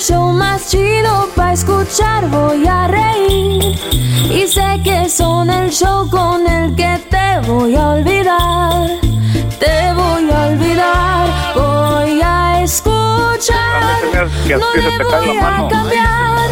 show 0.00 0.32
más 0.32 0.68
chido 0.70 1.28
para 1.36 1.52
escuchar. 1.52 2.26
Voy 2.30 2.66
a 2.66 2.88
reír 2.88 3.78
y 4.30 4.46
sé 4.46 4.80
que 4.82 5.08
son 5.08 5.50
el 5.50 5.70
show 5.70 6.08
con 6.08 6.46
el 6.46 6.74
que 6.74 6.98
te 7.10 7.46
voy 7.46 7.76
a 7.76 7.90
olvidar. 7.90 8.88
Te 9.58 9.92
voy 9.92 10.30
a 10.30 10.46
olvidar, 10.46 11.28
voy 11.54 12.20
a 12.22 12.62
escuchar. 12.62 14.00
No 14.48 14.66
me 14.74 15.04
voy 15.04 15.36
a 15.38 15.68
cambiar. 15.68 16.50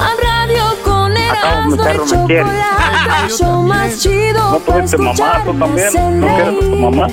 A 0.00 0.10
radio 0.22 0.64
con 0.84 1.12
el 1.16 1.28
me 1.70 2.26
quiere. 2.26 2.44
chocolate, 2.44 3.24
el 3.24 3.30
show 3.38 3.62
más 3.62 3.98
chido 4.00 4.50
No 4.50 4.58
para 4.58 4.78
tuviste 4.78 4.98
mamá, 4.98 5.10
escuchar. 5.12 5.44
tú 5.44 5.52
me 5.52 5.60
también. 5.66 5.86
hacen 5.88 6.20
¿No 6.20 6.90
mamá? 6.90 7.06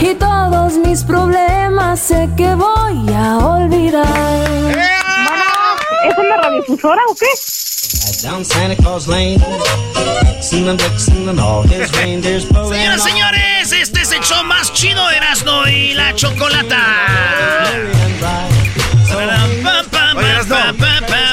Y 0.00 0.14
todos 0.14 0.78
mis 0.78 1.04
problemas 1.04 2.00
sé 2.00 2.28
que 2.36 2.54
voy 2.56 3.14
a 3.14 3.38
olvidar. 3.38 5.01
¿Es 6.04 6.18
una 6.18 6.36
radiofusora 6.36 7.00
o 7.08 7.14
qué? 7.14 7.26
Señoras, 12.68 13.02
señores, 13.02 13.72
este 13.72 14.00
es 14.02 14.12
el 14.12 14.20
show 14.20 14.42
más 14.44 14.72
chido 14.72 15.06
de 15.08 15.16
Erasmo 15.16 15.66
y 15.68 15.94
la 15.94 16.14
Chocolata. 16.14 16.82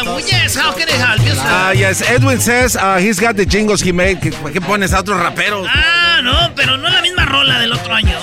Oh, 0.08 0.20
yes, 0.20 0.56
how 0.56 0.72
can 0.74 0.88
I 0.90 0.94
help 0.94 1.20
you, 1.26 1.34
sir? 1.34 1.42
Ah, 1.46 1.72
yes. 1.74 2.02
Edwin 2.02 2.40
says 2.40 2.76
uh, 2.76 2.98
he's 2.98 3.20
got 3.20 3.36
the 3.36 3.46
jingles 3.46 3.82
he 3.82 3.92
made. 3.92 4.20
¿Qué, 4.20 4.32
qué 4.54 4.62
pones 4.62 4.94
a 4.94 5.00
otros 5.00 5.20
raperos? 5.20 5.68
Ah, 5.70 6.20
no, 6.24 6.54
pero 6.56 6.78
no 6.78 6.88
es 6.88 6.94
la 6.94 7.02
misma 7.02 7.26
rola 7.26 7.60
del 7.60 7.74
otro 7.74 7.94
año. 7.94 8.18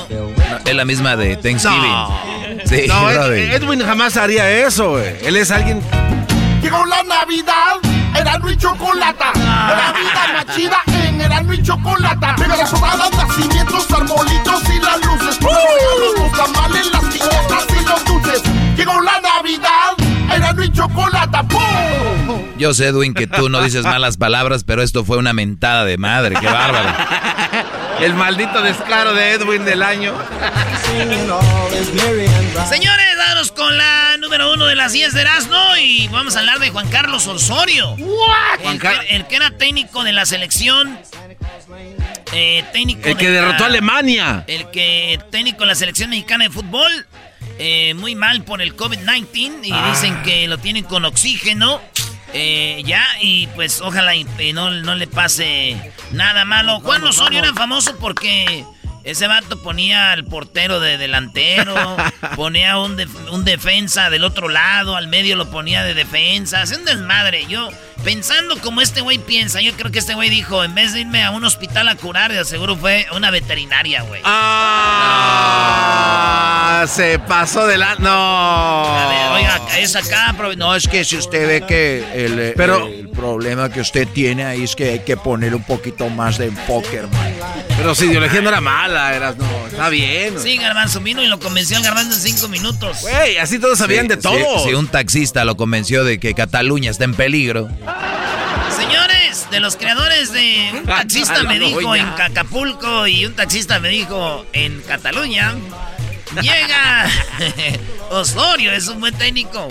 Es 0.64 0.74
la 0.74 0.84
misma 0.84 1.16
de 1.16 1.36
Thanksgiving. 1.36 1.90
No. 1.90 2.20
Sí, 2.64 2.86
no. 2.88 3.10
Edwin 3.32 3.80
jamás 3.80 4.16
haría 4.16 4.50
eso, 4.66 4.90
güey. 4.90 5.16
Él 5.24 5.36
es 5.36 5.50
alguien. 5.50 5.80
Llegó 6.66 6.84
la 6.84 7.00
Navidad, 7.04 7.76
Erasmo 8.16 8.50
y 8.50 8.56
Chocolata. 8.56 9.32
La 9.36 9.92
vida 9.92 10.32
machida 10.34 10.78
en 10.86 11.20
Erasmo 11.20 11.52
y 11.52 11.62
Chocolata. 11.62 12.34
Pero 12.36 12.56
las 12.56 12.68
sobradas, 12.68 13.08
nacimientos, 13.12 13.88
arbolitos 13.92 14.62
y 14.74 14.80
las 14.80 15.06
luces. 15.06 15.40
Los 15.40 15.52
regalos, 15.52 16.18
los 16.18 16.32
tamales, 16.32 16.90
las 16.90 17.04
piñatas 17.04 17.66
y 17.70 17.84
los 17.84 18.04
dulces. 18.04 18.42
Llegó 18.76 19.00
la 19.00 19.20
Navidad, 19.20 19.92
Erasmo 20.34 20.62
y 20.62 20.72
Chocolata. 20.72 21.42
¡Pum! 21.44 22.42
Yo 22.58 22.72
sé, 22.74 22.86
Edwin, 22.86 23.14
que 23.14 23.26
tú 23.26 23.48
no 23.48 23.60
dices 23.62 23.82
malas 23.84 24.16
palabras, 24.16 24.64
pero 24.64 24.82
esto 24.82 25.04
fue 25.04 25.18
una 25.18 25.32
mentada 25.32 25.84
de 25.84 25.98
madre. 25.98 26.36
Qué 26.40 26.46
bárbaro. 26.46 26.88
El 28.00 28.14
maldito 28.14 28.62
descaro 28.62 29.14
de 29.14 29.32
Edwin 29.32 29.64
del 29.64 29.82
año. 29.82 30.14
Señores, 32.68 33.06
danos 33.18 33.52
con 33.52 33.76
la 33.76 34.16
número 34.18 34.52
uno 34.52 34.66
de 34.66 34.74
las 34.74 34.92
10 34.92 35.12
de 35.14 35.20
Erasmo 35.22 35.56
y 35.80 36.08
vamos 36.08 36.36
a 36.36 36.40
hablar 36.40 36.58
de 36.58 36.70
Juan 36.70 36.88
Carlos 36.88 37.26
Osorio. 37.26 37.94
El, 38.64 38.78
que, 38.80 38.88
el 39.10 39.26
que 39.26 39.36
era 39.36 39.50
técnico 39.50 40.04
de 40.04 40.12
la 40.12 40.24
selección. 40.26 40.98
eh, 42.32 42.64
técnico 42.72 43.08
El 43.08 43.16
que 43.16 43.30
de 43.30 43.40
la- 43.40 43.46
derrotó 43.46 43.64
a 43.64 43.66
Alemania. 43.66 44.44
El 44.46 44.70
que 44.70 45.18
técnico 45.30 45.60
de 45.60 45.66
la 45.66 45.74
selección 45.74 46.10
mexicana 46.10 46.44
de 46.44 46.50
fútbol. 46.50 47.06
Eh, 47.58 47.94
muy 47.94 48.14
mal 48.14 48.44
por 48.44 48.60
el 48.62 48.76
COVID-19 48.76 49.64
y 49.66 49.72
Ah. 49.72 49.90
dicen 49.90 50.22
que 50.22 50.46
lo 50.48 50.58
tienen 50.58 50.84
con 50.84 51.04
oxígeno. 51.04 51.80
eh, 52.32 52.82
ya, 52.84 53.06
y 53.20 53.46
pues 53.48 53.80
ojalá 53.80 54.14
y, 54.14 54.24
no, 54.52 54.70
no 54.70 54.94
le 54.94 55.06
pase 55.06 55.76
nada 56.10 56.44
malo. 56.44 56.80
Juan 56.80 57.02
Osorio 57.04 57.38
era 57.38 57.54
famoso 57.54 57.96
porque 57.98 58.64
ese 59.04 59.26
vato 59.26 59.62
ponía 59.62 60.10
al 60.12 60.24
portero 60.24 60.78
de 60.80 60.98
delantero, 60.98 61.74
ponía 62.36 62.78
un, 62.78 62.96
def- 62.96 63.30
un 63.30 63.44
defensa 63.44 64.10
del 64.10 64.24
otro 64.24 64.48
lado, 64.48 64.96
al 64.96 65.06
medio 65.08 65.36
lo 65.36 65.50
ponía 65.50 65.82
de 65.84 65.94
defensa, 65.94 66.60
hacía 66.62 66.76
un 66.78 66.84
desmadre. 66.84 67.46
Yo, 67.46 67.70
pensando 68.04 68.58
como 68.60 68.80
este 68.80 69.00
güey 69.00 69.18
piensa, 69.18 69.60
yo 69.60 69.72
creo 69.74 69.90
que 69.90 69.98
este 69.98 70.14
güey 70.14 70.30
dijo, 70.30 70.62
en 70.64 70.74
vez 70.74 70.92
de 70.92 71.00
irme 71.00 71.24
a 71.24 71.30
un 71.30 71.44
hospital 71.44 71.88
a 71.88 71.96
curar, 71.96 72.32
de 72.32 72.44
seguro 72.44 72.76
fue 72.76 73.06
a 73.10 73.14
una 73.16 73.30
veterinaria, 73.30 74.02
güey. 74.02 74.22
Ah, 75.58 76.84
se 76.88 77.18
pasó 77.18 77.66
de 77.66 77.78
la. 77.78 77.94
No. 77.96 78.10
A 78.84 79.08
ver, 79.08 79.32
oiga, 79.32 79.60
es 79.78 79.96
acá, 79.96 80.34
no, 80.56 80.74
es 80.74 80.86
que 80.88 81.04
si 81.04 81.16
usted 81.16 81.46
ve 81.46 81.62
que 81.66 82.04
el, 82.14 82.52
Pero- 82.56 82.86
el 82.86 83.08
problema 83.10 83.70
que 83.70 83.80
usted 83.80 84.06
tiene 84.08 84.44
ahí 84.44 84.62
es 84.64 84.76
que 84.76 84.90
hay 84.90 84.98
que 85.00 85.16
poner 85.16 85.54
un 85.54 85.62
poquito 85.62 86.10
más 86.10 86.36
de 86.38 86.46
enfoque, 86.46 86.96
hermano. 86.98 87.34
Pero 87.76 87.94
su 87.94 88.04
ideología 88.04 88.40
no 88.42 88.48
era 88.50 88.60
mala, 88.60 89.14
eras, 89.14 89.36
no. 89.38 89.46
Está 89.66 89.88
bien. 89.88 90.34
Sí, 90.40 90.56
Garbanzo 90.58 91.00
vino 91.00 91.22
y 91.22 91.26
lo 91.26 91.38
convenció 91.38 91.76
al 91.78 91.82
Garbanzo 91.82 92.12
en 92.14 92.20
cinco 92.20 92.48
minutos. 92.48 93.00
Güey, 93.02 93.38
así 93.38 93.58
todos 93.58 93.78
sabían 93.78 94.02
Sí, 94.04 94.08
de 94.08 94.16
todo. 94.18 94.58
Si 94.64 94.74
un 94.74 94.86
taxista 94.88 95.44
lo 95.46 95.56
convenció 95.56 96.04
de 96.04 96.20
que 96.20 96.34
Cataluña 96.34 96.90
está 96.90 97.04
en 97.04 97.14
peligro. 97.14 97.68
De 99.50 99.60
los 99.60 99.76
creadores 99.76 100.32
de 100.32 100.70
un 100.72 100.86
taxista 100.86 101.42
me 101.44 101.58
dijo 101.58 101.94
en 101.94 102.06
Acapulco 102.06 103.06
y 103.06 103.26
un 103.26 103.34
taxista 103.34 103.78
me 103.78 103.88
dijo 103.88 104.44
en 104.52 104.80
Cataluña, 104.82 105.54
llega 106.42 107.08
Osorio, 108.10 108.72
es 108.72 108.88
un 108.88 109.00
buen 109.00 109.16
técnico. 109.16 109.68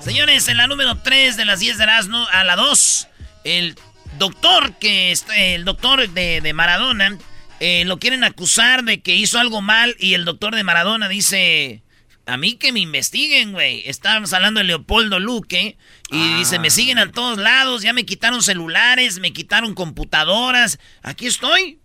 Señores, 0.00 0.48
en 0.48 0.56
la 0.56 0.66
número 0.66 0.96
3 0.98 1.36
de 1.36 1.44
las 1.44 1.60
10 1.60 1.78
de 1.78 1.84
Erasmo, 1.84 2.26
a 2.32 2.44
la 2.44 2.56
2, 2.56 3.08
el 3.44 3.76
doctor 4.18 4.74
que 4.74 5.14
el 5.36 5.64
doctor 5.64 6.08
de, 6.08 6.40
de 6.40 6.52
Maradona 6.52 7.18
eh, 7.60 7.84
lo 7.86 7.98
quieren 7.98 8.24
acusar 8.24 8.84
de 8.84 9.00
que 9.00 9.14
hizo 9.14 9.38
algo 9.38 9.60
mal 9.60 9.96
y 9.98 10.14
el 10.14 10.24
doctor 10.24 10.54
de 10.54 10.64
Maradona 10.64 11.08
dice, 11.08 11.82
a 12.26 12.36
mí 12.36 12.54
que 12.54 12.72
me 12.72 12.80
investiguen, 12.80 13.52
güey. 13.52 13.82
Estábamos 13.86 14.32
hablando 14.32 14.58
de 14.58 14.64
Leopoldo 14.64 15.20
Luque 15.20 15.76
y 16.10 16.38
dice, 16.38 16.58
me 16.58 16.70
siguen 16.70 16.98
a 16.98 17.10
todos 17.10 17.38
lados, 17.38 17.82
ya 17.82 17.92
me 17.92 18.06
quitaron 18.06 18.42
celulares, 18.42 19.18
me 19.18 19.32
quitaron 19.32 19.74
computadoras. 19.74 20.78
Aquí 21.02 21.26
estoy. 21.26 21.78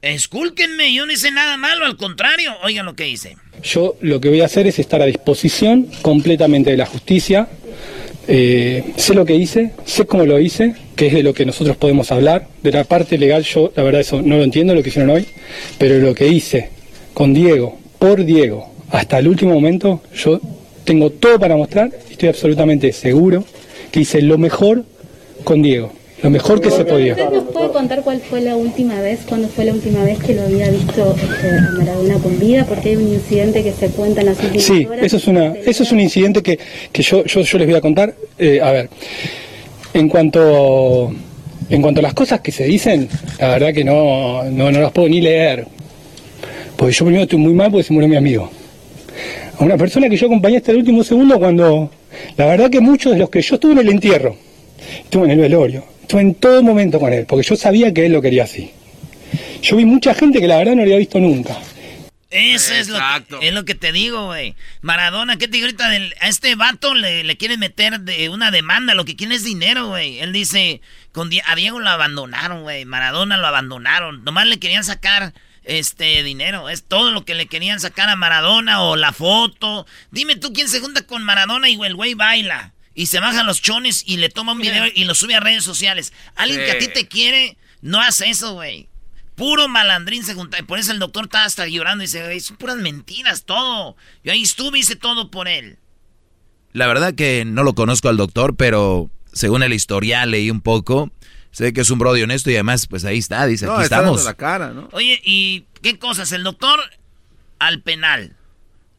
Escúlquenme, 0.00 0.92
yo 0.92 1.06
no 1.06 1.12
hice 1.12 1.30
nada 1.30 1.56
malo, 1.56 1.84
al 1.86 1.96
contrario. 1.96 2.52
Oigan 2.64 2.86
lo 2.86 2.96
que 2.96 3.08
hice. 3.08 3.36
Yo 3.62 3.96
lo 4.00 4.20
que 4.20 4.30
voy 4.30 4.40
a 4.40 4.46
hacer 4.46 4.66
es 4.66 4.80
estar 4.80 5.00
a 5.00 5.06
disposición 5.06 5.88
completamente 6.02 6.72
de 6.72 6.76
la 6.76 6.86
justicia. 6.86 7.48
Eh, 8.26 8.92
sé 8.96 9.14
lo 9.14 9.24
que 9.24 9.36
hice, 9.36 9.72
sé 9.84 10.06
cómo 10.06 10.26
lo 10.26 10.40
hice, 10.40 10.74
que 10.96 11.06
es 11.06 11.12
de 11.12 11.22
lo 11.22 11.34
que 11.34 11.46
nosotros 11.46 11.76
podemos 11.76 12.10
hablar. 12.10 12.48
De 12.62 12.72
la 12.72 12.82
parte 12.82 13.16
legal 13.16 13.44
yo 13.44 13.72
la 13.76 13.84
verdad 13.84 14.00
eso 14.00 14.22
no 14.22 14.38
lo 14.38 14.42
entiendo 14.42 14.74
lo 14.74 14.82
que 14.82 14.88
hicieron 14.88 15.10
hoy, 15.10 15.26
pero 15.78 15.98
lo 15.98 16.14
que 16.14 16.26
hice 16.26 16.70
con 17.14 17.32
Diego, 17.32 17.78
por 18.00 18.24
Diego, 18.24 18.74
hasta 18.90 19.18
el 19.18 19.28
último 19.28 19.54
momento, 19.54 20.02
yo 20.14 20.40
tengo 20.84 21.10
todo 21.10 21.38
para 21.38 21.56
mostrar 21.56 21.90
estoy 22.22 22.28
absolutamente 22.28 22.92
seguro 22.92 23.44
que 23.90 24.00
hice 24.00 24.22
lo 24.22 24.38
mejor 24.38 24.84
con 25.44 25.60
Diego. 25.60 25.92
lo 26.22 26.30
mejor 26.30 26.60
que 26.60 26.70
se 26.70 26.84
podía. 26.84 27.14
¿Usted 27.14 27.30
nos 27.30 27.44
puede 27.52 27.70
contar 27.72 28.02
cuál 28.02 28.20
fue 28.20 28.40
la 28.42 28.54
última 28.54 29.00
vez, 29.00 29.20
cuándo 29.28 29.48
fue 29.48 29.64
la 29.64 29.72
última 29.72 30.04
vez 30.04 30.20
que 30.20 30.34
lo 30.34 30.42
había 30.42 30.70
visto 30.70 31.16
este, 31.20 31.48
a 31.48 31.70
Maradona 31.78 32.14
con 32.18 32.38
vida? 32.38 32.64
Porque 32.64 32.90
hay 32.90 32.96
un 32.96 33.08
incidente 33.12 33.64
que 33.64 33.72
se 33.72 33.88
cuenta 33.88 34.20
en 34.20 34.26
las 34.28 34.38
últimas 34.38 34.62
Sí, 34.62 34.86
horas. 34.86 35.04
eso 35.04 35.16
es, 35.16 35.26
una, 35.26 35.46
eso 35.66 35.82
es 35.82 35.90
un 35.90 35.98
incidente 35.98 36.40
que, 36.44 36.60
que 36.92 37.02
yo, 37.02 37.24
yo, 37.24 37.40
yo 37.40 37.58
les 37.58 37.66
voy 37.66 37.76
a 37.76 37.80
contar. 37.80 38.14
Eh, 38.38 38.60
a 38.62 38.70
ver, 38.70 38.88
en 39.94 40.08
cuanto, 40.08 41.12
en 41.68 41.82
cuanto 41.82 41.98
a 41.98 42.02
las 42.02 42.14
cosas 42.14 42.40
que 42.40 42.52
se 42.52 42.64
dicen, 42.66 43.08
la 43.40 43.48
verdad 43.48 43.74
que 43.74 43.82
no, 43.82 44.44
no, 44.44 44.70
no 44.70 44.80
las 44.80 44.92
puedo 44.92 45.08
ni 45.08 45.20
leer. 45.20 45.66
Porque 46.76 46.92
yo 46.94 47.04
primero 47.04 47.24
estoy 47.24 47.40
muy 47.40 47.52
mal 47.52 47.72
porque 47.72 47.82
se 47.82 47.92
murió 47.92 48.08
mi 48.08 48.16
amigo. 48.16 48.48
A 49.58 49.64
una 49.64 49.76
persona 49.76 50.08
que 50.08 50.16
yo 50.16 50.26
acompañé 50.26 50.58
hasta 50.58 50.70
el 50.70 50.78
último 50.78 51.02
segundo 51.02 51.36
cuando, 51.40 51.90
la 52.36 52.46
verdad 52.46 52.70
que 52.70 52.80
muchos 52.80 53.12
de 53.12 53.18
los 53.18 53.30
que 53.30 53.42
yo 53.42 53.54
estuve 53.56 53.72
en 53.72 53.78
el 53.78 53.88
entierro, 53.88 54.36
estuve 55.04 55.24
en 55.26 55.30
el 55.32 55.38
velorio, 55.40 55.84
estuve 56.02 56.20
en 56.22 56.34
todo 56.34 56.62
momento 56.62 56.98
con 57.00 57.12
él, 57.12 57.26
porque 57.26 57.46
yo 57.46 57.56
sabía 57.56 57.92
que 57.92 58.06
él 58.06 58.12
lo 58.12 58.22
quería 58.22 58.44
así. 58.44 58.70
Yo 59.62 59.76
vi 59.76 59.84
mucha 59.84 60.14
gente 60.14 60.40
que 60.40 60.48
la 60.48 60.56
verdad 60.58 60.72
no 60.72 60.78
lo 60.78 60.82
había 60.82 60.98
visto 60.98 61.18
nunca. 61.20 61.56
Eso 62.30 62.72
es 62.72 62.88
lo, 62.88 62.98
que, 63.28 63.46
es 63.48 63.52
lo 63.52 63.66
que 63.66 63.74
te 63.74 63.92
digo, 63.92 64.24
güey. 64.26 64.54
Maradona, 64.80 65.36
¿qué 65.36 65.48
te 65.48 65.52
digo 65.58 65.66
ahorita? 65.66 65.90
Del- 65.90 66.14
a 66.18 66.28
este 66.28 66.54
vato 66.54 66.94
le, 66.94 67.24
le 67.24 67.36
quieren 67.36 67.60
meter 67.60 68.00
de 68.00 68.30
una 68.30 68.50
demanda, 68.50 68.94
lo 68.94 69.04
que 69.04 69.16
quiere 69.16 69.34
es 69.34 69.44
dinero, 69.44 69.88
güey. 69.88 70.18
Él 70.18 70.32
dice, 70.32 70.80
con 71.12 71.30
a 71.46 71.54
Diego 71.54 71.78
lo 71.78 71.90
abandonaron, 71.90 72.62
güey. 72.62 72.86
Maradona 72.86 73.36
lo 73.36 73.46
abandonaron. 73.46 74.24
Nomás 74.24 74.46
le 74.46 74.58
querían 74.58 74.82
sacar 74.82 75.34
este 75.64 76.22
dinero. 76.22 76.68
Es 76.68 76.84
todo 76.84 77.10
lo 77.10 77.24
que 77.24 77.34
le 77.34 77.46
querían 77.46 77.80
sacar 77.80 78.08
a 78.08 78.16
Maradona 78.16 78.82
o 78.82 78.96
la 78.96 79.12
foto. 79.12 79.86
Dime 80.10 80.36
tú 80.36 80.52
quién 80.52 80.68
se 80.68 80.80
junta 80.80 81.06
con 81.06 81.22
Maradona 81.22 81.68
y 81.68 81.80
el 81.82 81.94
güey 81.94 82.14
baila. 82.14 82.72
Y 82.94 83.06
se 83.06 83.20
baja 83.20 83.42
los 83.42 83.62
chones 83.62 84.02
y 84.06 84.18
le 84.18 84.28
toma 84.28 84.52
un 84.52 84.60
video 84.60 84.84
y 84.94 85.04
lo 85.04 85.14
sube 85.14 85.34
a 85.34 85.40
redes 85.40 85.64
sociales. 85.64 86.12
Alguien 86.36 86.60
que 86.60 86.72
a 86.72 86.78
ti 86.78 86.88
te 86.88 87.08
quiere, 87.08 87.56
no 87.80 88.00
hace 88.00 88.28
eso, 88.28 88.54
güey. 88.54 88.88
Puro 89.34 89.66
malandrín 89.66 90.24
se 90.24 90.34
junta. 90.34 90.58
Y 90.58 90.62
por 90.62 90.78
eso 90.78 90.92
el 90.92 90.98
doctor 90.98 91.24
estaba 91.24 91.44
hasta 91.44 91.66
llorando 91.66 92.04
y 92.04 92.06
dice, 92.06 92.22
"Güey, 92.22 92.40
son 92.40 92.58
puras 92.58 92.76
mentiras, 92.76 93.44
todo. 93.44 93.96
Yo 94.22 94.32
ahí 94.32 94.42
estuve 94.42 94.78
y 94.78 94.82
hice 94.82 94.96
todo 94.96 95.30
por 95.30 95.48
él. 95.48 95.78
La 96.72 96.86
verdad 96.86 97.14
que 97.14 97.44
no 97.46 97.62
lo 97.62 97.74
conozco 97.74 98.08
al 98.08 98.16
doctor, 98.16 98.56
pero 98.56 99.10
según 99.32 99.62
el 99.62 99.72
historial 99.72 100.30
leí 100.30 100.50
un 100.50 100.60
poco. 100.60 101.10
Sé 101.52 101.72
que 101.72 101.82
es 101.82 101.90
un 101.90 101.98
brody 101.98 102.22
honesto 102.22 102.50
y 102.50 102.54
además, 102.54 102.86
pues 102.86 103.04
ahí 103.04 103.18
está, 103.18 103.46
dice, 103.46 103.66
No, 103.66 103.74
aquí 103.74 103.84
está 103.84 103.96
estamos. 103.96 104.16
dando 104.24 104.30
la 104.30 104.34
cara, 104.34 104.70
¿no? 104.70 104.88
Oye, 104.92 105.20
¿y 105.24 105.64
qué 105.82 105.98
cosas? 105.98 106.32
El 106.32 106.42
doctor 106.42 106.80
al 107.58 107.80
penal. 107.82 108.34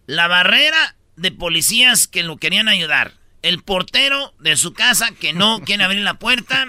La 0.05 0.27
barrera 0.27 0.95
de 1.15 1.31
policías 1.31 2.07
que 2.07 2.23
lo 2.23 2.38
querían 2.38 2.67
ayudar. 2.67 3.13
El 3.41 3.61
portero 3.61 4.33
de 4.39 4.55
su 4.55 4.73
casa 4.73 5.09
que 5.19 5.33
no 5.33 5.61
quiere 5.65 5.83
abrir 5.83 6.01
la 6.03 6.13
puerta. 6.19 6.67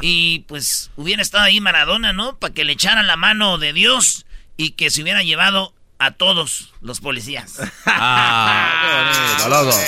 Y 0.00 0.40
pues 0.48 0.90
hubiera 0.96 1.22
estado 1.22 1.44
ahí 1.44 1.60
Maradona, 1.60 2.12
¿no? 2.12 2.38
Para 2.38 2.54
que 2.54 2.64
le 2.64 2.72
echaran 2.72 3.06
la 3.06 3.16
mano 3.16 3.58
de 3.58 3.72
Dios 3.72 4.24
y 4.56 4.70
que 4.70 4.90
se 4.90 5.02
hubiera 5.02 5.22
llevado 5.22 5.74
a 5.98 6.12
todos 6.12 6.72
los 6.80 7.00
policías. 7.00 7.56
Ah, 7.86 9.36
qué 9.40 9.48
bonito, 9.48 9.64
loco. 9.64 9.78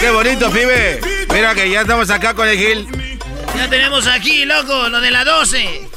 Qué 0.00 0.10
bonito, 0.10 0.50
pibe. 0.50 1.00
Mira 1.32 1.54
que 1.54 1.70
ya 1.70 1.82
estamos 1.82 2.10
acá 2.10 2.34
con 2.34 2.48
el 2.48 2.58
Gil. 2.58 3.15
Ya 3.54 3.68
tenemos 3.68 4.06
aquí, 4.06 4.44
loco, 4.44 4.88
lo 4.88 5.00
de 5.00 5.10
la 5.10 5.24
12. 5.24 5.88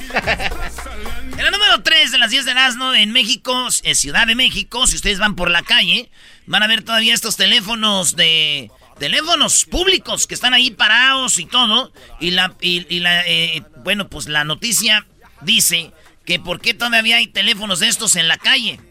En 1.37 1.45
la 1.45 1.51
número 1.51 1.81
3 1.81 2.11
de 2.11 2.17
las 2.17 2.31
10 2.31 2.45
de 2.45 2.51
asno 2.51 2.93
en 2.93 3.11
México, 3.11 3.67
en 3.83 3.95
Ciudad 3.95 4.27
de 4.27 4.35
México, 4.35 4.85
si 4.87 4.97
ustedes 4.97 5.19
van 5.19 5.35
por 5.35 5.49
la 5.49 5.61
calle, 5.61 6.11
van 6.45 6.63
a 6.63 6.67
ver 6.67 6.83
todavía 6.83 7.13
estos 7.13 7.37
teléfonos 7.37 8.15
de... 8.15 8.71
Teléfonos 8.99 9.63
públicos 9.63 10.27
que 10.27 10.35
están 10.35 10.53
ahí 10.53 10.71
parados 10.71 11.39
y 11.39 11.45
todo. 11.45 11.93
Y 12.19 12.31
la, 12.31 12.53
y, 12.59 12.85
y 12.93 12.99
la 12.99 13.25
eh, 13.25 13.63
bueno, 13.85 14.09
pues 14.09 14.27
la 14.27 14.43
noticia 14.43 15.07
dice 15.39 15.93
que 16.25 16.37
por 16.37 16.59
qué 16.59 16.73
todavía 16.73 17.15
hay 17.15 17.27
teléfonos 17.27 17.79
de 17.79 17.87
estos 17.87 18.17
en 18.17 18.27
la 18.27 18.35
calle. 18.35 18.81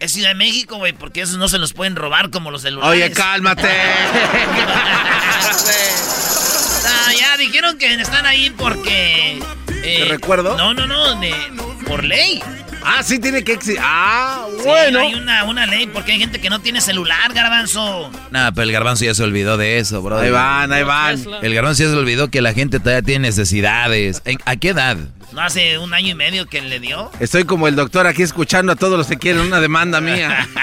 Es 0.00 0.14
Ciudad 0.14 0.30
de 0.30 0.34
México, 0.34 0.78
güey, 0.78 0.94
porque 0.94 1.20
esos 1.20 1.38
no 1.38 1.48
se 1.48 1.58
los 1.58 1.74
pueden 1.74 1.94
robar 1.94 2.30
como 2.30 2.50
los 2.50 2.62
celulares. 2.62 2.90
Oye, 2.90 3.12
cálmate. 3.12 3.68
Ah, 7.08 7.12
ya 7.18 7.36
dijeron 7.36 7.78
que 7.78 7.94
están 7.94 8.26
ahí 8.26 8.50
porque. 8.50 9.38
eh, 9.82 9.98
¿Te 10.00 10.04
recuerdo? 10.06 10.56
No, 10.56 10.74
no, 10.74 10.86
no, 10.86 11.18
de, 11.20 11.32
por 11.86 12.04
ley. 12.04 12.42
Ah, 12.84 13.02
sí 13.02 13.18
tiene 13.18 13.42
que 13.44 13.52
existir. 13.54 13.80
Ah, 13.82 14.46
Sí, 14.58 14.62
bueno. 14.64 15.00
hay 15.00 15.14
una, 15.14 15.44
una 15.44 15.66
ley 15.66 15.86
porque 15.88 16.12
hay 16.12 16.18
gente 16.18 16.40
que 16.40 16.48
no 16.48 16.60
tiene 16.60 16.80
celular, 16.80 17.32
garbanzo. 17.34 18.10
Nada, 18.30 18.52
pero 18.52 18.62
el 18.64 18.72
garbanzo 18.72 19.04
ya 19.04 19.14
se 19.14 19.22
olvidó 19.22 19.56
de 19.56 19.78
eso, 19.78 20.00
bro. 20.02 20.18
Ahí 20.18 20.30
van, 20.30 20.72
ahí 20.72 20.84
van. 20.84 21.22
El 21.42 21.54
garbanzo 21.54 21.82
ya 21.84 21.90
se 21.90 21.96
olvidó 21.96 22.28
que 22.28 22.40
la 22.40 22.54
gente 22.54 22.78
todavía 22.78 23.02
tiene 23.02 23.28
necesidades. 23.28 24.22
¿En- 24.24 24.38
¿A 24.46 24.56
qué 24.56 24.70
edad? 24.70 24.96
No 25.32 25.42
hace 25.42 25.76
un 25.78 25.92
año 25.92 26.08
y 26.08 26.14
medio 26.14 26.46
que 26.46 26.62
le 26.62 26.80
dio. 26.80 27.10
Estoy 27.20 27.44
como 27.44 27.68
el 27.68 27.76
doctor 27.76 28.06
aquí 28.06 28.22
escuchando 28.22 28.72
a 28.72 28.76
todos 28.76 28.96
los 28.96 29.06
que 29.06 29.16
quieren 29.18 29.42
una 29.42 29.60
demanda 29.60 30.00
mía. 30.00 30.48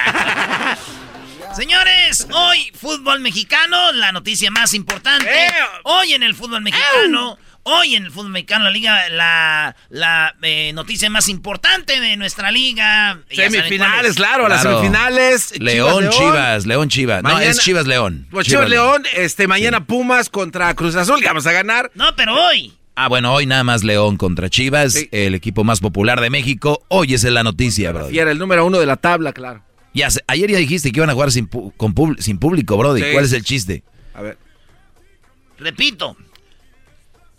Señores, 1.56 2.28
hoy 2.34 2.70
fútbol 2.74 3.22
mexicano, 3.22 3.94
la 3.94 4.12
noticia 4.12 4.52
más 4.52 4.74
importante. 4.74 5.30
Hoy 5.84 6.12
en 6.12 6.22
el 6.24 6.36
fútbol 6.36 6.62
mexicano, 6.62 7.38
hoy 7.64 7.96
en 7.96 8.04
el 8.06 8.12
fútbol 8.12 8.32
mexicano, 8.32 8.66
la 8.66 8.72
liga, 8.72 9.08
la, 9.10 9.74
la 9.90 10.36
eh, 10.42 10.74
noticia 10.74 11.10
más 11.10 11.30
importante 11.30 12.02
de 12.02 12.18
nuestra 12.18 12.52
liga. 12.52 13.22
Semifinales, 13.32 14.12
es. 14.12 14.16
claro, 14.18 14.50
las 14.50 14.64
semifinales. 14.64 15.58
León, 15.62 16.10
Chivas, 16.10 16.66
León, 16.66 16.90
Chivas. 16.90 17.24
No, 17.24 17.30
Mañana- 17.30 17.52
es 17.52 17.60
Chivas, 17.60 17.88
León. 17.88 18.28
Pues 18.32 18.48
Chivas 18.48 18.70
León, 18.70 19.04
este, 19.14 19.48
mañana 19.48 19.86
Pumas 19.86 20.30
contra 20.30 20.74
Cruz 20.74 20.96
Azul, 20.96 21.22
que 21.22 21.28
vamos 21.28 21.48
a 21.48 21.54
ganar. 21.54 21.90
No, 21.96 22.18
pero 22.18 22.36
hoy. 22.36 22.74
Ah, 22.98 23.08
bueno, 23.08 23.34
hoy 23.34 23.46
nada 23.46 23.64
más 23.64 23.86
León 23.86 24.18
contra 24.18 24.50
Chivas, 24.50 24.98
el 25.12 25.36
equipo 25.36 25.64
más 25.64 25.80
popular 25.80 26.20
de 26.20 26.30
México. 26.30 26.84
Hoy 26.90 27.14
es 27.14 27.24
la 27.24 27.44
noticia, 27.44 27.94
bro. 27.94 28.10
Y 28.10 28.20
era 28.20 28.32
el 28.32 28.40
número 28.40 28.66
uno 28.66 28.78
de 28.78 28.86
la 28.86 28.98
tabla, 28.98 29.32
claro. 29.32 29.64
Ya, 29.96 30.12
sé- 30.12 30.24
ayer 30.28 30.52
ya 30.52 30.58
dijiste 30.60 30.92
que 30.92 31.00
iban 31.00 31.10
a 31.10 31.14
jugar 31.14 31.32
sin, 31.32 31.48
con 31.48 31.94
pub- 31.96 32.20
sin 32.20 32.38
público, 32.38 32.78
Brody. 32.78 33.02
Sí. 33.02 33.08
¿Cuál 33.14 33.26
es 33.26 33.34
el 33.34 33.44
chiste? 33.44 33.84
A 34.14 34.22
ver. 34.22 34.38
Repito, 35.58 36.18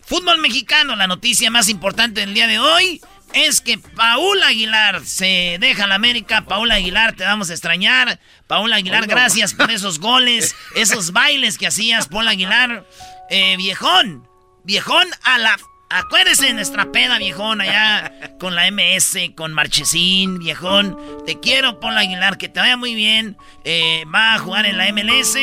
fútbol 0.05 0.39
mexicano, 0.41 0.97
la 0.97 1.07
noticia 1.07 1.51
más 1.51 1.69
importante 1.69 2.21
del 2.23 2.33
día 2.35 2.47
de 2.47 2.59
hoy 2.59 3.01
es 3.35 3.61
que 3.61 3.77
Paul 3.79 4.43
Aguilar 4.43 5.05
se 5.05 5.59
deja 5.61 5.85
a 5.85 5.87
la 5.87 5.97
América. 5.97 6.47
Paul 6.47 6.71
Aguilar, 6.71 7.15
te 7.15 7.25
vamos 7.25 7.51
a 7.51 7.53
extrañar. 7.53 8.19
Paul 8.47 8.73
Aguilar, 8.73 9.07
gracias 9.07 9.53
por 9.53 9.71
esos 9.71 9.99
goles, 9.99 10.55
esos 10.75 11.13
bailes 11.13 11.59
que 11.59 11.67
hacías, 11.67 12.09
Paul 12.09 12.29
Aguilar. 12.29 12.87
Eh, 13.31 13.57
viejón, 13.57 14.27
viejón 14.65 15.07
a 15.25 15.39
la... 15.39 15.59
Acuérdese 15.89 16.47
de 16.47 16.55
nuestra 16.55 16.91
peda, 16.91 17.17
viejón, 17.19 17.61
allá 17.61 18.13
con 18.41 18.57
la 18.57 18.69
MS, 18.71 19.17
con 19.37 19.53
Marchesín, 19.53 20.39
viejón. 20.41 20.97
Te 21.27 21.39
quiero, 21.39 21.79
Paul 21.79 21.97
Aguilar, 21.97 22.39
que 22.39 22.49
te 22.49 22.59
vaya 22.59 22.77
muy 22.77 22.95
bien. 22.97 23.37
Eh, 23.65 24.05
va 24.13 24.35
a 24.35 24.39
jugar 24.39 24.67
en 24.67 24.79
la 24.79 24.89
MLS, 24.93 25.37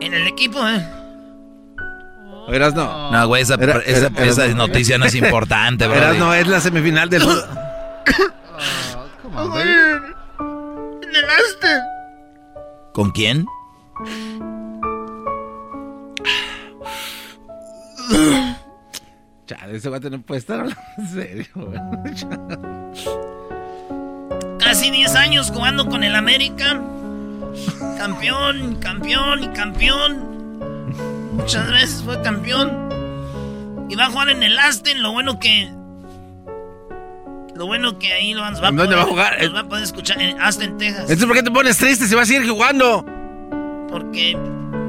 en 0.00 0.14
el 0.14 0.26
equipo, 0.26 0.66
¿eh? 0.66 0.82
Eras 2.48 2.72
no. 2.74 3.10
No, 3.12 3.26
güey, 3.28 3.42
esa, 3.42 3.54
Era- 3.56 3.80
esa- 3.80 4.06
era- 4.06 4.24
esa 4.24 4.44
era- 4.46 4.54
noticia 4.54 4.96
no 4.96 5.04
es 5.04 5.14
importante, 5.14 5.86
bro. 5.86 5.96
Eras 5.98 6.16
no, 6.16 6.32
es 6.32 6.46
la 6.46 6.60
semifinal 6.60 7.10
del. 7.10 7.20
En 7.22 7.28
el 11.14 11.24
Aston. 11.24 11.80
¿Con 12.94 13.10
quién? 13.10 13.44
Chale, 19.48 19.76
ese 19.78 19.88
guate 19.88 20.10
no 20.10 20.20
puede 20.20 20.40
estar 20.40 20.60
hablando 20.60 20.80
en 20.98 21.08
serio. 21.08 21.46
güey. 21.54 21.80
Casi 24.58 24.90
10 24.90 25.14
años 25.16 25.50
jugando 25.50 25.86
con 25.88 26.04
el 26.04 26.14
América. 26.14 26.80
Campeón, 27.96 28.76
campeón 28.80 29.44
y 29.44 29.48
campeón. 29.48 30.58
Muchas 31.32 31.70
veces 31.70 32.02
fue 32.04 32.20
campeón. 32.22 33.86
Y 33.88 33.94
va 33.96 34.06
a 34.06 34.10
jugar 34.10 34.28
en 34.28 34.42
el 34.42 34.58
Aston. 34.58 35.00
Lo 35.02 35.12
bueno 35.12 35.38
que. 35.38 35.70
Lo 37.54 37.66
bueno 37.66 37.98
que 37.98 38.12
ahí 38.12 38.34
lo 38.34 38.42
van 38.42 38.54
va 38.54 38.66
a 38.66 38.68
¿En 38.68 38.76
dónde 38.76 38.94
poder- 38.94 38.98
va 38.98 39.02
a 39.02 39.06
jugar? 39.06 39.42
los 39.42 39.54
va 39.54 39.60
a 39.60 39.68
poder 39.68 39.84
escuchar 39.84 40.20
en 40.20 40.40
Aston, 40.40 40.76
Texas. 40.78 41.02
Entonces, 41.02 41.26
¿por 41.26 41.34
qué 41.36 41.42
te 41.42 41.50
pones 41.50 41.76
triste 41.78 42.06
si 42.06 42.14
vas 42.14 42.24
a 42.24 42.26
seguir 42.32 42.48
jugando? 42.48 43.04
Porque 43.88 44.36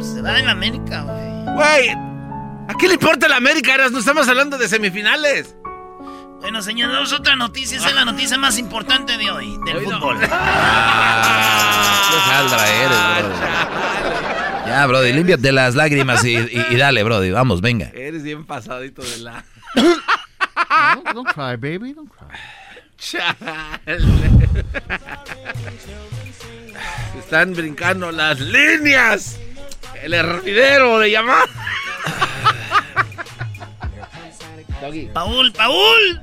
se 0.01 0.21
va 0.21 0.37
en 0.39 0.49
América, 0.49 1.01
güey. 1.03 1.55
Güey, 1.55 1.97
¿a 2.69 2.73
qué 2.79 2.87
le 2.87 2.93
importa 2.95 3.27
la 3.27 3.35
América? 3.37 3.73
Eras? 3.75 3.91
No 3.91 3.99
estamos 3.99 4.27
hablando 4.29 4.57
de 4.57 4.67
semifinales. 4.69 5.55
Bueno, 6.39 6.61
señores, 6.61 7.11
otra 7.11 7.35
noticia. 7.35 7.77
Esa 7.77 7.89
es 7.89 7.95
la 7.95 8.05
noticia 8.05 8.37
más 8.37 8.57
importante 8.57 9.17
de 9.17 9.29
hoy, 9.29 9.57
del 9.65 9.81
fútbol. 9.83 10.17
Qué 10.21 10.27
saldra 12.25 12.67
eres, 12.69 12.97
bro. 13.19 13.29
Ya, 14.67 14.85
Brody, 14.87 15.11
límpiate 15.13 15.51
las 15.51 15.75
lágrimas 15.75 16.23
y, 16.23 16.37
y- 16.37 16.65
y 16.69 16.75
dale, 16.77 17.03
Brody. 17.03 17.31
Vamos, 17.31 17.59
venga. 17.61 17.89
Eres 17.93 18.23
bien 18.23 18.45
pasadito 18.45 19.01
de 19.01 19.17
la. 19.17 19.43
No, 19.75 21.13
don't 21.13 21.27
cry, 21.33 21.55
baby. 21.57 21.93
Don't 21.93 22.09
cry. 22.09 22.27
Chale. 22.97 23.35
Se 27.13 27.19
Están 27.19 27.53
brincando 27.53 28.11
las 28.11 28.39
líneas. 28.39 29.39
El 30.03 30.13
hervidero 30.13 30.99
de 30.99 31.11
llamar. 31.11 31.47
Paul, 35.13 35.51
Paul. 35.51 36.21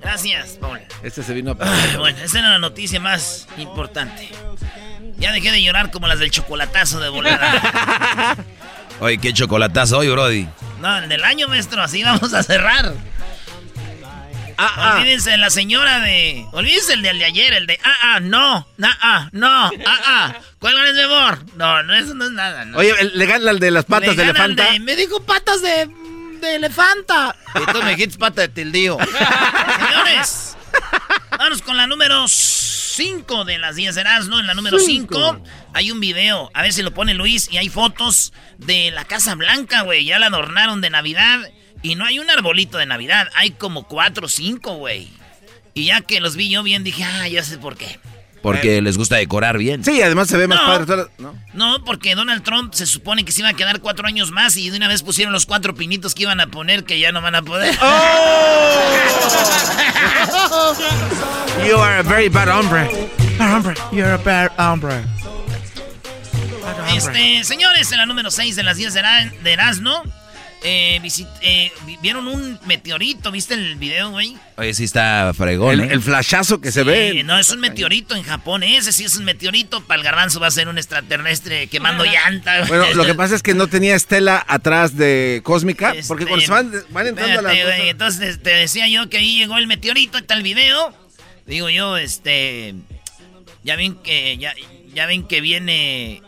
Gracias, 0.00 0.58
Paul. 0.60 0.80
Este 1.02 1.22
se 1.22 1.34
vino 1.34 1.52
a... 1.52 1.56
Ah, 1.60 1.96
Bueno, 1.98 2.18
esa 2.18 2.38
era 2.40 2.50
la 2.50 2.58
noticia 2.58 3.00
más 3.00 3.46
importante. 3.56 4.28
Ya 5.18 5.32
dejé 5.32 5.50
de 5.52 5.62
llorar 5.62 5.90
como 5.90 6.06
las 6.06 6.18
del 6.18 6.30
chocolatazo 6.30 7.00
de 7.00 7.08
volada. 7.08 8.36
Oye, 9.00 9.18
qué 9.18 9.32
chocolatazo 9.32 9.98
hoy, 9.98 10.08
Brody. 10.08 10.48
No, 10.80 10.98
el 10.98 11.08
del 11.08 11.24
año, 11.24 11.48
maestro, 11.48 11.82
así 11.82 12.02
vamos 12.02 12.32
a 12.34 12.42
cerrar. 12.42 12.92
Olvídense 14.58 15.30
de 15.30 15.36
la 15.38 15.50
señora 15.50 16.00
de. 16.00 16.46
Olvídense 16.52 16.94
el 16.94 17.02
del 17.02 17.18
de 17.18 17.24
ayer, 17.24 17.52
el 17.52 17.66
de. 17.66 17.78
Ah, 17.84 17.94
ah, 18.02 18.20
no. 18.20 18.66
Ah, 18.82 18.98
ah, 19.02 19.28
no. 19.32 19.46
Ah, 19.46 19.70
ah. 20.06 20.34
¿Cuál 20.58 20.86
es 20.86 20.94
mi 20.94 21.00
amor? 21.02 21.38
No, 21.56 21.82
no, 21.82 21.94
eso 21.94 22.14
no 22.14 22.24
es 22.24 22.30
nada. 22.30 22.64
No. 22.64 22.78
Oye, 22.78 22.92
el- 22.98 23.12
le 23.18 23.26
gana 23.26 23.50
al 23.50 23.58
de 23.60 23.70
las 23.70 23.84
patas 23.84 24.10
Le 24.10 24.16
de 24.16 24.22
el 24.22 24.28
elefanta. 24.30 24.72
de- 24.72 24.80
me 24.80 24.96
dijo 24.96 25.22
patas 25.22 25.60
de. 25.62 25.88
de 26.40 26.54
elefanta. 26.56 27.36
Y 27.54 27.72
tú 27.72 27.82
me 27.82 27.90
dijiste 27.90 28.18
pata 28.18 28.42
de 28.42 28.48
tildío. 28.48 28.96
Señores, 29.78 30.56
vamos 31.38 31.62
con 31.62 31.76
la 31.76 31.86
número 31.86 32.26
5 32.28 33.44
de 33.44 33.58
las 33.58 33.76
10 33.76 33.94
de 33.94 34.00
Erasmo. 34.00 34.38
En 34.40 34.46
la 34.46 34.54
número 34.54 34.78
5 34.78 35.42
hay 35.74 35.90
un 35.90 36.00
video. 36.00 36.50
A 36.54 36.62
ver 36.62 36.72
si 36.72 36.82
lo 36.82 36.92
pone 36.94 37.14
Luis. 37.14 37.48
Y 37.50 37.58
hay 37.58 37.68
fotos 37.68 38.32
de 38.58 38.90
la 38.90 39.04
Casa 39.04 39.34
Blanca, 39.34 39.82
güey. 39.82 40.04
Ya 40.04 40.18
la 40.18 40.26
adornaron 40.28 40.80
de 40.80 40.90
Navidad. 40.90 41.40
Y 41.82 41.94
no 41.94 42.04
hay 42.04 42.18
un 42.18 42.30
arbolito 42.30 42.78
de 42.78 42.86
Navidad. 42.86 43.28
Hay 43.34 43.52
como 43.52 43.84
4 43.86 44.26
o 44.26 44.28
5, 44.28 44.74
güey. 44.76 45.08
Y 45.74 45.86
ya 45.86 46.00
que 46.00 46.20
los 46.20 46.36
vi 46.36 46.48
yo 46.48 46.62
bien, 46.62 46.84
dije, 46.84 47.04
ah, 47.04 47.28
ya 47.28 47.42
sé 47.44 47.58
por 47.58 47.76
qué. 47.76 48.00
Porque 48.42 48.80
les 48.80 48.96
gusta 48.96 49.16
decorar 49.16 49.58
bien. 49.58 49.84
Sí, 49.84 50.00
además 50.02 50.28
se 50.28 50.36
ve 50.36 50.46
más 50.46 50.60
No. 50.60 50.66
padre. 50.66 50.86
todo- 50.86 51.10
¿no? 51.18 51.34
No, 51.52 51.84
porque 51.84 52.14
Donald 52.14 52.42
Trump 52.44 52.72
se 52.74 52.86
supone 52.86 53.24
que 53.24 53.32
se 53.32 53.40
iba 53.40 53.48
a 53.48 53.54
quedar 53.54 53.80
cuatro 53.80 54.06
años 54.06 54.30
más 54.30 54.56
y 54.56 54.70
de 54.70 54.76
una 54.76 54.88
vez 54.88 55.02
pusieron 55.02 55.32
los 55.32 55.46
cuatro 55.46 55.74
pinitos 55.74 56.14
que 56.14 56.22
iban 56.22 56.40
a 56.40 56.46
poner 56.46 56.84
que 56.84 56.98
ya 57.00 57.10
no 57.12 57.20
van 57.20 57.34
a 57.34 57.42
poder. 57.42 57.76
You 61.66 61.76
are 61.78 61.98
a 61.98 62.02
very 62.02 62.28
bad 62.28 62.48
hombre. 62.48 62.88
Bad 63.38 63.56
hombre. 63.56 63.74
You're 63.92 64.12
a 64.14 64.18
bad 64.18 64.50
hombre. 64.58 65.02
Este, 66.94 67.44
señores, 67.44 67.90
en 67.92 67.98
la 67.98 68.06
número 68.06 68.30
6 68.30 68.56
de 68.56 68.62
las 68.62 68.76
10 68.76 68.94
de, 68.94 69.00
Era- 69.00 69.30
de 69.42 69.52
Erasmo, 69.52 70.02
eh, 70.62 70.98
visit- 71.02 71.28
eh, 71.42 71.70
vi- 71.84 71.98
vieron 72.02 72.26
un 72.26 72.58
meteorito, 72.66 73.30
¿viste 73.30 73.54
el 73.54 73.76
video, 73.76 74.10
güey? 74.10 74.36
Oye, 74.56 74.74
sí 74.74 74.84
está 74.84 75.32
fregón, 75.36 75.72
El, 75.74 75.80
¿eh? 75.82 75.88
el 75.92 76.00
flashazo 76.02 76.60
que 76.60 76.72
se 76.72 76.82
ve. 76.82 77.22
no, 77.24 77.38
es 77.38 77.50
un 77.50 77.60
meteorito 77.60 78.16
en 78.16 78.22
Japón, 78.22 78.62
ese 78.62 78.90
sí 78.92 79.04
es 79.04 79.16
un 79.16 79.24
meteorito, 79.24 79.82
para 79.84 79.98
el 80.00 80.04
garbanzo 80.04 80.40
va 80.40 80.46
a 80.48 80.50
ser 80.50 80.68
un 80.68 80.78
extraterrestre 80.78 81.66
quemando 81.68 82.04
llanta. 82.04 82.58
güey. 82.58 82.68
Bueno, 82.68 82.94
lo 82.94 83.04
que 83.04 83.14
pasa 83.14 83.34
es 83.36 83.42
que 83.42 83.54
no 83.54 83.66
tenía 83.68 83.94
estela 83.94 84.44
atrás 84.48 84.96
de 84.96 85.40
cósmica, 85.44 85.90
Este, 85.92 86.08
porque 86.08 86.26
cuando 86.26 86.44
se 86.44 86.50
van, 86.52 86.72
van 86.90 87.06
entrando 87.06 87.40
a 87.48 87.52
güey, 87.52 87.88
Entonces 87.90 88.42
te 88.42 88.50
decía 88.50 88.88
yo 88.88 89.08
que 89.08 89.18
ahí 89.18 89.38
llegó 89.38 89.58
el 89.58 89.66
meteorito, 89.66 90.18
está 90.18 90.34
el 90.34 90.42
video. 90.42 90.94
Digo 91.46 91.70
yo, 91.70 91.96
este. 91.96 92.74
Ya 93.62 93.76
ven 93.76 93.94
que. 93.96 94.36
Ya, 94.38 94.52
ya 94.94 95.06
ven 95.06 95.22
que 95.28 95.40
viene. 95.40 96.22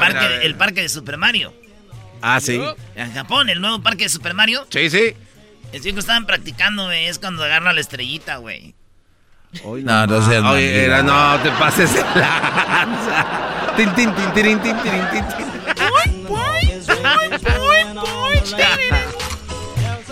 Parque, 0.00 0.26
el 0.42 0.54
parque 0.56 0.82
de 0.82 0.88
Super 0.88 1.16
Mario. 1.16 1.54
Ah, 2.22 2.40
sí. 2.40 2.60
En 2.94 3.12
Japón, 3.12 3.48
el 3.50 3.60
nuevo 3.60 3.82
parque 3.82 4.04
de 4.04 4.08
Super 4.08 4.32
Mario. 4.34 4.66
Sí, 4.70 4.88
sí. 4.88 5.14
Es 5.72 5.82
que 5.82 5.90
estaban 5.90 6.26
practicando, 6.26 6.84
güey. 6.84 7.06
Es 7.06 7.18
cuando 7.18 7.42
agarra 7.42 7.72
la 7.72 7.80
estrellita, 7.80 8.36
güey. 8.36 8.74
No, 9.62 10.06
no 10.06 10.26
seas 10.26 10.44
Oye, 10.44 10.84
era, 10.84 11.02
no 11.02 11.38
te 11.40 11.50
pases 11.52 11.92
de 11.92 12.00
lanza. 12.00 13.26
Tin, 13.76 13.94
tin, 13.94 14.14
tin, 14.14 14.32
tin, 14.32 14.34
tirin, 14.34 14.60
tin, 14.60 14.76
tin. 14.80 15.46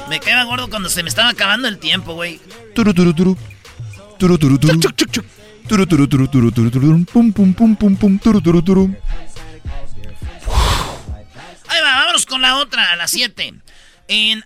Me 0.09 0.21
quedaba 0.21 0.45
gordo 0.45 0.69
cuando 0.69 0.89
se 0.89 1.03
me 1.03 1.09
estaba 1.09 1.31
acabando 1.31 1.69
el 1.69 1.79
tiempo, 1.79 2.15
güey. 2.15 2.41
Turu, 2.75 2.93
turu, 2.93 3.15
turu. 3.15 3.37
Turu, 4.19 4.37
turu, 4.39 4.59
turu. 4.59 4.81
Turu, 5.69 5.87
turu, 5.87 6.09
turu, 6.09 6.29
turu, 6.29 6.51
turu, 6.51 6.71
turu. 6.71 7.05
Pum, 7.05 7.33
pum, 7.33 7.55
pum, 7.55 7.77
pum, 7.77 7.97
pum. 7.97 8.19
Turu, 8.19 8.41
turu, 8.41 8.63
turu. 8.63 8.97
Vámonos 11.83 12.27
con 12.27 12.43
la 12.43 12.57
otra, 12.57 12.93
a 12.93 12.97
las 12.97 13.11
7. 13.11 13.55
En 14.09 14.45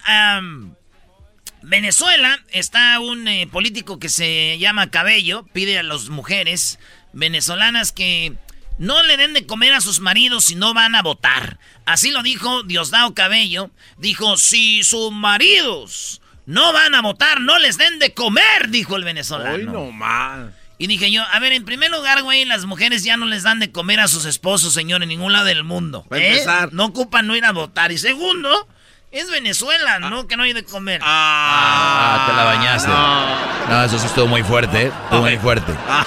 Venezuela 1.62 2.38
está 2.50 3.00
un 3.00 3.26
eh, 3.26 3.46
político 3.50 3.98
que 3.98 4.10
se 4.10 4.58
llama 4.58 4.90
Cabello, 4.90 5.46
pide 5.52 5.78
a 5.78 5.82
las 5.82 6.10
mujeres 6.10 6.78
venezolanas 7.14 7.92
que 7.92 8.34
no 8.78 9.02
le 9.02 9.16
den 9.16 9.32
de 9.32 9.46
comer 9.46 9.72
a 9.72 9.80
sus 9.80 10.00
maridos 10.00 10.44
si 10.44 10.56
no 10.56 10.74
van 10.74 10.94
a 10.94 11.02
votar. 11.02 11.58
Así 11.86 12.10
lo 12.10 12.22
dijo 12.22 12.64
Diosdado 12.64 13.14
Cabello. 13.14 13.70
Dijo, 13.98 14.36
si 14.36 14.82
sus 14.82 15.12
maridos 15.12 16.20
no 16.44 16.72
van 16.72 16.94
a 16.94 17.00
votar, 17.00 17.40
no 17.40 17.58
les 17.58 17.78
den 17.78 17.98
de 17.98 18.12
comer, 18.12 18.68
dijo 18.68 18.96
el 18.96 19.04
venezolano. 19.04 19.54
Hoy 19.54 19.64
no 19.64 19.90
más. 19.90 20.52
Y 20.76 20.86
dije 20.88 21.10
yo, 21.10 21.22
a 21.22 21.38
ver, 21.38 21.52
en 21.52 21.64
primer 21.64 21.90
lugar, 21.90 22.22
güey, 22.22 22.44
las 22.44 22.64
mujeres 22.64 23.04
ya 23.04 23.16
no 23.16 23.26
les 23.26 23.44
dan 23.44 23.60
de 23.60 23.70
comer 23.70 24.00
a 24.00 24.08
sus 24.08 24.24
esposos, 24.24 24.74
señor, 24.74 25.02
en 25.02 25.08
ningún 25.08 25.32
lado 25.32 25.44
del 25.44 25.62
mundo. 25.62 26.04
Para 26.08 26.22
¿eh? 26.22 26.32
empezar. 26.32 26.72
No 26.72 26.86
ocupan 26.86 27.26
no 27.26 27.36
ir 27.36 27.44
a 27.44 27.52
votar. 27.52 27.92
Y 27.92 27.98
segundo, 27.98 28.68
es 29.14 29.30
Venezuela, 29.30 29.98
¿no? 30.00 30.26
Que 30.26 30.36
no 30.36 30.42
hay 30.42 30.52
de 30.52 30.64
comer. 30.64 31.00
Ah, 31.02 32.24
te 32.28 32.32
la 32.36 32.44
bañaste. 32.44 33.70
No, 33.72 33.84
eso 33.84 33.98
sí 33.98 34.06
estuvo 34.06 34.26
muy 34.26 34.42
fuerte, 34.42 34.82
¿eh? 34.86 34.92
Estuvo 35.04 35.22
muy 35.22 35.36
fuerte. 35.38 35.72
Ah, 35.88 36.04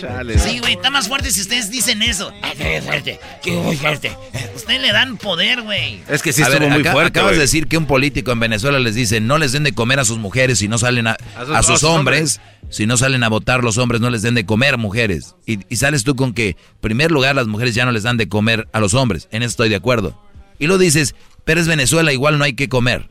chale. 0.00 0.38
Sí, 0.38 0.58
güey, 0.58 0.74
está 0.74 0.90
más 0.90 1.08
fuerte 1.08 1.30
si 1.30 1.40
ustedes 1.40 1.70
dicen 1.70 2.02
eso. 2.02 2.32
Ay, 2.42 2.52
qué 2.56 2.82
fuerte, 2.82 3.20
qué 3.42 3.52
muy 3.52 3.76
fuerte. 3.76 4.16
Ustedes 4.54 4.80
le 4.82 4.92
dan 4.92 5.16
poder, 5.16 5.62
güey. 5.62 6.02
Es 6.08 6.22
que 6.22 6.32
sí 6.32 6.42
A 6.42 6.46
estuvo 6.46 6.60
ver, 6.60 6.70
muy 6.70 6.80
acá- 6.80 6.92
fuerte. 6.92 7.18
Acabas 7.18 7.32
de 7.36 7.40
decir 7.42 7.66
que 7.68 7.78
un 7.78 7.86
político 7.86 8.32
en 8.32 8.40
Venezuela 8.40 8.78
les 8.78 8.94
dice 8.94 9.20
no 9.20 9.38
les 9.38 9.52
den 9.52 9.62
de 9.64 9.72
comer 9.72 10.00
a 10.00 10.04
sus 10.04 10.18
mujeres 10.18 10.58
si 10.58 10.68
no 10.68 10.78
salen 10.78 11.06
a, 11.06 11.12
A 11.36 11.44
sus- 11.46 11.56
a 11.56 11.62
sus 11.62 11.80
sus 11.80 11.84
hombres. 11.90 12.40
Si 12.70 12.84
no 12.86 12.98
salen 12.98 13.22
a 13.24 13.28
votar 13.28 13.64
los 13.64 13.78
hombres, 13.78 14.02
no 14.02 14.10
les 14.10 14.20
den 14.20 14.34
de 14.34 14.44
comer 14.44 14.76
mujeres. 14.76 15.36
Y, 15.46 15.60
y 15.72 15.76
sales 15.76 16.04
tú 16.04 16.14
con 16.16 16.34
que, 16.34 16.48
en 16.50 16.56
primer 16.82 17.10
lugar, 17.10 17.34
las 17.34 17.46
mujeres 17.46 17.74
ya 17.74 17.86
no 17.86 17.92
les 17.92 18.02
dan 18.02 18.18
de 18.18 18.28
comer 18.28 18.68
a 18.74 18.80
los 18.80 18.92
hombres. 18.92 19.26
En 19.30 19.42
eso 19.42 19.50
estoy 19.52 19.70
de 19.70 19.76
acuerdo. 19.76 20.20
Y 20.58 20.66
lo 20.66 20.76
dices, 20.76 21.14
pero 21.48 21.62
es 21.62 21.66
Venezuela, 21.66 22.12
igual 22.12 22.36
no 22.36 22.44
hay 22.44 22.52
que 22.52 22.68
comer. 22.68 23.08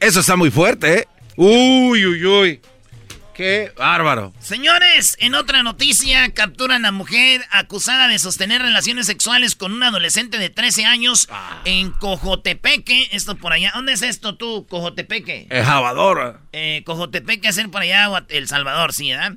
Eso 0.00 0.20
está 0.20 0.36
muy 0.36 0.50
fuerte, 0.50 1.00
¿eh? 1.00 1.08
Uy, 1.36 2.06
uy, 2.06 2.24
uy. 2.24 2.60
Qué 3.34 3.70
bárbaro. 3.76 4.32
Señores, 4.40 5.18
en 5.20 5.34
otra 5.34 5.62
noticia, 5.62 6.32
capturan 6.32 6.86
a 6.86 6.92
mujer 6.92 7.42
acusada 7.50 8.08
de 8.08 8.18
sostener 8.18 8.62
relaciones 8.62 9.06
sexuales 9.06 9.54
con 9.54 9.74
un 9.74 9.82
adolescente 9.82 10.38
de 10.38 10.48
13 10.48 10.86
años 10.86 11.28
en 11.66 11.90
Cojotepeque. 11.90 13.10
Esto 13.12 13.36
por 13.36 13.52
allá. 13.52 13.72
¿Dónde 13.74 13.92
es 13.92 14.00
esto 14.00 14.36
tú, 14.36 14.66
Cojotepeque? 14.66 15.46
El 15.50 15.62
jabador. 15.62 16.40
Eh, 16.54 16.80
Cojotepeque 16.86 17.48
es 17.48 17.58
el 17.58 17.68
por 17.68 17.82
allá, 17.82 18.08
El 18.30 18.48
Salvador, 18.48 18.94
sí, 18.94 19.10
¿verdad? 19.10 19.34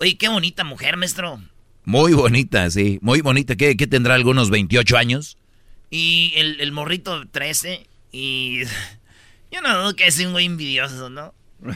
Oye, 0.00 0.16
qué 0.16 0.28
bonita 0.28 0.64
mujer, 0.64 0.96
maestro. 0.96 1.38
Muy 1.84 2.14
bonita, 2.14 2.70
sí. 2.70 2.98
Muy 3.02 3.20
bonita. 3.20 3.56
¿Qué, 3.56 3.76
qué 3.76 3.86
tendrá 3.86 4.14
algunos 4.14 4.48
28 4.48 4.96
años? 4.96 5.36
Y 5.90 6.32
el, 6.36 6.60
el 6.60 6.72
morrito 6.72 7.26
13. 7.28 7.86
Y 8.12 8.62
yo 9.50 9.60
no 9.62 9.76
dudo 9.76 9.96
que 9.96 10.06
es 10.06 10.18
un 10.20 10.32
güey 10.32 10.46
envidioso, 10.46 11.10
¿no? 11.10 11.34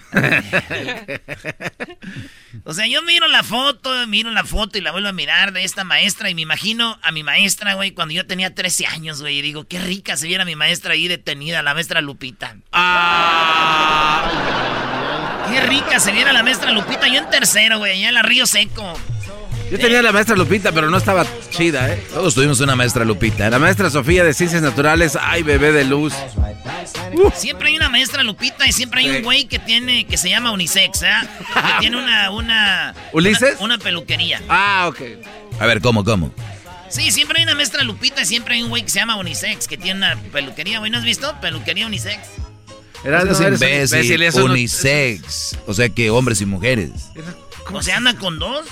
o 2.65 2.73
sea, 2.75 2.87
yo 2.87 3.03
miro 3.03 3.27
la 3.29 3.43
foto, 3.43 4.07
miro 4.07 4.31
la 4.31 4.45
foto 4.45 4.79
y 4.79 4.83
la 4.83 4.93
vuelvo 4.93 5.09
a 5.09 5.13
mirar 5.13 5.53
de 5.53 5.65
esta 5.65 5.85
maestra 5.85 6.29
y 6.31 6.35
me 6.35 6.43
imagino 6.43 6.99
a 7.03 7.13
mi 7.13 7.23
maestra, 7.23 7.75
güey, 7.75 7.93
cuando 7.93 8.13
yo 8.15 8.27
tenía 8.27 8.55
13 8.55 8.87
años, 8.87 9.23
güey, 9.23 9.39
y 9.39 9.43
digo, 9.43 9.67
qué 9.67 9.81
rica 9.81 10.17
se 10.17 10.27
viera 10.27 10.45
mi 10.45 10.55
maestra 10.55 10.93
ahí 10.93 11.09
detenida, 11.09 11.63
la 11.63 11.73
maestra 11.75 12.03
Lupita. 12.03 12.57
Qué 15.51 15.61
rica 15.63 15.99
se 15.99 16.13
viera 16.13 16.33
la 16.33 16.43
maestra 16.43 16.73
Lupita, 16.73 17.09
yo 17.09 17.19
en 17.19 17.31
tercero, 17.31 17.79
güey, 17.79 17.93
allá 17.93 18.09
en 18.09 18.15
la 18.15 18.23
Río 18.23 18.47
Seco. 18.47 18.99
Yo 19.71 19.79
tenía 19.79 20.03
la 20.03 20.11
maestra 20.13 20.35
Lupita, 20.37 20.73
pero 20.73 20.91
no 20.91 20.97
estaba 20.97 21.25
chida, 21.51 21.93
¿eh? 21.93 22.05
Todos 22.13 22.35
tuvimos 22.35 22.59
una 22.61 22.75
maestra 22.75 23.05
Lupita. 23.05 23.49
La 23.51 23.59
maestra 23.61 23.89
Sofía 23.89 24.25
de 24.25 24.35
Ciencias 24.35 24.63
Naturales, 24.63 25.17
ay, 25.21 25.43
bebé 25.45 25.71
de 25.73 25.85
luz. 25.85 26.13
Siempre 27.37 27.69
hay 27.69 27.77
una 27.77 27.89
maestra 27.89 28.23
Lupita 28.25 28.67
y 28.67 28.73
siempre 28.73 29.01
hay 29.03 29.11
un 29.11 29.23
güey 29.23 29.45
que 29.47 29.59
tiene, 29.61 30.07
que 30.07 30.17
se 30.17 30.29
llama 30.29 30.51
Unisex, 30.51 31.03
¿eh? 31.03 31.09
Que 31.55 31.81
tiene 31.81 31.99
una, 32.03 32.31
una... 32.33 32.95
¿Ulises? 33.13 33.57
Una, 33.61 33.77
una 33.77 33.79
peluquería. 33.79 34.43
Ah, 34.49 34.87
ok. 34.89 35.01
A 35.61 35.67
ver, 35.67 35.81
¿cómo, 35.81 36.03
cómo? 36.05 36.33
Sí, 36.89 37.13
siempre 37.13 37.39
hay 37.39 37.45
una 37.45 37.55
maestra 37.55 37.85
Lupita 37.85 38.23
y 38.23 38.27
siempre 38.27 38.57
hay 38.57 38.63
un 38.65 38.71
güey 38.71 38.83
que 38.83 38.89
se 38.91 38.99
llama 38.99 39.17
Unisex, 39.17 39.69
que 39.69 39.77
tiene 39.77 39.99
una 39.99 40.17
peluquería, 40.33 40.81
güey. 40.81 40.91
¿No 40.91 40.99
has 40.99 41.05
visto? 41.05 41.33
Peluquería 41.41 41.87
Unisex. 41.87 42.19
Era, 43.05 43.23
Eres 43.23 43.39
no, 43.41 43.47
eres 43.47 43.61
imbécil, 43.63 44.13
imbécil, 44.15 44.41
no- 44.41 44.47
unisex. 44.53 45.57
O 45.67 45.75
sea 45.75 45.89
que 45.89 46.11
hombres 46.11 46.41
y 46.41 46.47
mujeres. 46.47 46.91
O 47.73 47.83
sea, 47.83 47.99
anda 47.99 48.15
con 48.15 48.39
dos. 48.41 48.67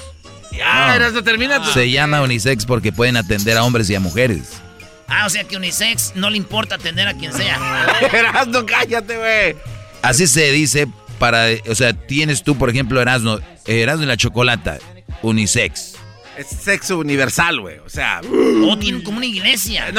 Ah, 0.65 0.87
No. 0.89 0.95
Erasmo, 0.95 1.23
termina 1.23 1.63
tu- 1.63 1.71
Se 1.73 1.91
llama 1.91 2.23
unisex 2.23 2.65
porque 2.67 2.93
pueden 2.93 3.17
atender 3.17 3.57
a 3.57 3.65
hombres 3.65 3.89
y 3.91 3.95
a 3.95 4.01
mujeres. 4.01 4.61
Ah, 5.09 5.25
o 5.27 5.31
sea 5.31 5.43
que 5.45 5.57
Unisex 5.57 6.13
no 6.17 6.29
le 6.29 6.37
importa 6.37 6.75
atender 6.75 7.09
a 7.09 7.15
quien 7.15 7.33
sea. 7.33 7.59
Erasmo, 8.13 8.67
cállate, 8.67 9.17
güey. 9.17 9.57
Así 10.03 10.27
se 10.27 10.53
dice 10.53 10.87
para, 11.19 11.47
o 11.69 11.75
sea, 11.75 11.95
tienes 11.95 12.43
tú, 12.43 12.57
por 12.59 12.69
ejemplo, 12.71 13.01
Erasmo, 13.01 13.39
Erasmo 13.67 14.03
y 14.05 14.07
la 14.07 14.17
chocolata, 14.19 14.79
unisex. 15.23 15.95
Es 16.37 16.47
sexo 16.49 16.99
universal, 16.99 17.61
güey. 17.61 17.79
O 17.79 17.89
sea. 17.89 18.21
O 18.71 18.79
tienen 18.79 19.03
como 19.03 19.17
una 19.17 19.27
iglesia. 19.27 19.87
Ya, 19.91 19.93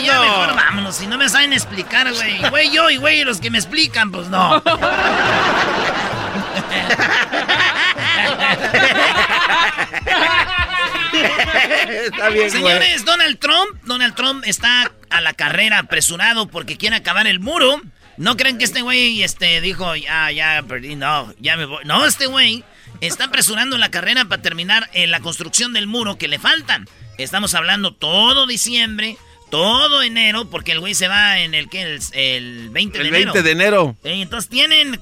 ya 0.00 0.14
no. 0.14 0.22
mejor 0.22 0.54
vámonos. 0.56 0.96
Si 0.96 1.06
no 1.06 1.18
me 1.18 1.28
saben 1.28 1.52
explicar, 1.52 2.10
güey. 2.10 2.38
Güey, 2.48 2.72
yo 2.72 2.88
y 2.88 2.96
güey, 2.96 3.22
los 3.24 3.38
que 3.40 3.50
me 3.50 3.58
explican, 3.58 4.10
pues 4.12 4.28
no. 4.28 4.62
Está 12.06 12.28
bien, 12.30 12.48
güey. 12.48 12.50
Señores, 12.50 13.04
Donald 13.04 13.38
Trump, 13.38 13.82
Donald 13.84 14.14
Trump 14.14 14.44
está 14.46 14.90
a 15.10 15.20
la 15.20 15.32
carrera 15.34 15.78
apresurado 15.78 16.48
porque 16.48 16.76
quiere 16.76 16.96
acabar 16.96 17.26
el 17.26 17.40
muro. 17.40 17.80
No 18.16 18.36
creen 18.36 18.58
que 18.58 18.64
este 18.64 18.82
güey 18.82 19.22
este, 19.22 19.60
dijo, 19.60 19.94
ya, 19.94 20.30
ya 20.30 20.64
perdí, 20.66 20.96
no, 20.96 21.32
ya 21.38 21.56
me 21.56 21.66
voy. 21.66 21.84
No, 21.84 22.06
este 22.06 22.26
güey 22.26 22.64
está 23.00 23.24
apresurando 23.24 23.76
la 23.76 23.90
carrera 23.90 24.24
para 24.24 24.40
terminar 24.42 24.88
en 24.94 25.10
la 25.10 25.20
construcción 25.20 25.72
del 25.72 25.86
muro 25.86 26.16
que 26.16 26.28
le 26.28 26.38
faltan. 26.38 26.88
Estamos 27.18 27.54
hablando 27.54 27.92
todo 27.92 28.46
diciembre, 28.46 29.16
todo 29.50 30.02
enero, 30.02 30.48
porque 30.50 30.72
el 30.72 30.80
güey 30.80 30.94
se 30.94 31.08
va 31.08 31.38
en 31.40 31.54
el, 31.54 31.68
¿qué? 31.68 31.82
el, 31.82 32.00
el 32.12 32.70
20 32.70 32.98
de 32.98 33.02
El 33.02 33.14
enero. 33.14 33.32
20 33.32 33.42
de 33.42 33.52
enero. 33.52 33.96
Eh, 34.04 34.22
Entonces 34.22 34.50
tienen 34.50 35.00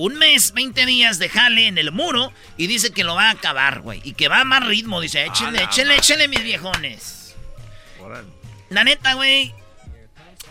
un 0.00 0.14
mes, 0.16 0.52
20 0.52 0.86
días 0.86 1.18
de 1.18 1.28
jale 1.28 1.66
en 1.66 1.76
el 1.76 1.92
muro 1.92 2.32
y 2.56 2.68
dice 2.68 2.90
que 2.90 3.04
lo 3.04 3.14
va 3.14 3.28
a 3.28 3.32
acabar, 3.32 3.82
güey. 3.82 4.00
Y 4.02 4.14
que 4.14 4.28
va 4.28 4.40
a 4.40 4.44
más 4.44 4.64
ritmo, 4.66 4.98
dice, 4.98 5.26
échenle, 5.26 5.58
la 5.58 5.64
échenle, 5.64 5.96
échenle, 5.96 6.26
mis 6.26 6.42
viejones. 6.42 7.36
La 8.70 8.82
neta, 8.82 9.12
güey, 9.12 9.54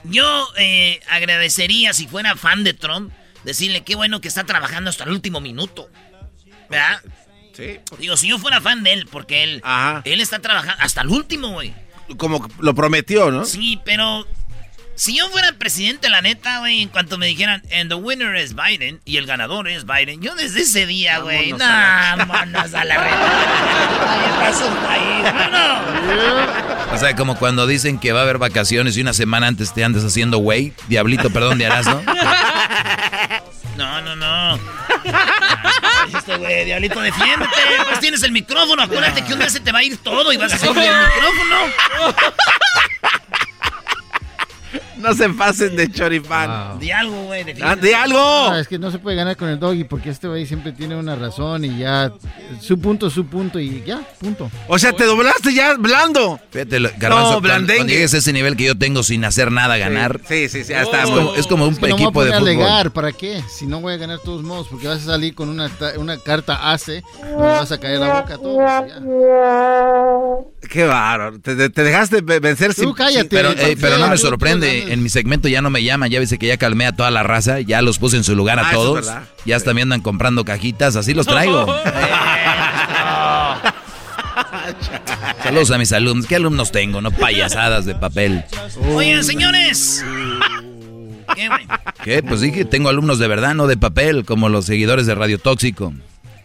yo 0.03 0.47
eh, 0.57 0.99
agradecería 1.09 1.93
si 1.93 2.07
fuera 2.07 2.35
fan 2.35 2.63
de 2.63 2.75
Trump, 2.75 3.11
decirle 3.43 3.83
qué 3.83 3.95
bueno 3.95 4.21
que 4.21 4.27
está 4.27 4.43
trabajando 4.43 4.91
hasta 4.91 5.05
el 5.05 5.11
último 5.11 5.41
minuto. 5.41 5.89
¿Verdad? 6.69 7.01
Sí. 7.53 7.79
Digo, 7.97 8.17
si 8.17 8.29
yo 8.29 8.37
fuera 8.37 8.61
fan 8.61 8.83
de 8.83 8.93
él, 8.93 9.07
porque 9.07 9.43
él, 9.43 9.63
él 10.03 10.21
está 10.21 10.39
trabajando 10.39 10.83
hasta 10.83 11.01
el 11.01 11.07
último, 11.07 11.53
güey. 11.53 11.73
Como 12.17 12.47
lo 12.59 12.75
prometió, 12.75 13.31
¿no? 13.31 13.45
Sí, 13.45 13.79
pero 13.83 14.27
si 14.99 15.15
yo 15.15 15.29
fuera 15.29 15.53
presidente, 15.53 16.09
la 16.09 16.21
neta, 16.21 16.59
güey, 16.59 16.81
en 16.81 16.89
cuanto 16.89 17.17
me 17.17 17.25
dijeran, 17.27 17.63
and 17.73 17.89
the 17.89 17.95
winner 17.95 18.35
is 18.35 18.53
Biden, 18.53 18.99
y 19.05 19.15
el 19.15 19.25
ganador 19.25 19.69
es 19.69 19.85
Biden, 19.85 20.21
yo 20.21 20.35
desde 20.35 20.59
ese 20.63 20.85
día, 20.85 21.19
güey, 21.19 21.53
Vámonos 21.53 21.67
a 21.67 21.71
la- 21.71 22.15
no, 22.17 22.25
vámonos 22.33 22.73
a 22.73 22.83
la 22.83 22.97
red. 22.97 23.11
Paso 24.41 24.67
un 24.67 24.75
país, 24.75 25.23
vámonos. 25.23 26.93
O 26.93 26.97
sea, 26.97 27.15
como 27.15 27.37
cuando 27.37 27.65
dicen 27.65 27.97
que 27.97 28.11
va 28.11 28.19
a 28.19 28.23
haber 28.23 28.39
vacaciones 28.39 28.97
y 28.97 29.01
una 29.01 29.13
semana 29.13 29.47
antes 29.47 29.73
te 29.73 29.85
andas 29.85 30.03
haciendo 30.03 30.39
güey, 30.39 30.73
diablito, 30.89 31.29
perdón, 31.29 31.59
de 31.59 31.63
Erasmo. 31.65 32.01
No, 33.77 34.01
no, 34.01 34.15
no. 34.17 34.59
Este 36.17 36.35
güey, 36.35 36.65
diablito, 36.65 36.99
defiéndete. 36.99 37.51
Pues 37.87 38.01
tienes 38.01 38.21
el 38.23 38.33
micrófono. 38.33 38.81
Acuérdate 38.81 39.23
que 39.23 39.31
un 39.31 39.39
día 39.39 39.49
se 39.49 39.61
te 39.61 39.71
va 39.71 39.79
a 39.79 39.83
ir 39.83 39.95
todo 39.97 40.33
y 40.33 40.37
vas 40.37 40.51
a 40.51 40.55
hacer 40.55 40.67
el 40.69 40.75
micrófono. 40.75 41.55
No 44.99 45.13
se 45.13 45.29
pasen 45.29 45.75
de 45.75 45.89
choripán. 45.91 46.77
Di 46.79 46.91
algo, 46.91 47.23
güey. 47.25 47.45
Ah, 47.61 47.75
di 47.75 47.91
algo. 47.93 48.17
No, 48.49 48.55
es 48.57 48.67
que 48.67 48.77
no 48.77 48.91
se 48.91 48.99
puede 48.99 49.15
ganar 49.15 49.35
con 49.37 49.49
el 49.49 49.59
doggy 49.59 49.83
porque 49.85 50.09
este 50.09 50.27
güey 50.27 50.45
siempre 50.45 50.71
tiene 50.73 50.95
una 50.95 51.15
razón 51.15 51.63
y 51.65 51.77
ya 51.79 52.11
su 52.61 52.79
punto 52.79 53.09
su 53.09 53.25
punto 53.25 53.59
y 53.59 53.83
ya, 53.85 54.01
punto. 54.19 54.51
O 54.67 54.77
sea, 54.77 54.91
te 54.93 55.05
doblaste 55.05 55.53
ya 55.53 55.75
blando. 55.77 56.39
Fíjate, 56.51 56.79
Garbanzo, 56.97 57.23
cuando, 57.25 57.41
blandengue. 57.41 57.75
cuando 57.77 57.93
llegues 57.93 58.13
a 58.13 58.17
ese 58.17 58.33
nivel 58.33 58.55
que 58.57 58.65
yo 58.65 58.77
tengo 58.77 59.03
sin 59.03 59.23
hacer 59.25 59.51
nada 59.51 59.75
a 59.75 59.77
ganar. 59.77 60.19
Sí, 60.27 60.49
sí, 60.49 60.63
sí, 60.63 60.69
ya 60.71 60.81
es 60.81 60.87
está. 60.87 61.03
como, 61.03 61.35
es 61.35 61.47
como 61.47 61.65
un 61.67 61.73
Es 61.73 61.79
que 61.79 61.87
no 61.89 61.95
me 61.95 61.95
voy 61.95 62.01
a 62.01 62.05
equipo 62.05 62.23
de 62.25 62.31
fútbol. 62.31 62.47
alegar, 62.49 62.91
¿para 62.91 63.11
qué? 63.11 63.41
Si 63.49 63.65
no 63.67 63.79
voy 63.81 63.93
a 63.93 63.97
ganar 63.97 64.17
de 64.19 64.23
todos 64.25 64.43
modos, 64.43 64.67
porque 64.69 64.87
vas 64.87 65.01
a 65.01 65.05
salir 65.05 65.33
con 65.33 65.49
una, 65.49 65.69
una 65.97 66.17
carta 66.17 66.71
ACE, 66.71 67.03
me 67.23 67.35
vas 67.35 67.71
a 67.71 67.77
caer 67.79 67.99
la 67.99 68.19
boca 68.21 68.33
a 68.35 68.37
todos. 68.37 68.57
ya. 68.59 68.99
Qué 70.69 70.83
bárbaro. 70.85 71.39
Te, 71.39 71.55
te- 71.55 71.69
te 71.69 71.83
dejaste 71.83 72.21
ve- 72.21 72.39
vencer 72.39 72.73
sin. 72.73 72.91
cállate. 72.93 73.21
sin- 73.21 73.29
Pero, 73.29 73.51
eh, 73.51 73.77
pero 73.79 73.97
no 73.97 74.07
me 74.07 74.15
tú- 74.15 74.21
sorprende, 74.21 74.88
en 74.91 75.03
mi 75.03 75.09
segmento 75.09 75.47
ya 75.47 75.61
no 75.61 75.69
me 75.69 75.83
llaman, 75.83 76.09
ya 76.09 76.19
ves 76.19 76.35
que 76.39 76.47
ya 76.47 76.57
calmé 76.57 76.85
a 76.85 76.91
toda 76.91 77.11
la 77.11 77.23
raza, 77.23 77.59
ya 77.61 77.81
los 77.81 77.97
puse 77.99 78.17
en 78.17 78.23
su 78.23 78.35
lugar 78.35 78.59
a 78.59 78.67
Ah, 78.67 78.71
eso 78.71 78.79
es 78.79 78.85
todos, 78.85 79.05
verdad. 79.05 79.23
ya 79.45 79.55
hasta 79.55 79.73
me 79.73 79.81
andan 79.81 80.01
comprando 80.01 80.45
cajitas, 80.45 80.95
así 80.95 81.13
los 81.13 81.25
traigo. 81.25 81.65
Saludos 85.43 85.71
a 85.71 85.77
mis 85.77 85.91
alumnos, 85.93 86.25
¿qué 86.27 86.35
alumnos 86.35 86.71
tengo? 86.71 87.01
No 87.01 87.11
payasadas 87.11 87.85
de 87.85 87.95
papel. 87.95 88.43
Oigan, 88.93 89.23
señores. 89.23 90.03
¿Qué? 91.35 91.49
¿Qué? 92.03 92.23
Pues 92.23 92.41
dije, 92.41 92.65
tengo 92.65 92.89
alumnos 92.89 93.19
de 93.19 93.27
verdad, 93.27 93.53
no 93.55 93.67
de 93.67 93.77
papel, 93.77 94.25
como 94.25 94.49
los 94.49 94.65
seguidores 94.65 95.05
de 95.05 95.15
Radio 95.15 95.39
Tóxico. 95.39 95.93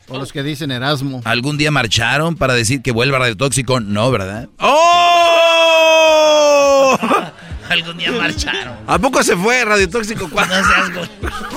O 0.08 0.18
los 0.18 0.32
que 0.32 0.42
dicen 0.42 0.70
Erasmo. 0.70 1.22
¿Algún 1.24 1.56
día 1.56 1.70
marcharon 1.70 2.36
para 2.36 2.54
decir 2.54 2.82
que 2.82 2.92
vuelva 2.92 3.18
Radio 3.18 3.36
Tóxico? 3.36 3.80
No, 3.80 4.10
¿verdad? 4.10 4.48
¡Oh! 4.58 6.98
Algún 7.70 7.98
día 7.98 8.12
marcharon. 8.12 8.78
¿A 8.86 8.98
poco 8.98 9.22
se 9.22 9.36
fue 9.36 9.64
Radio 9.64 9.88
Tóxico? 9.88 10.28
¿Cuándo, 10.30 10.54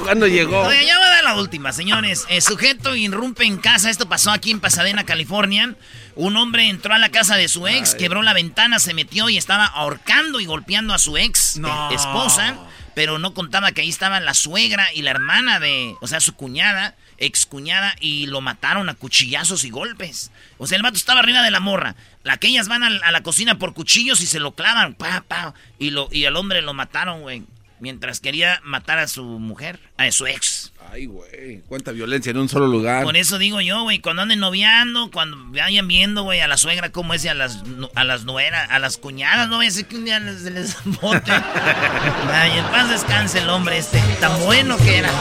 ¿Cuándo 0.03 0.27
llegó? 0.27 0.61
Oiga, 0.61 0.81
ya 0.83 0.97
va 0.99 1.05
a 1.05 1.09
dar 1.09 1.23
la 1.23 1.35
última, 1.35 1.71
señores. 1.73 2.25
El 2.29 2.41
sujeto 2.41 2.95
irrumpe 2.95 3.43
en 3.45 3.57
casa. 3.57 3.89
Esto 3.89 4.07
pasó 4.09 4.31
aquí 4.31 4.51
en 4.51 4.59
Pasadena, 4.59 5.05
California. 5.05 5.75
Un 6.15 6.37
hombre 6.37 6.69
entró 6.69 6.93
a 6.93 6.97
la 6.97 7.09
casa 7.09 7.35
de 7.35 7.47
su 7.47 7.67
ex, 7.67 7.93
quebró 7.95 8.23
la 8.23 8.33
ventana, 8.33 8.79
se 8.79 8.93
metió 8.93 9.29
y 9.29 9.37
estaba 9.37 9.65
ahorcando 9.65 10.39
y 10.39 10.45
golpeando 10.45 10.93
a 10.93 10.97
su 10.99 11.17
ex 11.17 11.57
No. 11.57 11.91
eh, 11.91 11.95
esposa. 11.95 12.55
Pero 12.95 13.19
no 13.19 13.35
contaba 13.35 13.71
que 13.73 13.81
ahí 13.81 13.89
estaban 13.89 14.25
la 14.25 14.33
suegra 14.33 14.91
y 14.93 15.03
la 15.03 15.11
hermana 15.11 15.59
de, 15.59 15.93
o 16.01 16.07
sea, 16.07 16.19
su 16.19 16.33
cuñada, 16.33 16.95
ex 17.17 17.45
cuñada, 17.45 17.95
y 17.99 18.27
lo 18.27 18.41
mataron 18.41 18.89
a 18.89 18.93
cuchillazos 18.95 19.63
y 19.63 19.69
golpes. 19.69 20.32
O 20.58 20.67
sea, 20.67 20.75
el 20.75 20.84
vato 20.84 20.97
estaba 20.97 21.19
arriba 21.19 21.41
de 21.43 21.51
la 21.51 21.60
morra. 21.60 21.95
La 22.23 22.38
que 22.38 22.47
ellas 22.47 22.67
van 22.67 22.84
al- 22.84 23.01
a, 23.03 23.12
la 23.12 23.21
cocina 23.23 23.58
por 23.58 23.73
cuchillos 23.73 24.21
y 24.21 24.25
se 24.27 24.39
lo 24.39 24.53
clavan, 24.56 24.93
pa, 24.93 25.23
pa. 25.27 25.53
Y, 25.80 25.91
lo, 25.91 26.10
y 26.12 26.25
al 26.25 26.36
hombre 26.36 26.62
lo 26.62 26.73
mataron, 26.73 27.21
güey. 27.21 27.43
Mientras 27.80 28.19
quería 28.19 28.60
matar 28.63 28.97
a 28.97 29.08
su 29.08 29.23
mujer, 29.23 29.80
a 29.97 30.12
su 30.12 30.25
ex. 30.25 30.73
Ay, 30.91 31.06
güey. 31.06 31.62
Cuánta 31.67 31.91
violencia 31.91 32.32
en 32.32 32.38
un 32.38 32.49
solo 32.49 32.65
lugar. 32.65 33.03
Por 33.03 33.15
eso 33.17 33.38
digo 33.38 33.62
yo, 33.62 33.84
güey, 33.84 33.99
cuando 33.99 34.23
anden 34.23 34.39
noviando, 34.39 35.12
cuando 35.12 35.38
vayan 35.51 35.88
viendo, 35.88 36.23
güey, 36.23 36.39
a 36.39 36.47
la 36.47 36.58
suegra 36.58 36.91
cómo 36.91 37.13
es 37.13 37.23
y 37.25 37.27
a 37.27 37.34
las, 37.36 37.60
a 37.93 38.03
las 38.03 38.23
nueras, 38.23 38.67
a 38.71 38.80
las 38.80 38.97
cuñadas, 38.97 39.47
no 39.49 39.58
voy 39.58 39.67
a 39.67 39.69
decir 39.69 39.86
que 39.86 39.95
un 39.95 40.06
día 40.06 40.19
les, 40.19 40.41
les 40.43 40.75
bote. 41.01 41.32
Ay, 42.32 42.58
en 42.58 42.65
paz 42.65 42.89
descanse 42.89 43.39
el 43.39 43.49
hombre 43.49 43.77
este, 43.77 43.99
tan 44.19 44.39
bueno 44.43 44.75
que 44.77 44.97
era. 44.97 45.12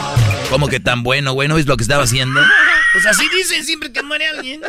¿Cómo 0.49 0.69
que 0.69 0.79
tan 0.79 1.03
bueno, 1.03 1.33
güey? 1.33 1.47
¿No 1.49 1.55
ves 1.55 1.65
lo 1.65 1.75
que 1.77 1.83
estaba 1.83 2.03
haciendo? 2.03 2.41
Pues 2.93 3.05
así 3.05 3.27
dicen 3.29 3.63
siempre 3.65 3.91
que 3.91 4.01
muere 4.01 4.25
alguien. 4.27 4.61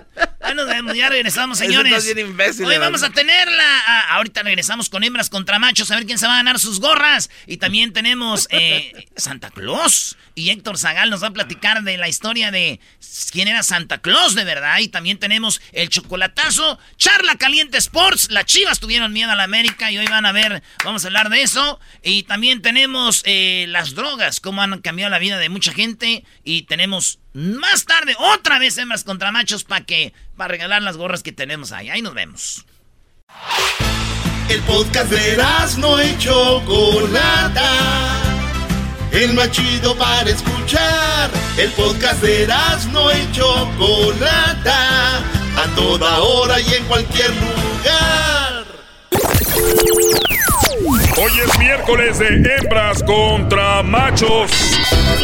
Ya 0.42 0.52
nos 0.52 0.66
vemos, 0.66 0.94
ya 0.94 1.08
regresamos, 1.08 1.56
señores. 1.56 1.92
está 1.92 2.14
bien 2.14 2.26
imbécil, 2.26 2.66
Hoy 2.66 2.76
vamos 2.76 3.02
a 3.02 3.10
tenerla. 3.10 3.82
ah, 3.86 4.16
ahorita 4.16 4.42
regresamos 4.42 4.90
con 4.90 5.04
hembras 5.04 5.30
contra 5.30 5.58
machos 5.58 5.90
a 5.92 5.94
ver 5.94 6.04
quién 6.04 6.18
se 6.18 6.26
va 6.26 6.34
a 6.34 6.36
ganar 6.38 6.58
sus 6.58 6.80
gorras. 6.80 7.30
Y 7.46 7.56
también 7.58 7.92
tenemos 7.92 8.48
eh, 8.50 9.06
Santa 9.16 9.50
Claus. 9.50 10.18
Y 10.34 10.50
Héctor 10.50 10.78
Zagal 10.78 11.10
nos 11.10 11.22
va 11.22 11.28
a 11.28 11.32
platicar 11.32 11.82
de 11.84 11.96
la 11.96 12.08
historia 12.08 12.50
de 12.50 12.80
quién 13.32 13.48
era 13.48 13.62
Santa 13.62 13.98
Claus 13.98 14.34
de 14.34 14.44
verdad. 14.44 14.78
Y 14.80 14.88
también 14.88 15.18
tenemos 15.18 15.62
el 15.72 15.88
chocolatazo. 15.88 16.78
Charla 16.96 17.36
Caliente 17.36 17.78
Sports. 17.78 18.30
Las 18.30 18.44
chivas 18.44 18.78
tuvieron 18.80 19.12
miedo 19.12 19.30
a 19.30 19.36
la 19.36 19.44
América 19.44 19.90
y 19.90 19.96
hoy 19.98 20.06
van 20.06 20.26
a 20.26 20.32
ver, 20.32 20.62
vamos 20.84 21.04
a 21.04 21.08
hablar 21.08 21.30
de 21.30 21.42
eso. 21.42 21.80
Y 22.02 22.24
también 22.24 22.62
tenemos 22.62 23.22
eh, 23.24 23.66
las 23.68 23.94
drogas, 23.94 24.40
cómo 24.40 24.60
han 24.60 24.80
cambiado 24.80 25.10
la 25.10 25.18
vida 25.18 25.38
de 25.38 25.48
gente. 25.72 26.24
Y 26.44 26.62
tenemos 26.62 27.18
más 27.32 27.84
tarde 27.84 28.14
otra 28.18 28.58
vez 28.58 28.78
hembras 28.78 29.04
contra 29.04 29.32
machos 29.32 29.64
para 29.64 29.84
que 29.84 30.12
para 30.36 30.48
regalar 30.48 30.82
las 30.82 30.96
gorras 30.96 31.22
que 31.22 31.32
tenemos 31.32 31.72
ahí. 31.72 31.90
Ahí 31.90 32.02
nos 32.02 32.14
vemos. 32.14 32.64
El 34.48 34.60
podcast 34.62 35.10
de 35.10 35.36
no 35.78 36.02
y 36.02 36.16
Chocolata. 36.18 37.72
El 39.12 39.34
más 39.34 39.50
chido 39.50 39.96
para 39.96 40.30
escuchar. 40.30 41.30
El 41.56 41.70
podcast 41.72 42.22
de 42.22 42.46
no 42.90 43.10
y 43.12 43.32
Chocolata. 43.32 45.18
A 45.18 45.74
toda 45.74 46.20
hora 46.20 46.60
y 46.60 46.74
en 46.74 46.84
cualquier 46.84 47.30
lugar. 47.30 48.64
Hoy 51.20 51.32
es 51.44 51.58
miércoles 51.58 52.20
de 52.20 52.28
hembras 52.28 53.02
contra 53.02 53.82
machos. 53.82 54.52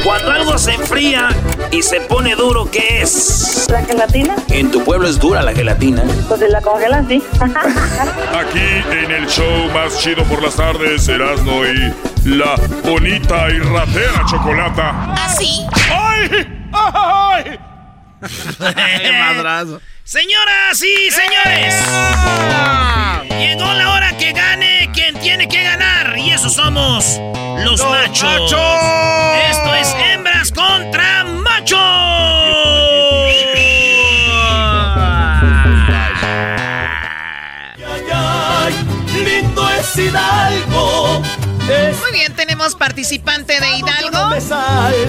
Cuando 0.02 0.33
algo 0.33 0.59
se 0.59 0.72
enfría 0.72 1.28
y 1.70 1.83
se 1.83 2.00
pone 2.00 2.35
duro, 2.35 2.68
¿qué 2.68 3.02
es? 3.02 3.68
¿La 3.70 3.85
gelatina? 3.85 4.35
En 4.48 4.72
tu 4.72 4.83
pueblo 4.83 5.09
es 5.09 5.20
dura 5.20 5.40
la 5.42 5.52
gelatina. 5.52 6.02
Pues 6.26 6.40
si 6.40 6.48
la 6.48 6.61
congelan, 6.61 7.07
sí. 7.07 7.22
Aquí 7.40 8.83
en 8.90 9.12
el 9.12 9.26
show 9.28 9.70
más 9.72 9.96
chido 10.00 10.24
por 10.24 10.42
las 10.42 10.57
tardes, 10.57 11.07
Erasmo 11.07 11.64
y 11.64 11.94
la 12.28 12.57
bonita 12.83 13.48
y 13.50 13.61
ratera 13.61 14.24
chocolata. 14.26 15.14
¿Así? 15.14 15.64
¡Ay! 15.92 16.68
¡Ay! 16.72 17.61
madrazo. 19.20 19.80
Señoras 20.02 20.83
y 20.83 21.11
señores, 21.11 21.74
llegó 23.38 23.72
la 23.72 23.94
hora 23.94 24.13
eso 26.46 26.62
somos 26.62 27.18
los, 27.64 27.80
los 27.80 27.88
machos. 27.88 28.22
machos. 28.22 28.61
Esto 29.50 29.74
es 29.76 29.94
hembras 29.94 30.52
contra 30.52 31.24
machos. 31.24 31.80
lindo 39.24 39.70
es 39.70 39.96
Hidalgo. 39.96 41.22
Muy 42.00 42.12
bien, 42.12 42.35
tenemos 42.35 42.74
participante 42.74 43.59
de 43.59 43.78
Hidalgo. 43.78 44.18
Ay, 44.50 45.09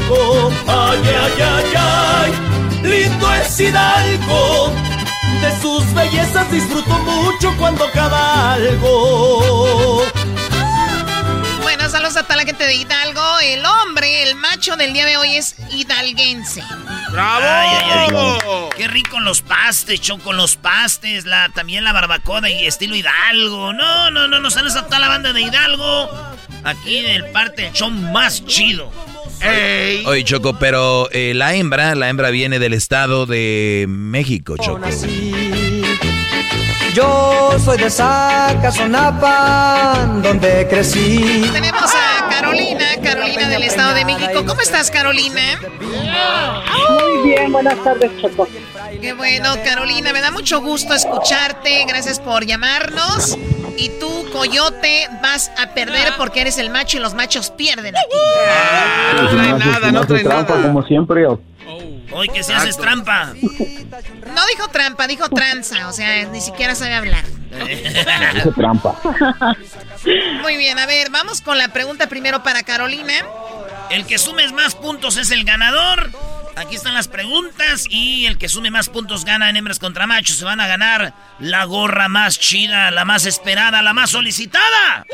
ay, 0.67 1.41
ay, 1.41 1.73
ay, 1.75 2.31
lindo 2.81 3.33
es 3.33 3.59
Hidalgo. 3.59 4.71
De 5.41 5.61
sus 5.61 5.93
bellezas 5.93 6.49
disfruto 6.49 6.97
mucho 6.99 7.53
cuando 7.57 7.91
cabalgo. 7.91 8.85
Bueno, 11.85 11.99
saludos 11.99 12.17
a 12.17 12.23
toda 12.23 12.37
la 12.37 12.45
gente 12.45 12.63
de 12.63 12.73
Hidalgo. 12.73 13.21
El 13.43 13.63
hombre, 13.63 14.23
el 14.23 14.33
macho 14.33 14.75
del 14.75 14.91
día 14.91 15.05
de 15.05 15.17
hoy 15.17 15.35
es 15.35 15.55
hidalguense. 15.69 16.63
¡Bravo! 17.11 18.71
Qué 18.75 18.87
rico 18.87 19.19
los 19.19 19.43
pastes, 19.43 20.01
choco 20.01 20.33
los 20.33 20.55
pastes, 20.55 21.25
la, 21.25 21.49
también 21.49 21.83
la 21.83 21.93
barbacoa 21.93 22.49
y 22.49 22.65
estilo 22.65 22.95
Hidalgo. 22.95 23.71
No, 23.73 24.09
no, 24.09 24.27
no, 24.27 24.39
no 24.39 24.49
saludos 24.49 24.77
a 24.77 24.85
toda 24.87 24.97
la 24.97 25.09
banda 25.09 25.31
de 25.31 25.43
Hidalgo. 25.43 26.09
Aquí 26.63 26.97
en 26.97 27.05
el 27.05 27.25
parte 27.25 27.61
del 27.61 27.73
show 27.73 27.91
más 27.91 28.43
chido. 28.47 28.91
Ey. 29.41 30.03
Oye, 30.07 30.23
Choco, 30.23 30.57
pero 30.57 31.07
eh, 31.11 31.33
la 31.35 31.53
hembra, 31.53 31.93
la 31.93 32.09
hembra 32.09 32.31
viene 32.31 32.57
del 32.57 32.73
estado 32.73 33.27
de 33.27 33.85
México, 33.87 34.57
Choco. 34.57 34.81
Yo 36.95 37.60
soy 37.60 37.77
de 37.77 37.89
Zacazonapa, 37.89 39.95
donde 40.23 40.65
crecí. 40.69 41.49
Tenemos 41.51 41.93
a 41.93 42.29
Carolina, 42.29 42.86
Carolina 43.03 43.49
del 43.49 43.63
Estado 43.63 43.95
de 43.95 44.05
México. 44.05 44.45
¿Cómo 44.47 44.62
estás, 44.62 44.91
Carolina? 44.91 45.60
Muy 45.81 47.23
bien, 47.25 47.51
buenas 47.51 47.84
tardes, 47.84 48.10
Choco. 48.21 48.47
Qué 49.01 49.12
bueno, 49.12 49.55
Carolina, 49.65 50.13
me 50.13 50.21
da 50.21 50.31
mucho 50.31 50.62
gusto 50.62 50.93
escucharte. 50.93 51.84
Gracias 51.86 52.21
por 52.21 52.45
llamarnos. 52.45 53.38
Y 53.77 53.89
tú, 53.99 54.25
Coyote, 54.31 55.10
vas 55.21 55.51
a 55.62 55.73
perder 55.73 56.13
porque 56.17 56.39
eres 56.39 56.58
el 56.60 56.69
macho 56.69 56.95
y 56.95 57.01
los 57.01 57.13
machos 57.13 57.51
pierden 57.51 57.93
aquí. 57.97 58.05
no 59.17 59.27
trae 59.27 59.53
nada, 59.60 59.91
no 59.91 60.08
trae 60.08 60.23
nada. 60.23 60.62
Como 60.62 60.81
siempre. 60.84 61.27
Hoy 62.11 62.29
que 62.29 62.43
se 62.43 62.53
haces 62.53 62.77
trampa. 62.77 63.33
No 63.33 64.45
dijo 64.47 64.67
trampa, 64.71 65.07
dijo 65.07 65.29
tranza. 65.29 65.87
O 65.87 65.93
sea, 65.93 66.25
ni 66.25 66.41
siquiera 66.41 66.75
sabe 66.75 66.93
hablar. 66.93 67.23
Dice 67.67 68.51
trampa. 68.55 68.99
Muy 70.41 70.57
bien, 70.57 70.77
a 70.77 70.85
ver, 70.85 71.09
vamos 71.09 71.41
con 71.41 71.57
la 71.57 71.69
pregunta 71.69 72.07
primero 72.07 72.43
para 72.43 72.63
Carolina. 72.63 73.13
El 73.89 74.05
que 74.05 74.17
sumes 74.17 74.51
más 74.51 74.75
puntos 74.75 75.17
es 75.17 75.31
el 75.31 75.43
ganador. 75.43 76.11
Aquí 76.55 76.75
están 76.75 76.93
las 76.93 77.07
preguntas 77.07 77.85
y 77.89 78.25
el 78.25 78.37
que 78.37 78.47
sume 78.47 78.71
más 78.71 78.89
puntos 78.89 79.25
gana 79.25 79.49
en 79.49 79.57
hembras 79.57 79.79
contra 79.79 80.07
machos. 80.07 80.37
Se 80.37 80.45
van 80.45 80.61
a 80.61 80.67
ganar 80.67 81.13
la 81.39 81.65
gorra 81.65 82.07
más 82.07 82.39
chida, 82.39 82.91
la 82.91 83.03
más 83.03 83.25
esperada, 83.25 83.81
la 83.81 83.93
más 83.93 84.11
solicitada. 84.11 85.05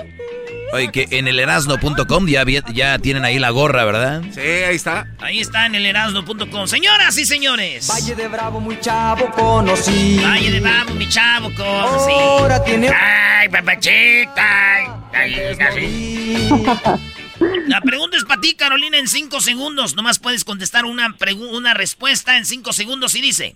Oye, 0.74 0.92
que 0.92 1.08
en 1.12 1.28
el 1.28 1.40
erasno.com 1.40 2.28
ya, 2.28 3.00
tienen 3.00 3.26
ahí 3.26 3.40
la 3.40 3.50
gorra, 3.50 3.84
¿verdad? 3.84 4.22
Sí, 4.34 4.40
ahí 4.40 4.76
está. 4.76 5.08
Ahí 5.20 5.40
está 5.40 5.66
en 5.66 5.76
el 5.76 5.86
erasno.com. 5.86 6.68
Señoras 6.68 7.18
y 7.18 7.26
señores. 7.26 7.88
Valle 7.90 8.16
de 8.16 8.28
Bravo, 8.28 8.60
muy 8.60 8.80
chavo 8.80 9.30
conocí. 9.32 10.22
Valle 10.24 10.52
de 10.52 10.60
Bravo, 10.60 10.94
mi 10.94 11.10
chavo, 11.10 11.52
conocí. 11.56 12.12
Ahora 12.14 12.64
tiene. 12.64 12.90
Ay, 12.90 13.50
papachita. 13.50 14.76
Ay, 15.14 15.36
ay, 15.36 15.58
así. 15.60 16.50
La 17.68 17.82
pregunta 17.82 18.18
es 18.18 18.24
para 18.24 18.42
ti, 18.42 18.56
Carolina, 18.56 18.98
en 18.98 19.08
cinco 19.08 19.42
segundos. 19.42 19.96
Nomás 19.96 20.20
puedes 20.20 20.44
contestar 20.44 20.86
una, 20.86 21.16
una 21.52 21.74
respuesta 21.74 22.38
en 22.38 22.46
cinco 22.46 22.74
segundos 22.74 23.16
y 23.16 23.22
dice: 23.22 23.56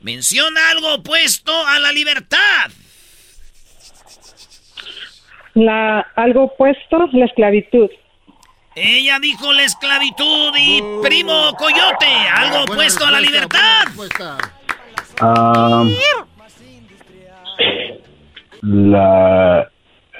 Menciona 0.00 0.70
algo 0.70 0.94
opuesto 0.94 1.52
a 1.66 1.78
la 1.78 1.92
libertad. 1.92 2.70
La, 5.54 6.00
algo 6.16 6.44
opuesto, 6.44 7.08
la 7.12 7.24
esclavitud. 7.24 7.88
Ella 8.74 9.18
dijo 9.18 9.52
la 9.54 9.64
esclavitud 9.64 10.52
y 10.58 10.82
primo 11.02 11.54
coyote, 11.56 12.06
algo 12.30 12.64
opuesto 12.64 13.06
a 13.06 13.10
la 13.10 13.20
libertad. 13.20 13.86
Ah, 15.18 15.82
la. 18.60 19.70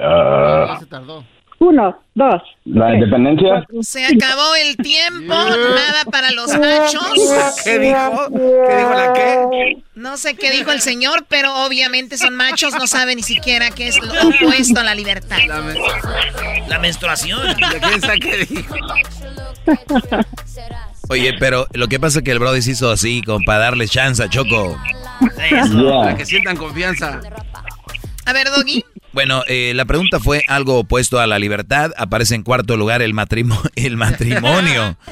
ah, 0.01 0.81
Uno, 1.59 1.99
dos. 2.15 2.43
la 2.67 2.95
independencia. 2.95 3.67
Se 3.81 4.05
acabó 4.05 4.55
el 4.57 4.77
tiempo, 4.77 5.35
nada 5.35 6.05
para 6.11 6.31
los 6.33 6.49
machos. 6.49 7.63
¿Qué 7.65 7.79
dijo? 7.79 8.29
¿Qué 8.31 8.77
dijo 8.77 8.95
la 8.95 9.13
qué? 9.15 9.79
No 9.95 10.19
sé 10.19 10.35
qué 10.35 10.51
dijo 10.51 10.71
el 10.71 10.81
señor, 10.81 11.25
pero 11.29 11.65
obviamente 11.65 12.19
son 12.19 12.37
machos, 12.37 12.75
no 12.75 12.87
saben 12.87 13.17
ni 13.17 13.23
siquiera 13.23 13.71
qué 13.71 13.89
es 13.89 13.99
lo 13.99 14.29
opuesto 14.29 14.81
a 14.81 14.85
la 14.85 14.95
libertad. 14.95 15.39
La, 16.69 16.79
menstruación. 16.79 17.55
¿Quién 17.81 18.01
sabe 18.03 18.21
qué 18.21 18.37
dijo? 18.45 18.75
Oye, 21.09 21.35
pero 21.39 21.67
lo 21.73 21.89
que 21.89 21.99
pasa 21.99 22.19
es 22.19 22.25
que 22.25 22.33
el 22.33 22.39
Brody 22.39 22.61
se 22.61 22.73
hizo 22.73 22.91
así, 22.91 23.23
como 23.23 23.45
para 23.45 23.61
darle 23.61 23.89
chance 23.89 24.23
a 24.23 24.29
Choco. 24.29 24.79
Eso, 25.51 26.01
para 26.01 26.17
que 26.17 26.27
sientan 26.27 26.57
confianza. 26.57 27.21
A 28.27 28.33
ver, 28.33 28.49
Doggy. 28.51 28.85
Bueno, 29.17 29.45
eh, 29.47 29.73
la 29.75 29.87
pregunta 29.87 30.21
fue 30.21 30.45
algo 30.47 30.79
opuesto 30.81 31.19
a 31.19 31.27
la 31.27 31.39
libertad. 31.39 31.93
Aparece 31.97 32.35
en 32.35 32.43
cuarto 32.43 32.77
lugar 32.77 33.01
el, 33.01 33.15
matrimo- 33.15 33.59
el 33.75 33.97
matrimonio. 33.97 34.97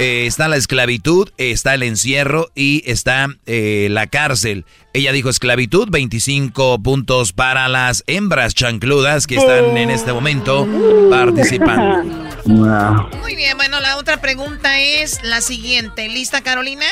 Eh, 0.00 0.26
está 0.28 0.46
la 0.46 0.54
esclavitud, 0.54 1.28
está 1.38 1.74
el 1.74 1.82
encierro 1.82 2.52
y 2.54 2.88
está 2.88 3.26
eh, 3.46 3.88
la 3.90 4.06
cárcel. 4.06 4.64
Ella 4.92 5.10
dijo 5.10 5.28
esclavitud, 5.28 5.88
25 5.90 6.80
puntos 6.80 7.32
para 7.32 7.66
las 7.66 8.04
hembras 8.06 8.54
chancludas 8.54 9.26
que 9.26 9.34
están 9.34 9.76
en 9.76 9.90
este 9.90 10.12
momento 10.12 10.68
participando. 11.10 12.14
Muy 12.46 13.34
bien, 13.34 13.56
bueno, 13.56 13.80
la 13.80 13.96
otra 13.96 14.20
pregunta 14.20 14.78
es 14.78 15.20
la 15.24 15.40
siguiente. 15.40 16.08
¿Lista, 16.08 16.42
Carolina? 16.42 16.86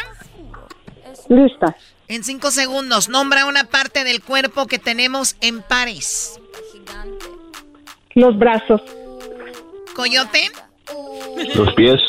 Lista. 1.28 1.76
En 2.08 2.22
cinco 2.22 2.50
segundos, 2.50 3.08
nombra 3.08 3.46
una 3.46 3.64
parte 3.64 4.04
del 4.04 4.22
cuerpo 4.22 4.66
que 4.66 4.78
tenemos 4.78 5.36
en 5.40 5.60
pares. 5.62 6.38
Los 8.14 8.38
brazos. 8.38 8.80
Coyote, 9.94 10.50
Los 11.54 11.74
pies. 11.74 12.00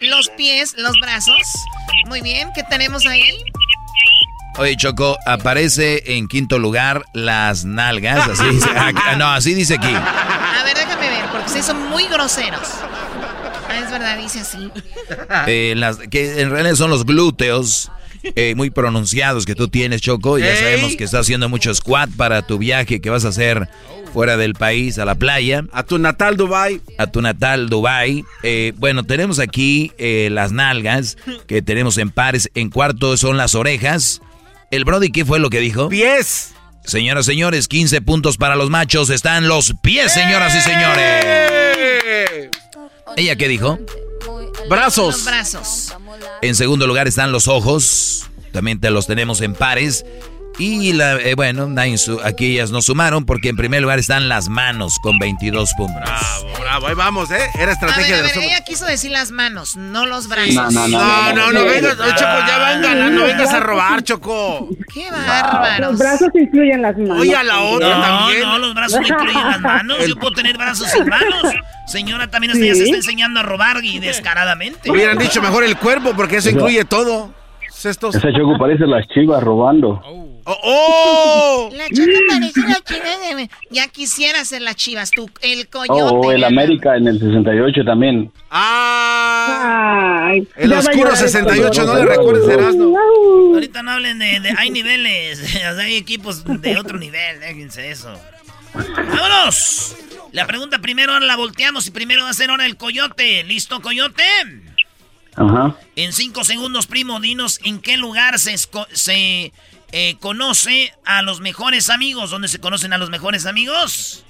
los 0.00 0.28
pies, 0.30 0.74
los 0.76 0.92
brazos. 1.00 1.40
Muy 2.06 2.20
bien, 2.20 2.50
¿qué 2.54 2.62
tenemos 2.64 3.06
ahí? 3.06 3.42
Oye, 4.58 4.76
Choco, 4.76 5.16
aparece 5.26 6.16
en 6.16 6.28
quinto 6.28 6.58
lugar 6.58 7.04
las 7.14 7.64
nalgas. 7.64 8.28
Así 8.28 8.44
dice, 8.50 8.68
ah, 8.76 9.16
no, 9.16 9.28
así 9.28 9.54
dice 9.54 9.74
aquí. 9.76 9.86
A 9.88 10.62
ver, 10.64 10.76
déjame 10.76 11.08
ver, 11.08 11.24
porque 11.30 11.46
ustedes 11.46 11.66
son 11.66 11.88
muy 11.88 12.04
groseros. 12.08 12.68
Ah, 13.68 13.78
es 13.82 13.90
verdad, 13.90 14.18
dice 14.18 14.40
así. 14.40 14.70
Eh, 15.46 15.74
las, 15.76 15.96
que 15.96 16.42
en 16.42 16.50
realidad 16.50 16.74
son 16.74 16.90
los 16.90 17.06
glúteos 17.06 17.90
eh, 18.22 18.54
muy 18.54 18.70
pronunciados 18.70 19.46
que 19.46 19.54
tú 19.54 19.68
tienes, 19.68 20.00
Choco. 20.00 20.38
Y 20.38 20.42
ya 20.42 20.56
sabemos 20.56 20.96
que 20.96 21.04
estás 21.04 21.22
haciendo 21.22 21.48
mucho 21.48 21.74
squat 21.74 22.10
para 22.16 22.42
tu 22.42 22.58
viaje 22.58 23.00
que 23.00 23.10
vas 23.10 23.24
a 23.24 23.28
hacer 23.28 23.68
fuera 24.12 24.36
del 24.36 24.54
país, 24.54 24.98
a 24.98 25.04
la 25.04 25.14
playa. 25.14 25.64
A 25.72 25.82
tu 25.82 25.98
natal 25.98 26.36
Dubai. 26.36 26.80
A 26.98 27.06
tu 27.06 27.22
natal 27.22 27.68
Dubai. 27.68 28.24
Eh, 28.42 28.72
bueno, 28.76 29.04
tenemos 29.04 29.38
aquí 29.38 29.92
eh, 29.98 30.28
las 30.30 30.52
nalgas 30.52 31.16
que 31.46 31.62
tenemos 31.62 31.98
en 31.98 32.10
pares. 32.10 32.50
En 32.54 32.70
cuarto 32.70 33.16
son 33.16 33.36
las 33.36 33.54
orejas. 33.54 34.20
El 34.70 34.84
Brody, 34.84 35.10
¿qué 35.10 35.24
fue 35.24 35.38
lo 35.38 35.50
que 35.50 35.60
dijo? 35.60 35.88
Pies. 35.88 36.54
Señoras, 36.84 37.26
señores, 37.26 37.68
15 37.68 38.00
puntos 38.02 38.36
para 38.36 38.56
los 38.56 38.70
machos. 38.70 39.10
Están 39.10 39.48
los 39.48 39.74
pies, 39.82 40.12
señoras 40.12 40.54
y 40.56 40.60
señores. 40.60 41.24
¿Ella 43.16 43.36
qué 43.36 43.48
dijo? 43.48 43.78
Los 44.58 44.68
Brazos. 44.68 45.24
brazos. 45.24 45.94
En 46.42 46.54
segundo 46.54 46.86
lugar 46.86 47.08
están 47.08 47.32
los 47.32 47.48
ojos. 47.48 48.26
También 48.52 48.80
te 48.80 48.90
los 48.90 49.06
tenemos 49.06 49.40
en 49.40 49.54
pares. 49.54 50.04
Y 50.58 50.92
la, 50.92 51.14
eh, 51.16 51.34
bueno, 51.34 51.68
aquí 52.24 52.52
ellas 52.52 52.70
no 52.70 52.82
sumaron 52.82 53.24
porque 53.24 53.48
en 53.48 53.56
primer 53.56 53.80
lugar 53.80 53.98
están 53.98 54.28
las 54.28 54.48
manos 54.48 54.98
con 55.02 55.18
22 55.18 55.72
puntos. 55.74 56.02
Bravo, 56.02 56.60
bravo. 56.60 56.86
Ahí 56.88 56.94
vamos, 56.94 57.30
¿eh? 57.30 57.36
Era 57.54 57.62
A 57.62 57.66
ver, 57.66 57.68
estrategia 57.70 58.14
a 58.14 58.18
de 58.18 58.22
los 58.24 58.36
ella 58.36 58.60
quiso 58.64 58.84
decir 58.84 59.10
las 59.10 59.30
manos, 59.30 59.76
no 59.76 60.06
los 60.06 60.28
brazos. 60.28 60.54
No, 60.54 60.70
no, 60.70 60.88
no. 60.88 60.98
No, 60.98 61.32
no, 61.32 61.52
no 61.52 61.64
vengas, 61.64 61.96
no, 61.96 62.04
Choco, 62.14 62.46
ya 62.46 62.74
vengan, 62.74 63.14
no 63.14 63.24
vengas 63.24 63.54
a 63.54 63.60
robar, 63.60 64.02
Choco. 64.02 64.68
¡Qué 64.92 65.10
bárbaros! 65.10 65.90
Los 65.92 65.98
brazos 65.98 66.28
incluyen 66.34 66.82
las 66.82 66.96
manos. 66.96 67.20
Oye, 67.20 67.34
a 67.34 67.42
la 67.42 67.60
otra 67.60 67.94
No, 67.96 68.02
también. 68.02 68.40
no, 68.42 68.58
los 68.58 68.74
brazos 68.74 69.00
incluyen 69.00 69.34
las 69.46 69.60
manos. 69.60 70.06
Yo 70.06 70.16
puedo 70.16 70.34
tener 70.34 70.58
brazos 70.58 70.90
sin 70.90 71.06
manos. 71.06 71.54
Señora, 71.86 72.28
también 72.28 72.52
hasta 72.52 72.64
ya 72.64 72.74
se 72.74 72.84
está 72.84 72.96
enseñando 72.96 73.40
a 73.40 73.42
robar 73.42 73.82
y 73.82 73.98
descaradamente. 73.98 74.90
Hubieran 74.90 75.18
dicho 75.18 75.40
mejor 75.40 75.64
el 75.64 75.76
cuerpo 75.76 76.12
porque 76.14 76.36
eso 76.36 76.50
incluye 76.50 76.84
todo. 76.84 77.32
Estos... 77.82 78.14
Ese 78.14 78.32
choco 78.32 78.58
parece 78.58 78.86
las 78.86 79.06
chivas 79.08 79.42
robando. 79.42 80.02
¡Oh! 80.04 80.29
Oh. 80.62 81.70
La 81.74 81.88
chica 81.88 82.18
parece 82.28 82.60
la 82.60 82.80
chiva 82.82 83.36
de... 83.36 83.50
Ya 83.70 83.88
quisiera 83.88 84.44
ser 84.44 84.62
las 84.62 84.76
chivas, 84.76 85.10
tú, 85.10 85.30
el 85.42 85.68
coyote. 85.68 85.92
Oh, 86.02 86.32
el. 86.32 86.44
América 86.44 86.96
en 86.96 87.06
el 87.08 87.18
68 87.18 87.84
también. 87.84 88.30
¡Ah! 88.50 90.28
Ay, 90.30 90.46
El 90.56 90.72
oscuro 90.72 90.98
llorar 90.98 91.16
68, 91.16 91.84
no 91.86 91.94
le 91.94 92.04
recuerdes, 92.06 92.48
Erasmo. 92.48 92.96
Ahorita 93.54 93.82
no 93.82 93.90
hablen 93.92 94.18
de, 94.18 94.40
de- 94.40 94.54
Hay 94.56 94.70
niveles, 94.70 95.42
hay 95.78 95.96
equipos 95.96 96.44
de 96.44 96.78
otro 96.78 96.98
nivel, 96.98 97.40
déjense 97.40 97.90
eso. 97.90 98.12
¡Vámonos! 98.74 99.96
La 100.32 100.46
pregunta 100.46 100.78
primero 100.78 101.12
ahora 101.12 101.26
la 101.26 101.36
volteamos 101.36 101.86
y 101.88 101.90
primero 101.90 102.22
va 102.24 102.30
a 102.30 102.34
ser 102.34 102.50
ahora 102.50 102.66
el 102.66 102.76
coyote. 102.76 103.42
¿Listo, 103.44 103.80
coyote? 103.80 104.22
Ajá. 105.34 105.76
En 105.96 106.12
cinco 106.12 106.44
segundos, 106.44 106.86
primo, 106.86 107.18
dinos 107.20 107.58
en 107.64 107.80
qué 107.80 107.96
lugar 107.96 108.38
se, 108.38 108.52
esco- 108.52 108.86
se 108.92 109.52
eh, 109.92 110.16
conoce 110.20 110.92
a 111.04 111.22
los 111.22 111.40
mejores 111.40 111.90
amigos. 111.90 112.30
¿Dónde 112.30 112.48
se 112.48 112.60
conocen 112.60 112.92
a 112.92 112.98
los 112.98 113.10
mejores 113.10 113.46
amigos? 113.46 114.24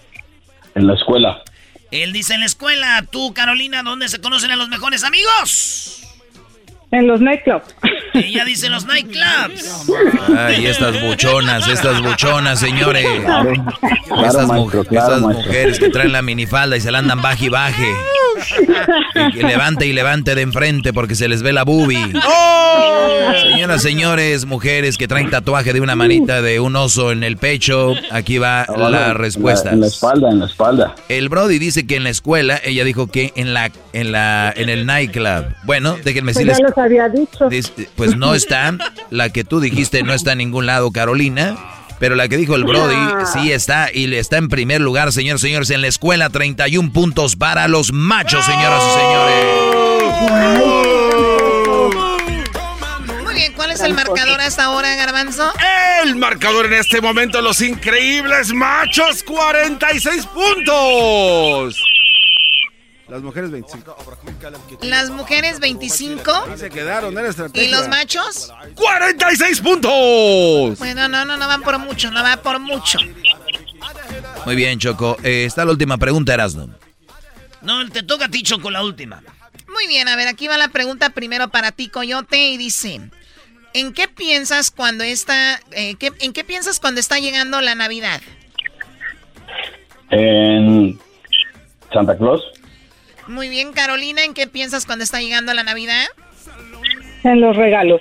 En 0.75 0.87
la 0.87 0.94
escuela. 0.94 1.42
Él 1.90 2.12
dice 2.12 2.35
en 2.35 2.40
la 2.40 2.46
escuela. 2.46 3.05
Tú, 3.11 3.35
Carolina, 3.35 3.83
¿dónde 3.83 4.09
se 4.09 4.20
conocen 4.20 4.51
a 4.51 4.57
los 4.57 4.68
mejores 4.68 5.05
amigos? 5.05 5.99
En 6.92 7.07
los 7.07 7.20
nightclubs. 7.20 7.74
Ella 8.14 8.44
dice 8.44 8.68
los 8.68 8.85
nightclubs. 8.85 9.87
Ay, 10.37 10.66
estas 10.66 11.00
buchonas, 11.00 11.68
estas 11.68 12.03
buchonas, 12.03 12.59
señores. 12.59 13.07
Claro, 13.24 13.53
Estas, 14.26 14.46
mu- 14.46 14.53
maestro, 14.55 14.85
claro, 14.85 15.07
estas 15.07 15.20
maestro. 15.22 15.46
mujeres 15.46 15.79
que 15.79 15.88
traen 15.90 16.12
la 16.12 16.22
minifalda 16.22 16.76
y 16.76 16.81
se 16.81 16.90
la 16.90 16.98
andan 16.98 17.22
baje 17.22 17.46
y 17.46 17.48
baje. 17.48 17.87
Y 19.14 19.33
que 19.33 19.42
levante 19.44 19.87
y 19.87 19.92
levante 19.92 20.35
de 20.35 20.42
enfrente 20.42 20.92
porque 20.92 21.14
se 21.14 21.29
les 21.29 21.42
ve 21.42 21.53
la 21.53 21.62
boobie. 21.62 22.12
Señoras, 23.53 23.83
señores, 23.83 24.46
mujeres 24.46 24.96
que 24.98 25.07
traen 25.07 25.31
tatuaje 25.31 25.72
de 25.72 25.81
una 25.81 25.94
manita 25.94 26.42
de 26.42 26.59
un 26.59 26.74
oso 26.76 27.12
en 27.12 27.22
el 27.22 27.37
pecho, 27.37 27.94
aquí 28.11 28.38
va 28.38 28.62
Abajo, 28.62 28.88
la 28.90 29.14
respuesta. 29.14 29.70
En 29.70 29.81
la, 29.81 29.87
espalda, 29.87 30.31
en 30.31 30.40
la 30.40 30.46
espalda. 30.46 30.94
El 31.09 31.29
Brody 31.29 31.59
dice 31.59 31.87
que 31.87 31.96
en 31.96 32.05
la 32.05 32.11
escuela, 32.11 32.61
ella 32.64 32.83
dijo 32.85 33.07
que 33.09 33.33
en 33.37 33.55
la, 33.55 33.70
en 33.92 34.11
la, 34.12 34.53
en 34.57 34.68
el 34.68 34.87
nightclub. 34.87 35.55
Bueno, 35.64 35.96
déjenme 36.05 36.33
Pues 36.33 36.44
decirles. 36.46 36.61
los 36.62 36.79
había 36.80 37.08
dicho. 37.08 37.48
Dice, 37.48 37.88
Pues 37.96 38.16
no 38.16 38.34
está. 38.34 38.76
La 39.10 39.30
que 39.30 39.44
tú 39.44 39.60
dijiste 39.60 40.02
no 40.02 40.12
está 40.12 40.32
en 40.32 40.38
ningún 40.38 40.66
lado, 40.66 40.90
Carolina. 40.90 41.56
Pero 41.98 42.14
la 42.14 42.28
que 42.28 42.36
dijo 42.38 42.54
el 42.56 42.64
Brody 42.64 42.96
sí 43.30 43.52
está 43.52 43.90
y 43.92 44.06
le 44.06 44.18
está 44.18 44.38
en 44.38 44.48
primer 44.48 44.80
lugar, 44.80 45.12
señores, 45.12 45.42
señores, 45.42 45.68
en 45.68 45.82
la 45.82 45.88
escuela. 45.88 46.30
31 46.30 46.92
puntos 46.92 47.36
para 47.36 47.68
los 47.68 47.92
machos, 47.92 48.44
señoras 48.46 48.82
y 48.82 48.90
señores. 49.00 50.70
Muy 53.22 53.34
bien, 53.34 53.52
¿cuál 53.52 53.72
es 53.72 53.82
el 53.82 53.92
marcador 53.92 54.40
hasta 54.40 54.64
ahora, 54.64 54.94
Garbanzo? 54.96 55.52
El 56.02 56.16
marcador 56.16 56.66
en 56.66 56.72
este 56.74 57.02
momento, 57.02 57.42
los 57.42 57.60
increíbles 57.60 58.54
machos, 58.54 59.22
46 59.22 60.26
puntos. 60.26 61.76
Las 63.11 63.23
mujeres 63.23 63.51
25. 63.51 63.96
Las 64.83 65.11
mujeres 65.11 65.59
25 65.61 66.33
Ahí 66.49 66.59
se 66.59 66.70
quedaron, 66.70 67.16
era 67.18 67.29
estrategia. 67.29 67.68
y 67.68 67.70
los 67.73 67.88
machos. 67.88 68.53
46 68.77 69.61
puntos. 69.61 70.79
Bueno, 70.79 71.09
no, 71.09 71.25
no, 71.25 71.37
no 71.37 71.49
van 71.49 71.62
por 71.62 71.79
mucho, 71.79 72.11
no 72.11 72.23
va 72.23 72.37
por 72.37 72.59
mucho. 72.61 72.99
Muy 74.46 74.55
bien, 74.57 74.79
Choco. 74.79 75.16
Eh, 75.23 75.44
está 75.44 75.64
la 75.64 75.73
última 75.73 75.99
pregunta, 75.99 76.35
Erasno. 76.35 76.68
No, 77.62 77.88
te 77.90 78.03
toca 78.03 78.27
a 78.27 78.29
ti, 78.29 78.42
Choco, 78.42 78.70
la 78.70 78.83
última. 78.85 79.23
Muy 79.68 79.87
bien, 79.87 80.09
a 80.09 80.16
ver, 80.16 80.29
aquí 80.29 80.46
va 80.49 80.57
la 80.57 80.68
pregunta 80.68 81.11
primero 81.11 81.49
para 81.49 81.73
ti, 81.73 81.88
Coyote, 81.88 82.51
y 82.51 82.57
dice, 82.57 83.01
¿en 83.75 83.92
qué 83.92 84.09
piensas 84.09 84.70
cuando 84.70 85.05
está, 85.05 85.61
eh, 85.73 85.94
qué- 85.96 86.12
en 86.20 86.33
qué 86.33 86.44
piensas 86.44 86.81
cuando 86.81 87.01
está 87.01 87.18
llegando 87.18 87.61
la 87.61 87.75
Navidad? 87.75 88.20
En 90.11 90.99
Santa 91.92 92.16
Claus. 92.16 92.42
Muy 93.30 93.48
bien, 93.48 93.72
Carolina, 93.72 94.24
¿en 94.24 94.34
qué 94.34 94.46
piensas 94.46 94.86
cuando 94.86 95.04
está 95.04 95.20
llegando 95.20 95.54
la 95.54 95.62
Navidad? 95.62 96.04
En 97.24 97.40
los 97.40 97.56
regalos. 97.56 98.00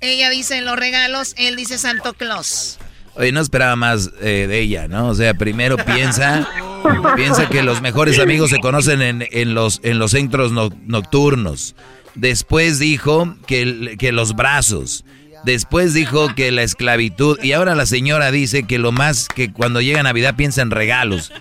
Ella 0.00 0.28
dice 0.30 0.58
en 0.58 0.64
los 0.64 0.76
regalos, 0.76 1.34
él 1.38 1.56
dice 1.56 1.78
Santo 1.78 2.12
Claus. 2.14 2.78
Oye, 3.14 3.30
no 3.30 3.40
esperaba 3.40 3.76
más 3.76 4.10
eh, 4.20 4.46
de 4.48 4.58
ella, 4.60 4.88
¿no? 4.88 5.08
O 5.08 5.14
sea, 5.14 5.34
primero 5.34 5.76
piensa, 5.76 6.48
piensa 7.16 7.48
que 7.48 7.62
los 7.62 7.80
mejores 7.80 8.18
amigos 8.18 8.50
se 8.50 8.58
conocen 8.58 9.00
en, 9.02 9.24
en 9.30 9.54
los, 9.54 9.80
en 9.84 9.98
los 10.00 10.10
centros 10.10 10.50
no- 10.52 10.70
nocturnos. 10.84 11.76
Después 12.16 12.78
dijo 12.78 13.36
que, 13.46 13.96
que 13.98 14.12
los 14.12 14.34
brazos. 14.34 15.04
Después 15.44 15.92
dijo 15.92 16.34
que 16.34 16.50
la 16.50 16.62
esclavitud. 16.62 17.38
Y 17.42 17.52
ahora 17.52 17.74
la 17.74 17.86
señora 17.86 18.30
dice 18.30 18.64
que 18.64 18.78
lo 18.78 18.92
más 18.92 19.28
que 19.28 19.52
cuando 19.52 19.80
llega 19.80 20.02
Navidad 20.02 20.34
piensa 20.36 20.62
en 20.62 20.70
regalos. 20.70 21.32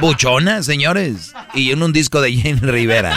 Buchona, 0.00 0.62
señores. 0.62 1.34
Y 1.54 1.70
en 1.70 1.82
un 1.82 1.92
disco 1.92 2.20
de 2.20 2.32
Jenny 2.32 2.60
Rivera. 2.60 3.16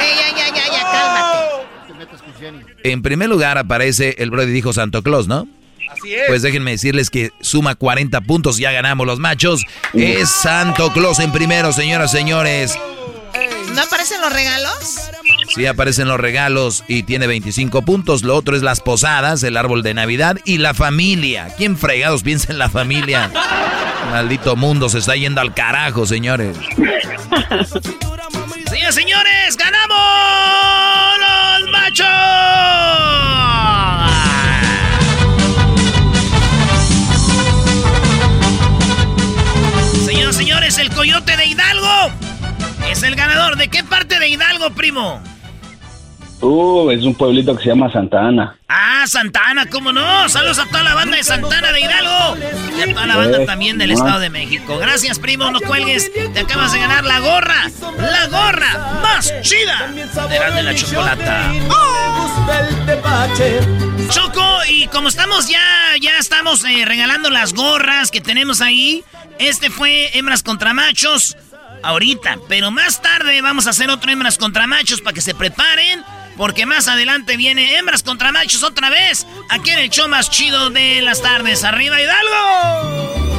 Ey, 0.00 0.08
ya, 0.16 0.36
ya, 0.36 0.54
ya, 0.54 0.72
ya, 0.72 0.82
cálmate. 0.82 2.60
En 2.84 3.02
primer 3.02 3.28
lugar 3.28 3.58
aparece 3.58 4.16
el 4.18 4.30
Brody 4.30 4.52
dijo 4.52 4.72
Santo 4.72 5.02
Claus, 5.02 5.26
¿no? 5.26 5.48
Así 5.90 6.14
es. 6.14 6.22
Pues 6.28 6.42
déjenme 6.42 6.70
decirles 6.70 7.10
que 7.10 7.30
suma 7.40 7.74
40 7.74 8.20
puntos, 8.20 8.58
ya 8.58 8.70
ganamos 8.70 9.06
los 9.06 9.18
machos. 9.18 9.64
Es 9.92 10.30
Santo 10.30 10.92
Claus 10.92 11.18
en 11.18 11.32
primero, 11.32 11.72
señoras, 11.72 12.12
señores. 12.12 12.78
¿No 13.74 13.82
aparecen 13.82 14.20
los 14.20 14.32
regalos? 14.32 15.09
Sí 15.54 15.66
aparecen 15.66 16.06
los 16.06 16.20
regalos 16.20 16.84
y 16.86 17.02
tiene 17.02 17.26
25 17.26 17.82
puntos. 17.82 18.22
Lo 18.22 18.36
otro 18.36 18.54
es 18.54 18.62
las 18.62 18.80
posadas, 18.80 19.42
el 19.42 19.56
árbol 19.56 19.82
de 19.82 19.94
Navidad 19.94 20.38
y 20.44 20.58
la 20.58 20.74
familia. 20.74 21.48
¿Quién 21.56 21.76
fregados 21.76 22.22
piensa 22.22 22.52
en 22.52 22.58
la 22.58 22.68
familia? 22.68 23.32
Maldito 24.12 24.54
mundo 24.54 24.88
se 24.88 24.98
está 24.98 25.16
yendo 25.16 25.40
al 25.40 25.52
carajo, 25.52 26.06
señores. 26.06 26.56
Señores, 28.70 28.94
señores, 28.94 29.56
ganamos 29.56 29.98
los 31.18 31.70
machos. 31.72 32.06
Señoras, 40.06 40.36
señores, 40.36 40.78
el 40.78 40.90
coyote 40.90 41.36
de 41.36 41.46
Hidalgo 41.46 42.12
es 42.88 43.02
el 43.02 43.16
ganador. 43.16 43.56
¿De 43.56 43.66
qué 43.66 43.82
parte 43.82 44.20
de 44.20 44.28
Hidalgo, 44.28 44.70
primo? 44.70 45.20
Uh, 46.42 46.90
es 46.90 47.02
un 47.04 47.14
pueblito 47.14 47.54
que 47.54 47.62
se 47.64 47.68
llama 47.68 47.92
Santa 47.92 48.26
Ana. 48.26 48.56
Ah, 48.68 49.04
Santana, 49.06 49.66
¿cómo 49.66 49.92
no? 49.92 50.28
Saludos 50.28 50.58
a 50.58 50.66
toda 50.66 50.82
la 50.82 50.94
banda 50.94 51.16
de 51.18 51.22
Santana 51.24 51.70
de 51.72 51.80
Hidalgo 51.80 52.36
y 52.78 52.80
a 52.82 52.94
toda 52.94 53.06
la 53.06 53.16
banda 53.16 53.42
Eh, 53.42 53.46
también 53.46 53.76
del. 53.76 53.90
Estado 53.90 54.20
de 54.20 54.30
México. 54.30 54.78
Gracias, 54.78 55.18
primo, 55.18 55.50
no 55.50 55.60
cuelgues. 55.60 56.10
Te 56.32 56.40
acabas 56.40 56.72
de 56.72 56.78
ganar 56.78 57.04
la 57.04 57.18
gorra, 57.20 57.70
la 57.98 58.26
gorra 58.28 59.00
más 59.02 59.34
chida 59.42 59.88
de 59.92 60.38
la 60.38 60.50
de 60.50 60.62
la 60.62 60.74
chocolata. 60.74 61.52
Choco, 64.08 64.58
y 64.68 64.86
como 64.88 65.08
estamos 65.08 65.48
ya, 65.48 65.60
ya 66.00 66.18
estamos 66.18 66.64
eh, 66.64 66.84
regalando 66.86 67.28
las 67.30 67.52
gorras 67.52 68.10
que 68.10 68.20
tenemos 68.20 68.60
ahí. 68.60 69.04
Este 69.38 69.70
fue 69.70 70.16
hembras 70.16 70.42
contra 70.42 70.72
machos 70.72 71.36
ahorita, 71.82 72.38
pero 72.48 72.70
más 72.70 73.02
tarde 73.02 73.40
vamos 73.42 73.66
a 73.66 73.70
hacer 73.70 73.90
otro 73.90 74.10
hembras 74.10 74.38
contra 74.38 74.66
machos 74.66 75.00
para 75.00 75.14
que 75.14 75.20
se 75.20 75.34
preparen. 75.34 76.02
Porque 76.40 76.64
más 76.64 76.88
adelante 76.88 77.36
viene 77.36 77.76
hembras 77.76 78.02
contra 78.02 78.32
machos 78.32 78.62
otra 78.62 78.88
vez. 78.88 79.26
Aquí 79.50 79.72
en 79.72 79.78
el 79.78 79.90
show 79.90 80.08
más 80.08 80.30
chido 80.30 80.70
de 80.70 81.02
las 81.02 81.20
tardes. 81.20 81.64
¡Arriba 81.64 82.00
Hidalgo! 82.00 83.36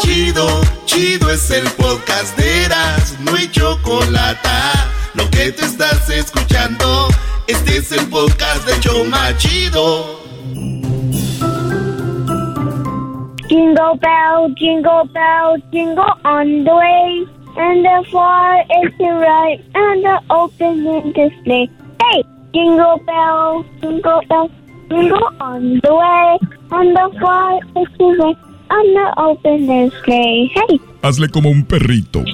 Chido, 0.00 0.62
chido 0.86 1.30
es 1.30 1.50
el 1.50 1.68
podcast 1.72 2.34
de 2.38 2.64
Eras, 2.64 3.20
no 3.20 3.34
hay 3.34 3.50
chocolate. 3.50 4.48
Lo 5.12 5.28
que 5.28 5.52
te 5.52 5.66
estás 5.66 6.08
escuchando, 6.08 7.08
este 7.46 7.76
es 7.76 7.92
el 7.92 8.06
podcast 8.08 8.66
de 8.66 8.80
Choma 8.80 9.36
Chido. 9.36 10.22
Jingle 13.46 13.98
bell, 14.00 14.54
jingle 14.56 15.04
bell, 15.12 15.62
jingle 15.70 16.14
on 16.24 16.64
the 16.64 16.72
way. 16.72 17.35
And 17.58 17.84
the 17.84 18.04
far 18.12 18.60
is 18.60 18.92
the 18.98 19.12
right, 19.14 19.60
and 19.74 20.04
the 20.04 20.20
open 20.30 20.86
in 20.86 21.12
display. 21.12 21.70
Hey, 22.02 22.22
jingle 22.52 22.98
bell, 23.06 23.64
jingle 23.80 24.20
bell, 24.28 24.50
jingle 24.90 25.30
on 25.40 25.80
the 25.82 25.94
way. 25.94 26.38
And 26.70 26.94
the 26.96 27.18
far 27.20 27.56
is 27.56 27.88
the 27.98 28.08
right, 28.20 28.36
and 28.70 28.96
the 28.96 29.14
open 29.16 29.66
display. 29.66 30.50
Hey, 30.54 30.80
Hazle 31.02 31.28
como 31.30 31.48
un 31.50 31.64
perrito. 31.64 32.24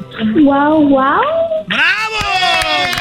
wow, 0.44 0.80
wow. 0.80 1.20
¡Bravo! 1.68 2.22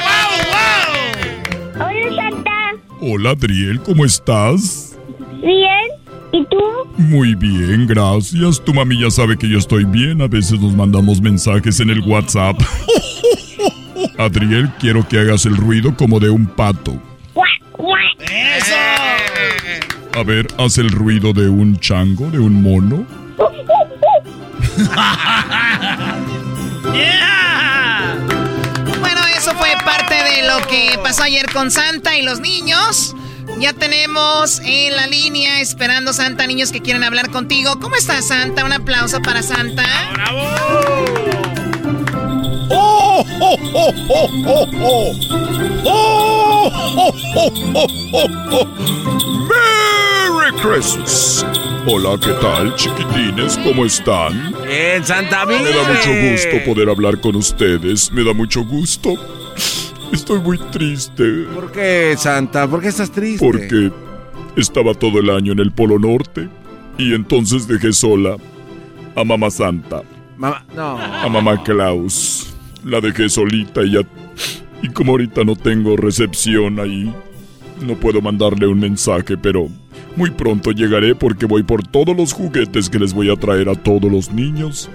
¡Wow, 0.06 0.30
wow! 0.52 1.86
Hola, 1.86 2.30
Santa. 2.30 2.58
Hola 3.00 3.30
Adriel, 3.30 3.80
¿cómo 3.82 4.04
estás? 4.04 4.98
Bien. 5.42 5.88
¿Y 6.32 6.46
tú? 6.46 6.56
Muy 6.96 7.34
bien, 7.34 7.86
gracias. 7.86 8.62
Tu 8.64 8.72
mami 8.72 8.98
ya 8.98 9.10
sabe 9.10 9.36
que 9.36 9.48
yo 9.48 9.58
estoy 9.58 9.84
bien. 9.84 10.22
A 10.22 10.28
veces 10.28 10.58
nos 10.60 10.74
mandamos 10.74 11.20
mensajes 11.20 11.78
en 11.80 11.90
el 11.90 12.00
WhatsApp. 12.00 12.56
Adriel, 14.18 14.70
quiero 14.80 15.06
que 15.06 15.18
hagas 15.18 15.44
el 15.46 15.56
ruido 15.56 15.94
como 15.96 16.18
de 16.20 16.30
un 16.30 16.46
pato. 16.46 16.98
¡Eso! 18.18 18.74
A 20.14 20.22
ver, 20.22 20.46
haz 20.58 20.78
el 20.78 20.90
ruido 20.90 21.32
de 21.32 21.48
un 21.48 21.78
chango, 21.78 22.30
de 22.30 22.38
un 22.38 22.62
mono. 22.62 23.06
¡Yeah! 26.94 28.16
Bueno, 29.00 29.20
eso 29.36 29.52
fue 29.54 29.70
parte 29.84 30.14
de 30.14 30.46
lo 30.48 30.66
que 30.66 30.98
pasó 31.02 31.24
ayer 31.24 31.46
con 31.52 31.70
Santa 31.70 32.16
y 32.16 32.22
los 32.22 32.40
niños. 32.40 33.14
Ya 33.58 33.72
tenemos 33.72 34.60
en 34.64 34.96
la 34.96 35.06
línea 35.06 35.60
esperando 35.60 36.12
Santa 36.12 36.46
niños 36.46 36.72
que 36.72 36.80
quieren 36.80 37.04
hablar 37.04 37.30
contigo. 37.30 37.78
¿Cómo 37.80 37.96
estás, 37.96 38.28
Santa? 38.28 38.64
Un 38.64 38.72
aplauso 38.72 39.20
para 39.22 39.42
Santa. 39.42 39.84
¡Bravo! 40.12 40.42
¡Oh, 42.70 43.24
oh, 43.40 43.56
oh, 43.74 43.94
oh, 44.08 44.28
oh, 44.46 44.66
oh! 44.80 45.12
¡Oh, 45.84 46.70
oh, 46.96 47.14
oh, 47.36 47.52
oh, 47.74 47.86
oh, 48.12 48.28
oh! 48.52 48.66
¡Merry 49.48 50.52
Christmas! 50.60 51.44
Hola, 51.86 52.16
¿qué 52.20 52.32
tal, 52.40 52.74
chiquitines? 52.76 53.58
¿Cómo 53.58 53.84
están? 53.84 54.54
Bien, 54.64 55.04
Santa, 55.04 55.44
Me 55.46 55.54
da 55.54 55.82
mucho 55.82 56.10
gusto 56.30 56.64
poder 56.64 56.88
hablar 56.88 57.20
con 57.20 57.34
ustedes. 57.34 58.12
Me 58.12 58.22
da 58.22 58.32
mucho 58.32 58.62
gusto. 58.62 59.41
Estoy 60.12 60.40
muy 60.40 60.58
triste. 60.70 61.44
¿Por 61.54 61.72
qué, 61.72 62.14
Santa? 62.18 62.68
¿Por 62.68 62.82
qué 62.82 62.88
estás 62.88 63.10
triste? 63.10 63.44
Porque 63.44 63.90
estaba 64.56 64.92
todo 64.94 65.18
el 65.18 65.30
año 65.30 65.52
en 65.52 65.58
el 65.58 65.72
Polo 65.72 65.98
Norte 65.98 66.48
y 66.98 67.14
entonces 67.14 67.66
dejé 67.66 67.92
sola 67.92 68.36
a 69.16 69.24
Mamá 69.24 69.50
Santa, 69.50 70.02
Mamá, 70.36 70.64
no. 70.76 70.98
a 70.98 71.28
Mamá 71.28 71.62
Klaus. 71.62 72.54
La 72.84 73.00
dejé 73.00 73.28
solita 73.28 73.82
y 73.82 73.92
ya... 73.92 74.00
Y 74.82 74.88
como 74.88 75.12
ahorita 75.12 75.44
no 75.44 75.54
tengo 75.54 75.96
recepción 75.96 76.80
ahí, 76.80 77.14
no 77.80 77.94
puedo 77.94 78.20
mandarle 78.20 78.66
un 78.66 78.80
mensaje, 78.80 79.36
pero 79.36 79.68
muy 80.16 80.30
pronto 80.30 80.72
llegaré 80.72 81.14
porque 81.14 81.46
voy 81.46 81.62
por 81.62 81.86
todos 81.86 82.16
los 82.16 82.32
juguetes 82.32 82.90
que 82.90 82.98
les 82.98 83.14
voy 83.14 83.30
a 83.30 83.36
traer 83.36 83.68
a 83.68 83.74
todos 83.74 84.10
los 84.10 84.32
niños 84.32 84.90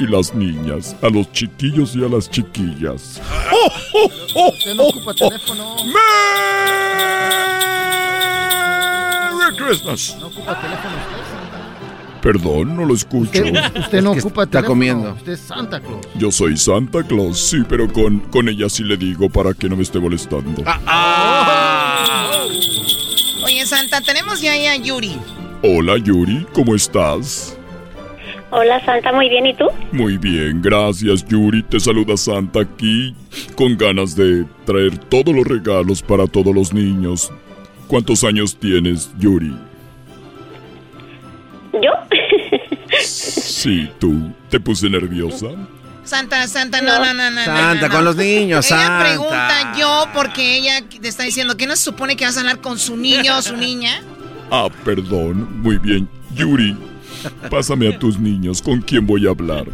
y 0.00 0.06
las 0.06 0.34
niñas, 0.34 0.96
a 1.02 1.08
los 1.10 1.30
chiquillos 1.32 1.94
y 1.94 2.02
a 2.04 2.08
las 2.08 2.28
chiquillas. 2.30 3.20
¡Oh, 3.52 3.70
oh, 3.94 4.10
oh, 4.34 4.48
Usted 4.50 4.74
no 4.74 4.84
ocupa 4.84 5.12
teléfono. 5.14 5.76
Merry 9.38 9.56
Christmas! 9.56 10.16
No 10.18 10.26
ocupa 10.28 10.58
teléfono 10.60 10.94
usted, 10.96 11.22
Santa. 11.30 12.20
Perdón, 12.22 12.76
no 12.76 12.84
lo 12.86 12.94
escucho. 12.94 13.42
Usted, 13.44 13.54
usted 13.78 14.02
no 14.02 14.12
Es 14.12 14.16
que 14.16 14.20
ocupa 14.28 14.42
está 14.44 14.58
teléfono. 14.62 14.68
comiendo. 14.68 15.12
Usted 15.12 15.32
es 15.32 15.40
Santa 15.40 15.80
Claus. 15.80 16.06
Yo 16.14 16.30
soy 16.32 16.56
Santa 16.56 17.02
Claus, 17.02 17.38
sí, 17.38 17.58
pero 17.68 17.92
con, 17.92 18.20
con 18.20 18.48
ella 18.48 18.68
sí 18.70 18.82
le 18.84 18.96
digo 18.96 19.28
para 19.28 19.52
que 19.54 19.68
no 19.68 19.76
me 19.76 19.82
esté 19.82 19.98
molestando. 20.00 20.62
Ah. 20.66 22.36
Oye, 23.44 23.66
Santa, 23.66 24.00
tenemos 24.00 24.40
ya 24.40 24.52
ahí 24.52 24.66
a 24.66 24.76
Yuri. 24.76 25.16
Hola 25.62 25.98
Yuri, 25.98 26.46
¿cómo 26.54 26.74
estás? 26.74 27.56
Hola 28.52 28.84
Santa, 28.84 29.12
muy 29.12 29.28
bien, 29.28 29.46
¿y 29.46 29.54
tú? 29.54 29.66
Muy 29.92 30.16
bien, 30.18 30.60
gracias 30.60 31.24
Yuri. 31.26 31.62
Te 31.62 31.78
saluda 31.78 32.16
Santa 32.16 32.62
aquí 32.62 33.14
con 33.54 33.76
ganas 33.76 34.16
de 34.16 34.44
traer 34.64 34.98
todos 34.98 35.32
los 35.34 35.46
regalos 35.46 36.02
para 36.02 36.26
todos 36.26 36.52
los 36.54 36.72
niños. 36.72 37.30
¿Cuántos 37.86 38.24
años 38.24 38.56
tienes, 38.58 39.10
Yuri? 39.18 39.54
¿Yo? 41.74 41.92
Sí, 43.00 43.88
tú. 44.00 44.32
¿Te 44.48 44.58
puse 44.58 44.90
nerviosa? 44.90 45.46
Santa, 46.02 46.46
Santa, 46.48 46.80
no, 46.80 46.98
no, 46.98 47.14
no, 47.14 47.30
no. 47.30 47.44
Santa, 47.44 47.74
no, 47.74 47.88
no. 47.88 47.94
con 47.94 48.04
los 48.04 48.16
niños, 48.16 48.66
Ella 48.66 48.78
Santa. 48.78 49.04
pregunta 49.04 49.72
yo 49.78 50.06
porque 50.12 50.56
ella 50.56 50.82
te 51.00 51.06
está 51.06 51.22
diciendo 51.22 51.56
que 51.56 51.66
no 51.66 51.76
se 51.76 51.84
supone 51.84 52.16
que 52.16 52.24
vas 52.24 52.36
a 52.36 52.40
hablar 52.40 52.60
con 52.60 52.78
su 52.80 52.96
niño 52.96 53.38
o 53.38 53.42
su 53.42 53.56
niña. 53.56 54.02
Ah, 54.50 54.68
perdón. 54.84 55.62
Muy 55.62 55.78
bien. 55.78 56.08
Yuri, 56.34 56.76
pásame 57.50 57.88
a 57.88 57.98
tus 57.98 58.18
niños. 58.18 58.62
¿Con 58.62 58.80
quién 58.80 59.06
voy 59.06 59.26
a 59.26 59.30
hablar? 59.30 59.66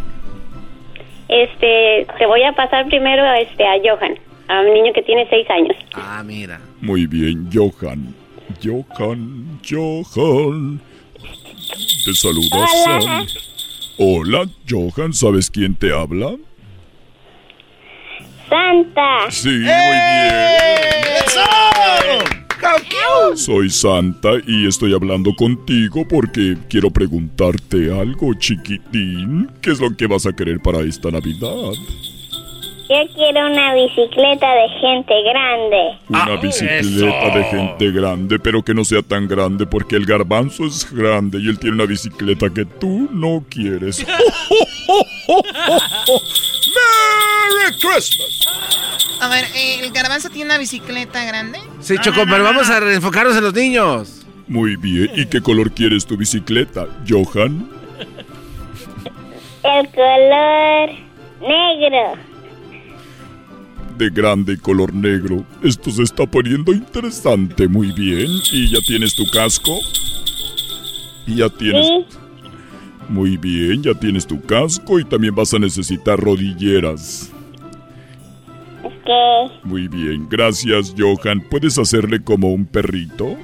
Este, 1.29 2.07
te 2.19 2.27
voy 2.27 2.43
a 2.43 2.53
pasar 2.53 2.87
primero 2.87 3.25
este, 3.35 3.65
a 3.65 3.75
Johan, 3.83 4.15
a 4.49 4.61
un 4.61 4.75
niño 4.75 4.93
que 4.93 5.03
tiene 5.03 5.27
seis 5.29 5.49
años. 5.51 5.77
Ah, 5.95 6.23
mira. 6.25 6.61
Muy 6.81 7.07
bien, 7.07 7.49
Johan. 7.53 8.15
Johan, 8.63 9.61
Johan. 9.69 10.81
Te 12.05 12.15
saluda 12.15 12.47
Hola. 12.53 13.01
Sam. 13.01 13.27
Hola, 13.99 14.47
Johan. 14.69 15.13
¿Sabes 15.13 15.51
quién 15.51 15.75
te 15.75 15.93
habla? 15.93 16.37
Santa. 18.49 19.31
Sí, 19.31 19.49
muy 19.49 19.65
bien. 19.65 20.87
Soy 23.35 23.71
Santa 23.71 24.31
y 24.47 24.67
estoy 24.67 24.95
hablando 24.95 25.35
contigo 25.35 26.07
porque 26.09 26.57
quiero 26.69 26.91
preguntarte 26.91 27.93
algo, 27.93 28.35
chiquitín. 28.35 29.51
¿Qué 29.61 29.71
es 29.71 29.81
lo 29.81 29.95
que 29.97 30.07
vas 30.07 30.27
a 30.27 30.33
querer 30.33 30.61
para 30.61 30.81
esta 30.81 31.11
Navidad? 31.11 31.73
Yo 32.89 32.97
quiero 33.15 33.47
una 33.47 33.75
bicicleta 33.75 34.47
de 34.55 34.69
gente 34.81 35.15
grande. 35.25 35.99
Una 36.09 36.37
bicicleta 36.37 37.37
de 37.37 37.45
gente 37.45 37.91
grande, 37.91 38.39
pero 38.39 38.63
que 38.63 38.75
no 38.75 38.85
sea 38.85 39.03
tan 39.03 39.27
grande 39.27 39.67
porque 39.67 39.97
el 39.97 40.07
garbanzo 40.07 40.67
es 40.67 40.93
grande 40.93 41.41
y 41.41 41.49
él 41.49 41.59
tiene 41.59 41.75
una 41.75 41.87
bicicleta 41.87 42.49
que 42.49 42.65
tú 42.65 43.09
no 43.11 43.45
quieres. 43.49 44.07
¡Merry 46.77 47.77
Christmas! 47.81 48.47
A 49.21 49.29
ver, 49.31 49.47
eh, 49.57 49.81
¿el 49.83 49.91
garbanzo 49.91 50.29
tiene 50.29 50.45
una 50.45 50.59
bicicleta 50.59 51.25
grande? 51.25 51.59
Sí, 51.81 51.97
Choco, 52.01 52.23
pero 52.31 52.45
vamos 52.45 52.71
a 52.71 52.79
enfocarnos 52.93 53.37
en 53.37 53.43
los 53.43 53.55
niños. 53.55 54.25
Muy 54.47 54.77
bien, 54.77 55.11
¿y 55.17 55.27
qué 55.27 55.41
color 55.41 55.73
quieres 55.73 56.07
tu 56.07 56.17
bicicleta, 56.17 56.87
Johan? 57.09 57.69
El 59.65 59.89
color 59.89 60.91
negro. 61.41 62.36
De 63.97 64.11
grande 64.11 64.55
y 64.55 64.57
color 64.57 64.93
negro. 64.93 65.45
Esto 65.63 65.91
se 65.91 66.03
está 66.03 66.27
poniendo 66.27 66.73
interesante. 66.73 67.67
Muy 67.67 67.93
bien. 67.93 68.29
¿Y 68.53 68.69
ya 68.71 68.81
tienes 68.87 69.15
tu 69.15 69.29
casco? 69.31 69.79
Y 71.27 71.37
ya 71.37 71.49
tienes... 71.49 71.87
Sí. 71.87 72.19
Muy 73.09 73.37
bien, 73.37 73.83
ya 73.83 73.95
tienes 73.95 74.27
tu 74.27 74.41
casco 74.43 74.99
y 74.99 75.05
también 75.05 75.35
vas 75.35 75.55
a 75.55 75.59
necesitar 75.59 76.19
rodilleras. 76.19 77.31
Ok. 78.83 79.63
Muy 79.63 79.87
bien, 79.87 80.29
gracias 80.29 80.93
Johan. 80.97 81.41
¿Puedes 81.41 81.79
hacerle 81.79 82.23
como 82.23 82.53
un 82.53 82.67
perrito? 82.67 83.37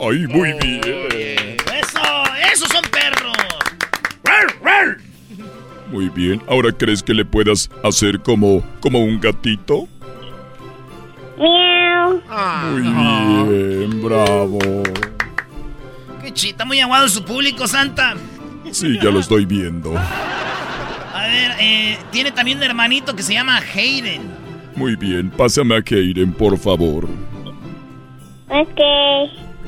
Ay, 0.00 0.26
muy 0.26 0.52
bien. 0.62 1.56
¡Eso! 1.80 2.00
¡Esos 2.52 2.68
son 2.68 2.84
Muy 5.94 6.08
bien. 6.08 6.42
¿Ahora 6.48 6.72
crees 6.72 7.04
que 7.04 7.14
le 7.14 7.24
puedas 7.24 7.70
hacer 7.84 8.18
como 8.18 8.64
como 8.80 8.98
un 8.98 9.20
gatito? 9.20 9.86
Miau. 11.38 12.20
Muy 12.72 13.54
bien, 13.54 14.02
bravo. 14.02 14.58
¡Qué 16.20 16.32
chita! 16.32 16.64
Muy 16.64 16.80
aguado 16.80 17.08
su 17.08 17.24
público, 17.24 17.68
Santa. 17.68 18.16
Sí, 18.72 18.98
ya 19.00 19.10
lo 19.12 19.20
estoy 19.20 19.46
viendo. 19.46 19.96
A 19.96 21.26
ver, 21.28 21.52
eh, 21.60 21.96
tiene 22.10 22.32
también 22.32 22.58
un 22.58 22.64
hermanito 22.64 23.14
que 23.14 23.22
se 23.22 23.34
llama 23.34 23.58
Hayden. 23.58 24.22
Muy 24.74 24.96
bien, 24.96 25.30
pásame 25.30 25.76
a 25.76 25.82
Keiren, 25.82 26.32
por 26.32 26.58
favor. 26.58 27.08
Ok. 28.48 28.80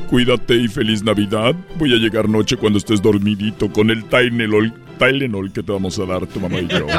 Cuídate 0.09 0.55
y 0.55 0.69
feliz 0.69 1.03
Navidad. 1.03 1.55
Voy 1.77 1.93
a 1.93 1.97
llegar 1.97 2.29
noche 2.29 2.57
cuando 2.57 2.79
estés 2.79 3.03
dormidito 3.03 3.71
con 3.73 3.91
el 3.91 4.05
Tylenol, 4.05 4.73
Tylenol 4.99 5.53
que 5.53 5.63
te 5.63 5.73
vamos 5.73 5.99
a 5.99 6.07
dar 6.07 6.27
tu 6.27 6.41
mamá 6.41 6.61
y 6.61 6.69
yo. 6.69 6.87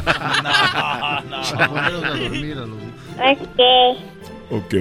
Ok. 3.19 3.59
Ok, 4.51 4.75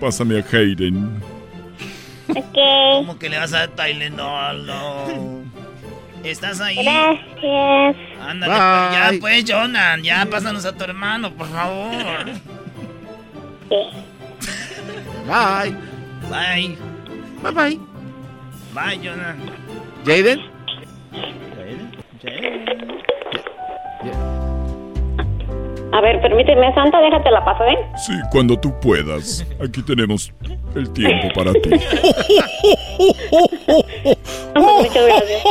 pásame 0.00 0.40
a 0.40 0.44
Hayden. 0.52 1.22
Ok. 2.28 2.58
¿Cómo 2.94 3.18
que 3.18 3.28
le 3.28 3.38
vas 3.38 3.52
a 3.52 3.66
dar 3.66 3.68
Tylenol? 3.70 4.66
No. 4.66 5.44
¿Estás 6.24 6.60
ahí? 6.60 6.76
Gracias. 6.82 7.96
Ándale, 8.20 8.52
pues, 8.52 8.92
ya 8.92 9.12
pues, 9.20 9.44
Jonan. 9.48 10.02
Ya 10.02 10.26
pásanos 10.28 10.64
a 10.64 10.72
tu 10.72 10.82
hermano, 10.84 11.32
por 11.32 11.48
favor. 11.48 12.24
Bye. 15.26 15.76
Bye. 16.28 16.95
Bye 17.42 17.52
bye. 17.52 17.78
Bye, 18.74 18.98
Jonan. 19.02 19.38
¿Jaden? 20.04 20.40
A 25.92 26.00
ver, 26.02 26.20
permíteme, 26.20 26.74
Santa, 26.74 27.00
déjate 27.00 27.30
la 27.30 27.42
paso, 27.44 27.64
¿eh? 27.64 27.78
Sí, 27.96 28.12
cuando 28.30 28.58
tú 28.58 28.70
puedas. 28.80 29.46
Aquí 29.64 29.80
tenemos 29.82 30.30
el 30.74 30.92
tiempo 30.92 31.28
para 31.34 31.52
ti. 31.54 31.70
Muchas 34.54 35.06
gracias. 35.06 35.44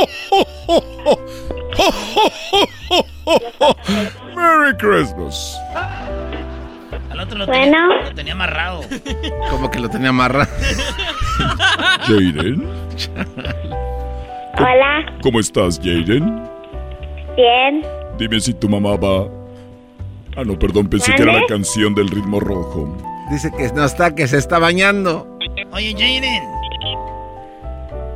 Merry 4.36 4.76
Christmas. 4.78 5.58
Al 7.10 7.20
otro 7.20 7.38
lo, 7.38 7.46
Bueno. 7.46 7.88
tenía, 7.88 8.08
lo 8.08 8.14
tenía 8.14 8.32
amarrado. 8.32 8.80
Como 9.50 9.70
que 9.70 9.78
lo 9.80 9.88
tenía 9.88 10.10
amarrado. 10.10 10.50
Jaden, 12.06 12.66
Hola. 14.58 15.04
¿cómo 15.22 15.40
estás, 15.40 15.78
Jaden? 15.78 16.42
Bien. 17.36 17.82
Dime 18.18 18.40
si 18.40 18.54
tu 18.54 18.68
mamá 18.68 18.96
va. 18.96 19.28
Ah, 20.36 20.42
no, 20.44 20.58
perdón, 20.58 20.88
pensé 20.88 21.14
que 21.14 21.22
era 21.22 21.32
la 21.32 21.46
canción 21.46 21.94
del 21.94 22.08
ritmo 22.08 22.40
rojo. 22.40 22.96
Dice 23.30 23.50
que 23.56 23.70
no 23.72 23.84
está, 23.84 24.14
que 24.14 24.26
se 24.28 24.38
está 24.38 24.58
bañando. 24.58 25.38
Oye, 25.72 25.92
Jaden. 25.92 26.42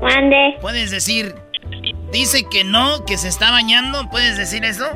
Mande. 0.03 0.57
¿Puedes 0.61 0.91
decir, 0.91 1.34
dice 2.12 2.45
que 2.51 2.64
no, 2.64 3.05
que 3.05 3.18
se 3.18 3.28
está 3.28 3.51
bañando? 3.51 4.09
¿Puedes 4.11 4.36
decir 4.38 4.64
eso? 4.64 4.86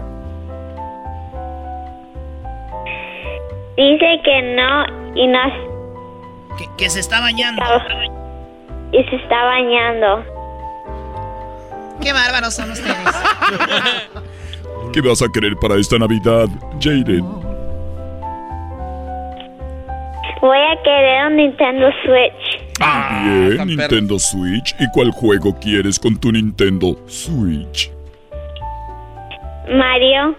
Dice 3.77 4.21
que 4.25 4.43
no 4.57 4.85
y 5.15 5.27
no. 5.27 5.41
Que, 6.57 6.67
que 6.77 6.91
se 6.91 7.01
está 7.01 7.21
bañando. 7.21 7.63
Y 8.93 9.03
se 9.05 9.17
está 9.17 9.45
bañando. 9.45 10.25
Qué 12.01 12.13
bárbaros 12.13 12.55
son 12.55 12.71
ustedes. 12.71 12.97
¿Qué 14.93 15.01
vas 15.01 15.23
a 15.23 15.27
querer 15.33 15.57
para 15.57 15.75
esta 15.77 15.99
Navidad, 15.99 16.47
Jaden? 16.81 17.25
Voy 20.41 20.59
a 20.59 20.83
querer 20.83 21.27
un 21.27 21.37
Nintendo 21.37 21.89
Switch. 22.05 22.65
Bien, 22.79 23.67
Nintendo 23.67 24.19
Switch. 24.19 24.75
¿Y 24.79 24.89
cuál 24.91 25.11
juego 25.11 25.59
quieres 25.59 25.99
con 25.99 26.21
tu 26.21 26.31
Nintendo 26.31 26.97
Switch? 27.07 27.91
Mario. 29.69 30.37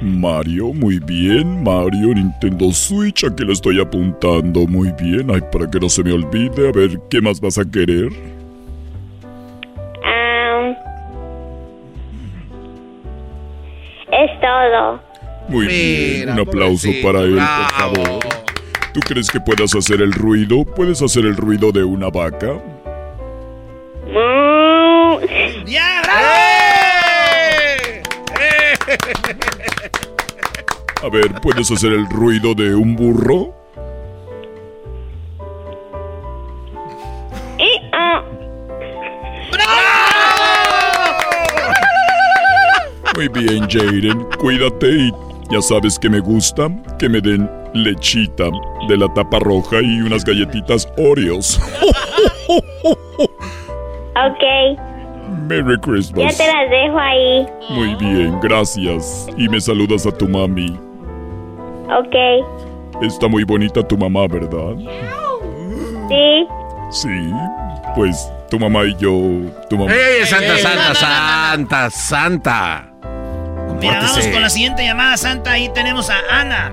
Mario, 0.00 0.72
muy 0.72 0.98
bien. 1.00 1.62
Mario, 1.62 2.14
Nintendo 2.14 2.70
Switch. 2.72 3.24
Aquí 3.24 3.44
lo 3.44 3.52
estoy 3.52 3.80
apuntando. 3.80 4.66
Muy 4.66 4.92
bien. 4.92 5.30
Ay, 5.30 5.40
para 5.52 5.68
que 5.68 5.80
no 5.80 5.88
se 5.88 6.02
me 6.04 6.12
olvide. 6.12 6.68
A 6.68 6.72
ver, 6.72 6.98
¿qué 7.10 7.20
más 7.20 7.40
vas 7.40 7.58
a 7.58 7.64
querer? 7.64 8.08
Am, 10.04 10.76
es 14.12 14.40
todo. 14.40 15.00
Muy 15.48 15.66
bien. 15.66 16.30
Un 16.30 16.40
aplauso 16.40 16.88
para 17.02 17.20
él, 17.22 17.36
por 17.36 17.72
favor. 17.72 18.20
¿Tú 18.94 19.00
crees 19.00 19.30
que 19.30 19.40
puedas 19.40 19.74
hacer 19.74 20.00
el 20.00 20.12
ruido? 20.12 20.64
¿Puedes 20.64 21.02
hacer 21.02 21.24
el 21.24 21.36
ruido 21.36 21.72
de 21.72 21.84
una 21.84 22.08
vaca? 22.10 22.60
¡Ya, 25.66 26.02
A 31.02 31.08
ver, 31.08 31.40
¿puedes 31.40 31.70
hacer 31.70 31.92
el 31.92 32.08
ruido 32.08 32.54
de 32.54 32.74
un 32.74 32.96
burro? 32.96 33.54
Y, 37.58 37.70
ah, 37.92 38.22
Muy 43.16 43.28
bien, 43.28 43.68
Jaden. 43.68 44.24
Cuídate 44.38 44.88
y 44.90 45.12
ya 45.50 45.60
sabes 45.62 45.98
que 45.98 46.08
me 46.08 46.20
gusta 46.20 46.68
que 46.98 47.08
me 47.08 47.20
den 47.20 47.50
lechita 47.74 48.44
de 48.88 48.96
la 48.96 49.12
tapa 49.14 49.38
roja 49.40 49.80
y 49.82 50.00
unas 50.02 50.24
galletitas 50.24 50.88
Oreos. 50.96 51.60
ok. 53.18 54.78
Merry 55.48 55.74
Ya 55.76 55.80
Christmas. 55.80 56.36
te 56.36 56.46
las 56.46 56.70
dejo 56.70 56.98
ahí. 56.98 57.46
Muy 57.70 57.94
bien, 57.96 58.38
gracias. 58.40 59.26
Y 59.36 59.48
me 59.48 59.60
saludas 59.60 60.06
a 60.06 60.10
tu 60.12 60.28
mami. 60.28 60.78
Ok. 61.90 63.02
Está 63.02 63.28
muy 63.28 63.44
bonita 63.44 63.86
tu 63.86 63.96
mamá, 63.96 64.26
¿verdad? 64.28 64.76
Sí. 66.08 66.46
Sí. 66.90 67.32
Pues 67.94 68.30
tu 68.50 68.58
mamá 68.58 68.84
y 68.84 68.94
yo. 68.96 69.12
Tu 69.68 69.76
mamá. 69.76 69.92
¡Eh, 69.92 70.26
Santa, 70.26 70.58
Santa, 70.58 70.94
Santa, 70.94 71.90
Santa! 71.90 72.92
Mira, 73.80 74.00
vamos 74.00 74.26
con 74.26 74.42
la 74.42 74.50
siguiente 74.50 74.82
llamada 74.84 75.16
santa. 75.16 75.52
Ahí 75.52 75.68
tenemos 75.72 76.10
a 76.10 76.18
Ana. 76.30 76.72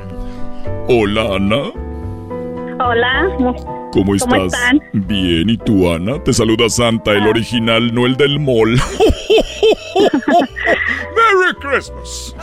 Hola, 0.87 1.35
Ana. 1.35 1.71
Hola. 2.83 3.27
¿Cómo 3.91 4.15
estás? 4.15 4.29
¿Cómo 4.33 4.45
están? 4.45 4.81
Bien, 4.93 5.49
¿y 5.49 5.57
tú, 5.57 5.91
Ana? 5.91 6.21
Te 6.23 6.33
saluda 6.33 6.67
Santa, 6.69 7.11
el 7.11 7.27
original, 7.27 7.93
no 7.93 8.05
el 8.05 8.17
del 8.17 8.39
mall. 8.39 8.75
¡Merry 11.15 11.55
Christmas! 11.61 12.35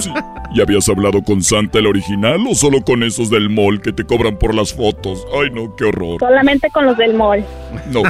Sí. 0.00 0.10
¿Ya 0.54 0.62
habías 0.62 0.88
hablado 0.88 1.22
con 1.22 1.42
Santa, 1.42 1.78
el 1.78 1.86
original, 1.86 2.40
o 2.48 2.54
solo 2.54 2.80
con 2.82 3.02
esos 3.02 3.30
del 3.30 3.50
mall 3.50 3.80
que 3.80 3.92
te 3.92 4.04
cobran 4.04 4.38
por 4.38 4.54
las 4.54 4.72
fotos? 4.72 5.26
Ay, 5.34 5.50
no, 5.50 5.74
qué 5.76 5.84
horror. 5.84 6.18
Solamente 6.20 6.70
con 6.70 6.86
los 6.86 6.96
del 6.96 7.14
mall. 7.14 7.44
No, 7.90 8.02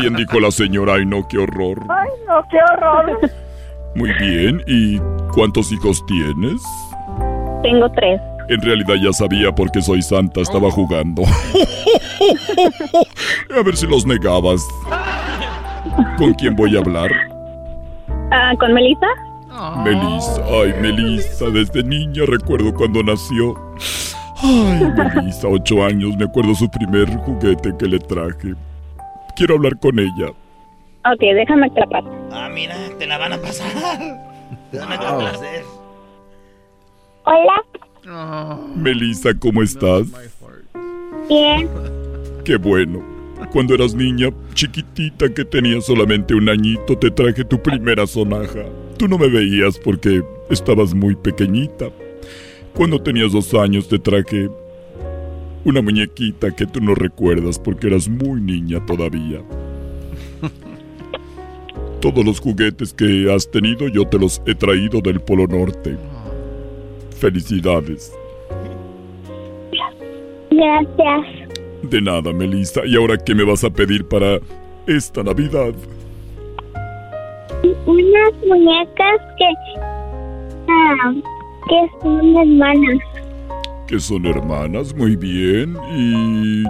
bien 0.00 0.14
dijo 0.14 0.40
la 0.40 0.50
señora, 0.50 0.94
ay, 0.94 1.06
no, 1.06 1.26
qué 1.28 1.38
horror. 1.38 1.78
Ay, 1.88 2.08
no, 2.28 2.42
qué 2.50 2.58
horror. 2.72 3.18
Muy 3.94 4.12
bien, 4.14 4.62
¿y 4.66 4.98
cuántos 5.32 5.72
hijos 5.72 6.04
tienes? 6.06 6.62
Tengo 7.62 7.90
tres. 7.92 8.20
En 8.48 8.60
realidad 8.60 8.96
ya 9.02 9.12
sabía 9.12 9.52
porque 9.52 9.80
soy 9.80 10.02
Santa, 10.02 10.40
estaba 10.40 10.70
jugando. 10.70 11.22
A 13.56 13.62
ver 13.62 13.76
si 13.76 13.86
los 13.86 14.06
negabas. 14.06 14.66
¿Con 16.16 16.32
quién 16.34 16.56
voy 16.56 16.76
a 16.76 16.80
hablar? 16.80 17.10
Ah, 18.30 18.52
¿Con 18.58 18.72
Melissa? 18.72 19.06
Melissa, 19.84 20.42
ay 20.46 20.74
Melissa, 20.80 21.50
desde 21.50 21.82
niña 21.82 22.22
recuerdo 22.26 22.72
cuando 22.72 23.02
nació. 23.02 23.54
Ay, 24.42 24.82
Melissa, 25.14 25.48
ocho 25.48 25.84
años, 25.84 26.16
me 26.16 26.24
acuerdo 26.24 26.54
su 26.54 26.68
primer 26.70 27.08
juguete 27.18 27.74
que 27.78 27.86
le 27.86 27.98
traje. 27.98 28.54
Quiero 29.36 29.56
hablar 29.56 29.78
con 29.78 29.98
ella. 29.98 30.30
Ok, 31.04 31.20
déjame 31.20 31.70
que 31.72 31.80
la 31.80 31.86
pase. 31.86 32.08
Ah, 32.32 32.48
mira, 32.52 32.74
te 32.98 33.06
la 33.06 33.18
van 33.18 33.34
a 33.34 33.38
pasar. 33.38 33.70
Te 34.70 34.78
van 34.78 34.92
a 34.92 34.98
complacer. 34.98 35.64
Hola. 37.24 38.58
Melissa, 38.74 39.30
¿cómo 39.38 39.62
estás? 39.62 40.06
Bien. 41.28 41.68
Qué 42.44 42.56
bueno. 42.56 43.02
Cuando 43.52 43.74
eras 43.74 43.94
niña, 43.94 44.28
chiquitita 44.54 45.32
que 45.32 45.44
tenías 45.44 45.84
solamente 45.86 46.34
un 46.34 46.48
añito, 46.48 46.96
te 46.96 47.10
traje 47.10 47.44
tu 47.44 47.60
primera 47.62 48.06
sonaja. 48.06 48.64
Tú 48.96 49.08
no 49.08 49.18
me 49.18 49.28
veías 49.28 49.78
porque 49.78 50.22
estabas 50.50 50.94
muy 50.94 51.16
pequeñita. 51.16 51.90
Cuando 52.74 53.00
tenías 53.00 53.32
dos 53.32 53.52
años 53.54 53.88
te 53.88 53.98
traje 53.98 54.48
una 55.64 55.82
muñequita 55.82 56.54
que 56.54 56.66
tú 56.66 56.80
no 56.80 56.94
recuerdas 56.94 57.58
porque 57.58 57.88
eras 57.88 58.08
muy 58.08 58.40
niña 58.40 58.84
todavía. 58.86 59.42
Todos 62.00 62.24
los 62.24 62.40
juguetes 62.40 62.92
que 62.92 63.32
has 63.32 63.48
tenido 63.50 63.86
yo 63.88 64.06
te 64.06 64.18
los 64.18 64.42
he 64.46 64.54
traído 64.54 65.00
del 65.00 65.20
Polo 65.20 65.46
Norte. 65.46 65.96
Felicidades. 67.18 68.12
Gracias. 70.50 71.50
De 71.82 72.00
nada, 72.00 72.32
Melissa. 72.32 72.84
¿Y 72.86 72.96
ahora 72.96 73.16
qué 73.16 73.34
me 73.34 73.44
vas 73.44 73.64
a 73.64 73.70
pedir 73.70 74.04
para 74.04 74.40
esta 74.86 75.22
Navidad? 75.22 75.74
Unas 77.86 78.32
muñecas 78.48 79.20
que. 79.38 79.80
Ah, 80.68 81.12
que 81.68 81.90
son 82.02 82.36
hermanas. 82.36 82.98
Que 83.86 84.00
son 84.00 84.26
hermanas, 84.26 84.94
muy 84.94 85.16
bien. 85.16 85.76
¿Y 85.94 86.62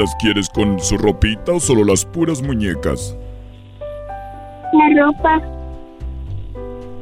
las 0.00 0.14
quieres 0.20 0.48
con 0.48 0.80
su 0.80 0.96
ropita 0.98 1.52
o 1.52 1.60
solo 1.60 1.84
las 1.84 2.04
puras 2.04 2.42
muñecas? 2.42 3.16
La 4.72 5.02
ropa. 5.04 5.40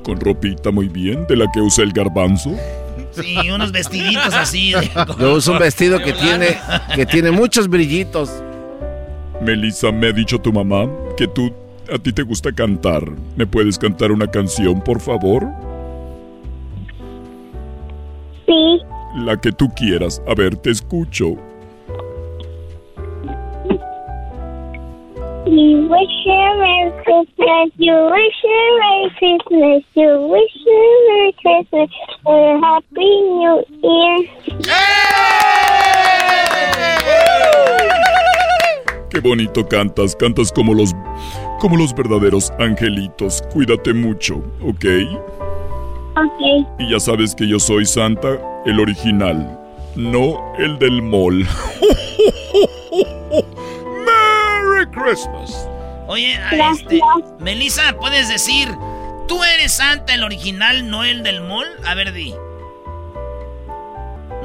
Con 0.05 0.21
ropita, 0.21 0.71
muy 0.71 0.89
bien. 0.89 1.27
¿De 1.29 1.37
la 1.37 1.47
que 1.53 1.61
usa 1.61 1.85
el 1.85 1.93
garbanzo? 1.93 2.51
Sí, 3.13 3.37
unos 3.51 3.73
vestiditos 3.73 4.35
así. 4.35 4.73
de- 4.73 4.91
Yo 5.19 5.35
uso 5.35 5.53
un 5.53 5.59
vestido 5.59 5.99
que 5.99 6.13
tiene, 6.13 6.59
que 6.95 7.07
tiene 7.07 7.31
muchos 7.31 7.69
brillitos. 7.69 8.31
Melissa, 9.41 9.91
me 9.93 10.09
ha 10.09 10.13
dicho 10.13 10.39
tu 10.39 10.53
mamá 10.53 10.87
que 11.17 11.27
tú, 11.29 11.53
a 11.91 11.99
ti 11.99 12.13
te 12.13 12.23
gusta 12.23 12.53
cantar. 12.53 13.03
¿Me 13.37 13.47
puedes 13.47 13.79
cantar 13.79 14.13
una 14.13 14.27
canción, 14.27 14.83
por 14.83 15.01
favor? 15.01 15.49
Sí. 18.47 18.81
La 19.17 19.41
que 19.41 19.53
tú 19.53 19.69
quieras. 19.77 20.23
A 20.27 20.35
ver, 20.35 20.57
te 20.57 20.71
escucho. 20.71 21.37
You 25.45 25.89
wish 25.91 26.25
you 26.25 26.33
a 26.33 26.57
Merry 26.57 26.93
Christmas. 27.05 27.71
You 27.77 27.93
wish 28.11 28.43
you 28.43 28.51
a 28.51 28.79
Merry 28.81 29.11
Christmas. 29.19 29.83
You 29.95 30.29
wish 30.29 30.55
you 30.65 30.73
a 30.73 30.99
Merry 31.09 31.33
Christmas. 31.43 31.91
And 32.25 32.43
a 32.47 32.67
Happy 32.67 33.11
New 33.21 33.59
Year. 33.83 34.19
Qué 39.11 39.21
bonito 39.21 39.69
cantas. 39.69 40.17
Cantas 40.17 40.51
como 40.51 40.73
los, 40.73 40.95
como 41.63 41.77
los 41.77 41.95
verdaderos 41.95 42.53
angelitos. 42.59 43.41
Cuídate 43.53 43.95
mucho, 43.95 44.43
¿ok? 44.63 44.85
Ok. 46.17 46.67
Y 46.81 46.91
ya 46.91 46.99
sabes 46.99 47.37
que 47.37 47.47
yo 47.47 47.61
soy 47.61 47.87
Santa, 47.87 48.37
el 48.67 48.81
original, 48.81 49.61
no 49.95 50.43
el 50.59 50.77
del 50.81 51.01
mall. 51.03 51.47
¡Merry 54.05 54.87
Christmas! 54.91 55.69
Oye, 56.09 56.37
a 56.37 56.73
este, 56.73 56.99
Melissa, 57.39 57.97
¿puedes 57.97 58.29
decir, 58.29 58.69
tú 59.29 59.45
eres 59.45 59.71
Santa, 59.71 60.15
el 60.15 60.25
original, 60.25 60.91
no 60.91 61.05
el 61.05 61.23
del 61.23 61.43
mall? 61.43 61.69
A 61.87 61.95
ver, 61.95 62.13
di. 62.13 62.35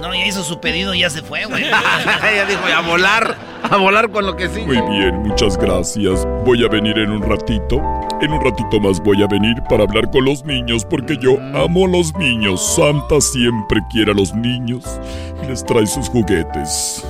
No, 0.02 0.14
ya 0.14 0.26
hizo 0.26 0.44
su 0.44 0.60
pedido 0.60 0.94
y 0.94 1.00
ya 1.00 1.10
se 1.10 1.22
fue, 1.22 1.46
güey. 1.46 1.64
ya 1.70 2.46
dijo, 2.46 2.62
a 2.76 2.82
volar, 2.82 3.36
a 3.64 3.78
volar 3.78 4.12
con 4.12 4.26
lo 4.26 4.36
que 4.36 4.48
sí. 4.48 4.62
Muy 4.62 4.80
bien, 4.82 5.24
muchas 5.24 5.58
gracias. 5.58 6.28
Voy 6.46 6.64
a 6.64 6.68
venir 6.70 6.98
en 7.00 7.12
un 7.12 7.22
ratito. 7.24 7.82
En 8.22 8.32
un 8.32 8.44
ratito 8.44 8.80
más 8.80 9.00
voy 9.02 9.22
a 9.24 9.28
venir 9.28 9.56
para 9.70 9.84
hablar 9.84 10.10
con 10.12 10.26
los 10.26 10.44
niños 10.44 10.86
porque 10.86 11.18
yo 11.18 11.38
amo 11.56 11.86
a 11.86 11.90
los 11.90 12.16
niños. 12.16 12.76
Santa 12.76 13.22
siempre 13.22 13.80
quiere 13.92 14.12
a 14.12 14.16
los 14.16 14.34
niños 14.34 14.84
y 15.44 15.48
les 15.48 15.64
trae 15.64 15.86
sus 15.86 16.10
juguetes. 16.10 17.04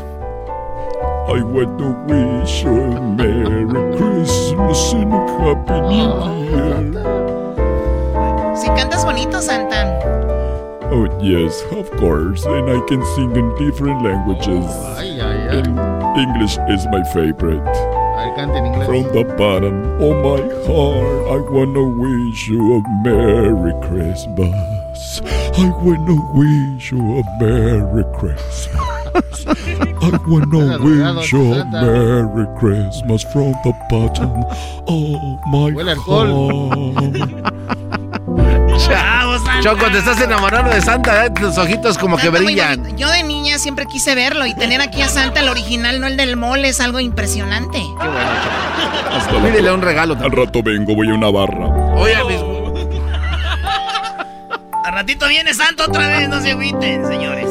I 1.29 1.41
want 1.41 1.77
to 1.77 1.89
wish 2.07 2.63
you 2.63 2.69
a 2.69 3.01
Merry 3.01 3.65
Christmas 3.97 4.93
and 4.93 5.13
a 5.13 5.17
Happy 5.39 5.81
New 5.81 6.11
Year. 6.49 7.17
Si 8.55 8.67
cantas 8.69 9.03
bonito, 9.03 9.41
Santa. 9.41 10.26
Oh, 10.89 11.05
yes, 11.21 11.61
of 11.71 11.91
course. 11.99 12.45
And 12.45 12.69
I 12.69 12.79
can 12.87 13.03
sing 13.15 13.35
in 13.35 13.53
different 13.59 14.03
languages. 14.03 14.65
Ay, 14.95 15.19
ay, 15.19 15.37
ay. 15.51 15.59
And 15.59 15.77
English 16.17 16.57
is 16.71 16.87
my 16.87 17.03
favorite. 17.11 17.59
A 18.17 18.23
ver, 18.23 18.35
cante 18.35 18.57
en 18.57 18.65
inglés. 18.65 18.87
From 18.87 19.03
the 19.11 19.23
bottom 19.35 19.75
of 19.99 20.15
my 20.23 20.41
heart, 20.63 21.27
I 21.27 21.37
wanna 21.51 21.83
wish 21.83 22.47
you 22.47 22.79
a 22.79 22.81
Merry 23.03 23.73
Christmas. 23.83 25.21
I 25.59 25.69
wanna 25.83 26.15
wish 26.33 26.91
you 26.91 27.19
a 27.19 27.23
Merry 27.39 28.03
Christmas. 28.15 29.45
I 29.45 30.17
wanna 30.27 30.79
wish 30.79 31.31
you 31.33 31.53
a 31.53 31.65
Merry 31.65 32.47
Christmas 32.57 33.23
from 33.23 33.51
the 33.63 33.73
bottom 33.89 34.31
of 34.87 35.39
my 35.51 35.71
Huele 35.75 35.95
Chao, 38.87 39.37
Santa. 39.39 39.59
Choco, 39.61 39.85
te 39.91 39.97
estás 39.99 40.19
enamorando 40.21 40.71
de 40.71 40.81
Santa, 40.81 41.25
¿eh? 41.25 41.29
tus 41.31 41.57
ojitos 41.57 41.97
como 41.97 42.15
que 42.17 42.23
Santa 42.23 42.39
brillan. 42.39 42.97
Yo 42.97 43.09
de 43.09 43.23
niña 43.23 43.57
siempre 43.59 43.85
quise 43.85 44.15
verlo 44.15 44.45
y 44.45 44.53
tener 44.55 44.81
aquí 44.81 45.01
a 45.01 45.09
Santa, 45.09 45.41
el 45.41 45.49
original, 45.49 45.99
no 45.99 46.07
el 46.07 46.15
del 46.17 46.37
mole, 46.37 46.69
es 46.69 46.79
algo 46.79 46.99
impresionante. 46.99 47.81
Hasta 49.11 49.33
la 49.33 49.41
Pídele 49.41 49.63
pro- 49.63 49.73
un 49.75 49.81
regalo 49.81 50.15
Al 50.21 50.31
rato 50.31 50.61
vengo, 50.63 50.95
voy 50.95 51.09
a 51.09 51.13
una 51.13 51.29
barra. 51.31 51.67
Oye, 51.95 52.15
mis... 52.25 52.39
Al 54.85 54.93
ratito 54.93 55.27
viene 55.27 55.53
Santa 55.53 55.85
otra 55.85 56.07
vez, 56.07 56.29
no 56.29 56.39
se 56.41 56.51
agüiten, 56.51 57.05
señores. 57.07 57.47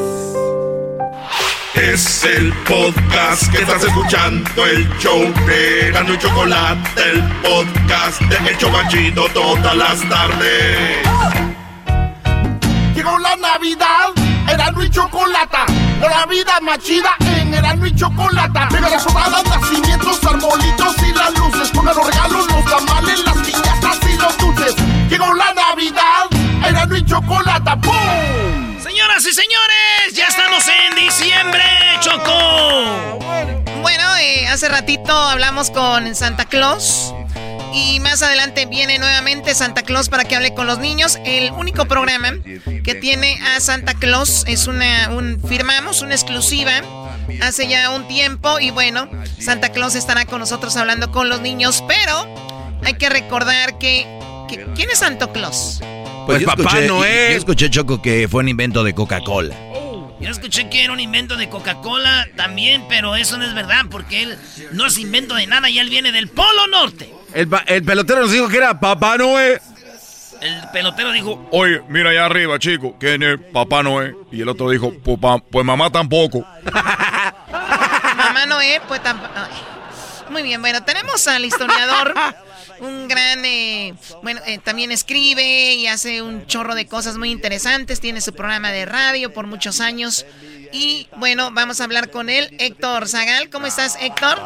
Es 1.77 2.23
el 2.23 2.51
podcast 2.67 3.51
que 3.51 3.59
estás 3.59 3.83
escuchando, 3.83 4.65
el 4.65 4.89
show 4.97 5.21
de 5.45 5.91
Gano 5.91 6.15
y 6.15 6.17
Chocolate, 6.17 7.01
el 7.11 7.23
podcast 7.43 8.19
de 8.21 8.49
El 8.49 8.57
Chobachito 8.57 9.27
todas 9.29 9.77
las 9.77 10.09
tardes. 10.09 11.07
Llegó 12.95 13.19
la 13.19 13.35
Navidad, 13.35 14.09
Erano 14.49 14.83
y 14.83 14.89
Chocolata, 14.89 15.65
la 16.01 16.25
vida 16.25 16.59
más 16.61 16.79
chida 16.79 17.15
en 17.19 17.53
Erano 17.53 17.85
y 17.85 17.93
Chocolata. 17.95 18.69
Mega 18.71 18.89
las 18.89 19.03
sonadas, 19.03 19.43
nacimientos, 19.45 20.23
arbolitos 20.23 20.95
y 21.07 21.13
las 21.13 21.37
luces, 21.37 21.71
con 21.71 21.85
los 21.85 21.95
regalos, 21.95 22.47
los 22.51 22.65
tamales, 22.65 23.23
las 23.23 23.37
piñatas 23.37 23.99
y 24.11 24.17
los 24.17 24.37
dulces. 24.39 24.75
Llegó 25.09 25.31
la 25.35 25.53
Navidad, 25.53 26.25
Erano 26.65 26.97
y 26.97 27.05
Chocolata, 27.05 27.79
¡pum! 27.79 28.79
Señoras 28.81 29.25
y 29.25 29.33
señores, 29.33 30.13
ya 30.13 30.27
estamos 30.27 30.63
en 30.67 30.95
diciembre, 30.95 31.63
Choco. 31.99 33.19
Bueno, 33.81 34.15
eh, 34.17 34.47
hace 34.47 34.69
ratito 34.69 35.13
hablamos 35.13 35.71
con 35.71 36.15
Santa 36.15 36.45
Claus. 36.45 37.13
Y 37.73 37.99
más 37.99 38.23
adelante 38.23 38.65
viene 38.65 38.97
nuevamente 38.97 39.53
Santa 39.53 39.83
Claus 39.83 40.09
para 40.09 40.23
que 40.23 40.35
hable 40.35 40.53
con 40.53 40.67
los 40.67 40.79
niños. 40.79 41.19
El 41.25 41.51
único 41.51 41.85
programa 41.85 42.33
que 42.83 42.95
tiene 42.95 43.39
a 43.55 43.59
Santa 43.59 43.93
Claus 43.93 44.45
es 44.47 44.67
una, 44.67 45.09
un, 45.09 45.39
firmamos 45.47 46.01
una 46.01 46.15
exclusiva 46.15 46.81
hace 47.41 47.67
ya 47.67 47.91
un 47.91 48.07
tiempo. 48.07 48.59
Y 48.59 48.71
bueno, 48.71 49.09
Santa 49.39 49.69
Claus 49.69 49.95
estará 49.95 50.25
con 50.25 50.39
nosotros 50.39 50.75
hablando 50.77 51.11
con 51.11 51.29
los 51.29 51.41
niños. 51.41 51.83
Pero 51.87 52.27
hay 52.83 52.93
que 52.93 53.09
recordar 53.09 53.77
que, 53.77 54.07
que 54.47 54.65
¿quién 54.73 54.89
es 54.89 54.99
Santo 54.99 55.31
Claus? 55.31 55.81
Pues, 56.27 56.43
Pues 56.43 56.57
yo 56.57 56.63
Papá 56.63 56.77
escuché- 56.77 56.87
Noel. 56.87 57.31
Yo 57.31 57.37
escuché, 57.37 57.69
Choco, 57.69 58.01
que 58.01 58.27
fue 58.29 58.41
un 58.43 58.49
invento 58.49 58.83
de 58.83 58.93
Coca-Cola. 58.93 59.55
Yo 60.19 60.29
escuché 60.29 60.69
que 60.69 60.83
era 60.83 60.91
un 60.91 60.99
invento 60.99 61.37
de 61.37 61.47
Coca-Cola 61.47 62.27
también, 62.35 62.83
pero 62.89 63.15
eso 63.15 63.37
no 63.37 63.45
es 63.45 63.53
verdad, 63.53 63.85
porque 63.89 64.23
él 64.23 64.37
no 64.73 64.87
es 64.87 64.97
invento 64.97 65.35
de 65.35 65.47
nada 65.47 65.69
y 65.69 65.79
él 65.79 65.89
viene 65.89 66.11
del 66.11 66.27
Polo 66.27 66.67
Norte. 66.67 67.13
El, 67.33 67.47
pelotero 67.47 68.21
nos 68.21 68.31
dijo 68.31 68.49
que 68.49 68.57
era 68.57 68.77
Papá 68.77 69.17
Noel. 69.17 69.61
El 70.41 70.61
pelotero 70.73 71.13
dijo, 71.13 71.47
Oye, 71.51 71.81
mira 71.87 72.09
allá 72.09 72.25
arriba, 72.25 72.59
chico. 72.59 72.95
¿Quién 72.99 73.23
es 73.23 73.39
Papá 73.53 73.83
Noé? 73.83 74.15
Y 74.31 74.41
el 74.41 74.49
otro 74.49 74.69
dijo, 74.69 74.93
pues, 75.03 75.17
pues 75.49 75.65
mamá 75.65 75.89
tampoco. 75.91 76.45
Mamá 78.17 78.45
Noé, 78.47 78.81
pues 78.87 79.01
tampoco. 79.01 79.33
Muy 80.29 80.43
bien, 80.43 80.59
bueno, 80.61 80.83
tenemos 80.83 81.25
al 81.27 81.45
historiador, 81.45 82.13
un 82.79 83.07
gran, 83.07 83.43
eh, 83.45 83.93
bueno, 84.23 84.39
eh, 84.47 84.59
también 84.63 84.91
escribe 84.91 85.73
y 85.73 85.87
hace 85.87 86.21
un 86.21 86.45
chorro 86.45 86.75
de 86.75 86.87
cosas 86.87 87.17
muy 87.17 87.31
interesantes, 87.31 87.99
tiene 87.99 88.21
su 88.21 88.33
programa 88.33 88.71
de 88.71 88.85
radio 88.85 89.33
por 89.33 89.47
muchos 89.47 89.81
años. 89.81 90.25
Y 90.71 91.07
bueno, 91.17 91.49
vamos 91.53 91.81
a 91.81 91.85
hablar 91.85 92.09
con 92.09 92.29
él, 92.29 92.49
Héctor 92.59 93.07
Zagal. 93.07 93.49
¿Cómo 93.49 93.67
estás, 93.67 93.97
Héctor? 94.01 94.37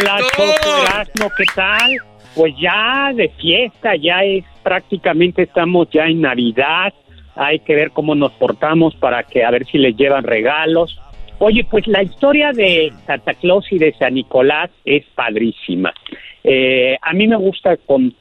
Hola, 0.00 0.18
Choco 0.36 0.82
Erasmo, 0.82 1.30
¿qué 1.36 1.44
tal? 1.54 1.96
Pues 2.34 2.54
ya 2.60 3.10
de 3.14 3.28
fiesta, 3.30 3.96
ya 3.96 4.22
es 4.22 4.44
prácticamente 4.62 5.42
estamos 5.42 5.88
ya 5.90 6.04
en 6.04 6.20
Navidad. 6.20 6.92
Hay 7.34 7.60
que 7.60 7.74
ver 7.74 7.90
cómo 7.92 8.14
nos 8.14 8.32
portamos 8.32 8.94
para 8.96 9.22
que 9.22 9.44
a 9.44 9.50
ver 9.50 9.66
si 9.66 9.78
les 9.78 9.96
llevan 9.96 10.24
regalos. 10.24 11.00
Oye, 11.38 11.64
pues 11.70 11.86
la 11.86 12.02
historia 12.02 12.52
de 12.52 12.92
Santa 13.06 13.32
Claus 13.34 13.70
y 13.70 13.78
de 13.78 13.92
San 13.94 14.14
Nicolás 14.14 14.70
es 14.84 15.04
padrísima. 15.14 15.94
Eh, 16.44 16.96
a 17.00 17.12
mí 17.12 17.26
me 17.26 17.36
gusta 17.36 17.76
con- 17.76 18.14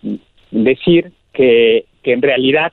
decir 0.52 1.12
que, 1.34 1.86
que 2.04 2.14
en 2.14 2.22
realidad 2.22 2.72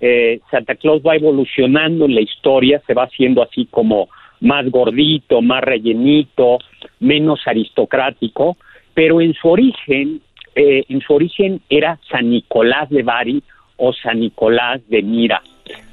eh, 0.00 0.40
Santa 0.50 0.74
Claus 0.74 1.02
va 1.06 1.16
evolucionando 1.16 2.06
en 2.06 2.14
la 2.14 2.20
historia, 2.22 2.82
se 2.86 2.94
va 2.94 3.04
haciendo 3.04 3.42
así 3.42 3.66
como 3.70 4.08
más 4.40 4.68
gordito, 4.70 5.42
más 5.42 5.62
rellenito, 5.62 6.58
menos 6.98 7.40
aristocrático, 7.46 8.56
pero 8.94 9.20
en 9.20 9.34
su 9.34 9.48
origen, 9.48 10.22
eh, 10.54 10.84
en 10.88 11.00
su 11.02 11.12
origen 11.12 11.60
era 11.68 11.98
San 12.10 12.30
Nicolás 12.30 12.88
de 12.90 13.02
Bari 13.02 13.42
o 13.76 13.92
San 13.92 14.20
Nicolás 14.20 14.80
de 14.88 15.02
Mira. 15.02 15.42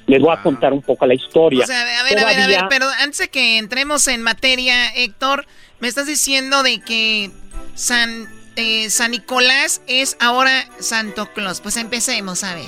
Les 0.07 0.21
voy 0.21 0.33
a 0.33 0.41
contar 0.41 0.71
un 0.71 0.81
poco 0.81 1.05
la 1.05 1.13
historia. 1.13 1.65
O 1.65 1.67
sea, 1.67 1.81
a 1.81 2.03
ver, 2.03 2.17
a 2.17 2.25
ver, 2.25 2.39
a 2.39 2.47
ver, 2.47 2.61
pero 2.69 2.85
antes 3.01 3.17
de 3.19 3.27
que 3.27 3.57
entremos 3.57 4.07
en 4.07 4.21
materia, 4.21 4.87
Héctor, 4.95 5.45
me 5.81 5.89
estás 5.89 6.07
diciendo 6.07 6.63
de 6.63 6.79
que 6.79 7.29
San, 7.75 8.25
eh, 8.57 8.89
San 8.89 9.11
Nicolás 9.11 9.81
es 9.87 10.17
ahora 10.19 10.65
Santo 10.79 11.27
Claus. 11.33 11.61
Pues 11.61 11.77
empecemos, 11.77 12.43
a 12.43 12.55
ver. 12.55 12.65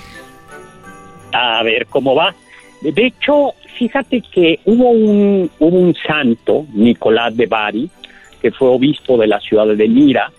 a 1.34 1.64
ver 1.64 1.88
cómo 1.88 2.16
va. 2.16 2.34
De 2.82 3.08
hecho, 3.08 3.54
fíjate 3.78 4.22
que 4.22 4.60
hubo 4.66 4.90
un, 4.92 5.52
hubo 5.60 5.78
un 5.78 5.96
santo, 5.96 6.66
Nicolás 6.74 7.36
de 7.36 7.46
Bari, 7.46 7.90
que 8.42 8.52
fue 8.52 8.70
obispo 8.70 9.18
de 9.18 9.28
la 9.28 9.40
ciudad 9.42 9.68
de 9.68 9.88
Mira, 9.88 10.32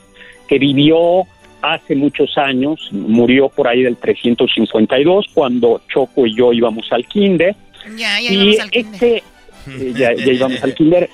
que 0.48 0.58
vivió 0.58 1.26
hace 1.60 1.94
muchos 1.94 2.38
años, 2.38 2.88
murió 2.92 3.50
por 3.50 3.68
ahí 3.68 3.82
del 3.82 3.96
352, 3.96 5.26
cuando 5.34 5.82
Choco 5.92 6.26
y 6.26 6.34
yo 6.34 6.52
íbamos 6.52 6.90
al 6.92 7.06
kinder. 7.06 7.54
Ya, 7.96 8.20
ya 8.20 8.32
y 8.32 8.34
íbamos 8.34 8.60
al 8.60 8.70
kinder. 8.70 8.92
este, 8.94 9.16
eh, 9.16 9.92
ya, 9.94 10.14
ya 10.14 10.32
íbamos 10.32 10.62
al 10.64 10.74
kinder. 10.74 11.10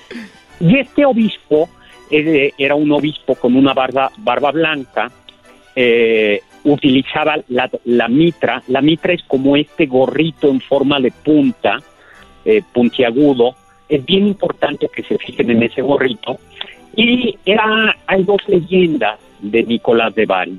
Y 0.60 0.78
este 0.78 1.04
obispo 1.04 1.68
era 2.10 2.74
un 2.74 2.92
obispo 2.92 3.34
con 3.34 3.56
una 3.56 3.74
barba, 3.74 4.10
barba 4.18 4.52
blanca, 4.52 5.10
eh, 5.74 6.40
utilizaba 6.64 7.36
la, 7.48 8.08
mitra. 8.08 8.62
La 8.68 8.80
mitra 8.80 9.12
es 9.12 9.22
como 9.24 9.56
este 9.56 9.86
gorrito 9.86 10.48
en 10.48 10.60
forma 10.60 11.00
de 11.00 11.12
punta, 11.12 11.78
eh, 12.44 12.62
puntiagudo. 12.72 13.54
Es 13.88 14.04
bien 14.04 14.26
importante 14.26 14.88
que 14.92 15.02
se 15.02 15.16
fijen 15.18 15.50
en 15.50 15.62
ese 15.62 15.82
gorrito. 15.82 16.38
Y 16.96 17.38
era, 17.44 17.94
hay 18.06 18.24
dos 18.24 18.40
leyendas 18.48 19.20
de 19.40 19.62
Nicolás 19.62 20.14
de 20.14 20.26
Bari. 20.26 20.58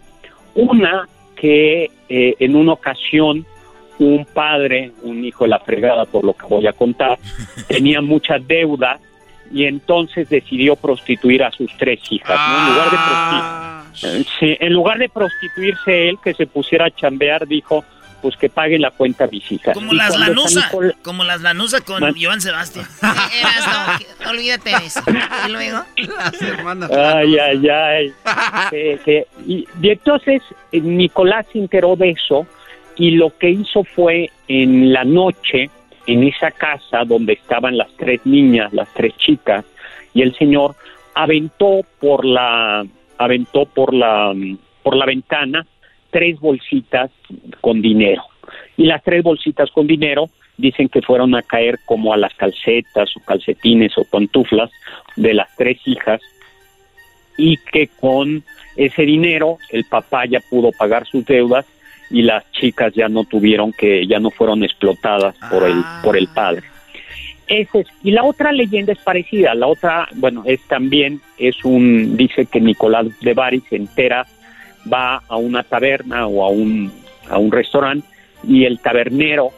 Una 0.56 1.08
que 1.36 1.92
eh, 2.10 2.36
en 2.40 2.56
una 2.56 2.74
ocasión 2.74 3.46
un 4.00 4.26
padre, 4.26 4.92
un 5.02 5.26
hijo 5.26 5.46
de 5.46 5.50
la 5.50 5.60
fregada 5.60 6.06
por 6.06 6.24
lo 6.24 6.34
que 6.34 6.46
voy 6.46 6.68
a 6.68 6.74
contar, 6.74 7.18
tenía 7.68 8.02
muchas 8.02 8.46
deudas 8.48 9.02
y 9.52 9.66
entonces 9.66 10.30
decidió 10.30 10.76
prostituir 10.76 11.44
a 11.44 11.52
sus 11.52 11.72
tres 11.78 12.00
hijas. 12.10 12.38
¿no? 12.38 12.58
En 12.68 12.74
lugar 12.74 12.92
de 12.92 12.98
prosti- 12.98 14.20
eh, 14.22 14.26
sí, 14.40 14.58
en 14.60 14.74
lugar 14.74 14.98
de 15.00 15.10
prostituirse 15.10 16.10
él, 16.10 16.18
que 16.24 16.34
se 16.34 16.46
pusiera 16.46 16.86
a 16.86 16.92
chambear, 16.92 17.48
dijo, 17.48 17.84
pues 18.22 18.36
que 18.36 18.50
pague 18.50 18.80
la 18.80 18.90
cuenta 18.92 19.26
a 19.26 19.28
mis 19.28 19.50
hijas. 19.52 19.74
como 19.76 19.94
Y 19.94 19.96
las 19.98 20.18
lanusa, 20.18 20.70
Nicol- 20.72 20.96
como 21.04 21.24
las 21.24 21.42
lanusa 21.42 21.82
con 21.82 22.02
Man- 22.02 22.16
Joan 22.20 22.42
Sebastián. 22.42 22.86
Eras, 23.02 23.68
no, 23.68 23.98
que- 24.00 24.30
olvídate 24.30 24.70
de 24.72 24.76
eso. 24.86 25.02
Y 25.48 25.52
luego. 25.52 25.84
Ay, 26.96 27.38
ay, 27.38 27.70
ay. 27.70 28.14
Que- 28.72 29.00
que- 29.06 29.28
y, 29.48 29.68
y 29.82 29.90
entonces 29.90 30.42
eh, 30.72 30.82
Nicolás 30.82 31.46
se 31.54 31.60
enteró 31.60 31.96
de 31.96 32.10
eso 32.12 32.48
y 32.96 33.12
lo 33.12 33.36
que 33.38 33.52
hizo 33.52 33.84
fue 33.84 34.32
en 34.48 34.92
la 34.94 35.04
noche 35.04 35.70
en 36.08 36.24
esa 36.24 36.52
casa 36.52 37.04
donde 37.06 37.34
estaban 37.34 37.78
las 37.78 37.92
tres 37.98 38.26
niñas, 38.26 38.74
las 38.74 38.92
tres 38.94 39.16
chicas, 39.18 39.66
y 40.14 40.22
el 40.22 40.34
señor 40.36 40.76
aventó 41.14 41.82
por 42.00 42.26
la 42.26 42.86
aventó 43.18 43.66
por 43.66 43.94
la 43.94 44.34
por 44.84 44.96
la 44.96 45.06
ventana 45.06 45.66
tres 46.10 46.40
bolsitas 46.40 47.12
con 47.62 47.82
dinero. 47.82 48.24
Y 48.78 48.86
las 48.86 49.04
tres 49.04 49.22
bolsitas 49.22 49.70
con 49.72 49.86
dinero 49.86 50.30
dicen 50.58 50.90
que 50.90 51.02
fueron 51.02 51.36
a 51.36 51.42
caer 51.42 51.78
como 51.86 52.14
a 52.14 52.18
las 52.18 52.34
calcetas 52.36 53.10
o 53.16 53.20
calcetines 53.26 53.98
o 53.98 54.06
pantuflas 54.06 54.72
de 55.16 55.34
las 55.34 55.54
tres 55.56 55.80
hijas 55.86 56.22
y 57.38 57.58
que 57.58 57.88
con 58.00 58.44
ese 58.76 59.04
dinero 59.04 59.58
el 59.72 59.86
papá 59.86 60.26
ya 60.26 60.40
pudo 60.40 60.72
pagar 60.72 61.06
sus 61.06 61.26
deudas 61.26 61.66
y 62.10 62.22
las 62.22 62.50
chicas 62.52 62.94
ya 62.94 63.10
no 63.10 63.24
tuvieron 63.24 63.72
que 63.74 64.06
ya 64.08 64.20
no 64.20 64.32
fueron 64.32 64.64
explotadas 64.64 65.36
por 65.50 65.64
el 65.64 65.84
por 66.04 66.18
el 66.18 66.28
padre. 66.28 66.64
Ese 67.48 67.80
es, 67.80 67.88
y 68.04 68.12
la 68.12 68.24
otra 68.24 68.52
leyenda 68.52 68.92
es 68.92 69.00
parecida, 69.00 69.56
la 69.56 69.68
otra, 69.68 70.10
bueno, 70.16 70.44
es 70.46 70.62
también 70.68 71.22
es 71.38 71.64
un 71.64 72.18
dice 72.18 72.46
que 72.46 72.60
Nicolás 72.60 73.08
de 73.22 73.34
Bari 73.34 73.62
se 73.70 73.78
entera 73.78 74.26
va 74.92 75.22
a 75.28 75.38
una 75.38 75.64
taberna 75.64 76.28
o 76.28 76.46
a 76.46 76.50
un 76.50 76.92
a 77.30 77.38
un 77.38 77.52
restaurante 77.52 78.08
y 78.48 78.66
el 78.66 78.80
tabernero 78.80 79.52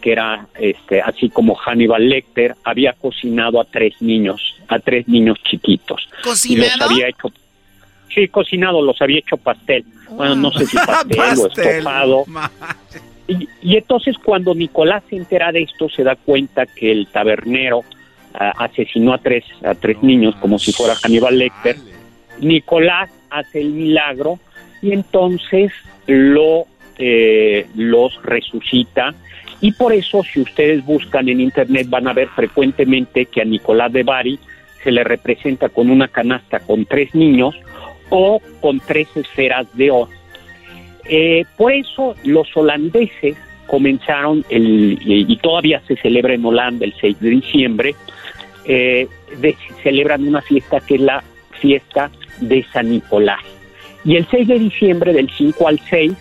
que 0.00 0.12
era 0.12 0.46
este 0.58 1.00
así 1.00 1.30
como 1.30 1.54
Hannibal 1.54 2.08
Lecter 2.08 2.54
había 2.64 2.92
cocinado 2.92 3.60
a 3.60 3.64
tres 3.64 4.00
niños, 4.00 4.56
a 4.68 4.78
tres 4.78 5.06
niños 5.06 5.38
chiquitos. 5.44 6.08
Y 6.44 6.56
los 6.56 6.80
había 6.80 7.08
hecho 7.08 7.28
Sí, 8.14 8.28
cocinado, 8.28 8.82
los 8.82 9.00
había 9.00 9.20
hecho 9.20 9.36
pastel. 9.36 9.84
Bueno, 10.14 10.36
no 10.36 10.50
sé 10.52 10.66
si 10.66 10.76
pastel, 10.86 11.38
o 11.38 11.46
estofado. 11.48 12.24
Y, 13.28 13.48
y, 13.62 13.76
entonces 13.76 14.16
cuando 14.18 14.54
Nicolás 14.54 15.02
se 15.08 15.16
entera 15.16 15.52
de 15.52 15.62
esto, 15.62 15.88
se 15.88 16.02
da 16.02 16.16
cuenta 16.16 16.66
que 16.66 16.90
el 16.90 17.06
tabernero 17.06 17.84
ah, 18.34 18.52
asesinó 18.58 19.14
a 19.14 19.18
tres, 19.18 19.44
a 19.64 19.74
tres 19.74 20.02
niños 20.02 20.34
como 20.36 20.58
si 20.58 20.72
fuera 20.72 20.94
Hannibal 20.96 21.38
Lecter. 21.38 21.76
Nicolás 22.40 23.10
hace 23.30 23.60
el 23.60 23.70
milagro 23.70 24.38
y 24.82 24.92
entonces 24.92 25.72
lo 26.06 26.66
eh, 26.98 27.66
los 27.74 28.22
resucita 28.22 29.14
y 29.60 29.72
por 29.72 29.92
eso 29.92 30.22
si 30.24 30.40
ustedes 30.40 30.84
buscan 30.84 31.28
en 31.28 31.40
internet 31.40 31.88
van 31.88 32.08
a 32.08 32.12
ver 32.12 32.28
frecuentemente 32.28 33.26
que 33.26 33.40
a 33.40 33.44
Nicolás 33.44 33.92
de 33.92 34.02
Bari 34.02 34.38
se 34.82 34.90
le 34.90 35.04
representa 35.04 35.68
con 35.68 35.90
una 35.90 36.08
canasta 36.08 36.60
con 36.60 36.84
tres 36.84 37.14
niños 37.14 37.54
o 38.14 38.40
con 38.60 38.78
tres 38.80 39.08
esferas 39.16 39.66
de 39.74 39.90
oro. 39.90 40.10
Eh, 41.06 41.44
por 41.56 41.72
eso 41.72 42.14
los 42.24 42.46
holandeses 42.54 43.36
comenzaron, 43.66 44.44
el, 44.50 44.98
y 45.02 45.36
todavía 45.38 45.80
se 45.88 45.96
celebra 45.96 46.34
en 46.34 46.44
Holanda 46.44 46.84
el 46.84 46.94
6 47.00 47.20
de 47.20 47.30
diciembre, 47.30 47.94
eh, 48.66 49.08
celebran 49.82 50.28
una 50.28 50.42
fiesta 50.42 50.78
que 50.80 50.96
es 50.96 51.00
la 51.00 51.24
fiesta 51.58 52.10
de 52.40 52.62
San 52.64 52.90
Nicolás. 52.90 53.40
Y 54.04 54.16
el 54.16 54.26
6 54.30 54.46
de 54.46 54.58
diciembre, 54.58 55.14
del 55.14 55.30
5 55.30 55.68
al 55.68 55.80
6, 55.88 56.12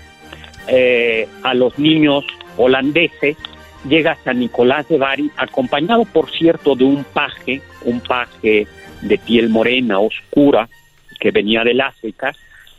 eh, 0.69 1.27
a 1.43 1.53
los 1.53 1.77
niños 1.77 2.23
holandeses 2.55 3.35
llega 3.89 4.17
San 4.23 4.39
Nicolás 4.39 4.87
de 4.87 4.97
Bari, 4.97 5.29
acompañado, 5.35 6.05
por 6.05 6.31
cierto, 6.31 6.75
de 6.75 6.85
un 6.85 7.03
paje, 7.03 7.61
un 7.83 7.99
paje 7.99 8.65
de 9.01 9.17
piel 9.17 9.49
morena, 9.49 9.99
oscura, 9.99 10.69
que 11.21 11.31
venía 11.31 11.63
del 11.63 11.79
África, 11.79 12.33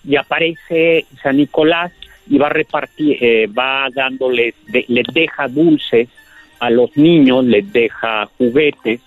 y 0.05 0.17
aparece 0.17 1.07
San 1.23 1.37
Nicolás 1.37 1.93
y 2.29 2.39
va 2.39 2.49
repartir, 2.49 3.17
eh, 3.21 3.47
va 3.47 3.89
dándoles, 3.95 4.55
les 4.89 5.07
deja 5.15 5.49
dulces 5.49 6.09
a 6.59 6.71
los 6.71 6.97
niños, 6.97 7.45
les 7.45 7.73
deja 7.73 8.27
juguetes 8.39 9.01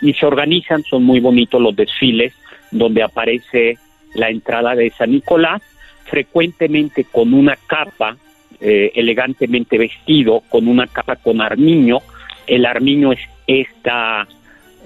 y 0.00 0.12
se 0.12 0.26
organizan, 0.26 0.84
son 0.84 1.04
muy 1.04 1.20
bonitos 1.20 1.60
los 1.60 1.74
desfiles 1.74 2.32
donde 2.70 3.02
aparece 3.02 3.78
la 4.14 4.30
entrada 4.30 4.74
de 4.74 4.90
San 4.90 5.10
Nicolás, 5.10 5.62
frecuentemente 6.04 7.04
con 7.04 7.34
una 7.34 7.56
capa, 7.66 8.16
eh, 8.60 8.92
elegantemente 8.94 9.78
vestido, 9.78 10.42
con 10.48 10.68
una 10.68 10.86
capa 10.86 11.16
con 11.16 11.40
armiño. 11.40 11.98
El 12.46 12.66
armiño 12.66 13.12
es 13.12 13.20
esta 13.46 14.26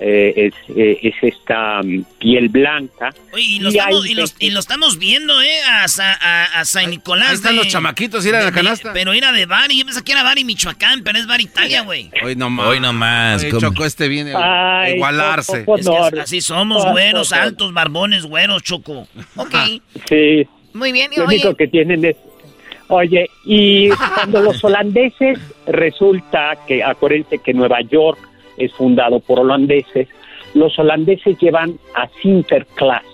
eh, 0.03 0.33
es, 0.35 0.55
eh, 0.77 0.99
es, 1.03 1.15
esta 1.21 1.83
mm, 1.83 2.05
piel 2.19 2.49
blanca. 2.49 3.11
Oye, 3.33 3.43
y, 3.43 3.59
lo, 3.61 3.69
estamos, 3.69 4.09
y, 4.09 4.51
lo, 4.51 4.59
estamos 4.59 4.99
viendo, 4.99 5.43
¿eh? 5.43 5.61
A, 5.69 5.85
a, 5.85 6.45
a 6.61 6.65
San 6.65 6.89
Nicolás. 6.89 7.29
Ahí 7.29 7.35
están 7.35 7.57
los 7.57 7.69
chamaquitos, 7.69 8.25
ir 8.25 8.35
a 8.35 8.43
la 8.43 8.51
canasta. 8.51 8.93
pero 8.95 9.13
era 9.13 9.31
de 9.31 9.45
Bari, 9.45 9.79
yo 9.79 9.85
pensé 9.85 10.03
que 10.03 10.13
era 10.13 10.23
Bari, 10.23 10.45
Michoacán, 10.45 11.03
pero 11.05 11.19
es 11.19 11.27
Bari, 11.27 11.45
Italia, 11.45 11.83
güey. 11.83 12.11
Hoy 12.25 12.35
nomás. 12.35 12.67
Hoy 12.67 12.81
nomás. 12.81 13.47
Choco, 13.47 13.85
este 13.85 14.09
viene 14.09 14.33
a 14.35 14.89
igualarse. 14.89 15.67
así 16.21 16.41
somos, 16.41 16.85
güeros, 16.91 17.33
altos, 17.33 17.75
barbones, 17.75 18.25
güeros, 18.25 18.63
Choco. 18.63 19.07
Ok. 19.37 19.55
Sí. 20.09 20.49
Muy 20.73 20.93
bien. 20.93 21.11
Lo 21.17 21.25
único 21.25 21.55
que 21.55 21.69
tienen 21.69 22.05
es 22.05 22.17
Oye, 22.91 23.31
y 23.45 23.89
cuando 23.89 24.43
los 24.43 24.63
holandeses 24.65 25.39
resulta 25.67 26.59
que, 26.67 26.83
acuérdense 26.83 27.39
que 27.39 27.55
Nueva 27.55 27.81
York 27.83 28.19
es 28.61 28.73
fundado 28.73 29.21
por 29.21 29.41
holandeses, 29.41 30.09
los 30.55 30.79
holandeses 30.79 31.39
llevan 31.39 31.79
a 31.95 32.09
Sinterklaas, 32.21 33.05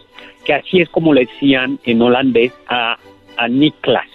que 0.44 0.54
así 0.54 0.80
es 0.80 0.88
como 0.88 1.14
le 1.14 1.26
decían 1.26 1.78
en 1.84 2.02
holandés 2.02 2.52
a, 2.68 2.98
a 3.36 3.48
Niklas. 3.48 4.06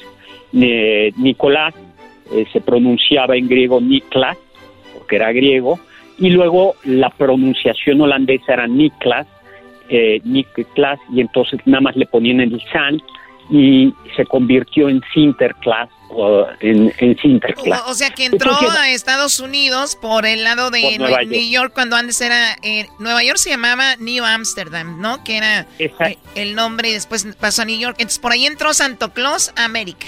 Nicolás 0.52 1.74
eh, 2.32 2.46
se 2.52 2.62
pronunciaba 2.62 3.36
en 3.36 3.48
griego 3.48 3.80
Niklas, 3.80 4.38
porque 4.98 5.16
era 5.16 5.32
griego, 5.32 5.80
y 6.18 6.30
luego 6.30 6.76
la 6.84 7.10
pronunciación 7.10 8.02
holandesa 8.02 8.54
era 8.54 8.68
Niklas, 8.68 9.28
eh, 9.90 10.22
Niklas, 10.24 11.00
y 11.14 11.22
entonces 11.22 11.60
nada 11.66 11.82
más 11.82 11.96
le 11.96 12.06
ponían 12.06 12.42
el 12.42 12.62
San, 12.72 13.02
y 13.50 13.94
se 14.16 14.26
convirtió 14.26 14.90
en 14.90 15.02
Sinterklaas 15.14 15.90
en, 16.60 16.94
en 16.98 17.18
Sinterklaas. 17.18 17.84
O, 17.88 17.94
sea 17.94 18.10
que 18.10 18.26
entró 18.26 18.52
a 18.52 18.90
Estados 18.90 19.40
Unidos 19.40 19.96
por 19.96 20.26
el 20.26 20.44
lado 20.44 20.70
de 20.72 20.98
New 21.28 21.50
York. 21.50 21.74
cuando 21.74 21.96
antes 21.96 22.20
era 22.22 22.58
eh, 22.64 22.88
Nueva 23.00 23.24
York 23.24 23.38
se 23.38 23.50
llamaba 23.50 23.96
New 23.98 24.24
Amsterdam, 24.24 25.00
¿no? 25.00 25.24
Que 25.24 25.38
era 25.38 25.66
eh, 25.80 25.92
el 26.36 26.56
nombre 26.56 26.90
y 26.90 26.94
después 26.94 27.28
pasó 27.40 27.62
a 27.62 27.66
New 27.66 27.80
York. 27.80 27.96
Entonces 28.00 28.20
por 28.20 28.32
ahí 28.32 28.46
entró 28.46 28.74
Santo 28.74 29.12
Claus 29.14 29.54
a 29.56 29.66
América. 29.66 30.08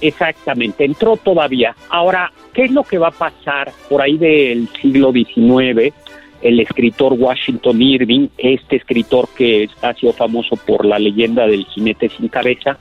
Exactamente, 0.00 0.84
entró 0.84 1.16
todavía. 1.16 1.74
Ahora, 1.88 2.30
¿qué 2.52 2.64
es 2.64 2.70
lo 2.70 2.82
que 2.84 2.98
va 2.98 3.08
a 3.08 3.12
pasar 3.12 3.72
por 3.88 4.02
ahí 4.02 4.18
del 4.18 4.68
siglo 4.80 5.10
XIX? 5.12 5.94
El 6.42 6.60
escritor 6.60 7.14
Washington 7.14 7.80
Irving, 7.82 8.28
este 8.38 8.76
escritor 8.76 9.28
que 9.36 9.68
ha 9.82 9.94
sido 9.94 10.12
famoso 10.12 10.56
por 10.56 10.84
la 10.84 10.98
leyenda 10.98 11.46
del 11.46 11.64
jinete 11.66 12.08
sin 12.08 12.28
cabeza, 12.28 12.78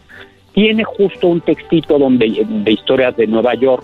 tiene 0.53 0.83
justo 0.83 1.27
un 1.27 1.41
textito 1.41 1.99
donde, 1.99 2.45
de 2.47 2.71
historias 2.71 3.15
de 3.17 3.27
Nueva 3.27 3.55
York, 3.55 3.83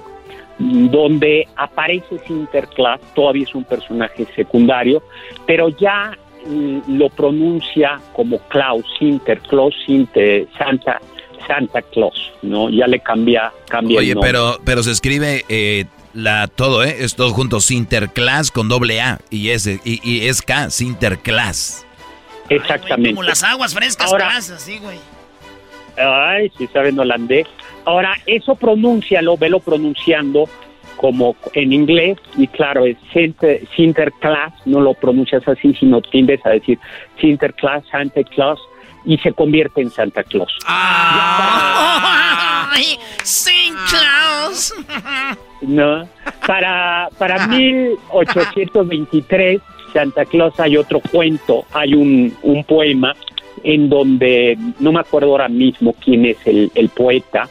donde 0.57 1.47
aparece 1.55 2.19
Sinterklaas, 2.28 3.01
todavía 3.13 3.43
es 3.43 3.55
un 3.55 3.63
personaje 3.63 4.26
secundario, 4.36 5.01
pero 5.45 5.69
ya 5.69 6.17
mm, 6.45 6.97
lo 6.97 7.09
pronuncia 7.09 7.99
como 8.13 8.38
Klaus, 8.47 8.86
Sinterklaas, 8.99 9.74
Sinter, 9.86 10.47
Santa, 10.57 11.01
Santa 11.47 11.82
Claus, 11.82 12.32
¿no? 12.41 12.69
Ya 12.69 12.88
le 12.88 12.99
cambia, 12.99 13.51
cambia 13.67 13.99
Oye, 13.99 14.09
el 14.09 14.15
nombre. 14.15 14.32
pero, 14.32 14.59
pero 14.63 14.84
se 14.84 14.91
escribe 14.91 15.43
eh, 15.49 15.86
la 16.14 16.47
todo, 16.47 16.84
¿eh? 16.84 16.97
Es 16.99 17.16
todo 17.16 17.32
junto, 17.32 17.59
Sinterklaas 17.59 18.51
con 18.51 18.70
doble 18.70 19.01
A 19.01 19.20
y 19.30 19.49
S, 19.49 19.80
y, 19.84 20.28
es 20.28 20.41
K, 20.41 20.70
Sinterklaas. 20.70 21.86
Exactamente. 22.49 23.12
como 23.12 23.24
las 23.24 23.43
aguas 23.43 23.74
frescas, 23.74 24.12
Ahora, 24.12 24.36
así, 24.36 24.78
güey. 24.80 24.97
Ay, 25.97 26.51
si 26.57 26.68
saben 26.68 26.99
holandés. 26.99 27.47
Ahora, 27.86 28.16
eso 28.26 28.55
pronúncialo, 28.55 29.38
velo 29.38 29.59
pronunciando 29.59 30.49
como 30.97 31.36
en 31.53 31.74
inglés, 31.74 32.20
y 32.38 32.47
claro, 32.47 32.86
es 32.86 32.97
Sinterklaas, 33.76 34.53
no 34.66 34.82
lo 34.82 34.93
pronuncias 34.93 35.47
así, 35.47 35.74
sino 35.74 35.99
tiendes 36.01 36.45
a 36.45 36.49
decir 36.51 36.78
Sinterklaas, 37.20 37.84
Santa 37.91 38.24
Claus, 38.24 38.59
y 39.06 39.18
se 39.18 39.34
convierte 39.34 39.82
en 39.82 39.89
Santa 39.89 40.24
Claus. 40.24 40.56
¡Ah! 40.66 42.70
¡Sin 43.24 43.74
Claus! 43.89 44.74
No, 45.62 46.08
para, 46.47 47.10
para 47.18 47.47
1823, 47.56 49.62
Santa 49.93 50.26
Claus 50.26 50.60
hay 50.60 50.78
otro 50.78 50.99
cuento, 50.99 51.66
hay 51.74 51.93
un, 51.93 52.36
un 52.41 52.64
poema 52.64 53.14
en 53.64 53.89
donde, 53.89 54.58
no 54.80 54.91
me 54.91 55.02
acuerdo 55.02 55.32
ahora 55.32 55.49
mismo 55.49 55.93
quién 55.93 56.26
es 56.26 56.38
el, 56.45 56.72
el 56.74 56.89
poeta, 56.89 57.47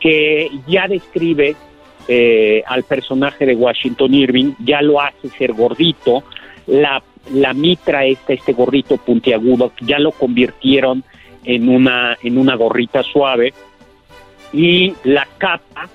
que 0.00 0.50
ya 0.66 0.88
describe 0.88 1.54
eh, 2.08 2.62
al 2.66 2.84
personaje 2.84 3.44
de 3.46 3.54
Washington 3.54 4.14
Irving, 4.14 4.54
ya 4.58 4.82
lo 4.82 5.00
hace 5.00 5.28
ser 5.30 5.52
gordito, 5.52 6.24
la 6.66 7.02
la 7.32 7.52
mitra 7.52 8.04
esta, 8.04 8.32
este 8.32 8.52
gorrito 8.52 8.96
puntiagudo, 8.96 9.72
ya 9.80 9.98
lo 9.98 10.12
convirtieron 10.12 11.04
en 11.44 11.68
una, 11.68 12.16
en 12.22 12.38
una 12.38 12.54
gorrita 12.54 13.02
suave 13.02 13.52
y 14.52 14.94
la 15.04 15.26
capa 15.38 15.88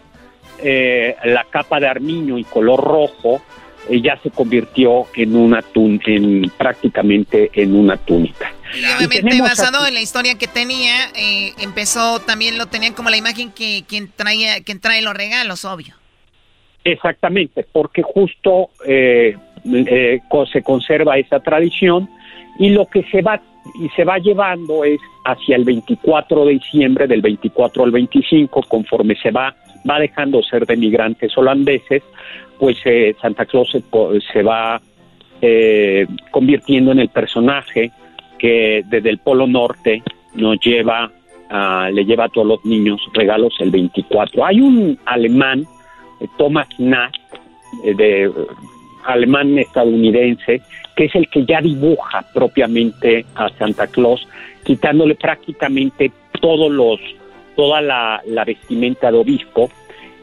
eh, 0.61 1.15
la 1.23 1.45
capa 1.45 1.79
de 1.79 1.87
armiño 1.87 2.37
y 2.37 2.43
color 2.43 2.83
rojo 2.83 3.41
eh, 3.89 4.01
ya 4.01 4.19
se 4.21 4.29
convirtió 4.29 5.05
en 5.15 5.35
una 5.35 5.61
tun 5.61 6.01
en 6.05 6.51
prácticamente 6.57 7.49
en 7.53 7.75
una 7.75 7.95
túnica. 7.95 8.51
Y 8.75 8.83
obviamente 9.05 9.41
basado 9.41 9.87
en 9.87 9.93
la 9.93 10.01
historia 10.01 10.37
que 10.37 10.47
tenía, 10.47 11.11
eh, 11.15 11.53
empezó 11.59 12.19
también 12.19 12.57
lo 12.57 12.65
tenían 12.65 12.93
como 12.93 13.09
la 13.09 13.15
imagen 13.15 13.51
que 13.51 13.85
quien 13.87 14.11
traía, 14.13 14.61
quien 14.61 14.81
trae 14.81 15.01
los 15.01 15.13
regalos, 15.13 15.63
obvio. 15.63 15.95
Exactamente, 16.83 17.65
porque 17.71 18.01
justo 18.01 18.69
eh, 19.65 20.21
se 20.51 20.61
conserva 20.61 21.17
esa 21.17 21.39
tradición 21.39 22.09
y 22.57 22.69
lo 22.69 22.85
que 22.87 23.03
se 23.03 23.21
va 23.21 23.39
y 23.81 23.89
se 23.89 24.03
va 24.03 24.17
llevando 24.17 24.83
es 24.83 24.99
hacia 25.25 25.55
el 25.55 25.63
24 25.63 26.45
de 26.45 26.53
diciembre, 26.53 27.07
del 27.07 27.21
24 27.21 27.83
al 27.83 27.91
25, 27.91 28.63
conforme 28.67 29.15
se 29.15 29.31
va 29.31 29.53
va 29.89 29.99
dejando 29.99 30.41
ser 30.43 30.65
de 30.65 30.75
migrantes 30.75 31.37
holandeses, 31.37 32.03
pues 32.57 32.77
eh, 32.85 33.15
Santa 33.21 33.45
Claus 33.45 33.71
se, 33.71 33.81
se 34.33 34.43
va 34.43 34.81
eh, 35.41 36.05
convirtiendo 36.31 36.91
en 36.91 36.99
el 36.99 37.09
personaje 37.09 37.91
que 38.37 38.83
desde 38.89 39.09
el 39.09 39.19
Polo 39.19 39.47
Norte 39.47 40.03
nos 40.35 40.59
lleva, 40.59 41.09
a- 41.49 41.89
le 41.91 42.03
lleva 42.05 42.25
a 42.25 42.29
todos 42.29 42.47
los 42.47 42.65
niños 42.65 42.99
regalos 43.13 43.53
el 43.59 43.71
24. 43.71 44.45
Hay 44.45 44.59
un 44.59 44.97
alemán, 45.05 45.65
eh, 46.19 46.27
Thomas 46.37 46.67
eh, 47.85 47.93
de 47.95 48.31
eh, 49.09 49.13
alemán 49.13 49.57
estadounidense, 49.57 50.61
que 50.95 51.05
es 51.05 51.15
el 51.15 51.27
que 51.29 51.45
ya 51.45 51.61
dibuja 51.61 52.25
propiamente 52.33 53.25
a 53.35 53.49
Santa 53.57 53.87
Claus, 53.87 54.27
quitándole 54.63 55.15
prácticamente 55.15 56.11
todos 56.39 56.71
los, 56.71 56.99
toda 57.55 57.81
la, 57.81 58.21
la 58.25 58.45
vestimenta 58.45 59.11
de 59.11 59.17
obispo, 59.17 59.69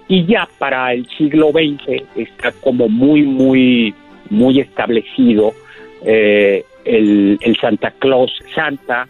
y 0.09 0.25
ya 0.27 0.49
para 0.59 0.93
el 0.93 1.07
siglo 1.17 1.51
XX 1.51 2.03
está 2.15 2.53
como 2.53 2.89
muy, 2.89 3.23
muy, 3.23 3.95
muy 4.31 4.61
establecido 4.61 5.53
eh, 6.05 6.65
el, 6.85 7.39
el 7.41 7.57
Santa 7.57 7.91
Claus, 7.91 8.33
Santa, 8.55 9.09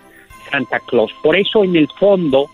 Santa 0.50 0.80
Claus. 0.80 1.12
Por 1.22 1.36
eso 1.36 1.64
en 1.64 1.76
el 1.76 1.88
fondo 1.98 2.48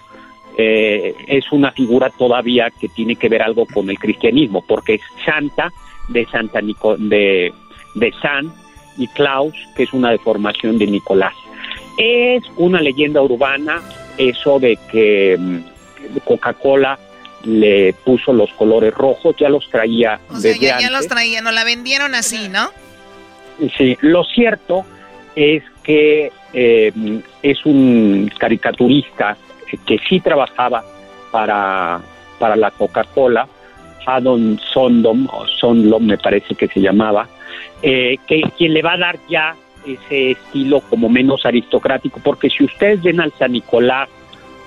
eh, 0.59 1.15
es 1.29 1.51
una 1.53 1.71
figura 1.71 2.11
todavía 2.11 2.71
que 2.71 2.89
tiene 2.89 3.17
que 3.17 3.29
ver 3.29 3.43
algo 3.43 3.67
con 3.67 3.89
el 3.89 3.99
cristianismo, 3.99 4.65
porque 4.67 4.95
es 4.95 5.03
Santa 5.25 5.73
de 6.09 6.27
Santa 6.27 6.61
Nico, 6.61 6.97
de, 6.97 7.53
de 7.95 8.13
San 8.21 8.53
y 8.97 9.07
Claus, 9.09 9.55
que 9.77 9.85
es 9.85 9.93
una 9.93 10.11
deformación 10.11 10.79
de 10.79 10.87
Nicolás. 10.87 11.35
Es 11.99 12.43
una 12.57 12.81
leyenda 12.81 13.23
urbana 13.23 13.81
eso 14.19 14.59
de 14.59 14.79
que 14.91 15.37
mm, 15.39 15.59
Coca-Cola 16.25 16.99
le 17.45 17.93
puso 18.05 18.33
los 18.33 18.51
colores 18.53 18.95
rojos, 18.95 19.35
ya 19.39 19.49
los 19.49 19.69
traía 19.69 20.21
O 20.29 20.37
sea, 20.37 20.53
desde 20.53 20.61
ya, 20.61 20.69
ya 20.69 20.75
antes. 20.87 20.91
los 20.93 21.09
traían, 21.09 21.45
nos 21.45 21.55
la 21.55 21.65
vendieron 21.65 22.15
así, 22.15 22.49
¿no? 22.49 22.71
Sí, 23.77 23.97
lo 24.01 24.25
cierto 24.25 24.85
es 25.35 25.63
que 25.83 26.31
eh, 26.53 26.93
es 27.43 27.65
un 27.67 28.31
caricaturista 28.39 29.37
que 29.87 29.99
sí 30.09 30.21
trabajaba 30.21 30.85
para, 31.31 32.01
para 32.39 32.57
la 32.57 32.71
Coca-Cola, 32.71 33.49
Haddon 34.07 34.61
Sondom, 34.73 35.29
o 35.33 35.47
Sondom 35.47 36.05
me 36.05 36.19
parece 36.19 36.55
que 36.55 36.69
se 36.69 36.81
llamaba, 36.81 37.29
eh, 37.83 38.17
que 38.27 38.43
quien 38.57 38.75
le 38.75 38.83
va 38.83 38.95
a 38.95 38.99
dar 38.99 39.19
ya 39.29 39.55
ese 39.87 40.33
estilo 40.33 40.81
como 40.81 41.09
menos 41.09 41.45
aristocrático, 41.45 42.21
porque 42.23 42.49
si 42.51 42.65
ustedes 42.65 43.03
ven 43.03 43.21
al 43.21 43.33
San 43.39 43.53
Nicolás 43.53 44.09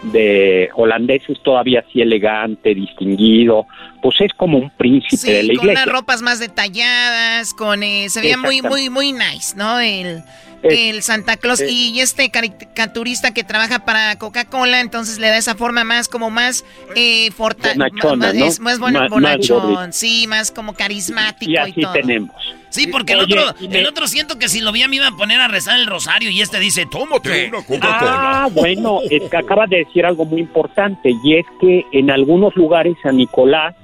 de 0.03 0.69
holandeses 0.75 1.41
todavía 1.41 1.83
así 1.87 2.01
elegante, 2.01 2.75
distinguido, 2.75 3.65
pues 4.01 4.19
es 4.21 4.33
como 4.33 4.57
un 4.57 4.69
príncipe 4.71 5.31
de 5.31 5.43
la 5.43 5.53
Sí, 5.53 5.57
con 5.57 5.69
unas 5.69 5.87
ropas 5.87 6.21
más 6.21 6.39
detalladas, 6.39 7.53
con 7.53 7.81
eh, 7.81 8.09
se 8.09 8.21
veía 8.21 8.37
muy, 8.37 8.61
muy, 8.61 8.89
muy 8.89 9.13
nice, 9.13 9.55
¿no? 9.55 9.79
El, 9.79 10.23
el 10.69 11.01
Santa 11.03 11.37
Claus 11.37 11.61
eh. 11.61 11.69
y 11.71 11.99
este 11.99 12.29
caricaturista 12.31 13.33
que 13.33 13.43
trabaja 13.43 13.85
para 13.85 14.17
Coca-Cola, 14.17 14.79
entonces 14.81 15.19
le 15.19 15.27
da 15.27 15.37
esa 15.37 15.55
forma 15.55 15.83
más 15.83 16.07
como 16.07 16.29
más 16.29 16.65
eh, 16.95 17.29
Bonachona, 17.37 18.15
más, 18.27 18.33
¿no? 18.35 18.45
es 18.45 18.59
más 18.59 18.79
bon- 18.79 18.93
Más- 18.93 19.01
más 19.03 19.09
bonachón, 19.09 19.93
sí, 19.93 20.25
más 20.27 20.51
como 20.51 20.73
carismático 20.73 21.51
Y 21.51 21.55
y, 21.55 21.57
así 21.57 21.81
todo. 21.81 21.93
tenemos. 21.93 22.35
Sí, 22.69 22.87
porque 22.87 23.13
el 23.13 23.19
Oye, 23.21 23.39
otro, 23.39 23.55
me- 23.69 23.79
el 23.79 23.87
otro 23.87 24.07
siento 24.07 24.37
que 24.37 24.49
si 24.49 24.59
lo 24.61 24.71
vi 24.71 24.85
me 24.87 24.97
iba 24.97 25.07
a 25.07 25.11
poner 25.11 25.39
a 25.39 25.47
rezar 25.47 25.79
el 25.79 25.87
rosario 25.87 26.29
y 26.29 26.41
este 26.41 26.59
dice, 26.59 26.85
tómate 26.85 27.49
una 27.69 27.79
Ah, 27.81 28.49
bueno, 28.51 28.99
es 29.09 29.29
que 29.29 29.37
acaba 29.37 29.65
de 29.67 29.77
decir 29.85 30.05
algo 30.05 30.25
muy 30.25 30.41
importante 30.41 31.11
y 31.23 31.35
es 31.37 31.45
que 31.61 31.85
en 31.93 32.11
algunos 32.11 32.55
lugares 32.55 32.95
San 33.01 33.17
Nicolás 33.17 33.75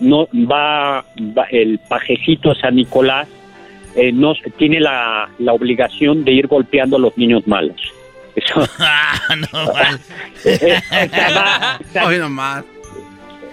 no 0.00 0.26
va, 0.32 1.04
va- 1.36 1.46
el 1.50 1.78
pajecito 1.78 2.54
San 2.54 2.74
Nicolás 2.76 3.28
eh, 3.94 4.12
no 4.12 4.32
tiene 4.56 4.80
la, 4.80 5.28
la 5.38 5.52
obligación 5.52 6.24
de 6.24 6.32
ir 6.32 6.46
golpeando 6.46 6.96
a 6.96 7.00
los 7.00 7.16
niños 7.18 7.46
malos. 7.46 7.76
Eso. 8.36 8.66
Ah, 8.78 9.18
no, 9.52 9.72
Hoy 12.06 12.18
nomás. 12.18 12.64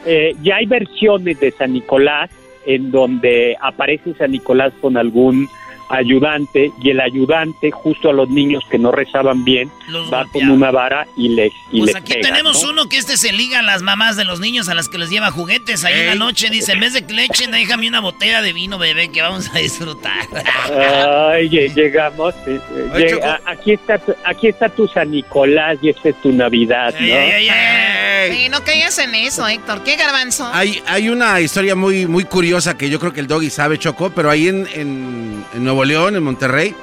eh, 0.06 0.36
ya 0.42 0.58
hay 0.58 0.66
versiones 0.66 1.40
de 1.40 1.52
San 1.52 1.74
Nicolás 1.74 2.30
en 2.66 2.92
donde 2.92 3.56
aparece 3.62 4.14
San 4.16 4.32
Nicolás 4.32 4.74
con 4.82 4.98
algún 4.98 5.48
ayudante 5.90 6.72
y 6.82 6.90
el 6.90 7.00
ayudante 7.00 7.72
justo 7.72 8.10
a 8.10 8.14
los 8.14 8.30
niños 8.30 8.64
que 8.70 8.78
no 8.78 8.92
rezaban 8.92 9.44
bien 9.44 9.72
Los 9.88 10.12
va 10.12 10.24
golpea. 10.24 10.42
con 10.42 10.52
una 10.52 10.72
vara 10.72 11.08
y 11.16 11.30
les 11.30 11.54
y 11.72 11.80
Pues 11.80 11.88
les 11.88 11.96
aquí 11.96 12.14
pega, 12.14 12.30
tenemos 12.30 12.62
¿no? 12.64 12.70
uno 12.72 12.90
que 12.90 12.98
este 12.98 13.18
se 13.18 13.32
liga 13.32 13.60
a 13.60 13.62
las 13.62 13.82
mamás 13.82 14.16
de 14.18 14.24
los 14.26 14.40
niños 14.40 14.70
a 14.70 14.74
las 14.74 14.90
que 14.90 14.98
les 14.98 15.10
lleva 15.10 15.32
juguetes 15.32 15.84
ahí 15.86 16.00
en 16.02 16.08
la 16.08 16.16
noche. 16.16 16.50
Dice, 16.50 16.74
en 16.74 16.80
vez 16.80 16.94
de 16.94 17.06
que 17.06 17.14
le 17.14 17.26
echen, 17.26 17.52
déjame 17.52 17.88
una 17.88 18.00
botella 18.02 18.42
de 18.42 18.54
vino, 18.54 18.78
bebé, 18.78 19.10
que 19.10 19.22
vamos 19.22 19.50
a 19.54 19.58
disfrutar. 19.60 20.28
Ay, 20.72 21.50
lle- 21.50 21.74
llegamos. 21.74 22.34
eh, 22.48 22.60
eh, 22.96 23.20
a- 23.24 23.40
aquí 23.52 23.74
está 23.74 23.98
tu, 23.98 24.14
aquí 24.26 24.48
está 24.48 24.70
tu 24.70 24.88
San 24.88 25.12
Nicolás 25.12 25.78
y 25.82 25.90
esta 25.90 26.10
es 26.10 26.22
tu 26.22 26.32
Navidad, 26.32 26.94
¿no? 27.00 27.06
Ey, 27.06 28.50
no 28.50 28.64
caigas 28.64 28.98
en 29.00 29.16
eso, 29.16 29.48
Héctor. 29.48 29.84
¿Qué 29.84 29.96
garbanzo? 29.96 30.50
Hay, 30.54 30.82
hay 30.88 31.10
una 31.10 31.40
historia 31.40 31.76
muy, 31.76 32.06
muy 32.08 32.24
curiosa 32.26 32.78
que 32.78 32.90
yo 32.90 33.00
creo 33.00 33.14
que 33.14 33.20
el 33.20 33.28
doggy 33.28 33.50
sabe, 33.50 33.78
Choco, 33.78 34.10
pero 34.10 34.30
ahí 34.30 34.48
en, 34.48 34.68
en- 34.74 35.46
en 35.54 35.64
Nuevo 35.64 35.76
León, 35.86 36.15
en 36.15 36.23
Monterrey, 36.23 36.75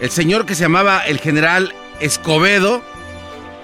el 0.00 0.10
señor 0.10 0.46
que 0.46 0.54
se 0.54 0.62
llamaba 0.62 1.00
el 1.06 1.18
general 1.18 1.74
Escobedo 2.00 2.82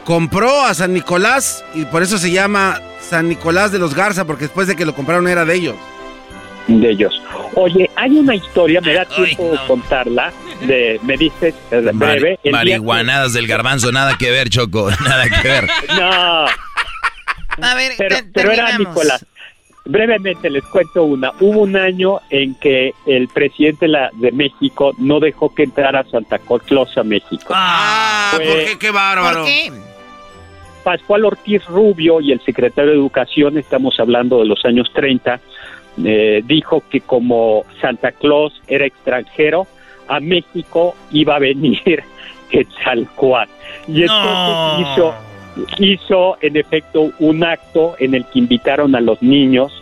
compró 0.04 0.62
a 0.64 0.74
San 0.74 0.92
Nicolás 0.92 1.64
y 1.74 1.84
por 1.86 2.02
eso 2.02 2.18
se 2.18 2.30
llama 2.30 2.80
San 3.00 3.28
Nicolás 3.28 3.72
de 3.72 3.78
los 3.78 3.94
Garza, 3.94 4.24
porque 4.24 4.44
después 4.44 4.66
de 4.68 4.76
que 4.76 4.84
lo 4.86 4.94
compraron 4.94 5.26
era 5.28 5.44
de 5.44 5.54
ellos. 5.54 5.76
De 6.68 6.90
ellos. 6.90 7.20
Oye, 7.54 7.88
hay 7.94 8.18
una 8.18 8.34
historia, 8.34 8.80
me 8.80 8.92
da 8.92 9.04
tiempo 9.04 9.52
de 9.52 9.58
contarla. 9.68 10.32
De, 10.62 10.98
me 11.04 11.16
dices 11.16 11.54
eh, 11.70 11.90
breve. 11.92 12.38
Marihuanadas 12.50 13.32
del 13.34 13.46
garbanzo, 13.46 13.92
nada 13.92 14.16
que 14.18 14.30
ver, 14.30 14.48
Choco, 14.48 14.90
nada 15.04 15.28
que 15.28 15.48
ver. 15.48 15.68
No. 15.96 16.46
A 17.62 17.74
ver, 17.74 17.92
pero, 17.96 18.16
te- 18.16 18.22
pero 18.24 18.50
era. 18.52 18.76
Nicolás. 18.78 19.24
Brevemente 19.86 20.50
les 20.50 20.64
cuento 20.64 21.04
una. 21.04 21.32
Hubo 21.40 21.60
un 21.60 21.76
año 21.76 22.20
en 22.30 22.54
que 22.56 22.92
el 23.06 23.28
presidente 23.28 23.86
la- 23.88 24.10
de 24.14 24.32
México 24.32 24.92
no 24.98 25.20
dejó 25.20 25.54
que 25.54 25.62
entrara 25.62 26.04
Santa 26.10 26.38
Claus 26.38 26.96
a 26.98 27.02
México. 27.04 27.52
Ah, 27.54 28.32
Fue- 28.34 28.44
¿por 28.46 28.56
qué? 28.64 28.78
Qué 28.78 28.90
bárbaro. 28.90 29.38
¿Por 29.42 29.46
qué? 29.46 29.70
Pascual 30.84 31.24
Ortiz 31.24 31.64
Rubio 31.66 32.20
y 32.20 32.32
el 32.32 32.40
secretario 32.42 32.90
de 32.92 32.96
Educación, 32.96 33.58
estamos 33.58 33.98
hablando 33.98 34.38
de 34.38 34.46
los 34.46 34.64
años 34.64 34.88
30, 34.92 35.40
eh, 36.04 36.42
dijo 36.44 36.82
que 36.88 37.00
como 37.00 37.64
Santa 37.80 38.12
Claus 38.12 38.60
era 38.68 38.86
extranjero, 38.86 39.66
a 40.08 40.20
México 40.20 40.94
iba 41.10 41.34
a 41.36 41.38
venir 41.40 42.04
Quetzalcóatl. 42.50 43.50
Y 43.88 44.02
entonces 44.02 44.86
hizo, 44.92 45.14
hizo 45.78 46.36
en 46.40 46.56
efecto 46.56 47.10
un 47.18 47.44
acto 47.44 47.94
en 47.98 48.14
el 48.14 48.24
que 48.26 48.38
invitaron 48.38 48.94
a 48.94 49.00
los 49.00 49.22
niños, 49.22 49.72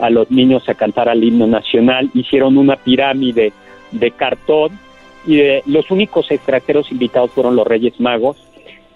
a 0.00 0.10
los 0.10 0.30
niños 0.30 0.68
a 0.68 0.74
cantar 0.74 1.08
al 1.08 1.22
himno 1.22 1.46
nacional, 1.46 2.10
hicieron 2.14 2.58
una 2.58 2.76
pirámide 2.76 3.52
de 3.92 4.10
cartón 4.10 4.78
y 5.26 5.36
de- 5.36 5.62
los 5.66 5.90
únicos 5.90 6.30
extranjeros 6.30 6.90
invitados 6.90 7.30
fueron 7.30 7.56
los 7.56 7.66
Reyes 7.66 7.98
Magos 8.00 8.36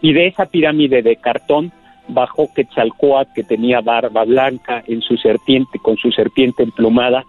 y 0.02 0.12
de 0.12 0.26
esa 0.26 0.46
pirámide 0.46 1.02
de 1.02 1.16
cartón 1.16 1.72
bajó 2.08 2.48
Quetzalcóatl 2.54 3.32
que 3.34 3.44
tenía 3.44 3.80
barba 3.80 4.24
blanca 4.24 4.82
en 4.86 5.02
su 5.02 5.16
serpiente 5.16 5.78
con 5.78 5.96
su 5.96 6.10
serpiente 6.10 6.62
emplumada 6.62 7.24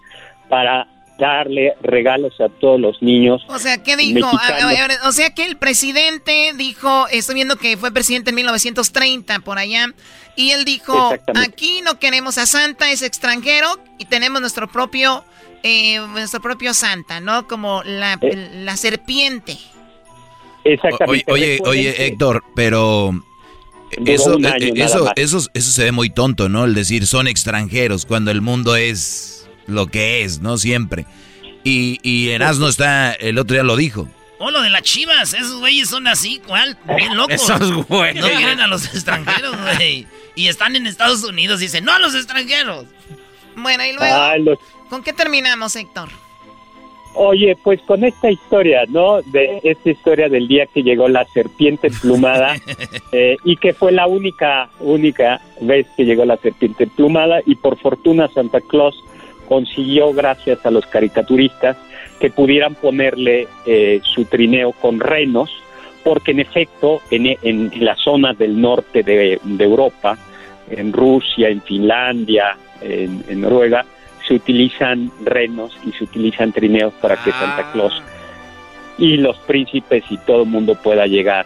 para 0.47 0.87
darle 1.19 1.73
regalos 1.81 2.33
a 2.39 2.49
todos 2.49 2.79
los 2.79 3.01
niños. 3.01 3.43
O 3.49 3.59
sea, 3.59 3.83
¿qué 3.83 3.95
dijo? 3.97 4.25
A- 4.25 4.29
a- 4.29 4.33
mexicanos. 4.33 4.63
a 4.63 4.67
ver, 4.87 4.91
o 5.05 5.11
sea 5.11 5.29
que 5.31 5.45
el 5.45 5.57
presidente 5.57 6.53
dijo, 6.55 7.07
estoy 7.09 7.35
viendo 7.35 7.57
que 7.57 7.77
fue 7.77 7.91
presidente 7.91 8.29
en 8.31 8.35
1930 8.37 9.39
por 9.41 9.59
allá, 9.59 9.93
y 10.35 10.51
él 10.51 10.65
dijo, 10.65 11.13
aquí 11.35 11.81
no 11.83 11.99
queremos 11.99 12.37
a 12.37 12.45
Santa, 12.45 12.89
es 12.91 13.01
extranjero, 13.01 13.67
y 13.97 14.05
tenemos 14.05 14.39
nuestro 14.41 14.67
propio, 14.69 15.23
eh, 15.63 15.99
nuestro 15.99 16.39
propio 16.41 16.73
Santa, 16.73 17.19
¿no? 17.19 17.47
Como 17.47 17.83
la, 17.83 18.17
Eh. 18.21 18.49
la 18.63 18.77
serpiente. 18.77 19.57
Exactamente. 20.63 21.31
oye, 21.31 21.59
oye, 21.65 22.05
Héctor, 22.07 22.43
pero 22.55 23.11
eso, 24.05 24.35
eh, 24.35 24.39
nada 24.39 24.57
eso, 24.57 25.11
eso, 25.15 25.37
eso 25.53 25.71
se 25.71 25.83
ve 25.85 25.91
muy 25.91 26.09
tonto, 26.09 26.49
¿no? 26.49 26.65
El 26.65 26.73
decir 26.75 27.07
son 27.07 27.27
extranjeros 27.27 28.05
cuando 28.05 28.29
el 28.31 28.41
mundo 28.41 28.75
es 28.75 29.38
lo 29.69 29.87
que 29.87 30.23
es, 30.23 30.41
¿no? 30.41 30.57
Siempre. 30.57 31.05
Y, 31.63 31.99
y 32.03 32.29
Erasmo 32.29 32.67
está, 32.67 33.13
el 33.13 33.37
otro 33.37 33.53
día 33.55 33.63
lo 33.63 33.75
dijo. 33.75 34.07
Oh, 34.41 34.51
lo 34.51 34.61
de 34.61 34.69
las 34.69 34.83
chivas, 34.83 35.33
esos 35.33 35.59
güeyes 35.59 35.89
son 35.89 36.07
así, 36.07 36.41
¿cuál? 36.47 36.77
Bien 36.95 37.15
locos. 37.17 37.35
Esos 37.35 37.85
güeyes. 37.87 38.15
No 38.23 38.29
quieren 38.29 38.61
a 38.61 38.67
los 38.67 38.85
extranjeros, 38.85 39.55
güey. 39.75 40.07
Y 40.35 40.47
están 40.47 40.75
en 40.77 40.87
Estados 40.87 41.23
Unidos, 41.25 41.59
dicen, 41.59 41.83
no 41.83 41.91
a 41.91 41.99
los 41.99 42.15
extranjeros. 42.15 42.85
Bueno, 43.57 43.83
y 43.85 43.91
luego, 43.91 44.15
Ah, 44.15 44.37
los- 44.37 44.57
¿con 44.89 45.03
qué 45.03 45.11
terminamos, 45.11 45.75
Héctor? 45.75 46.07
Oye, 47.15 47.57
pues 47.63 47.81
con 47.81 48.03
esta 48.05 48.29
historia, 48.29 48.83
¿no? 48.87 49.21
De 49.23 49.59
esta 49.63 49.89
historia 49.89 50.29
del 50.29 50.47
día 50.47 50.67
que 50.67 50.83
llegó 50.83 51.09
la 51.09 51.25
serpiente 51.33 51.87
emplumada 51.87 52.55
eh, 53.11 53.35
y 53.43 53.57
que 53.57 53.73
fue 53.73 53.91
la 53.91 54.05
única, 54.07 54.69
única 54.79 55.41
vez 55.59 55.87
que 55.97 56.05
llegó 56.05 56.23
la 56.23 56.37
serpiente 56.37 56.83
emplumada 56.83 57.39
y 57.45 57.55
por 57.55 57.77
fortuna 57.79 58.29
Santa 58.33 58.61
Claus 58.61 58.95
consiguió, 59.49 60.13
gracias 60.13 60.65
a 60.65 60.71
los 60.71 60.85
caricaturistas, 60.85 61.75
que 62.21 62.29
pudieran 62.29 62.75
ponerle 62.75 63.47
eh, 63.65 63.99
su 64.03 64.23
trineo 64.25 64.71
con 64.71 64.99
renos, 65.01 65.49
porque 66.03 66.31
en 66.31 66.39
efecto 66.39 67.01
en, 67.11 67.25
en- 67.27 67.37
en 67.73 67.83
la 67.85 67.95
zona 67.95 68.33
del 68.33 68.61
norte 68.61 69.03
de, 69.03 69.39
de 69.43 69.63
Europa, 69.63 70.17
en 70.69 70.93
Rusia, 70.93 71.49
en 71.49 71.61
Finlandia, 71.61 72.55
en, 72.81 73.23
en 73.27 73.41
Noruega, 73.41 73.83
se 74.27 74.35
utilizan 74.35 75.11
renos 75.25 75.71
y 75.85 75.91
se 75.93 76.03
utilizan 76.03 76.51
trineos 76.51 76.93
para 77.01 77.15
que 77.23 77.31
Santa 77.31 77.71
Claus 77.73 78.01
y 78.99 79.17
los 79.17 79.37
príncipes 79.39 80.03
y 80.11 80.17
todo 80.19 80.43
el 80.43 80.49
mundo 80.49 80.75
pueda 80.75 81.07
llegar, 81.07 81.45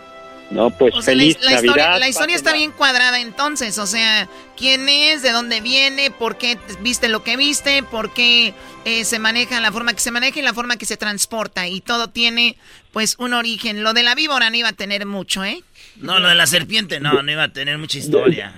¿no? 0.52 0.70
Pues 0.72 0.94
O 0.96 1.02
sea, 1.02 1.14
la, 1.16 1.22
feliz 1.22 1.38
la 1.42 1.52
Navidad. 1.52 1.64
historia, 1.64 2.00
la 2.00 2.08
historia 2.10 2.36
está 2.36 2.54
bien 2.54 2.72
cuadrada 2.72 3.20
entonces, 3.20 3.78
o 3.80 3.88
sea, 3.88 4.28
quién 4.58 4.88
es, 4.90 5.22
de 5.24 5.32
dónde 5.32 5.62
viene, 5.62 6.12
por 6.12 6.38
qué 6.38 6.58
viste 6.82 7.10
lo 7.10 7.24
que 7.24 7.38
viste, 7.38 7.84
por 7.84 8.14
qué 8.14 8.54
eh, 8.86 9.06
se 9.06 9.20
maneja 9.20 9.60
la 9.62 9.72
forma 9.72 9.94
que 9.94 10.00
se 10.00 10.12
maneja 10.12 10.40
y 10.40 10.44
la 10.44 10.54
forma 10.54 10.78
que 10.78 10.86
se 10.86 10.98
transporta 10.98 11.68
y 11.68 11.82
todo 11.82 12.10
tiene 12.10 12.58
pues 12.92 13.16
un 13.18 13.34
origen. 13.34 13.82
Lo 13.84 13.94
de 13.94 14.04
la 14.04 14.14
víbora 14.16 14.50
no 14.50 14.56
iba 14.58 14.70
a 14.70 14.74
tener 14.74 15.06
mucho, 15.06 15.44
¿eh? 15.44 15.64
No, 15.98 16.20
lo 16.20 16.28
de 16.30 16.36
la 16.36 16.46
serpiente, 16.48 17.00
no, 17.00 17.22
no 17.24 17.32
iba 17.32 17.44
a 17.44 17.50
tener 17.50 17.78
mucha 17.78 17.98
historia. 17.98 18.54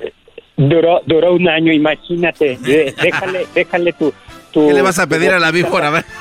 Duró, 0.58 1.02
duró 1.06 1.34
un 1.34 1.48
año, 1.50 1.72
imagínate. 1.74 2.58
Déjale, 2.62 3.48
déjale 3.54 3.94
tu, 3.94 4.14
tu- 4.52 4.68
¿Qué 4.68 4.74
le 4.74 4.82
vas 4.82 5.00
a 5.00 5.08
pedir 5.08 5.32
a 5.32 5.40
la 5.40 5.52
víbora? 5.52 6.04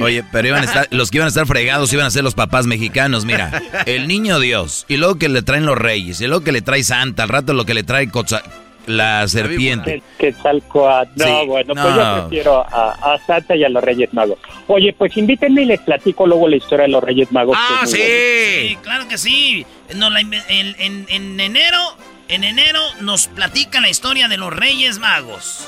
Oye, 0.00 0.24
pero 0.32 0.48
iban 0.48 0.62
a 0.62 0.64
estar, 0.64 0.88
los 0.90 1.10
que 1.10 1.18
iban 1.18 1.26
a 1.26 1.28
estar 1.28 1.46
fregados 1.46 1.92
iban 1.92 2.06
a 2.06 2.10
ser 2.10 2.24
los 2.24 2.34
papás 2.34 2.66
mexicanos, 2.66 3.24
mira. 3.24 3.62
El 3.86 4.08
niño 4.08 4.38
Dios, 4.40 4.84
y 4.88 4.96
luego 4.96 5.16
que 5.16 5.28
le 5.28 5.42
traen 5.42 5.66
los 5.66 5.78
reyes, 5.78 6.20
y 6.20 6.26
luego 6.26 6.42
que 6.44 6.52
le 6.52 6.62
trae 6.62 6.82
Santa, 6.84 7.22
al 7.24 7.28
rato 7.28 7.52
lo 7.54 7.64
que 7.64 7.74
le 7.74 7.82
trae 7.82 8.08
Cotza- 8.08 8.42
la 8.86 9.26
serpiente. 9.26 10.00
Que. 10.18 10.32
No, 10.42 10.62
Sí, 11.16 11.46
bueno, 11.46 11.74
pues 11.74 11.84
no. 11.84 12.16
yo 12.16 12.20
prefiero 12.28 12.60
a, 12.72 13.14
a 13.14 13.18
Santa 13.26 13.56
y 13.56 13.64
a 13.64 13.68
los 13.68 13.82
Reyes 13.82 14.14
Magos. 14.14 14.38
Oye, 14.68 14.92
pues 14.96 15.16
invítenme 15.16 15.62
y 15.62 15.66
les 15.66 15.80
platico 15.80 16.24
luego 16.26 16.46
la 16.48 16.56
historia 16.56 16.84
de 16.86 16.92
los 16.92 17.02
Reyes 17.02 17.32
Magos. 17.32 17.56
Ah, 17.58 17.80
bonita. 17.84 17.96
Sí, 17.98 18.78
claro 18.82 19.08
que 19.08 19.18
sí. 19.18 19.66
Nos 19.96 20.12
la 20.12 20.20
en, 20.20 20.32
en- 20.48 21.06
en 21.08 21.40
enero, 21.40 21.78
en 22.28 22.44
enero 22.44 22.80
nos 23.00 23.26
platica 23.26 23.80
la 23.80 23.88
historia 23.88 24.28
de 24.28 24.36
los 24.36 24.54
Reyes 24.54 24.98
Magos. 25.00 25.66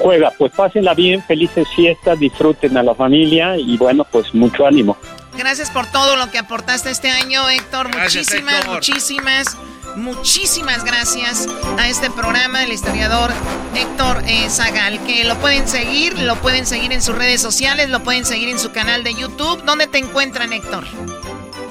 Juega, 0.00 0.32
pues 0.38 0.52
pásenla 0.52 0.94
bien, 0.94 1.22
felices 1.22 1.68
fiestas, 1.76 2.18
disfruten 2.18 2.76
a 2.76 2.82
la 2.82 2.94
familia 2.94 3.56
y 3.56 3.76
bueno, 3.76 4.06
pues 4.10 4.34
mucho 4.34 4.66
ánimo. 4.66 4.96
Gracias 5.36 5.70
por 5.70 5.86
todo 5.86 6.16
lo 6.16 6.30
que 6.30 6.38
aportaste 6.38 6.90
este 6.90 7.10
año, 7.10 7.48
Héctor. 7.48 7.90
Gracias, 7.90 8.26
muchísimas, 8.28 8.54
Héctor. 8.54 8.74
muchísimas, 8.74 9.56
muchísimas 9.96 10.84
gracias 10.84 11.46
a 11.78 11.88
este 11.88 12.10
programa 12.10 12.60
del 12.60 12.72
historiador 12.72 13.30
Héctor 13.74 14.22
eh, 14.26 14.48
Zagal, 14.48 14.98
que 15.04 15.24
lo 15.24 15.36
pueden 15.36 15.68
seguir, 15.68 16.18
lo 16.18 16.36
pueden 16.36 16.64
seguir 16.66 16.92
en 16.92 17.02
sus 17.02 17.16
redes 17.16 17.42
sociales, 17.42 17.90
lo 17.90 18.00
pueden 18.00 18.24
seguir 18.24 18.48
en 18.48 18.58
su 18.58 18.72
canal 18.72 19.04
de 19.04 19.14
YouTube. 19.14 19.62
¿Dónde 19.64 19.86
te 19.86 19.98
encuentran, 19.98 20.52
Héctor? 20.52 20.84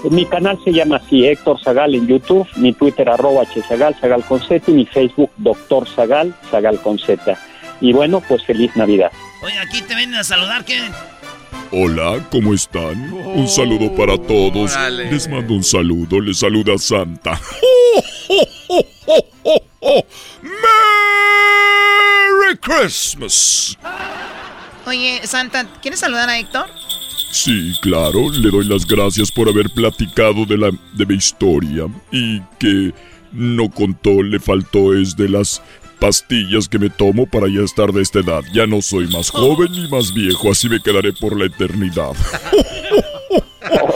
Mi 0.10 0.26
canal 0.26 0.58
se 0.64 0.72
llama 0.72 0.98
así, 0.98 1.26
Héctor 1.26 1.60
Zagal 1.62 1.94
en 1.94 2.08
YouTube, 2.08 2.48
mi 2.56 2.74
Twitter 2.74 3.10
arroba 3.10 3.44
hzagal, 3.44 3.96
Zagal 4.00 4.24
con 4.24 4.40
Z 4.40 4.72
y 4.72 4.74
mi 4.74 4.86
Facebook 4.86 5.32
Doctor 5.38 5.88
Zagal, 5.90 6.34
Zagal 6.50 6.80
con 6.80 6.98
Z. 6.98 7.38
Y 7.82 7.94
bueno, 7.94 8.22
pues 8.28 8.44
feliz 8.46 8.76
Navidad. 8.76 9.12
Oye, 9.42 9.58
aquí 9.60 9.82
te 9.82 9.96
vienen 9.96 10.16
a 10.16 10.24
saludar, 10.24 10.66
¿qué? 10.66 10.80
Hola, 11.72 12.28
¿cómo 12.32 12.54
están? 12.54 13.14
Un 13.14 13.48
saludo 13.48 13.96
para 13.96 14.18
todos. 14.18 14.74
órale. 14.74 15.12
Les 15.12 15.30
mando 15.30 15.54
un 15.54 15.64
saludo, 15.64 16.20
les 16.20 16.40
saluda 16.40 16.78
Santa. 16.78 17.40
¡Merry 20.42 22.58
Christmas! 22.60 23.78
Oye, 24.86 25.22
Santa, 25.24 25.66
¿quieres 25.82 26.00
saludar 26.00 26.30
a 26.30 26.40
Héctor? 26.40 26.68
Sí, 27.32 27.74
claro, 27.82 28.30
le 28.32 28.50
doy 28.50 28.66
las 28.66 28.86
gracias 28.86 29.32
por 29.32 29.48
haber 29.48 29.70
platicado 29.70 30.46
de, 30.46 30.58
la, 30.58 30.72
de 30.94 31.06
mi 31.06 31.16
historia 31.16 31.86
y 32.12 32.42
que 32.60 32.94
no 33.32 33.70
contó, 33.70 34.24
le 34.24 34.40
faltó 34.40 34.96
es 34.96 35.16
de 35.16 35.30
las 35.30 35.62
pastillas 36.00 36.68
que 36.68 36.80
me 36.80 36.90
tomo 36.90 37.26
para 37.26 37.48
ya 37.48 37.62
estar 37.62 37.92
de 37.92 38.02
esta 38.02 38.20
edad. 38.20 38.42
Ya 38.54 38.66
no 38.68 38.82
soy 38.82 39.08
más 39.08 39.30
joven 39.32 39.72
ni 39.72 39.88
más 39.90 40.14
viejo, 40.14 40.52
así 40.52 40.68
me 40.70 40.80
quedaré 40.82 41.14
por 41.14 41.38
la 41.38 41.46
eternidad. 41.46 42.12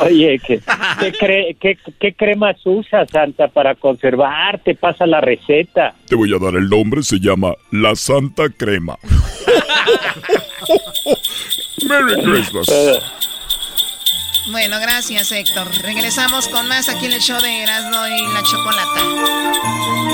Oye, 0.01 0.39
¿qué, 0.45 0.59
qué, 0.99 1.13
cre- 1.13 1.57
qué- 1.59 1.77
qué 1.99 2.13
cremas 2.13 2.57
usas, 2.65 3.09
Santa, 3.09 3.47
para 3.47 3.73
conservar? 3.75 4.59
Te 4.63 4.75
pasa 4.75 5.05
la 5.07 5.21
receta. 5.21 5.95
Te 6.07 6.15
voy 6.15 6.33
a 6.33 6.39
dar 6.39 6.55
el 6.55 6.69
nombre, 6.69 7.01
se 7.03 7.19
llama 7.19 7.53
La 7.71 7.95
Santa 7.95 8.49
Crema. 8.49 8.97
Merry 11.87 12.21
Christmas. 12.21 12.67
Bueno, 14.51 14.77
gracias, 14.81 15.31
Héctor. 15.31 15.67
Regresamos 15.81 16.49
con 16.49 16.67
más 16.67 16.89
aquí 16.89 17.05
en 17.05 17.13
el 17.13 17.21
show 17.21 17.39
de 17.41 17.63
Erasmo 17.63 18.05
y 18.07 18.33
la 18.33 18.43
Chocolata. 18.43 20.13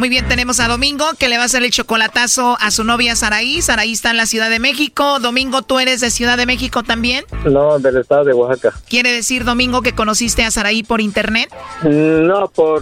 Muy 0.00 0.08
bien, 0.08 0.26
tenemos 0.26 0.60
a 0.60 0.66
Domingo 0.68 1.04
que 1.18 1.28
le 1.28 1.36
va 1.36 1.42
a 1.42 1.44
hacer 1.44 1.62
el 1.62 1.70
chocolatazo 1.70 2.56
a 2.58 2.70
su 2.70 2.84
novia 2.84 3.14
Saraí. 3.16 3.60
Saraí 3.60 3.92
está 3.92 4.10
en 4.12 4.16
la 4.16 4.24
Ciudad 4.24 4.48
de 4.48 4.58
México. 4.58 5.18
Domingo, 5.20 5.60
¿tú 5.60 5.78
eres 5.78 6.00
de 6.00 6.10
Ciudad 6.10 6.38
de 6.38 6.46
México 6.46 6.82
también? 6.82 7.26
No, 7.44 7.78
del 7.78 7.98
estado 7.98 8.24
de 8.24 8.32
Oaxaca. 8.32 8.74
¿Quiere 8.88 9.12
decir, 9.12 9.44
Domingo, 9.44 9.82
que 9.82 9.92
conociste 9.94 10.42
a 10.42 10.50
Saraí 10.50 10.82
por 10.84 11.02
internet? 11.02 11.50
Mm, 11.82 12.26
No, 12.26 12.48
por, 12.48 12.80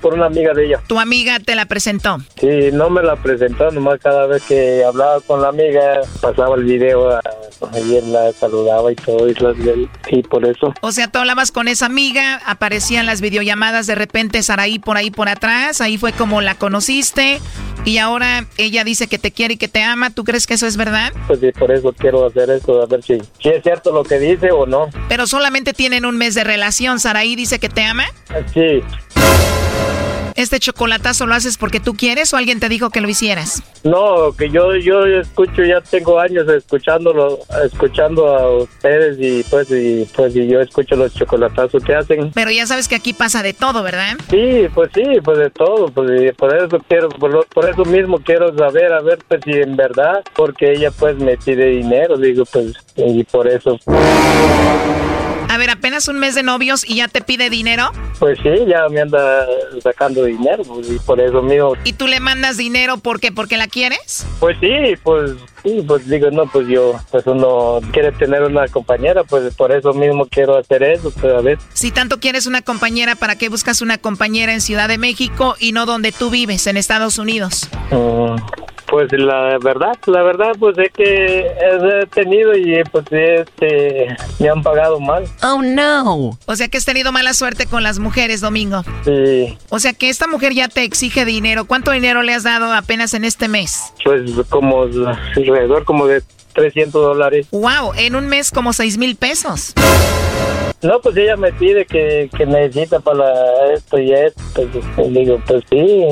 por 0.00 0.14
una 0.14 0.26
amiga 0.26 0.52
de 0.52 0.66
ella. 0.66 0.80
Tu 0.88 0.98
amiga 0.98 1.38
te 1.38 1.54
la 1.54 1.66
presentó. 1.66 2.18
Sí, 2.40 2.48
no 2.72 2.90
me 2.90 3.04
la 3.04 3.14
presentó, 3.14 3.70
nomás 3.70 4.00
cada 4.02 4.26
vez 4.26 4.42
que 4.42 4.82
hablaba 4.84 5.20
con 5.20 5.40
la 5.42 5.50
amiga 5.50 6.00
pasaba 6.20 6.56
el 6.56 6.64
video 6.64 7.10
a- 7.12 7.20
él 7.76 8.12
la 8.12 8.32
saludaba 8.32 8.90
y 8.90 8.96
todo, 8.96 9.28
y, 9.28 9.34
y 10.10 10.22
por 10.24 10.44
eso. 10.46 10.74
O 10.80 10.90
sea, 10.92 11.08
tú 11.08 11.18
hablabas 11.20 11.52
con 11.52 11.68
esa 11.68 11.86
amiga, 11.86 12.40
aparecían 12.46 13.04
las 13.06 13.20
videollamadas 13.20 13.86
de 13.86 13.94
repente 13.94 14.42
Saraí 14.42 14.78
por 14.80 14.96
ahí 14.96 15.10
por 15.12 15.28
atrás, 15.28 15.80
ahí 15.82 15.98
fue 15.98 16.12
como 16.12 16.39
la 16.40 16.54
conociste 16.56 17.40
y 17.84 17.98
ahora 17.98 18.46
ella 18.56 18.84
dice 18.84 19.06
que 19.06 19.18
te 19.18 19.30
quiere 19.32 19.54
y 19.54 19.56
que 19.56 19.68
te 19.68 19.82
ama. 19.82 20.10
¿Tú 20.10 20.24
crees 20.24 20.46
que 20.46 20.54
eso 20.54 20.66
es 20.66 20.76
verdad? 20.76 21.12
Pues 21.26 21.40
sí, 21.40 21.50
por 21.52 21.72
eso 21.72 21.92
quiero 21.92 22.26
hacer 22.26 22.50
esto, 22.50 22.82
a 22.82 22.86
ver 22.86 23.02
si, 23.02 23.18
si 23.40 23.48
es 23.48 23.62
cierto 23.62 23.92
lo 23.92 24.04
que 24.04 24.18
dice 24.18 24.50
o 24.50 24.66
no. 24.66 24.88
Pero 25.08 25.26
solamente 25.26 25.72
tienen 25.72 26.04
un 26.04 26.16
mes 26.16 26.34
de 26.34 26.44
relación. 26.44 27.00
Saraí 27.00 27.36
dice 27.36 27.58
que 27.58 27.68
te 27.68 27.84
ama. 27.84 28.04
Sí. 28.52 28.82
¿Este 30.40 30.58
chocolatazo 30.58 31.26
lo 31.26 31.34
haces 31.34 31.58
porque 31.58 31.80
tú 31.80 31.92
quieres 31.92 32.32
o 32.32 32.38
alguien 32.38 32.60
te 32.60 32.70
dijo 32.70 32.88
que 32.88 33.02
lo 33.02 33.10
hicieras? 33.10 33.62
No, 33.84 34.32
que 34.38 34.48
yo 34.48 34.74
yo 34.76 35.04
escucho, 35.04 35.62
ya 35.64 35.82
tengo 35.82 36.18
años 36.18 36.48
escuchándolo, 36.48 37.40
escuchando 37.62 38.26
a 38.26 38.50
ustedes 38.62 39.18
y 39.20 39.42
pues 39.50 39.70
y 39.70 40.08
pues 40.16 40.34
y 40.34 40.46
yo 40.48 40.62
escucho 40.62 40.96
los 40.96 41.12
chocolatazos 41.14 41.84
que 41.84 41.94
hacen. 41.94 42.30
Pero 42.32 42.50
ya 42.50 42.66
sabes 42.66 42.88
que 42.88 42.94
aquí 42.94 43.12
pasa 43.12 43.42
de 43.42 43.52
todo, 43.52 43.82
¿verdad? 43.82 44.16
Sí, 44.30 44.66
pues 44.74 44.90
sí, 44.94 45.02
pues 45.22 45.36
de 45.36 45.50
todo, 45.50 45.88
pues 45.88 46.10
y 46.22 46.32
por 46.32 46.56
eso 46.56 46.78
quiero, 46.88 47.10
por, 47.10 47.30
lo- 47.30 47.42
por 47.44 47.68
eso 47.68 47.84
mismo 47.84 48.18
quiero 48.20 48.56
saber, 48.56 48.94
a 48.94 49.02
ver 49.02 49.18
pues 49.28 49.42
si 49.44 49.50
en 49.52 49.76
verdad, 49.76 50.22
porque 50.34 50.72
ella 50.72 50.90
pues 50.90 51.16
me 51.18 51.36
pide 51.36 51.66
dinero, 51.66 52.16
digo 52.16 52.44
pues 52.50 52.72
y 52.96 53.24
por 53.24 53.46
eso. 53.46 53.78
A 55.50 55.58
ver, 55.58 55.68
apenas 55.68 56.06
un 56.06 56.20
mes 56.20 56.36
de 56.36 56.44
novios 56.44 56.88
y 56.88 56.96
ya 56.96 57.08
te 57.08 57.22
pide 57.22 57.50
dinero 57.50 57.90
Pues 58.20 58.38
sí, 58.40 58.50
ya 58.68 58.88
me 58.88 59.00
anda 59.00 59.44
sacando 59.82 60.22
dinero 60.24 60.62
pues, 60.62 60.88
y 60.88 60.98
por 61.00 61.20
eso 61.20 61.42
mismo. 61.42 61.72
y 61.82 61.92
tú 61.92 62.06
le 62.06 62.20
mandas 62.20 62.56
dinero 62.56 62.98
¿por 62.98 63.18
qué? 63.18 63.32
¿Porque 63.32 63.56
la 63.56 63.66
quieres? 63.66 64.24
Pues 64.38 64.56
sí, 64.60 64.68
pues 65.02 65.32
sí, 65.64 65.82
pues 65.86 66.08
digo, 66.08 66.30
no, 66.30 66.46
pues 66.46 66.68
yo, 66.68 66.94
pues 67.10 67.26
uno 67.26 67.80
quiere 67.92 68.12
tener 68.12 68.42
una 68.44 68.68
compañera, 68.68 69.24
pues 69.24 69.52
por 69.56 69.72
eso 69.72 69.92
mismo 69.92 70.24
quiero 70.26 70.56
hacer 70.56 70.84
eso, 70.84 71.10
pues 71.20 71.34
a 71.34 71.40
ver. 71.40 71.58
Si 71.74 71.90
tanto 71.90 72.20
quieres 72.20 72.46
una 72.46 72.62
compañera, 72.62 73.16
¿para 73.16 73.36
qué 73.36 73.48
buscas 73.48 73.82
una 73.82 73.98
compañera 73.98 74.52
en 74.52 74.60
Ciudad 74.60 74.86
de 74.88 74.98
México 74.98 75.56
y 75.58 75.72
no 75.72 75.84
donde 75.84 76.12
tú 76.12 76.30
vives, 76.30 76.68
en 76.68 76.76
Estados 76.76 77.18
Unidos? 77.18 77.68
Mm, 77.90 78.36
Pues 78.90 79.08
la 79.12 79.56
verdad, 79.62 79.96
la 80.06 80.22
verdad, 80.22 80.52
pues 80.58 80.76
es 80.78 80.92
que 80.92 81.46
he 81.46 82.06
tenido 82.06 82.56
y 82.56 82.82
pues 82.90 83.04
este, 83.10 84.16
me 84.40 84.48
han 84.48 84.62
pagado 84.62 84.98
mal. 84.98 85.24
Oh 85.44 85.62
no. 85.62 86.36
O 86.46 86.56
sea 86.56 86.66
que 86.66 86.78
has 86.78 86.84
tenido 86.84 87.12
mala 87.12 87.32
suerte 87.32 87.66
con 87.66 87.84
las 87.84 88.00
mujeres, 88.00 88.40
Domingo. 88.40 88.82
Sí, 89.04 89.56
O 89.68 89.78
sea 89.78 89.92
que 89.92 90.08
esta 90.08 90.26
mujer 90.26 90.54
ya 90.54 90.68
te 90.68 90.82
exige 90.82 91.24
dinero. 91.24 91.66
¿Cuánto 91.66 91.92
dinero 91.92 92.22
le 92.22 92.34
has 92.34 92.42
dado 92.42 92.72
apenas 92.72 93.14
en 93.14 93.24
este 93.24 93.46
mes? 93.48 93.92
pues 94.04 94.22
como 94.48 94.82
alrededor 94.82 95.84
como 95.84 96.06
de 96.06 96.22
300 96.54 96.92
dólares. 96.92 97.46
Wow, 97.52 97.92
en 97.96 98.16
un 98.16 98.26
mes 98.26 98.50
como 98.50 98.72
seis 98.72 98.98
mil 98.98 99.14
pesos. 99.16 99.72
No, 100.82 100.98
pues 101.00 101.14
ella 101.18 101.36
me 101.36 101.52
pide 101.52 101.84
que, 101.84 102.30
que 102.36 102.46
necesita 102.46 103.00
para 103.00 103.72
esto 103.74 103.98
y 103.98 104.12
esto. 104.12 104.40
Pues, 104.54 105.08
y 105.08 105.10
digo, 105.10 105.42
pues 105.46 105.62
sí. 105.70 106.04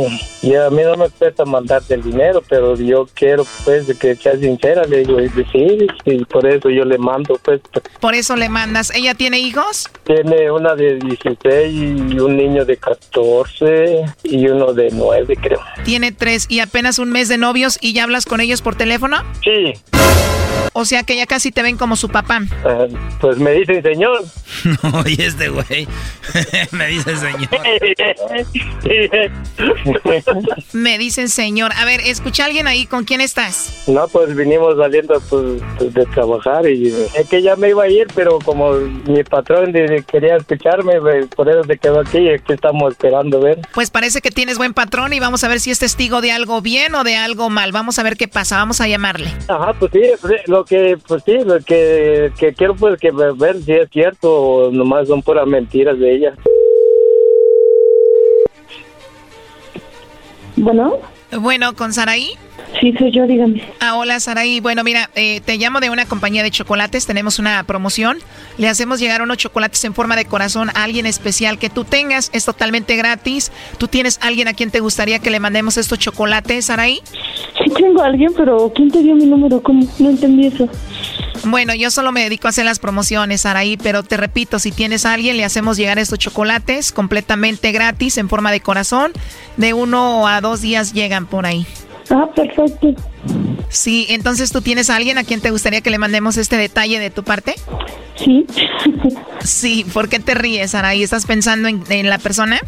Y 0.43 0.55
a 0.55 0.69
mí 0.69 0.83
no 0.83 0.95
me 0.97 1.09
cuesta 1.09 1.45
mandarte 1.47 1.95
el 1.95 2.03
dinero, 2.03 2.43
pero 2.49 2.77
yo 2.77 3.07
quiero, 3.15 3.45
pues, 3.65 3.87
que 3.99 4.15
sea 4.15 4.37
sincera. 4.37 4.85
Le 4.85 5.05
digo, 5.05 5.21
y 5.21 5.29
sí, 5.29 5.87
y 6.05 6.25
por 6.27 6.47
eso 6.47 6.69
yo 6.69 6.85
le 6.85 6.99
mando, 6.99 7.41
pues. 7.43 7.63
Por 8.01 8.15
eso 8.15 8.37
le 8.37 8.51
mandas. 8.51 8.95
¿Ella 8.95 9.15
tiene 9.15 9.39
hijos? 9.39 9.89
Tiene 10.05 10.51
una 10.51 10.75
de 10.75 10.97
16 10.97 12.13
y 12.13 12.21
un 12.21 12.37
niño 12.37 12.65
de 12.67 12.77
14 12.77 14.05
y 14.25 14.49
uno 14.49 14.75
de 14.75 14.91
9, 14.93 15.37
creo. 15.41 15.61
Tiene 15.85 16.13
tres 16.13 16.47
y 16.51 16.61
apenas 16.61 16.99
un 16.99 17.11
mes 17.11 17.29
de 17.29 17.39
novios 17.39 17.79
y 17.81 17.95
ya 17.95 18.05
hablas 18.05 18.27
con 18.27 18.41
ellos 18.41 18.61
por 18.61 18.77
teléfono. 18.77 19.17
Sí. 19.43 19.75
O 20.73 20.85
sea 20.85 21.03
que 21.03 21.17
ya 21.17 21.27
casi 21.27 21.51
te 21.51 21.63
ven 21.63 21.77
como 21.77 21.97
su 21.97 22.09
papá. 22.09 22.41
Ah, 22.65 22.87
pues 23.21 23.39
me 23.39 23.53
dicen, 23.53 23.83
señor. 23.83 24.25
Oye, 24.95 25.27
este 25.27 25.49
güey 25.49 25.89
me 26.71 26.87
dice 26.89 27.17
señor. 27.17 27.49
Me 30.73 30.99
dicen 30.99 31.29
señor. 31.29 31.73
A 31.77 31.85
ver, 31.85 32.01
escucha 32.05 32.45
a 32.45 32.47
alguien 32.47 32.67
ahí. 32.67 32.87
¿Con 32.87 33.05
quién 33.05 33.21
estás? 33.21 33.85
No, 33.87 34.07
pues 34.09 34.35
vinimos 34.35 34.77
saliendo 34.77 35.21
pues, 35.29 35.95
de 35.95 36.07
trabajar 36.07 36.69
y 36.69 36.89
es 36.89 37.29
que 37.29 37.43
ya 37.43 37.57
me 37.57 37.71
iba 37.71 37.85
a 37.85 37.89
ir, 37.89 38.07
pero 38.15 38.39
como 38.39 38.73
mi 38.73 39.25
patrón 39.25 39.73
quería 40.07 40.37
escucharme, 40.37 41.01
pues, 41.01 41.27
por 41.27 41.49
eso 41.49 41.65
se 41.65 41.79
quedó 41.79 42.01
aquí 42.01 42.19
y 42.19 42.31
aquí 42.31 42.53
estamos 42.53 42.93
esperando 42.93 43.41
ver. 43.41 43.61
Pues 43.75 43.91
parece 43.91 44.21
que 44.21 44.31
tienes 44.31 44.59
buen 44.59 44.75
patrón 44.75 45.13
y 45.13 45.21
vamos 45.21 45.45
a 45.45 45.49
ver 45.49 45.61
si 45.61 45.71
es 45.71 45.79
testigo 45.79 46.21
de 46.21 46.33
algo 46.33 46.61
bien 46.61 46.95
o 46.95 47.05
de 47.05 47.17
algo 47.17 47.51
mal. 47.51 47.73
Vamos 47.73 47.99
a 47.99 48.03
ver 48.03 48.17
qué 48.17 48.29
pasa. 48.29 48.57
Vamos 48.57 48.81
a 48.81 48.89
llamarle. 48.89 49.33
Ajá, 49.49 49.73
pues 49.79 49.93
sí, 49.93 50.03
lo 50.47 50.65
que, 50.65 50.99
pues 51.07 51.23
sí, 51.25 51.39
lo 51.45 51.61
que, 51.61 52.33
que 52.39 52.55
quiero 52.55 52.75
pues 52.75 52.99
que 52.99 53.11
ver 53.11 53.57
si 53.63 53.73
es 53.73 53.91
cierto 53.91 54.33
o 54.33 54.71
nomás 54.71 55.09
son 55.09 55.23
puras 55.23 55.47
mentiras 55.47 55.99
de 55.99 56.15
ella. 56.15 56.35
Bueno, 60.57 60.99
Bueno, 61.33 61.75
¿con 61.75 61.93
Saraí? 61.93 62.33
sí, 62.81 62.93
soy 62.99 63.11
yo, 63.13 63.27
dígame. 63.27 63.63
Ah, 63.81 63.97
hola 63.97 64.21
Saraí. 64.21 64.61
Bueno, 64.61 64.85
mira, 64.85 65.11
eh, 65.15 65.41
te 65.45 65.57
llamo 65.57 65.81
de 65.81 65.91
una 65.91 66.07
compañía 66.07 66.43
de 66.43 66.51
chocolates. 66.51 67.07
Tenemos 67.07 67.39
una 67.39 67.63
promoción. 67.65 68.19
Le 68.57 68.69
hacemos 68.69 69.01
llegar 69.01 69.23
unos 69.23 69.39
chocolates 69.39 69.85
en 69.85 69.95
forma 69.95 70.17
de 70.17 70.25
corazón 70.25 70.71
a 70.71 70.85
alguien 70.85 71.07
especial 71.07 71.59
que 71.59 71.71
tú 71.71 71.85
tengas. 71.85 72.31
Es 72.33 72.45
totalmente 72.45 72.97
gratis. 72.97 73.53
¿Tú 73.79 73.89
tienes 73.89 74.19
alguien 74.23 74.49
a 74.49 74.55
quien 74.55 74.71
te 74.71 74.81
gustaría 74.81 75.19
que 75.19 75.31
le 75.31 75.41
mandemos 75.41 75.77
estos 75.77 75.99
chocolates, 75.99 76.67
Saraí? 76.67 77.01
Sí 77.65 77.71
tengo 77.75 78.03
a 78.03 78.07
alguien, 78.07 78.33
pero 78.37 78.73
¿quién 78.75 78.91
te 78.91 79.03
dio 79.03 79.15
mi 79.15 79.27
número? 79.27 79.63
¿Cómo? 79.63 79.87
No 79.99 80.11
entendí 80.11 80.47
eso. 80.47 80.69
Bueno, 81.45 81.75
yo 81.75 81.91
solo 81.91 82.13
me 82.13 82.23
dedico 82.23 82.47
a 82.47 82.51
hacer 82.51 82.65
las 82.65 82.79
promociones, 82.79 83.43
Saraí, 83.43 83.77
pero 83.77 84.03
te 84.03 84.17
repito, 84.17 84.59
si 84.59 84.73
tienes 84.73 85.07
a 85.07 85.15
alguien, 85.15 85.37
le 85.37 85.45
hacemos 85.45 85.77
llegar 85.77 85.99
estos 85.99 86.19
chocolates 86.19 86.93
completamente 86.93 87.73
gratis 87.73 88.19
en 88.19 88.29
forma 88.29 88.51
de 88.51 88.61
corazón. 88.61 89.13
De 89.57 89.73
uno 89.73 90.29
a 90.29 90.41
dos 90.41 90.61
días 90.61 90.93
llegan 90.93 91.27
por 91.27 91.47
ahí. 91.47 91.67
Ah, 92.11 92.29
perfecto. 92.35 92.95
Sí, 93.69 94.07
entonces 94.09 94.51
tú 94.51 94.63
tienes 94.63 94.89
a 94.89 94.97
alguien 94.97 95.19
a 95.19 95.25
quien 95.25 95.41
te 95.41 95.51
gustaría 95.51 95.81
que 95.83 95.91
le 95.91 95.99
mandemos 95.99 96.37
este 96.37 96.57
detalle 96.57 96.99
de 96.99 97.11
tu 97.11 97.23
parte. 97.23 97.55
Sí. 98.17 98.47
Sí, 99.45 99.87
¿por 99.93 100.09
qué 100.09 100.19
te 100.19 100.35
ríes, 100.35 100.73
Saraí? 100.73 101.03
¿Estás 101.03 101.27
pensando 101.27 101.69
en, 101.69 101.83
en 101.91 102.09
la 102.09 102.19
persona? 102.19 102.59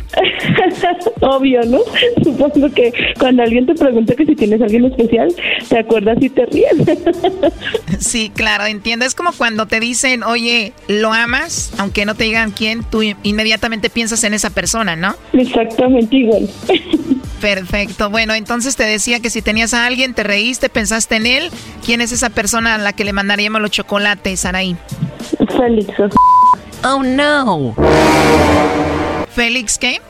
Obvio, 1.20 1.60
¿no? 1.64 1.78
Supongo 2.22 2.70
que 2.70 2.92
cuando 3.18 3.42
alguien 3.42 3.66
te 3.66 3.74
pregunta 3.74 4.14
que 4.14 4.26
si 4.26 4.36
tienes 4.36 4.60
a 4.60 4.64
alguien 4.64 4.84
especial, 4.84 5.34
te 5.68 5.78
acuerdas 5.78 6.18
y 6.20 6.30
te 6.30 6.46
ríes. 6.46 6.72
Sí, 7.98 8.30
claro, 8.34 8.64
entiendo. 8.64 9.04
Es 9.04 9.14
como 9.14 9.32
cuando 9.32 9.66
te 9.66 9.78
dicen, 9.78 10.22
oye, 10.22 10.72
¿lo 10.88 11.12
amas? 11.12 11.72
Aunque 11.78 12.06
no 12.06 12.14
te 12.14 12.24
digan 12.24 12.50
quién, 12.50 12.82
tú 12.82 13.02
inmediatamente 13.02 13.90
piensas 13.90 14.24
en 14.24 14.32
esa 14.32 14.50
persona, 14.50 14.96
¿no? 14.96 15.14
Exactamente 15.32 16.16
igual. 16.16 16.48
Perfecto. 17.40 18.10
Bueno, 18.10 18.34
entonces 18.34 18.76
te 18.76 18.84
decía 18.84 19.20
que 19.20 19.30
si 19.30 19.42
tenías 19.42 19.74
a 19.74 19.86
alguien, 19.86 20.14
te 20.14 20.22
reíste, 20.22 20.68
pensaste 20.68 21.16
en 21.16 21.26
él. 21.26 21.50
¿Quién 21.84 22.00
es 22.00 22.12
esa 22.12 22.30
persona 22.30 22.74
a 22.74 22.78
la 22.78 22.92
que 22.92 23.04
le 23.04 23.12
mandaríamos 23.12 23.60
los 23.60 23.70
chocolates, 23.70 24.40
Saraí? 24.40 24.76
Félix. 25.56 25.94
Oh, 26.84 27.02
no. 27.02 27.74
¿Félix 29.34 29.78
qué? 29.78 30.00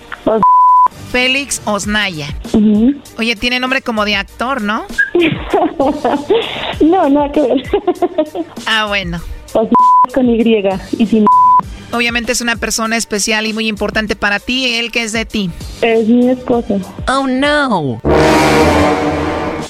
Félix 1.10 1.60
Osnaya. 1.64 2.28
Oye, 3.18 3.36
tiene 3.36 3.58
nombre 3.58 3.82
como 3.82 4.04
de 4.04 4.14
actor, 4.14 4.62
¿no? 4.62 4.84
no, 6.80 7.08
nada 7.08 7.32
que 7.32 7.40
ver. 7.40 7.62
Ah, 8.66 8.86
bueno. 8.86 9.20
con 10.14 10.30
Y 10.30 10.62
y 10.98 11.06
sin 11.06 11.24
Obviamente 11.92 12.32
es 12.32 12.40
una 12.40 12.56
persona 12.56 12.96
especial 12.96 13.46
y 13.46 13.52
muy 13.52 13.66
importante 13.66 14.16
para 14.16 14.38
ti. 14.38 14.76
¿Él 14.76 14.92
que 14.92 15.02
es 15.02 15.12
de 15.12 15.24
ti? 15.24 15.50
Es 15.82 16.06
mi 16.08 16.30
esposo. 16.30 16.80
Oh, 17.08 17.26
no. 17.26 18.00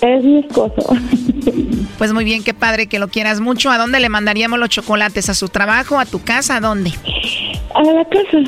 Es 0.02 0.24
mi 0.24 0.38
esposo. 0.38 0.82
Pues 1.98 2.14
muy 2.14 2.24
bien, 2.24 2.42
qué 2.42 2.54
padre 2.54 2.86
que 2.86 2.98
lo 2.98 3.08
quieras 3.08 3.40
mucho. 3.40 3.70
¿A 3.70 3.76
dónde 3.76 4.00
le 4.00 4.08
mandaríamos 4.08 4.58
los 4.58 4.70
chocolates? 4.70 5.28
¿A 5.28 5.34
su 5.34 5.50
trabajo? 5.50 5.98
¿A 5.98 6.06
tu 6.06 6.22
casa? 6.22 6.56
¿A 6.56 6.60
dónde? 6.60 6.92
A 7.74 7.82
la 7.82 8.06
casa. 8.06 8.38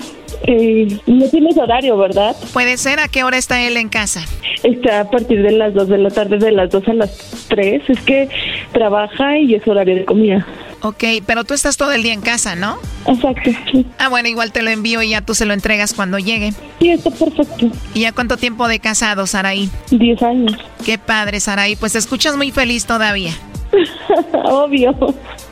Eh, 0.45 0.99
no 1.07 1.29
tienes 1.29 1.59
horario, 1.59 1.99
¿verdad? 1.99 2.35
Puede 2.55 2.79
ser. 2.79 2.99
¿A 2.99 3.09
qué 3.09 3.25
hora 3.25 3.37
está 3.37 3.61
él 3.61 3.77
en 3.77 3.91
casa? 3.91 4.25
Está 4.63 5.01
a 5.01 5.11
partir 5.11 5.43
de 5.43 5.53
las 5.53 5.75
2 5.75 5.87
de 5.87 5.99
la 5.99 6.09
tarde, 6.09 6.39
de 6.39 6.51
las 6.51 6.71
2 6.71 6.89
a 6.89 6.95
las 6.95 7.47
3. 7.49 7.83
Es 7.91 8.01
que 8.01 8.31
trabaja 8.73 9.37
y 9.37 9.55
es 9.55 9.69
horario 9.69 9.97
de 9.97 10.07
comida. 10.07 10.47
Ok, 10.83 11.05
pero 11.27 11.45
tú 11.45 11.55
estás 11.55 11.77
todo 11.77 11.93
el 11.93 12.03
día 12.03 12.13
en 12.13 12.21
casa, 12.23 12.57
¿no? 12.57 12.77
Exacto, 13.07 13.51
sí. 13.71 13.87
Ah, 13.99 14.09
bueno, 14.09 14.29
igual 14.29 14.51
te 14.51 14.63
lo 14.63 14.71
envío 14.71 15.01
y 15.01 15.11
ya 15.11 15.21
tú 15.21 15.33
se 15.35 15.47
lo 15.47 15.55
entregas 15.55 15.95
cuando 15.95 16.19
llegue. 16.19 16.53
Sí, 16.81 16.91
está 16.91 17.11
perfecto. 17.11 17.71
¿Y 17.95 18.01
ya 18.01 18.13
cuánto 18.13 18.37
tiempo 18.37 18.67
de 18.67 18.81
casado, 18.81 19.29
Saraí? 19.29 19.71
10 19.91 20.23
años. 20.23 20.57
Qué 20.85 20.99
padre, 20.99 21.39
Saraí. 21.39 21.77
Pues 21.77 21.93
te 21.93 21.99
escuchas 21.99 22.37
muy 22.37 22.51
feliz 22.51 22.85
todavía. 22.85 23.33
Obvio. 24.45 24.93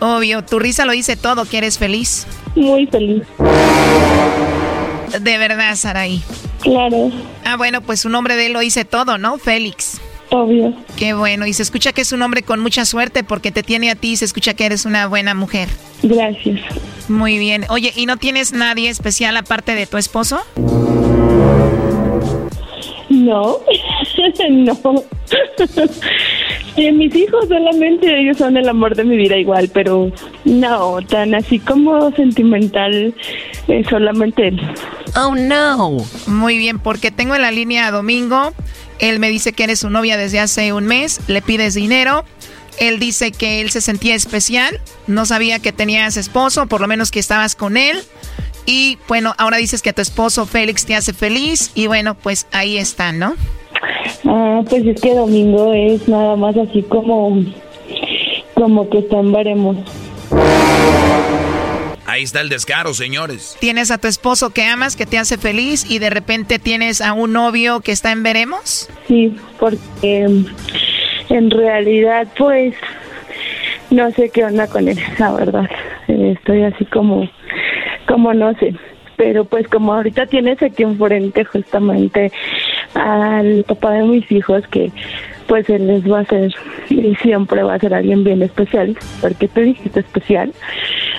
Obvio, 0.01 0.45
tu 0.45 0.59
risa 0.59 0.85
lo 0.85 0.93
dice 0.93 1.17
todo, 1.17 1.45
que 1.45 1.59
eres 1.59 1.79
feliz. 1.79 2.27
Muy 2.57 2.87
feliz. 2.87 3.23
De 5.21 5.39
verdad, 5.39 5.77
Saraí. 5.77 6.23
Claro. 6.61 7.13
Ah, 7.45 7.57
bueno, 7.57 7.83
pues 7.83 8.01
su 8.01 8.09
nombre 8.09 8.35
de 8.35 8.47
él 8.47 8.53
lo 8.53 8.61
dice 8.61 8.85
todo, 8.85 9.17
¿no? 9.17 9.39
Félix. 9.39 10.01
Obvio. 10.31 10.73
Qué 10.97 11.13
bueno. 11.13 11.47
Y 11.47 11.53
se 11.53 11.63
escucha 11.63 11.93
que 11.93 12.03
es 12.03 12.13
un 12.13 12.23
hombre 12.23 12.43
con 12.43 12.61
mucha 12.61 12.85
suerte 12.85 13.25
porque 13.25 13.51
te 13.51 13.63
tiene 13.63 13.91
a 13.91 13.95
ti 13.95 14.13
y 14.13 14.17
se 14.17 14.25
escucha 14.25 14.55
que 14.55 14.67
eres 14.67 14.85
una 14.85 15.07
buena 15.07 15.35
mujer. 15.35 15.69
Gracias. 16.03 16.61
Muy 17.09 17.39
bien. 17.39 17.65
Oye, 17.69 17.93
¿y 17.95 18.07
no 18.07 18.17
tienes 18.17 18.53
nadie 18.53 18.89
especial 18.89 19.37
aparte 19.37 19.75
de 19.75 19.87
tu 19.87 19.99
esposo? 19.99 20.41
No, 23.09 23.59
no. 24.51 25.05
Sí, 26.77 26.93
mis 26.93 27.15
hijos 27.15 27.49
solamente 27.49 28.21
ellos 28.21 28.39
son 28.39 28.57
el 28.57 28.69
amor 28.69 28.95
de 28.95 29.05
mi 29.05 29.17
vida 29.17 29.37
igual, 29.37 29.69
pero 29.75 30.13
no, 30.45 30.99
tan 31.09 31.35
así 31.35 31.59
como 31.59 32.11
sentimental, 32.13 33.13
eh, 33.67 33.85
solamente 33.91 34.49
él. 34.49 34.61
Oh 35.17 35.35
no. 35.35 35.97
Muy 36.29 36.59
bien, 36.59 36.79
porque 36.79 37.11
tengo 37.11 37.35
en 37.35 37.43
la 37.43 37.51
línea 37.51 37.89
a 37.89 37.91
Domingo. 37.91 38.53
Él 39.01 39.19
me 39.19 39.29
dice 39.29 39.53
que 39.53 39.65
eres 39.65 39.81
su 39.81 39.91
novia 39.91 40.17
desde 40.17 40.41
hace 40.41 40.73
un 40.73 40.87
mes, 40.87 41.21
le 41.27 41.43
pides 41.43 41.75
dinero. 41.75 42.25
Él 42.79 42.99
dice 42.99 43.33
que 43.33 43.61
él 43.61 43.71
se 43.71 43.81
sentía 43.81 44.15
especial, 44.15 44.81
no 45.07 45.27
sabía 45.27 45.59
que 45.59 45.73
tenías 45.73 46.17
esposo, 46.17 46.67
por 46.67 46.81
lo 46.81 46.87
menos 46.87 47.11
que 47.11 47.19
estabas 47.19 47.55
con 47.55 47.77
él. 47.77 47.99
Y 48.67 48.99
bueno, 49.09 49.35
ahora 49.39 49.57
dices 49.57 49.83
que 49.83 49.93
tu 49.93 50.03
esposo 50.03 50.47
Félix 50.47 50.87
te 50.87 50.95
hace 50.95 51.13
feliz 51.13 51.73
y 51.75 51.87
bueno, 51.87 52.15
pues 52.15 52.47
ahí 52.53 52.79
está, 52.79 53.13
¿no? 53.13 53.35
Ah, 54.25 54.63
pues 54.69 54.87
es 54.87 55.01
que 55.01 55.15
domingo 55.15 55.73
es 55.73 56.07
nada 56.09 56.37
más 56.37 56.57
así 56.57 56.83
como, 56.83 57.45
como 58.55 58.89
que 58.89 58.99
están. 58.99 59.33
Ahí 62.11 62.25
está 62.25 62.41
el 62.41 62.49
descaro, 62.49 62.93
señores. 62.93 63.57
Tienes 63.61 63.93
a 63.93 63.99
tu 63.99 64.09
esposo 64.09 64.51
que 64.51 64.65
amas, 64.65 64.97
que 64.97 65.07
te 65.07 65.17
hace 65.17 65.39
feliz 65.39 65.89
y 65.89 66.01
de 66.01 66.11
repente 66.11 66.59
tienes 66.59 67.01
a 67.01 67.13
un 67.13 67.33
novio 67.33 67.79
que 67.83 67.93
está 67.93 68.11
en 68.11 68.25
veremos. 68.25 68.91
Sí, 69.07 69.37
porque 69.61 70.25
en 71.29 71.51
realidad 71.53 72.27
pues 72.37 72.75
no 73.91 74.11
sé 74.11 74.29
qué 74.31 74.45
onda 74.45 74.67
con 74.67 74.89
él, 74.89 74.99
la 75.19 75.31
verdad. 75.31 75.71
Estoy 76.09 76.65
así 76.65 76.85
como, 76.87 77.31
como 78.09 78.35
no 78.35 78.55
sé. 78.55 78.75
Pero 79.17 79.45
pues 79.45 79.69
como 79.69 79.95
ahorita 79.95 80.27
tienes 80.27 80.61
aquí 80.65 80.83
enfrente 80.83 81.45
justamente 81.45 82.33
al 82.95 83.63
papá 83.69 83.93
de 83.93 84.03
mis 84.03 84.33
hijos 84.33 84.67
que 84.67 84.91
pues 85.51 85.69
él 85.69 85.89
les 85.89 86.09
va 86.09 86.21
a 86.21 86.25
ser 86.27 86.55
y 86.91 87.13
siempre 87.17 87.65
va 87.65 87.75
a 87.75 87.79
ser 87.81 87.93
alguien 87.93 88.23
bien 88.23 88.41
especial, 88.41 88.97
porque 89.21 89.49
tú 89.49 89.63
dijiste 89.63 89.99
especial, 89.99 90.53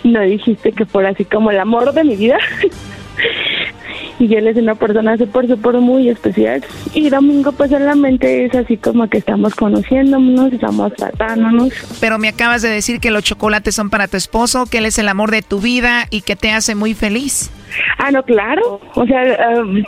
no 0.05 0.21
dijiste 0.21 0.71
que 0.71 0.85
fuera 0.85 1.09
así 1.09 1.25
como 1.25 1.51
el 1.51 1.59
amor 1.59 1.91
de 1.91 2.05
mi 2.05 2.15
vida. 2.15 2.37
y 4.19 4.33
él 4.33 4.47
es 4.47 4.55
una 4.55 4.75
persona 4.75 5.17
súper, 5.17 5.47
súper 5.49 5.75
muy 5.81 6.07
especial. 6.07 6.63
Y 6.93 7.09
Domingo, 7.09 7.51
pues 7.51 7.71
solamente 7.71 8.45
es 8.45 8.55
así 8.55 8.77
como 8.77 9.09
que 9.09 9.17
estamos 9.17 9.53
conociéndonos, 9.53 10.53
estamos 10.53 10.93
tratándonos. 10.93 11.73
Pero 11.99 12.17
me 12.17 12.29
acabas 12.29 12.61
de 12.61 12.69
decir 12.69 13.01
que 13.01 13.11
los 13.11 13.25
chocolates 13.25 13.75
son 13.75 13.89
para 13.89 14.07
tu 14.07 14.15
esposo, 14.15 14.65
que 14.65 14.77
él 14.77 14.85
es 14.85 14.97
el 14.97 15.09
amor 15.09 15.31
de 15.31 15.41
tu 15.41 15.59
vida 15.59 16.05
y 16.09 16.21
que 16.21 16.37
te 16.37 16.51
hace 16.51 16.73
muy 16.73 16.93
feliz. 16.93 17.51
Ah, 17.97 18.11
no, 18.11 18.23
claro. 18.23 18.79
O 18.95 19.05
sea, 19.05 19.59
um, 19.59 19.83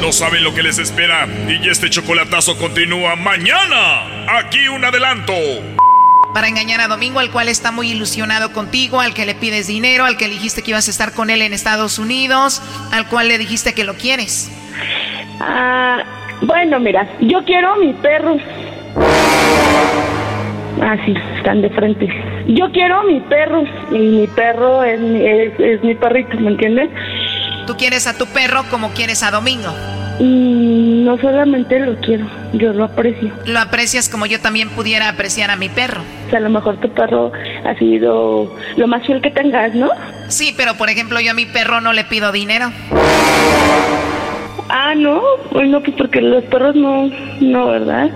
no 0.00 0.12
saben 0.12 0.44
lo 0.44 0.54
que 0.54 0.62
les 0.62 0.78
espera 0.78 1.26
y 1.48 1.68
este 1.68 1.90
chocolatazo 1.90 2.56
continúa 2.56 3.16
mañana. 3.16 4.26
Aquí 4.38 4.68
un 4.68 4.84
adelanto. 4.84 5.32
Para 6.32 6.48
engañar 6.48 6.80
a 6.80 6.88
Domingo, 6.88 7.20
al 7.20 7.30
cual 7.30 7.48
está 7.48 7.72
muy 7.72 7.90
ilusionado 7.90 8.52
contigo, 8.52 9.00
al 9.00 9.14
que 9.14 9.26
le 9.26 9.34
pides 9.34 9.66
dinero, 9.66 10.04
al 10.04 10.16
que 10.16 10.28
dijiste 10.28 10.62
que 10.62 10.70
ibas 10.70 10.86
a 10.88 10.90
estar 10.90 11.12
con 11.12 11.30
él 11.30 11.42
en 11.42 11.52
Estados 11.52 11.98
Unidos, 11.98 12.62
al 12.92 13.08
cual 13.08 13.28
le 13.28 13.38
dijiste 13.38 13.74
que 13.74 13.84
lo 13.84 13.94
quieres. 13.94 14.50
Ah, 15.40 16.04
bueno, 16.42 16.78
mira, 16.78 17.08
yo 17.20 17.44
quiero 17.44 17.72
a 17.72 17.76
mi 17.78 17.92
perro. 17.94 18.36
Ah, 20.80 20.96
sí, 21.04 21.14
están 21.36 21.60
de 21.62 21.70
frente. 21.70 22.08
Yo 22.46 22.70
quiero 22.70 23.00
a 23.00 23.04
mi 23.04 23.20
perro 23.20 23.64
y 23.90 23.98
mi 23.98 24.26
perro 24.28 24.84
es, 24.84 25.00
es 25.58 25.82
mi 25.82 25.94
perrito, 25.94 26.38
¿me 26.38 26.50
entiendes? 26.50 26.90
Tú 27.68 27.76
quieres 27.76 28.06
a 28.06 28.14
tu 28.14 28.24
perro 28.24 28.64
como 28.70 28.92
quieres 28.92 29.22
a 29.22 29.30
Domingo. 29.30 29.68
Mm, 30.20 31.04
no 31.04 31.18
solamente 31.18 31.78
lo 31.78 32.00
quiero, 32.00 32.26
yo 32.54 32.72
lo 32.72 32.84
aprecio. 32.84 33.30
Lo 33.44 33.60
aprecias 33.60 34.08
como 34.08 34.24
yo 34.24 34.40
también 34.40 34.70
pudiera 34.70 35.10
apreciar 35.10 35.50
a 35.50 35.56
mi 35.56 35.68
perro. 35.68 36.00
O 36.26 36.30
sea, 36.30 36.38
a 36.38 36.40
lo 36.40 36.48
mejor 36.48 36.80
tu 36.80 36.88
perro 36.94 37.30
ha 37.66 37.74
sido 37.74 38.56
lo 38.78 38.86
más 38.86 39.06
fiel 39.06 39.20
que 39.20 39.30
tengas, 39.30 39.74
¿no? 39.74 39.90
Sí, 40.28 40.54
pero 40.56 40.76
por 40.78 40.88
ejemplo 40.88 41.20
yo 41.20 41.32
a 41.32 41.34
mi 41.34 41.44
perro 41.44 41.82
no 41.82 41.92
le 41.92 42.04
pido 42.04 42.32
dinero. 42.32 42.72
Ah, 44.68 44.94
no, 44.94 45.22
bueno, 45.50 45.80
pues 45.80 45.96
porque 45.96 46.20
los 46.20 46.44
perros 46.44 46.74
no, 46.76 47.10
no, 47.40 47.66
¿verdad? 47.68 48.10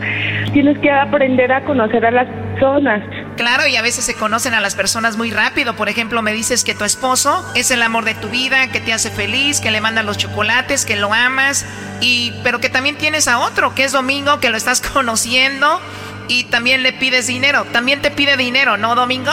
Tienes 0.52 0.78
que 0.78 0.90
aprender 0.90 1.52
a 1.52 1.64
conocer 1.64 2.04
a 2.04 2.10
las 2.10 2.28
personas. 2.54 3.02
Claro, 3.36 3.66
y 3.66 3.76
a 3.76 3.82
veces 3.82 4.04
se 4.04 4.14
conocen 4.14 4.54
a 4.54 4.60
las 4.60 4.74
personas 4.74 5.16
muy 5.16 5.30
rápido. 5.30 5.74
Por 5.74 5.88
ejemplo, 5.88 6.22
me 6.22 6.32
dices 6.32 6.64
que 6.64 6.74
tu 6.74 6.84
esposo 6.84 7.44
es 7.54 7.70
el 7.70 7.82
amor 7.82 8.04
de 8.04 8.14
tu 8.14 8.28
vida, 8.28 8.68
que 8.70 8.80
te 8.80 8.92
hace 8.92 9.10
feliz, 9.10 9.60
que 9.60 9.70
le 9.70 9.80
mandan 9.80 10.06
los 10.06 10.18
chocolates, 10.18 10.84
que 10.84 10.96
lo 10.96 11.12
amas, 11.12 11.66
y 12.00 12.32
pero 12.42 12.60
que 12.60 12.68
también 12.68 12.96
tienes 12.96 13.28
a 13.28 13.38
otro, 13.38 13.74
que 13.74 13.84
es 13.84 13.92
Domingo, 13.92 14.40
que 14.40 14.50
lo 14.50 14.56
estás 14.56 14.80
conociendo 14.92 15.80
y 16.28 16.44
también 16.44 16.82
le 16.82 16.92
pides 16.92 17.26
dinero. 17.26 17.64
También 17.72 18.00
te 18.02 18.10
pide 18.10 18.36
dinero, 18.36 18.76
¿no, 18.76 18.94
Domingo? 18.94 19.32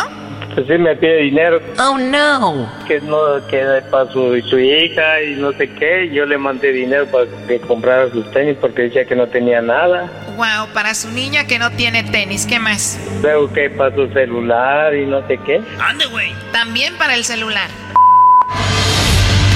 Pues 0.53 0.67
sí, 0.67 0.77
me 0.77 0.95
pide 0.95 1.17
dinero. 1.17 1.61
Oh, 1.79 1.97
no. 1.97 2.69
Que 2.87 2.99
no, 3.01 3.45
que 3.47 3.63
para 3.89 4.11
su, 4.11 4.41
su 4.49 4.59
hija 4.59 5.21
y 5.21 5.35
no 5.35 5.51
sé 5.53 5.69
qué. 5.73 6.09
Yo 6.11 6.25
le 6.25 6.37
mandé 6.37 6.71
dinero 6.71 7.05
para 7.07 7.25
que 7.47 7.59
comprara 7.59 8.09
sus 8.11 8.29
tenis 8.31 8.57
porque 8.59 8.83
decía 8.83 9.05
que 9.05 9.15
no 9.15 9.27
tenía 9.27 9.61
nada. 9.61 10.09
Wow, 10.35 10.73
para 10.73 10.93
su 10.95 11.09
niña 11.11 11.45
que 11.45 11.59
no 11.59 11.69
tiene 11.71 12.03
tenis, 12.03 12.45
¿qué 12.45 12.59
más? 12.59 12.99
Luego 13.21 13.51
que 13.51 13.69
para 13.69 13.93
su 13.93 14.07
celular 14.13 14.95
y 14.95 15.05
no 15.05 15.25
sé 15.27 15.37
qué. 15.45 15.61
Ande, 15.79 16.05
güey. 16.07 16.33
También 16.51 16.95
para 16.97 17.15
el 17.15 17.23
celular. 17.25 17.69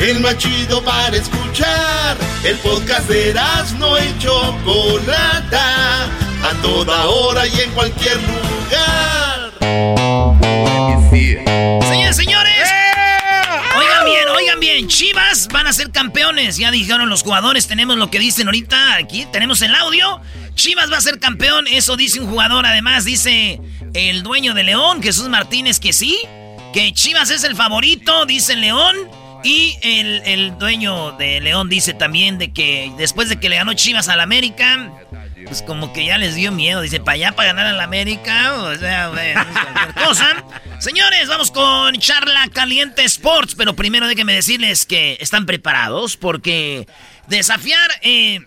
el 0.00 0.20
más 0.20 0.36
chido 0.38 0.82
para 0.82 1.16
escuchar. 1.16 2.16
El 2.42 2.56
podcast 2.58 3.08
de 3.08 3.34
no 3.78 3.98
y 3.98 4.18
Chocolata, 4.18 6.04
a 6.04 6.62
toda 6.62 7.06
hora 7.06 7.46
y 7.46 7.60
en 7.60 7.70
cualquier 7.72 8.16
lugar. 8.16 9.52
Señores, 11.10 12.16
señores. 12.16 12.70
Oigan 13.76 14.04
bien, 14.04 14.28
oigan 14.36 14.60
bien, 14.60 14.88
Chivas 14.88 15.48
van 15.48 15.66
a 15.66 15.72
ser 15.72 15.90
campeones. 15.90 16.56
Ya 16.56 16.70
dijeron 16.70 17.08
los 17.08 17.22
jugadores, 17.22 17.66
tenemos 17.66 17.98
lo 17.98 18.10
que 18.10 18.18
dicen 18.18 18.48
ahorita 18.48 18.94
aquí, 18.94 19.26
tenemos 19.32 19.60
el 19.62 19.74
audio. 19.74 20.20
Chivas 20.54 20.90
va 20.90 20.96
a 20.96 21.00
ser 21.00 21.18
campeón, 21.18 21.66
eso 21.68 21.96
dice 21.96 22.20
un 22.20 22.28
jugador. 22.28 22.64
Además, 22.64 23.04
dice 23.04 23.60
el 23.92 24.22
dueño 24.22 24.54
de 24.54 24.64
León, 24.64 25.02
Jesús 25.02 25.28
Martínez, 25.28 25.78
que 25.78 25.92
sí, 25.92 26.18
que 26.72 26.92
Chivas 26.92 27.30
es 27.30 27.44
el 27.44 27.54
favorito, 27.54 28.24
dice 28.24 28.56
León. 28.56 28.96
Y 29.42 29.78
el, 29.82 30.58
dueño 30.58 31.12
de 31.12 31.40
León 31.40 31.68
dice 31.68 31.94
también 31.94 32.38
de 32.38 32.52
que 32.52 32.92
después 32.98 33.28
de 33.28 33.38
que 33.38 33.48
le 33.48 33.56
ganó 33.56 33.72
Chivas 33.74 34.08
al 34.08 34.20
América, 34.20 34.92
pues 35.46 35.62
como 35.62 35.92
que 35.92 36.04
ya 36.04 36.18
les 36.18 36.34
dio 36.34 36.52
miedo. 36.52 36.82
Dice, 36.82 37.00
para 37.00 37.14
allá, 37.14 37.32
para 37.32 37.48
ganar 37.48 37.66
al 37.66 37.80
América, 37.80 38.54
o 38.54 38.76
sea, 38.76 39.10
cualquier 39.10 40.06
cosa. 40.06 40.44
Señores, 40.78 41.28
vamos 41.28 41.50
con 41.50 41.94
Charla 41.96 42.48
Caliente 42.52 43.04
Sports, 43.04 43.54
pero 43.56 43.74
primero 43.74 44.06
déjenme 44.06 44.34
decirles 44.34 44.86
que 44.86 45.16
están 45.20 45.46
preparados 45.46 46.16
porque 46.16 46.86
desafiar... 47.28 47.90
Eh, 48.02 48.40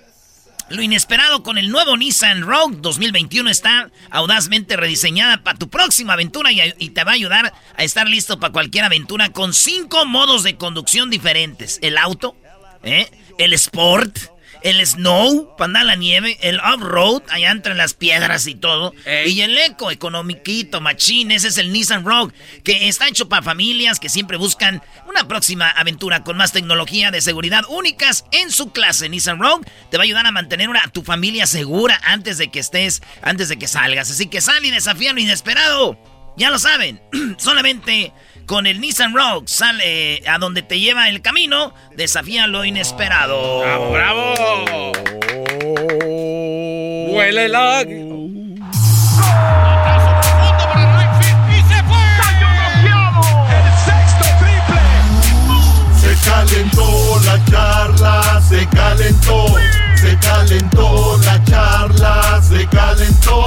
lo 0.69 0.81
inesperado 0.81 1.43
con 1.43 1.57
el 1.57 1.69
nuevo 1.69 1.97
Nissan 1.97 2.41
Rogue 2.41 2.77
2021 2.79 3.49
está 3.49 3.91
audazmente 4.09 4.77
rediseñada 4.77 5.43
para 5.43 5.57
tu 5.57 5.69
próxima 5.69 6.13
aventura 6.13 6.51
y, 6.51 6.89
te 6.89 7.03
va 7.03 7.11
a 7.11 7.15
ayudar 7.15 7.53
a 7.75 7.83
estar 7.83 8.07
listo 8.07 8.39
para 8.39 8.53
cualquier 8.53 8.85
aventura 8.85 9.29
con 9.29 9.53
cinco 9.53 10.05
modos 10.05 10.43
de 10.43 10.55
conducción 10.55 11.09
diferentes. 11.09 11.79
El 11.81 11.97
auto, 11.97 12.35
¿eh? 12.83 13.09
el 13.37 13.53
sport, 13.53 14.17
el 14.63 14.85
snow, 14.85 15.55
para 15.57 15.65
andar 15.65 15.85
la 15.85 15.95
nieve, 15.95 16.37
el 16.41 16.59
off-road, 16.59 17.23
allá 17.29 17.51
entre 17.51 17.75
las 17.75 17.93
piedras 17.93 18.47
y 18.47 18.55
todo. 18.55 18.93
Y 19.25 19.41
el 19.41 19.57
eco, 19.57 19.91
economiquito, 19.91 20.81
machín, 20.81 21.31
ese 21.31 21.49
es 21.49 21.57
el 21.57 21.71
Nissan 21.71 22.05
Rogue, 22.05 22.33
que 22.63 22.87
está 22.87 23.07
hecho 23.07 23.29
para 23.29 23.43
familias 23.43 23.99
que 23.99 24.09
siempre 24.09 24.37
buscan 24.37 24.81
una 25.07 25.27
próxima 25.27 25.69
aventura 25.69 26.23
con 26.23 26.37
más 26.37 26.51
tecnología 26.51 27.11
de 27.11 27.21
seguridad 27.21 27.63
únicas 27.69 28.25
en 28.31 28.51
su 28.51 28.71
clase. 28.71 29.09
Nissan 29.09 29.39
Rogue 29.39 29.65
te 29.91 29.97
va 29.97 30.03
a 30.03 30.05
ayudar 30.05 30.25
a 30.25 30.31
mantener 30.31 30.69
a 30.81 30.87
tu 30.87 31.03
familia 31.03 31.45
segura 31.45 31.99
antes 32.03 32.37
de 32.37 32.49
que 32.49 32.59
estés, 32.59 33.01
antes 33.21 33.49
de 33.49 33.57
que 33.57 33.67
salgas. 33.67 34.09
Así 34.09 34.27
que 34.27 34.41
sal 34.41 34.63
y 34.65 34.71
desafía 34.71 35.13
lo 35.13 35.19
inesperado. 35.19 35.99
Ya 36.35 36.49
lo 36.49 36.57
saben, 36.57 37.01
solamente 37.37 38.11
con 38.45 38.65
el 38.67 38.81
Nissan 38.81 39.13
Rogue 39.13 39.47
sale 39.47 40.21
a 40.27 40.37
donde 40.37 40.61
te 40.61 40.79
lleva 40.79 41.09
el 41.09 41.21
camino, 41.21 41.73
desafía 41.95 42.47
lo 42.47 42.65
inesperado. 42.65 43.61
¡Bravo, 43.61 43.91
bravo! 43.91 44.91
¡Huele 47.09 47.49
la... 47.49 47.79
Se 55.99 56.29
calentó 56.29 57.19
la 57.25 57.45
charla, 57.45 58.41
se 58.47 58.67
calentó, 58.67 59.45
se 60.13 60.19
calentó 60.19 61.17
la 61.25 61.43
charla, 61.45 62.39
se 62.41 62.67
calentó. 62.67 63.45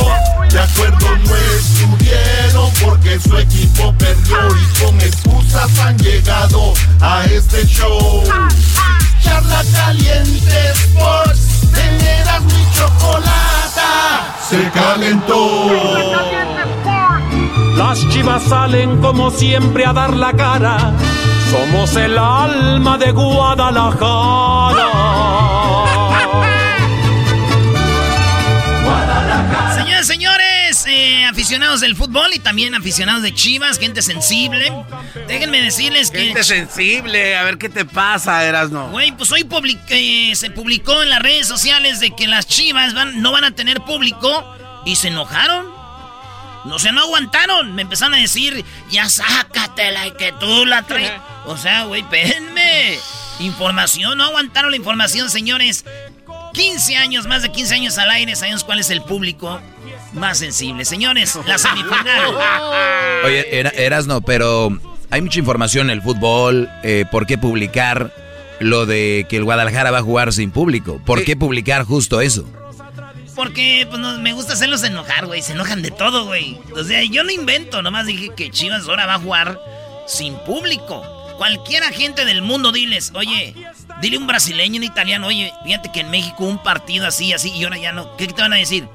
De 0.50 0.58
acuerdo 0.58 1.06
no 1.24 1.36
estuvieron 1.36 2.72
porque 2.84 3.20
su 3.20 3.36
equipo 3.36 3.94
perdió 3.98 4.36
y 4.56 4.64
con 4.82 4.98
excusas 5.00 5.78
han 5.78 5.96
llegado 5.98 6.72
a 7.00 7.24
este 7.26 7.64
show. 7.66 8.24
Charla 9.22 9.62
caliente 9.72 10.72
Sports, 10.72 11.70
teneras 11.72 12.42
mi 12.42 12.66
chocolata, 12.74 14.34
se 14.48 14.68
calentó. 14.70 15.70
Las 17.76 18.08
chivas 18.08 18.42
salen 18.42 19.00
como 19.00 19.30
siempre 19.30 19.86
a 19.86 19.92
dar 19.92 20.12
la 20.14 20.32
cara. 20.32 20.92
Somos 21.50 21.94
el 21.94 22.18
alma 22.18 22.98
de 22.98 23.12
Guadalajara. 23.12 25.85
Señores, 30.06 30.46
señores, 30.76 30.86
eh, 30.86 31.24
aficionados 31.24 31.80
del 31.80 31.96
fútbol 31.96 32.30
y 32.32 32.38
también 32.38 32.74
aficionados 32.74 33.22
de 33.22 33.34
Chivas, 33.34 33.78
gente 33.78 34.02
sensible. 34.02 34.72
Déjenme 35.26 35.60
decirles 35.60 36.10
que. 36.10 36.26
Gente 36.26 36.44
sensible, 36.44 37.36
a 37.36 37.42
ver 37.42 37.58
qué 37.58 37.68
te 37.68 37.84
pasa, 37.84 38.44
Erasno. 38.44 38.90
Güey, 38.90 39.12
pues 39.12 39.32
hoy 39.32 39.44
public- 39.44 39.80
eh, 39.88 40.32
se 40.36 40.50
publicó 40.50 41.02
en 41.02 41.10
las 41.10 41.20
redes 41.20 41.46
sociales 41.48 42.00
de 42.00 42.12
que 42.14 42.26
las 42.26 42.46
Chivas 42.46 42.94
van, 42.94 43.20
no 43.20 43.32
van 43.32 43.44
a 43.44 43.50
tener 43.52 43.80
público 43.82 44.56
y 44.84 44.96
se 44.96 45.08
enojaron. 45.08 45.66
No 46.64 46.78
se 46.78 46.92
no 46.92 47.00
aguantaron. 47.02 47.74
Me 47.74 47.82
empezaron 47.82 48.14
a 48.14 48.18
decir, 48.18 48.64
ya 48.90 49.08
sácatela 49.08 50.06
y 50.06 50.12
que 50.12 50.32
tú 50.32 50.64
la 50.66 50.82
traes. 50.82 51.12
O 51.48 51.56
sea, 51.56 51.84
güey, 51.84 52.00
espérenme. 52.00 52.98
Información, 53.38 54.18
no 54.18 54.24
aguantaron 54.24 54.72
la 54.72 54.76
información, 54.76 55.30
señores. 55.30 55.84
15 56.54 56.96
años, 56.96 57.26
más 57.26 57.42
de 57.42 57.52
15 57.52 57.74
años 57.74 57.98
al 57.98 58.10
aire, 58.10 58.34
sabemos 58.34 58.64
cuál 58.64 58.80
es 58.80 58.90
el 58.90 59.00
público 59.02 59.60
más 60.16 60.38
sensible. 60.38 60.84
Señores, 60.84 61.38
la 61.46 61.58
semifinal. 61.58 62.34
Oye, 63.24 63.58
era, 63.58 63.70
eras 63.70 64.06
no, 64.06 64.20
pero 64.20 64.76
hay 65.10 65.22
mucha 65.22 65.38
información 65.38 65.86
en 65.90 65.98
el 65.98 66.02
fútbol. 66.02 66.68
eh, 66.82 67.04
¿Por 67.10 67.26
qué 67.26 67.38
publicar 67.38 68.12
lo 68.60 68.86
de 68.86 69.26
que 69.28 69.36
el 69.36 69.44
Guadalajara 69.44 69.90
va 69.90 69.98
a 69.98 70.02
jugar 70.02 70.32
sin 70.32 70.50
público? 70.50 71.00
¿Por 71.04 71.24
qué 71.24 71.36
publicar 71.36 71.84
justo 71.84 72.20
eso? 72.20 72.48
Porque 73.34 73.86
pues, 73.88 74.00
no- 74.00 74.18
me 74.18 74.32
gusta 74.32 74.54
hacerlos 74.54 74.82
enojar, 74.82 75.26
güey. 75.26 75.42
Se 75.42 75.52
enojan 75.52 75.82
de 75.82 75.90
todo, 75.90 76.24
güey. 76.24 76.58
O 76.74 76.82
sea, 76.84 77.02
yo 77.04 77.22
no 77.22 77.30
invento. 77.30 77.82
Nomás 77.82 78.06
dije 78.06 78.30
que 78.34 78.50
Chivas 78.50 78.88
ahora 78.88 79.04
va 79.06 79.14
a 79.14 79.18
jugar 79.18 79.60
sin 80.06 80.34
público. 80.38 81.04
Cualquier 81.36 81.82
agente 81.82 82.24
del 82.24 82.40
mundo, 82.40 82.72
diles, 82.72 83.12
oye, 83.14 83.54
dile 84.00 84.16
un 84.16 84.26
brasileño, 84.26 84.78
un 84.78 84.84
italiano, 84.84 85.26
oye, 85.26 85.52
fíjate 85.66 85.92
que 85.92 86.00
en 86.00 86.08
México 86.10 86.44
un 86.46 86.62
partido 86.62 87.06
así, 87.06 87.34
así, 87.34 87.50
y 87.52 87.64
ahora 87.64 87.76
ya 87.76 87.92
no. 87.92 88.16
¿Qué 88.16 88.26
te 88.26 88.40
van 88.40 88.54
a 88.54 88.56
decir? 88.56 88.88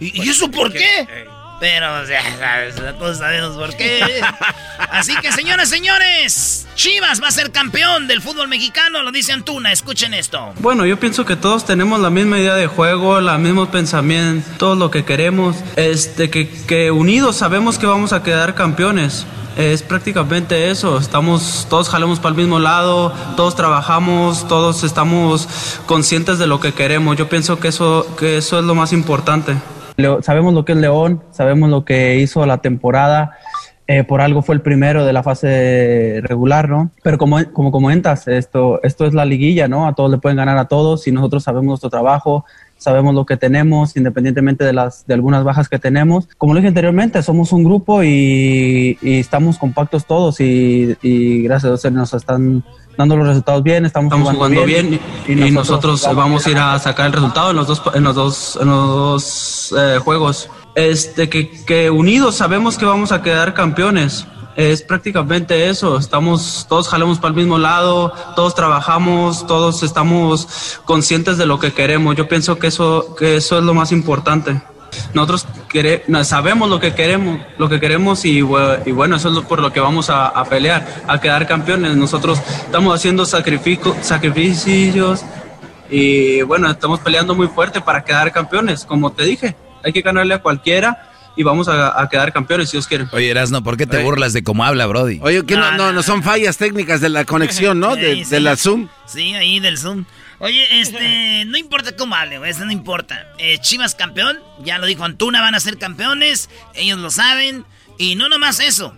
¿Y, 0.00 0.24
y 0.24 0.28
eso 0.28 0.50
por 0.50 0.72
qué? 0.72 1.28
Pero, 1.60 2.02
o 2.02 2.06
sea, 2.06 2.22
sabes, 2.38 2.76
todos 2.98 3.18
sabemos 3.18 3.56
por 3.56 3.74
qué. 3.76 4.22
Así 4.90 5.12
que, 5.16 5.32
señoras, 5.32 5.68
señores, 5.68 6.68
Chivas 6.76 7.20
va 7.20 7.28
a 7.28 7.32
ser 7.32 7.50
campeón 7.50 8.06
del 8.06 8.22
fútbol 8.22 8.46
mexicano, 8.46 9.02
lo 9.02 9.10
dice 9.10 9.32
Antuna. 9.32 9.72
Escuchen 9.72 10.14
esto. 10.14 10.52
Bueno, 10.60 10.86
yo 10.86 11.00
pienso 11.00 11.24
que 11.24 11.34
todos 11.34 11.66
tenemos 11.66 11.98
la 11.98 12.10
misma 12.10 12.38
idea 12.38 12.54
de 12.54 12.68
juego, 12.68 13.20
la 13.20 13.38
mismo 13.38 13.70
pensamiento, 13.72 14.48
todo 14.56 14.76
lo 14.76 14.92
que 14.92 15.04
queremos, 15.04 15.56
este, 15.74 16.30
que, 16.30 16.48
que 16.48 16.92
unidos 16.92 17.36
sabemos 17.36 17.76
que 17.78 17.86
vamos 17.86 18.12
a 18.12 18.22
quedar 18.22 18.54
campeones. 18.54 19.26
Es 19.56 19.82
prácticamente 19.82 20.70
eso, 20.70 20.98
estamos, 20.98 21.66
todos 21.68 21.88
jalamos 21.88 22.20
para 22.20 22.30
el 22.30 22.36
mismo 22.36 22.60
lado, 22.60 23.12
todos 23.36 23.56
trabajamos, 23.56 24.46
todos 24.46 24.84
estamos 24.84 25.48
conscientes 25.86 26.38
de 26.38 26.46
lo 26.46 26.60
que 26.60 26.72
queremos. 26.72 27.16
Yo 27.16 27.28
pienso 27.28 27.58
que 27.58 27.66
eso, 27.66 28.14
que 28.16 28.36
eso 28.36 28.60
es 28.60 28.64
lo 28.64 28.76
más 28.76 28.92
importante. 28.92 29.56
Leo- 29.98 30.22
sabemos 30.22 30.54
lo 30.54 30.64
que 30.64 30.72
es 30.72 30.78
León, 30.78 31.24
sabemos 31.32 31.68
lo 31.70 31.84
que 31.84 32.16
hizo 32.18 32.46
la 32.46 32.58
temporada. 32.58 33.32
eh, 33.90 34.04
por 34.04 34.20
algo 34.20 34.42
fue 34.42 34.54
el 34.54 34.60
primero 34.60 35.06
de 35.06 35.14
la 35.14 35.22
fase 35.22 36.20
regular, 36.22 36.68
¿no? 36.68 36.90
Pero 37.02 37.16
como, 37.16 37.38
como 37.54 37.72
comentas, 37.72 38.28
esto, 38.28 38.80
esto 38.82 39.06
es 39.06 39.14
la 39.14 39.24
liguilla, 39.24 39.66
¿no? 39.66 39.86
A 39.88 39.94
todos 39.94 40.10
le 40.10 40.18
pueden 40.18 40.36
ganar 40.36 40.58
a 40.58 40.66
todos 40.66 41.08
y 41.08 41.10
nosotros 41.12 41.42
sabemos 41.42 41.64
nuestro 41.68 41.88
trabajo, 41.88 42.44
sabemos 42.78 43.14
lo 43.14 43.26
que 43.26 43.36
tenemos, 43.36 43.96
independientemente 43.96 44.64
de, 44.64 44.72
las, 44.72 45.06
de 45.06 45.14
algunas 45.14 45.44
bajas 45.44 45.68
que 45.68 45.78
tenemos. 45.78 46.28
Como 46.38 46.54
lo 46.54 46.60
dije 46.60 46.68
anteriormente, 46.68 47.22
somos 47.22 47.52
un 47.52 47.64
grupo 47.64 48.02
y, 48.02 48.98
y 49.02 49.18
estamos 49.18 49.58
compactos 49.58 50.06
todos 50.06 50.40
y, 50.40 50.96
y 51.02 51.42
gracias 51.42 51.84
a 51.84 51.88
Dios 51.88 51.92
nos 51.92 52.14
están 52.14 52.64
dando 52.96 53.16
los 53.16 53.28
resultados 53.28 53.62
bien, 53.62 53.86
estamos, 53.86 54.12
Estamos 54.12 54.34
jugando 54.34 54.64
bien 54.64 55.00
y, 55.26 55.34
nosotros 55.50 56.02
vamos 56.14 56.46
a 56.46 56.50
ir 56.50 56.58
a 56.58 56.78
sacar 56.78 57.06
el 57.06 57.12
resultado 57.12 57.50
en 57.50 57.56
los 57.56 57.68
dos, 57.68 57.82
en 57.94 58.02
los 58.02 58.14
dos, 58.14 58.58
en 58.60 58.68
los 58.68 58.88
dos 58.88 59.74
eh, 59.78 59.98
juegos. 60.02 60.50
Este, 60.74 61.28
que, 61.28 61.50
que 61.64 61.90
unidos 61.90 62.36
sabemos 62.36 62.76
que 62.76 62.84
vamos 62.84 63.12
a 63.12 63.22
quedar 63.22 63.54
campeones. 63.54 64.26
Es 64.58 64.82
prácticamente 64.82 65.68
eso, 65.68 65.96
estamos, 65.98 66.66
todos 66.68 66.88
jalamos 66.88 67.18
para 67.20 67.28
el 67.28 67.36
mismo 67.36 67.58
lado, 67.58 68.12
todos 68.34 68.56
trabajamos, 68.56 69.46
todos 69.46 69.84
estamos 69.84 70.80
conscientes 70.84 71.38
de 71.38 71.46
lo 71.46 71.60
que 71.60 71.72
queremos. 71.72 72.16
Yo 72.16 72.26
pienso 72.26 72.58
que 72.58 72.66
eso, 72.66 73.14
que 73.16 73.36
eso 73.36 73.58
es 73.58 73.62
lo 73.64 73.72
más 73.72 73.92
importante. 73.92 74.60
Nosotros 75.14 75.46
quere- 75.68 76.02
no, 76.08 76.24
sabemos 76.24 76.68
lo 76.68 76.80
que 76.80 76.92
queremos, 76.92 77.38
lo 77.56 77.68
que 77.68 77.78
queremos 77.78 78.24
y, 78.24 78.40
bue- 78.42 78.80
y 78.84 78.90
bueno, 78.90 79.14
eso 79.14 79.28
es 79.28 79.34
lo- 79.36 79.44
por 79.44 79.60
lo 79.60 79.72
que 79.72 79.78
vamos 79.78 80.10
a, 80.10 80.42
pelear, 80.46 81.04
a 81.06 81.20
quedar 81.20 81.46
campeones. 81.46 81.94
Nosotros 81.96 82.40
estamos 82.64 82.92
haciendo 82.96 83.26
sacrificios 83.26 85.22
y 85.88 86.42
bueno, 86.42 86.68
estamos 86.68 86.98
peleando 86.98 87.32
muy 87.36 87.46
fuerte 87.46 87.80
para 87.80 88.02
quedar 88.02 88.32
campeones, 88.32 88.84
como 88.84 89.12
te 89.12 89.22
dije. 89.22 89.54
Hay 89.84 89.92
que 89.92 90.00
ganarle 90.02 90.34
a 90.34 90.42
cualquiera 90.42 91.07
y 91.38 91.44
vamos 91.44 91.68
a, 91.68 92.02
a 92.02 92.08
quedar 92.08 92.32
campeones 92.32 92.68
si 92.68 92.76
Dios 92.76 92.88
quiere. 92.88 93.06
Oye, 93.12 93.30
Erasno, 93.30 93.62
¿por 93.62 93.76
qué 93.76 93.86
te 93.86 94.02
burlas 94.02 94.32
de 94.32 94.42
cómo 94.42 94.64
habla, 94.64 94.86
Brody? 94.86 95.20
Oye, 95.22 95.46
que 95.46 95.56
no, 95.56 95.70
no, 95.72 95.92
no 95.92 96.02
son 96.02 96.24
fallas 96.24 96.56
técnicas 96.56 97.00
de 97.00 97.08
la 97.08 97.24
conexión, 97.24 97.78
¿no? 97.78 97.94
De, 97.96 98.16
Sí, 98.16 98.24
sí. 98.24 98.30
de 98.30 98.40
la 98.40 98.56
Zoom. 98.56 98.88
Sí, 99.06 99.34
ahí 99.34 99.60
del 99.60 99.78
Zoom. 99.78 100.04
Oye, 100.40 100.80
este, 100.80 101.44
no 101.46 101.56
importa 101.56 101.94
cómo 101.96 102.16
hable, 102.16 102.38
güey, 102.38 102.50
eso 102.50 102.64
no 102.64 102.72
importa. 102.72 103.28
Eh, 103.38 103.58
Chivas 103.60 103.94
campeón, 103.94 104.38
ya 104.64 104.78
lo 104.78 104.86
dijo 104.86 105.04
Antuna, 105.04 105.40
van 105.40 105.54
a 105.54 105.60
ser 105.60 105.78
campeones, 105.78 106.50
ellos 106.74 106.98
lo 106.98 107.10
saben. 107.10 107.64
Y 107.98 108.16
no 108.16 108.28
nomás 108.28 108.58
eso, 108.60 108.94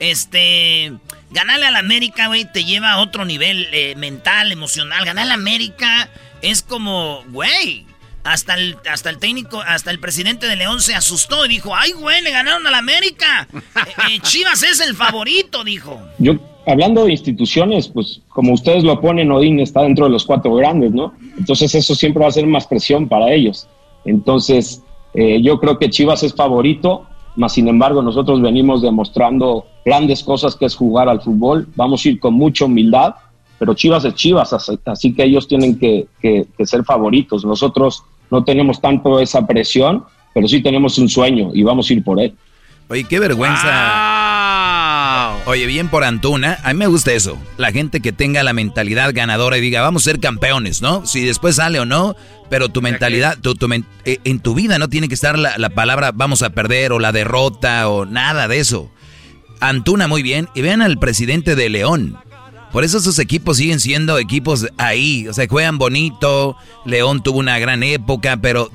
este, 0.00 0.92
ganarle 1.30 1.66
al 1.66 1.76
América, 1.76 2.26
güey, 2.26 2.50
te 2.50 2.64
lleva 2.64 2.92
a 2.92 2.98
otro 2.98 3.24
nivel 3.24 3.68
eh, 3.72 3.94
mental, 3.96 4.52
emocional. 4.52 5.04
Ganarle 5.04 5.32
al 5.32 5.40
América 5.40 6.08
es 6.42 6.62
como, 6.62 7.24
güey, 7.28 7.86
hasta 8.24 8.54
el, 8.54 8.76
hasta 8.90 9.10
el 9.10 9.18
técnico, 9.18 9.60
hasta 9.66 9.90
el 9.90 10.00
presidente 10.00 10.46
de 10.46 10.56
León 10.56 10.80
se 10.80 10.94
asustó 10.94 11.44
y 11.44 11.48
dijo, 11.48 11.74
ay, 11.74 11.92
güey, 11.92 12.22
le 12.22 12.30
ganaron 12.30 12.66
al 12.66 12.74
América. 12.74 13.46
Eh, 13.76 14.14
eh, 14.16 14.18
Chivas 14.22 14.62
es 14.62 14.80
el 14.80 14.94
favorito, 14.94 15.62
dijo. 15.62 16.00
Yo, 16.18 16.34
hablando 16.66 17.04
de 17.04 17.12
instituciones, 17.12 17.88
pues 17.88 18.20
como 18.28 18.52
ustedes 18.54 18.82
lo 18.82 19.00
ponen, 19.00 19.30
Odín 19.30 19.60
está 19.60 19.82
dentro 19.82 20.06
de 20.06 20.10
los 20.10 20.24
cuatro 20.24 20.54
grandes, 20.54 20.92
¿no? 20.92 21.12
Entonces 21.38 21.74
eso 21.74 21.94
siempre 21.94 22.22
va 22.22 22.28
a 22.28 22.32
ser 22.32 22.46
más 22.46 22.66
presión 22.66 23.08
para 23.08 23.32
ellos. 23.32 23.68
Entonces, 24.04 24.82
eh, 25.14 25.40
yo 25.42 25.58
creo 25.60 25.78
que 25.78 25.90
Chivas 25.90 26.22
es 26.22 26.34
favorito, 26.34 27.06
más 27.36 27.52
sin 27.52 27.68
embargo 27.68 28.00
nosotros 28.02 28.40
venimos 28.40 28.80
demostrando 28.82 29.66
grandes 29.84 30.22
cosas 30.22 30.54
que 30.56 30.66
es 30.66 30.74
jugar 30.76 31.08
al 31.08 31.20
fútbol. 31.20 31.68
Vamos 31.76 32.04
a 32.04 32.08
ir 32.08 32.20
con 32.20 32.34
mucha 32.34 32.64
humildad, 32.64 33.14
pero 33.58 33.74
Chivas 33.74 34.04
es 34.04 34.14
Chivas, 34.14 34.52
así, 34.52 34.78
así 34.86 35.14
que 35.14 35.24
ellos 35.24 35.46
tienen 35.48 35.78
que, 35.78 36.06
que- 36.20 36.46
que 36.56 36.66
ser 36.66 36.84
favoritos. 36.84 37.44
Nosotros 37.44 38.02
no 38.30 38.44
tenemos 38.44 38.80
tanto 38.80 39.20
esa 39.20 39.46
presión, 39.46 40.04
pero 40.32 40.48
sí 40.48 40.62
tenemos 40.62 40.98
un 40.98 41.08
sueño 41.08 41.50
y 41.54 41.62
vamos 41.62 41.88
a 41.88 41.92
ir 41.92 42.02
por 42.04 42.20
él. 42.20 42.34
Oye, 42.88 43.04
qué 43.04 43.18
vergüenza. 43.18 43.66
Oye, 45.46 45.66
bien 45.66 45.88
por 45.88 46.04
Antuna. 46.04 46.58
A 46.64 46.72
mí 46.72 46.78
me 46.78 46.86
gusta 46.86 47.12
eso. 47.12 47.38
La 47.56 47.72
gente 47.72 48.00
que 48.00 48.12
tenga 48.12 48.42
la 48.42 48.52
mentalidad 48.52 49.12
ganadora 49.14 49.56
y 49.56 49.60
diga, 49.60 49.80
vamos 49.80 50.02
a 50.06 50.10
ser 50.10 50.20
campeones, 50.20 50.82
¿no? 50.82 51.06
Si 51.06 51.24
después 51.24 51.56
sale 51.56 51.80
o 51.80 51.86
no, 51.86 52.14
pero 52.50 52.68
tu 52.68 52.82
mentalidad, 52.82 53.38
tu, 53.40 53.54
tu 53.54 53.68
men- 53.68 53.86
eh, 54.04 54.18
en 54.24 54.40
tu 54.40 54.54
vida 54.54 54.78
no 54.78 54.88
tiene 54.88 55.08
que 55.08 55.14
estar 55.14 55.38
la, 55.38 55.56
la 55.58 55.70
palabra 55.70 56.12
vamos 56.12 56.42
a 56.42 56.50
perder 56.50 56.92
o 56.92 56.98
la 56.98 57.12
derrota 57.12 57.88
o 57.88 58.04
nada 58.06 58.48
de 58.48 58.58
eso. 58.58 58.90
Antuna 59.60 60.08
muy 60.08 60.22
bien. 60.22 60.48
Y 60.54 60.62
vean 60.62 60.82
al 60.82 60.98
presidente 60.98 61.56
de 61.56 61.68
León. 61.70 62.16
Por 62.74 62.82
eso 62.82 62.98
esos 62.98 63.20
equipos 63.20 63.58
siguen 63.58 63.78
siendo 63.78 64.18
equipos 64.18 64.66
ahí. 64.78 65.28
O 65.28 65.32
sea, 65.32 65.46
juegan 65.46 65.78
bonito. 65.78 66.56
León 66.84 67.22
tuvo 67.22 67.38
una 67.38 67.56
gran 67.60 67.84
época, 67.84 68.36
pero 68.36 68.68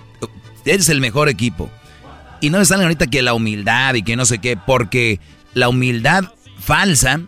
es 0.63 0.87
el 0.87 1.01
mejor 1.01 1.27
equipo. 1.27 1.69
Y 2.39 2.49
no 2.49 2.59
me 2.59 2.65
salen 2.65 2.83
ahorita 2.83 3.07
que 3.07 3.21
la 3.21 3.33
humildad 3.33 3.95
y 3.95 4.03
que 4.03 4.15
no 4.15 4.23
sé 4.23 4.39
qué, 4.39 4.55
porque 4.55 5.19
la 5.53 5.67
humildad 5.67 6.23
falsa 6.61 7.19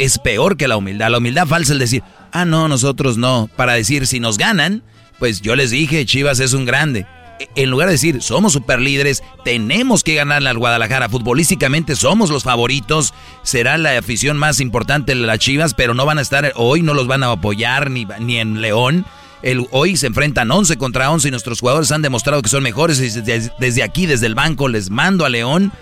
es 0.00 0.18
peor 0.18 0.56
que 0.56 0.66
la 0.66 0.76
humildad. 0.76 1.10
La 1.10 1.18
humildad 1.18 1.46
falsa 1.46 1.74
es 1.74 1.78
decir, 1.78 2.02
ah, 2.32 2.44
no, 2.44 2.66
nosotros 2.66 3.16
no. 3.16 3.48
Para 3.54 3.74
decir, 3.74 4.08
si 4.08 4.18
nos 4.18 4.36
ganan, 4.36 4.82
pues 5.20 5.42
yo 5.42 5.54
les 5.54 5.70
dije, 5.70 6.04
Chivas 6.06 6.40
es 6.40 6.54
un 6.54 6.64
grande. 6.64 7.06
En 7.54 7.70
lugar 7.70 7.88
de 7.88 7.92
decir, 7.92 8.22
somos 8.22 8.52
super 8.52 8.80
líderes, 8.80 9.22
tenemos 9.44 10.02
que 10.02 10.14
ganarle 10.14 10.48
al 10.48 10.58
Guadalajara, 10.58 11.08
futbolísticamente 11.08 11.96
somos 11.96 12.30
los 12.30 12.44
favoritos, 12.44 13.14
será 13.42 13.78
la 13.78 13.98
afición 13.98 14.36
más 14.36 14.60
importante 14.60 15.14
de 15.14 15.20
las 15.20 15.38
Chivas, 15.38 15.74
pero 15.74 15.94
no 15.94 16.06
van 16.06 16.18
a 16.18 16.22
estar, 16.22 16.52
hoy 16.56 16.82
no 16.82 16.94
los 16.94 17.06
van 17.06 17.22
a 17.22 17.30
apoyar 17.30 17.90
ni, 17.90 18.06
ni 18.20 18.38
en 18.38 18.60
León. 18.60 19.04
El, 19.42 19.66
hoy 19.70 19.96
se 19.96 20.06
enfrentan 20.06 20.50
11 20.50 20.76
contra 20.76 21.10
11 21.10 21.28
y 21.28 21.30
nuestros 21.30 21.60
jugadores 21.60 21.92
han 21.92 22.02
demostrado 22.02 22.42
que 22.42 22.48
son 22.48 22.62
mejores. 22.62 22.98
Y 22.98 23.20
desde, 23.20 23.52
desde 23.58 23.82
aquí, 23.82 24.06
desde 24.06 24.26
el 24.26 24.34
banco, 24.34 24.68
les 24.68 24.90
mando 24.90 25.24
a 25.24 25.28
León 25.28 25.72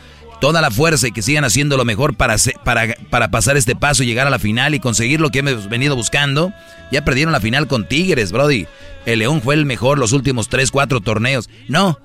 toda 0.44 0.60
la 0.60 0.70
fuerza 0.70 1.08
y 1.08 1.12
que 1.12 1.22
sigan 1.22 1.42
haciendo 1.44 1.78
lo 1.78 1.86
mejor 1.86 2.16
para, 2.16 2.36
para, 2.64 2.94
para 3.08 3.30
pasar 3.30 3.56
este 3.56 3.74
paso 3.74 4.02
y 4.02 4.06
llegar 4.06 4.26
a 4.26 4.30
la 4.30 4.38
final 4.38 4.74
y 4.74 4.78
conseguir 4.78 5.18
lo 5.18 5.30
que 5.30 5.38
hemos 5.38 5.70
venido 5.70 5.96
buscando. 5.96 6.52
Ya 6.92 7.02
perdieron 7.02 7.32
la 7.32 7.40
final 7.40 7.66
con 7.66 7.88
Tigres, 7.88 8.30
Brody. 8.30 8.66
El 9.06 9.20
León 9.20 9.40
fue 9.40 9.54
el 9.54 9.64
mejor 9.64 9.98
los 9.98 10.12
últimos 10.12 10.50
3, 10.50 10.70
4 10.70 11.00
torneos. 11.00 11.48
No, 11.66 11.98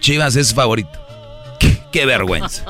Chivas 0.00 0.36
es 0.36 0.54
favorito. 0.54 1.03
Qué 1.94 2.06
vergüenza. 2.06 2.64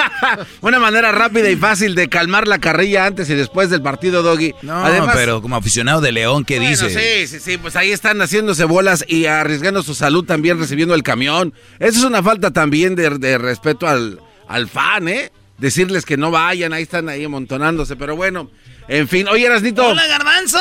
Una 0.60 0.78
manera 0.78 1.10
rápida 1.10 1.50
y 1.50 1.56
fácil 1.56 1.96
de 1.96 2.08
calmar 2.08 2.46
la 2.46 2.60
carrilla 2.60 3.04
antes 3.04 3.28
y 3.28 3.34
después 3.34 3.68
del 3.68 3.82
partido, 3.82 4.22
Doggy. 4.22 4.54
No, 4.62 4.84
pero 5.12 5.42
como 5.42 5.56
aficionado 5.56 6.00
de 6.00 6.12
León, 6.12 6.44
¿qué 6.44 6.60
dice? 6.60 6.88
Sí, 6.88 7.26
sí, 7.26 7.40
sí, 7.40 7.58
pues 7.58 7.74
ahí 7.74 7.90
están 7.90 8.22
haciéndose 8.22 8.62
bolas 8.62 9.04
y 9.08 9.26
arriesgando 9.26 9.82
su 9.82 9.96
salud 9.96 10.24
también 10.24 10.60
recibiendo 10.60 10.94
el 10.94 11.02
camión. 11.02 11.52
Eso 11.80 11.98
es 11.98 12.04
una 12.04 12.22
falta 12.22 12.52
también 12.52 12.94
de, 12.94 13.10
de 13.10 13.38
respeto 13.38 13.88
al, 13.88 14.20
al 14.46 14.68
fan, 14.68 15.08
¿eh? 15.08 15.32
Decirles 15.60 16.06
que 16.06 16.16
no 16.16 16.30
vayan, 16.30 16.72
ahí 16.72 16.82
están 16.82 17.10
ahí 17.10 17.22
amontonándose, 17.22 17.94
pero 17.94 18.16
bueno, 18.16 18.50
en 18.88 19.06
fin, 19.06 19.28
oye, 19.28 19.44
Erasnito. 19.44 19.86
Hola, 19.86 20.06
Garbanzo. 20.06 20.58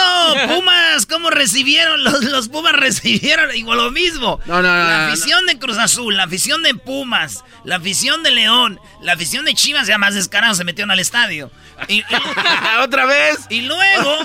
Pumas, 0.48 1.06
¿cómo 1.06 1.30
recibieron? 1.30 2.04
Los, 2.04 2.22
los 2.26 2.50
Pumas 2.50 2.74
recibieron 2.74 3.56
igual 3.56 3.78
lo 3.78 3.92
mismo. 3.92 4.40
No, 4.46 4.62
no, 4.62 4.68
no. 4.68 4.68
La 4.68 5.08
afición 5.08 5.46
de 5.46 5.58
Cruz 5.58 5.78
Azul, 5.78 6.18
la 6.18 6.26
afición 6.26 6.64
de 6.64 6.76
Pumas, 6.76 7.46
la 7.64 7.78
afición 7.78 8.24
de 8.24 8.32
León, 8.32 8.78
la 9.02 9.14
afición 9.14 9.46
de 9.46 9.54
Chivas, 9.54 9.88
ya 9.88 9.98
más 9.98 10.16
descarados, 10.16 10.58
se 10.58 10.66
metieron 10.66 10.92
al 10.92 11.00
estadio. 11.00 11.50
Y, 11.88 12.04
¿Otra 12.84 13.06
vez? 13.06 13.40
Y 13.50 13.62
luego, 13.62 14.18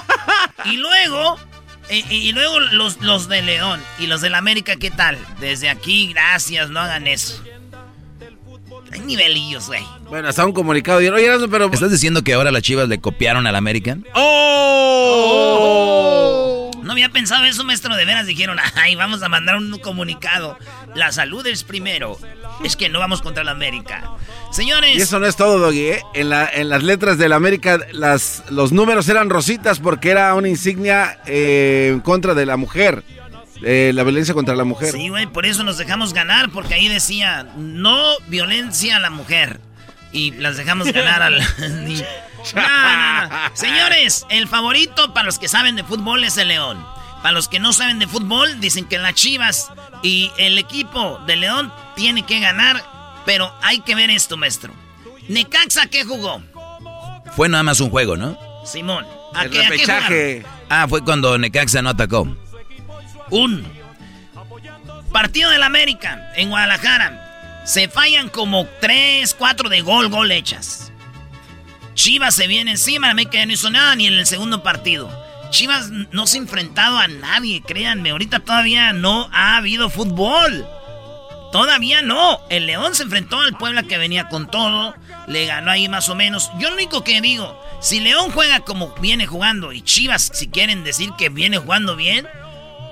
y 0.64 0.76
luego, 0.76 1.38
y, 1.88 2.05
y, 2.14 2.32
luego 2.32 2.59
los, 2.59 3.01
los 3.01 3.28
de 3.28 3.42
León 3.42 3.80
y 4.01 4.09
los 4.09 4.20
del 4.20 4.34
América, 4.34 4.74
¿qué 4.74 4.90
tal? 4.90 5.16
Desde 5.38 5.70
aquí, 5.70 6.12
gracias, 6.12 6.68
no 6.68 6.80
hagan 6.80 7.06
eso. 7.06 7.42
Hay 8.94 9.00
nivelillos, 9.00 9.66
güey. 9.66 9.82
Bueno, 10.08 10.28
hasta 10.28 10.46
un 10.46 10.52
comunicado. 10.52 10.98
Oye, 10.98 11.12
pero... 11.50 11.68
¿Estás 11.72 11.90
diciendo 11.90 12.22
que 12.22 12.32
ahora 12.34 12.52
las 12.52 12.62
chivas 12.62 12.88
le 12.88 13.00
copiaron 13.00 13.44
al 13.48 13.56
American? 13.56 14.06
¡Oh! 14.14 15.50
No 16.84 16.92
había 16.92 17.08
pensado 17.08 17.44
eso, 17.44 17.64
maestro. 17.64 17.96
De 17.96 18.04
veras 18.04 18.26
dijeron, 18.26 18.58
ay, 18.76 18.94
vamos 18.94 19.24
a 19.24 19.28
mandar 19.28 19.56
un 19.56 19.76
comunicado. 19.80 20.56
La 20.94 21.10
salud 21.10 21.44
es 21.46 21.64
primero. 21.64 22.16
Es 22.62 22.76
que 22.76 22.88
no 22.88 23.00
vamos 23.00 23.20
contra 23.20 23.42
la 23.42 23.50
América. 23.50 24.12
Señores. 24.52 24.94
Y 24.94 25.00
eso 25.00 25.18
no 25.18 25.26
es 25.26 25.34
todo, 25.34 25.58
Doggy. 25.58 25.86
¿eh? 25.86 26.00
En, 26.14 26.30
la, 26.30 26.48
en 26.48 26.68
las 26.68 26.84
letras 26.84 27.18
de 27.18 27.28
la 27.28 27.34
América, 27.34 27.80
las, 27.90 28.44
los 28.50 28.70
números 28.70 29.08
eran 29.08 29.28
rositas 29.28 29.80
porque 29.80 30.10
era 30.10 30.32
una 30.34 30.48
insignia 30.48 31.18
eh, 31.26 31.90
en 31.92 31.98
contra 31.98 32.34
de 32.34 32.46
la 32.46 32.56
mujer. 32.56 33.02
Eh, 33.62 33.93
la 33.94 34.02
violencia 34.02 34.35
contra 34.35 34.55
la 34.55 34.64
mujer. 34.64 34.93
Sí, 34.93 35.09
güey, 35.09 35.26
por 35.26 35.47
eso 35.47 35.64
nos 35.64 35.78
dejamos 35.78 36.12
ganar, 36.12 36.51
porque 36.51 36.74
ahí 36.74 36.89
decía, 36.89 37.44
no 37.56 38.02
violencia 38.28 38.97
a 38.97 39.01
la 39.01 39.10
mujer. 39.10 39.60
Y 40.12 40.32
las 40.32 40.56
dejamos 40.56 40.93
ganar 40.93 41.22
al... 41.22 41.39
no, 42.55 42.62
no, 42.62 43.28
no. 43.28 43.36
Señores, 43.55 44.26
el 44.28 44.48
favorito 44.48 45.12
para 45.12 45.26
los 45.26 45.39
que 45.39 45.48
saben 45.48 45.76
de 45.76 45.85
fútbol 45.85 46.24
es 46.24 46.36
el 46.36 46.48
León. 46.48 46.85
Para 47.22 47.32
los 47.32 47.48
que 47.48 47.59
no 47.59 47.72
saben 47.72 47.98
de 47.98 48.06
fútbol, 48.06 48.60
dicen 48.60 48.85
que 48.85 48.98
las 48.98 49.14
Chivas 49.14 49.70
y 50.02 50.31
el 50.39 50.59
equipo 50.59 51.20
de 51.26 51.36
León 51.36 51.72
tiene 51.97 52.26
que 52.26 52.39
ganar, 52.39 52.85
pero 53.24 53.52
hay 53.62 53.81
que 53.81 53.94
ver 53.94 54.10
esto, 54.10 54.36
maestro. 54.36 54.74
Necaxa, 55.28 55.86
¿qué 55.86 56.05
jugó? 56.05 56.43
Fue 57.35 57.48
nada 57.48 57.62
más 57.62 57.81
un 57.81 57.90
juego, 57.90 58.16
¿no? 58.16 58.39
Simón, 58.66 59.06
¿a, 59.35 59.44
el 59.44 59.51
qué, 59.51 59.62
repechaje. 59.62 60.47
ah, 60.68 60.86
fue 60.89 61.02
cuando 61.02 61.36
Necaxa 61.39 61.82
no 61.82 61.90
atacó. 61.90 62.28
Un 63.30 63.64
partido 65.12 65.51
del 65.51 65.62
América 65.62 66.32
en 66.36 66.51
Guadalajara. 66.51 67.62
Se 67.64 67.88
fallan 67.88 68.28
como 68.28 68.66
3, 68.80 69.34
4 69.34 69.68
de 69.68 69.80
gol, 69.80 70.09
gol 70.09 70.30
hechas. 70.32 70.92
Chivas 71.94 72.34
se 72.34 72.46
viene 72.46 72.72
encima, 72.72 73.10
América 73.10 73.38
ya 73.38 73.46
no 73.46 73.52
hizo 73.52 73.70
nada 73.70 73.94
ni 73.94 74.06
en 74.06 74.14
el 74.14 74.26
segundo 74.26 74.62
partido. 74.62 75.10
Chivas 75.51 75.90
no 75.90 76.26
se 76.26 76.38
ha 76.38 76.40
enfrentado 76.40 76.98
a 76.98 77.06
nadie, 77.06 77.62
créanme. 77.62 78.10
Ahorita 78.10 78.40
todavía 78.40 78.92
no 78.92 79.28
ha 79.32 79.56
habido 79.56 79.88
fútbol. 79.88 80.66
Todavía 81.52 82.02
no. 82.02 82.40
El 82.51 82.66
León 82.66 82.96
se 82.96 83.05
enfrentó 83.05 83.40
al 83.40 83.56
Puebla 83.56 83.84
que 83.84 83.96
venía 83.96 84.28
con 84.28 84.51
todo. 84.51 84.96
Le 85.28 85.46
ganó 85.46 85.70
ahí 85.70 85.88
más 85.88 86.09
o 86.09 86.16
menos. 86.16 86.51
Yo 86.59 86.68
lo 86.68 86.74
único 86.74 87.05
que 87.05 87.20
digo, 87.20 87.56
si 87.80 88.01
León 88.01 88.32
juega 88.32 88.60
como 88.60 88.92
viene 88.96 89.26
jugando 89.26 89.72
y 89.72 89.80
Chivas, 89.80 90.32
si 90.34 90.48
quieren 90.48 90.82
decir 90.82 91.10
que 91.16 91.28
viene 91.28 91.59
jugando 91.59 91.94
bien, 91.94 92.26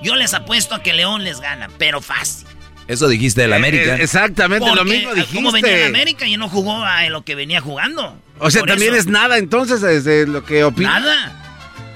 yo 0.03 0.17
les 0.17 0.35
apuesto 0.35 0.75
a 0.75 0.83
que 0.83 0.93
León 0.93 1.25
les 1.25 1.41
gana, 1.41 1.69
pero 1.79 2.01
fácil. 2.01 2.47
Eso 2.89 3.09
dijiste 3.09 3.43
del 3.43 3.53
América. 3.53 3.97
Eh, 3.97 4.03
exactamente 4.03 4.75
lo 4.75 4.85
mismo 4.85 5.15
dijiste. 5.15 5.37
Como 5.37 5.53
venía 5.53 5.79
el 5.79 5.95
América 5.95 6.27
y 6.27 6.37
no 6.37 6.49
jugó 6.49 6.85
a 6.85 7.09
lo 7.09 7.25
que 7.25 7.35
venía 7.35 7.61
jugando. 7.61 8.17
O 8.39 8.51
sea, 8.51 8.63
también 8.63 8.95
es 8.95 9.07
nada 9.07 9.39
entonces 9.39 9.81
desde 9.81 10.27
lo 10.27 10.45
que 10.45 10.65
opina. 10.65 11.01
Nada. 11.01 11.39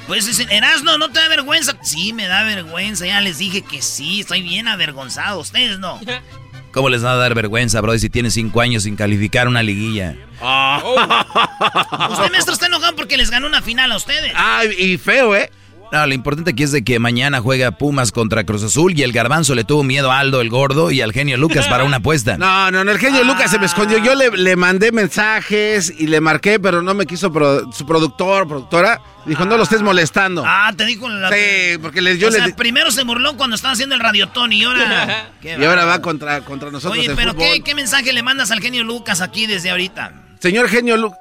Pues 0.06 0.38
Erasno, 0.38 0.98
¿no 0.98 1.10
te 1.10 1.18
da 1.18 1.28
vergüenza? 1.28 1.76
Sí, 1.82 2.12
me 2.12 2.28
da 2.28 2.44
vergüenza. 2.44 3.06
Ya 3.06 3.20
les 3.20 3.38
dije 3.38 3.62
que 3.62 3.82
sí, 3.82 4.20
estoy 4.20 4.42
bien 4.42 4.68
avergonzado. 4.68 5.40
Ustedes 5.40 5.80
no. 5.80 6.00
¿Cómo 6.72 6.90
les 6.90 7.02
va 7.02 7.12
a 7.12 7.16
dar 7.16 7.34
vergüenza, 7.34 7.80
bro, 7.80 7.98
si 7.98 8.10
tienen 8.10 8.30
cinco 8.30 8.60
años 8.60 8.82
sin 8.82 8.96
calificar 8.96 9.48
una 9.48 9.62
liguilla? 9.62 10.14
Oh. 10.40 10.94
Usted, 12.10 12.30
maestro, 12.30 12.52
está 12.52 12.66
enojado 12.66 12.94
porque 12.94 13.16
les 13.16 13.30
ganó 13.30 13.46
una 13.46 13.62
final 13.62 13.90
a 13.92 13.96
ustedes. 13.96 14.32
Ah, 14.36 14.62
y 14.64 14.98
feo, 14.98 15.34
¿eh? 15.34 15.50
No, 15.92 16.06
lo 16.06 16.14
importante 16.14 16.50
aquí 16.50 16.64
es 16.64 16.72
de 16.72 16.82
que 16.82 16.98
mañana 16.98 17.40
juega 17.40 17.70
Pumas 17.70 18.10
contra 18.10 18.44
Cruz 18.44 18.62
Azul 18.64 18.98
y 18.98 19.02
el 19.02 19.12
garbanzo 19.12 19.54
le 19.54 19.64
tuvo 19.64 19.84
miedo 19.84 20.10
a 20.10 20.18
Aldo 20.18 20.40
el 20.40 20.50
gordo 20.50 20.90
y 20.90 21.00
al 21.00 21.12
genio 21.12 21.36
Lucas 21.36 21.66
para 21.68 21.84
una 21.84 21.98
apuesta. 21.98 22.36
No, 22.46 22.70
no, 22.70 22.84
no, 22.84 22.92
el 22.92 22.98
genio 22.98 23.24
Lucas 23.24 23.50
se 23.50 23.58
me 23.58 23.66
escondió. 23.66 23.98
Yo 23.98 24.14
le, 24.14 24.30
le, 24.30 24.56
mandé 24.56 24.92
mensajes 24.92 25.92
y 25.98 26.06
le 26.06 26.20
marqué, 26.20 26.60
pero 26.60 26.82
no 26.82 26.94
me 26.94 27.06
quiso 27.06 27.32
su 27.72 27.86
productor, 27.86 28.46
productora. 28.46 29.00
Dijo, 29.24 29.44
no 29.44 29.56
lo 29.56 29.64
estés 29.64 29.82
molestando. 29.82 30.44
Ah, 30.46 30.72
te 30.76 30.84
dijo 30.84 31.08
la... 31.08 31.30
Sí, 31.30 31.78
porque 31.80 32.00
le, 32.00 32.18
yo 32.18 32.28
o 32.28 32.30
le... 32.30 32.38
Sea, 32.38 32.56
primero 32.56 32.90
se 32.92 33.02
burló 33.04 33.36
cuando 33.36 33.56
estaba 33.56 33.72
haciendo 33.72 33.94
el 33.94 34.00
radiotón 34.00 34.52
y 34.52 34.62
ahora... 34.62 35.30
y 35.42 35.64
ahora 35.64 35.84
va 35.84 36.00
contra, 36.00 36.42
contra 36.42 36.70
nosotros 36.70 36.98
Oye, 36.98 37.12
pero 37.16 37.34
¿qué, 37.34 37.62
¿qué 37.64 37.74
mensaje 37.74 38.12
le 38.12 38.22
mandas 38.22 38.50
al 38.50 38.60
genio 38.60 38.84
Lucas 38.84 39.20
aquí 39.20 39.46
desde 39.46 39.70
ahorita? 39.70 40.12
Señor 40.40 40.68
genio 40.68 40.96
Lucas... 40.96 41.18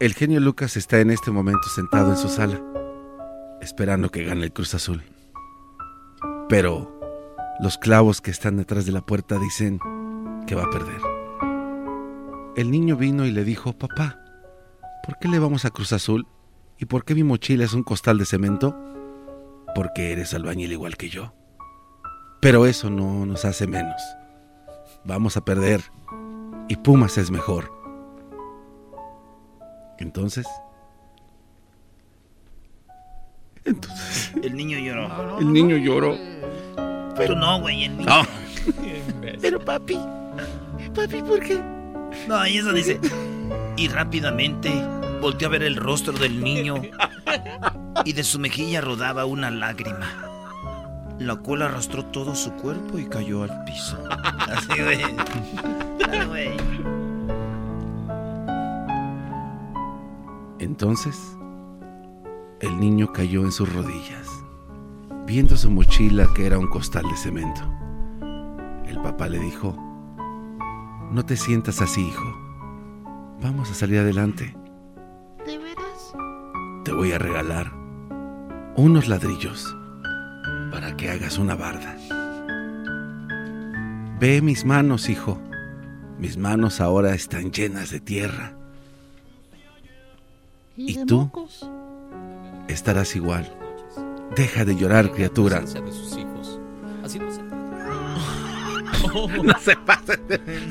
El 0.00 0.14
genio 0.14 0.40
Lucas 0.40 0.76
está 0.76 0.98
en 0.98 1.10
este 1.10 1.30
momento 1.30 1.68
sentado 1.68 2.10
en 2.10 2.16
su 2.16 2.28
sala 2.28 2.58
esperando 3.60 4.10
que 4.10 4.24
gane 4.24 4.44
el 4.44 4.52
Cruz 4.52 4.74
Azul. 4.74 5.02
Pero 6.48 7.00
los 7.60 7.78
clavos 7.78 8.20
que 8.20 8.30
están 8.30 8.56
detrás 8.56 8.86
de 8.86 8.92
la 8.92 9.02
puerta 9.02 9.38
dicen 9.38 9.78
que 10.46 10.54
va 10.54 10.64
a 10.64 10.70
perder. 10.70 11.00
El 12.56 12.70
niño 12.70 12.96
vino 12.96 13.26
y 13.26 13.30
le 13.30 13.44
dijo, 13.44 13.72
papá, 13.72 14.18
¿por 15.04 15.18
qué 15.18 15.28
le 15.28 15.38
vamos 15.38 15.64
a 15.64 15.70
Cruz 15.70 15.92
Azul? 15.92 16.26
¿Y 16.78 16.86
por 16.86 17.04
qué 17.04 17.14
mi 17.14 17.22
mochila 17.22 17.64
es 17.64 17.74
un 17.74 17.82
costal 17.82 18.18
de 18.18 18.24
cemento? 18.24 18.76
Porque 19.74 20.12
eres 20.12 20.34
albañil 20.34 20.72
igual 20.72 20.96
que 20.96 21.08
yo. 21.08 21.32
Pero 22.40 22.66
eso 22.66 22.88
no 22.88 23.26
nos 23.26 23.44
hace 23.44 23.66
menos. 23.66 24.00
Vamos 25.04 25.36
a 25.36 25.44
perder. 25.44 25.82
Y 26.68 26.76
Pumas 26.76 27.18
es 27.18 27.30
mejor. 27.30 27.70
Entonces, 29.98 30.46
entonces. 33.64 34.32
El 34.42 34.56
niño 34.56 34.78
lloró. 34.78 35.38
El 35.38 35.52
niño 35.52 35.76
lloró. 35.76 36.16
Pero 37.16 37.34
no, 37.36 37.60
güey, 37.60 37.84
el 37.84 37.96
niño. 37.98 38.08
No. 38.08 38.22
Pero 39.40 39.60
papi. 39.60 39.98
Papi, 40.94 41.22
¿por 41.22 41.40
qué? 41.40 41.60
No, 42.28 42.46
y 42.46 42.58
eso 42.58 42.72
dice. 42.72 42.98
Y 43.76 43.88
rápidamente 43.88 44.70
volteó 45.20 45.48
a 45.48 45.50
ver 45.50 45.62
el 45.62 45.76
rostro 45.76 46.12
del 46.12 46.42
niño. 46.42 46.82
Y 48.04 48.12
de 48.12 48.24
su 48.24 48.38
mejilla 48.38 48.80
rodaba 48.80 49.24
una 49.24 49.50
lágrima. 49.50 50.26
La 51.18 51.36
cual 51.36 51.62
arrastró 51.62 52.04
todo 52.06 52.34
su 52.34 52.52
cuerpo 52.52 52.98
y 52.98 53.06
cayó 53.06 53.42
al 53.42 53.64
piso. 53.64 53.98
Así, 54.10 54.80
güey. 54.80 55.00
Entonces 60.58 61.36
el 62.60 62.78
niño 62.78 63.12
cayó 63.12 63.42
en 63.42 63.52
sus 63.52 63.72
rodillas, 63.72 64.28
viendo 65.26 65.56
su 65.56 65.70
mochila 65.70 66.26
que 66.34 66.46
era 66.46 66.58
un 66.58 66.68
costal 66.68 67.04
de 67.04 67.16
cemento. 67.16 67.62
El 68.86 69.00
papá 69.02 69.28
le 69.28 69.38
dijo, 69.38 69.74
no 71.10 71.24
te 71.24 71.36
sientas 71.36 71.80
así, 71.80 72.06
hijo. 72.06 72.38
Vamos 73.42 73.70
a 73.70 73.74
salir 73.74 73.98
adelante. 73.98 74.54
¿De 75.46 75.58
veras? 75.58 76.12
Te 76.84 76.92
voy 76.92 77.12
a 77.12 77.18
regalar 77.18 77.72
unos 78.76 79.08
ladrillos 79.08 79.74
para 80.70 80.96
que 80.96 81.10
hagas 81.10 81.38
una 81.38 81.54
barda. 81.54 81.96
Ve 84.20 84.42
mis 84.42 84.66
manos, 84.66 85.08
hijo. 85.08 85.40
Mis 86.18 86.36
manos 86.36 86.82
ahora 86.82 87.14
están 87.14 87.50
llenas 87.50 87.90
de 87.90 88.00
tierra. 88.00 88.52
Y 90.76 91.04
tú 91.06 91.30
estarás 92.72 93.14
igual. 93.16 93.52
Deja 94.36 94.64
de 94.64 94.76
llorar, 94.76 95.10
criatura. 95.12 95.62
No 99.42 99.58
se 99.58 99.76
pasen 99.86 100.28
de... 100.28 100.40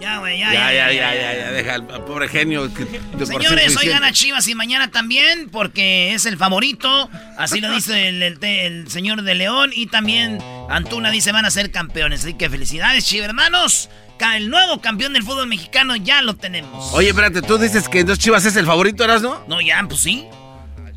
Ya, 0.00 0.18
güey, 0.18 0.38
ya, 0.38 0.50
Ya, 0.50 0.72
ya, 0.72 0.92
ya, 0.92 1.14
ya, 1.14 1.34
ya, 1.36 1.50
deja 1.52 1.74
al 1.74 1.86
pobre 2.06 2.26
genio. 2.28 2.72
que 2.72 2.84
de 2.86 3.26
Señores, 3.26 3.76
hoy 3.76 3.86
gana 3.88 4.10
Chivas 4.12 4.48
y 4.48 4.54
mañana 4.54 4.90
también 4.90 5.50
porque 5.50 6.14
es 6.14 6.24
el 6.24 6.38
favorito. 6.38 7.10
Así 7.36 7.60
lo 7.60 7.70
dice 7.70 8.08
el, 8.08 8.22
el- 8.22 8.42
el 8.42 8.90
señor 8.90 9.20
de 9.22 9.34
León. 9.34 9.72
Y 9.74 9.88
también 9.88 10.38
Antuna 10.70 11.10
dice 11.10 11.32
van 11.32 11.44
a 11.44 11.50
ser 11.50 11.70
campeones. 11.70 12.20
Así 12.24 12.32
que 12.32 12.48
felicidades, 12.48 13.04
Chivas, 13.04 13.28
hermanos. 13.28 13.90
El 14.20 14.50
nuevo 14.50 14.80
campeón 14.80 15.12
del 15.12 15.22
fútbol 15.22 15.46
mexicano 15.46 15.96
ya 15.96 16.22
lo 16.22 16.34
tenemos. 16.36 16.92
Oye, 16.92 17.08
espérate, 17.10 17.42
tú 17.42 17.58
dices 17.58 17.88
que 17.88 18.00
entonces 18.00 18.22
Chivas 18.22 18.44
es 18.44 18.56
el 18.56 18.66
favorito, 18.66 19.02
¿eras 19.04 19.22
no? 19.22 19.42
No, 19.48 19.60
ya, 19.60 19.82
pues 19.88 20.00
sí. 20.00 20.26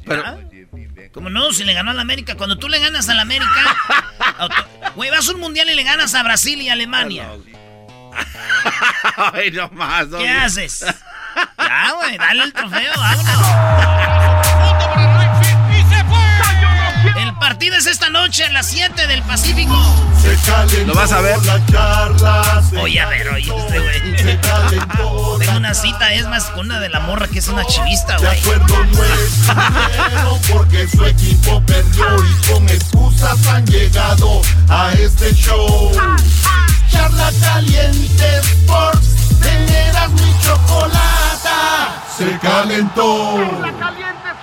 Pero... 0.05 0.23
Como 1.13 1.29
no, 1.29 1.51
si 1.53 1.63
le 1.63 1.73
ganó 1.73 1.91
al 1.91 1.99
América. 1.99 2.35
Cuando 2.35 2.57
tú 2.57 2.67
le 2.67 2.79
ganas 2.79 3.07
al 3.09 3.19
América... 3.19 3.77
auto- 4.39 4.67
Güey, 4.95 5.09
vas 5.11 5.27
a 5.27 5.31
un 5.31 5.39
mundial 5.39 5.69
y 5.69 5.75
le 5.75 5.83
ganas 5.83 6.13
a 6.15 6.23
Brasil 6.23 6.59
y 6.61 6.69
Alemania. 6.69 7.29
Ay, 9.33 9.51
no 9.51 9.69
más. 9.69 10.07
¿Qué 10.07 10.27
haces? 10.29 10.85
Ya, 11.57 11.91
güey, 11.93 12.17
dale 12.17 12.43
el 12.43 12.53
trofeo, 12.53 12.91
vámonos. 12.97 14.32
Partido 17.43 17.75
es 17.75 17.87
esta 17.87 18.09
noche 18.09 18.45
a 18.45 18.51
las 18.51 18.67
7 18.67 19.05
del 19.05 19.21
Pacífico. 19.23 19.75
¿Lo 20.85 20.93
vas 20.93 21.11
a 21.11 21.19
ver? 21.19 21.37
Oye, 22.81 23.01
a 23.01 23.09
ver, 23.09 23.27
oye, 23.27 23.53
este 23.53 23.79
güey. 23.79 24.37
Tengo 25.39 25.57
una 25.57 25.73
cita, 25.73 26.13
es 26.13 26.25
más, 26.27 26.45
con 26.51 26.67
una 26.67 26.79
de 26.79 26.87
la 26.87 27.01
morra 27.01 27.27
que 27.27 27.39
es 27.39 27.49
una 27.49 27.65
chivista, 27.65 28.15
güey. 28.17 28.41
porque 30.53 30.87
su 30.87 31.03
equipo 31.03 31.61
perdió 31.65 32.05
y 32.23 32.33
con 32.49 32.69
excusas 32.69 33.45
han 33.47 33.65
llegado 33.65 34.41
a 34.69 34.93
este 34.93 35.35
show. 35.35 35.91
Charla 36.89 37.29
caliente 37.41 38.39
Sports, 38.39 39.09
teneras 39.41 40.09
mi 40.11 40.33
chocolata. 40.41 42.03
Se 42.17 42.39
calentó. 42.39 43.35
Charla 43.35 43.73
Caliente 43.77 44.29
Sports. 44.29 44.42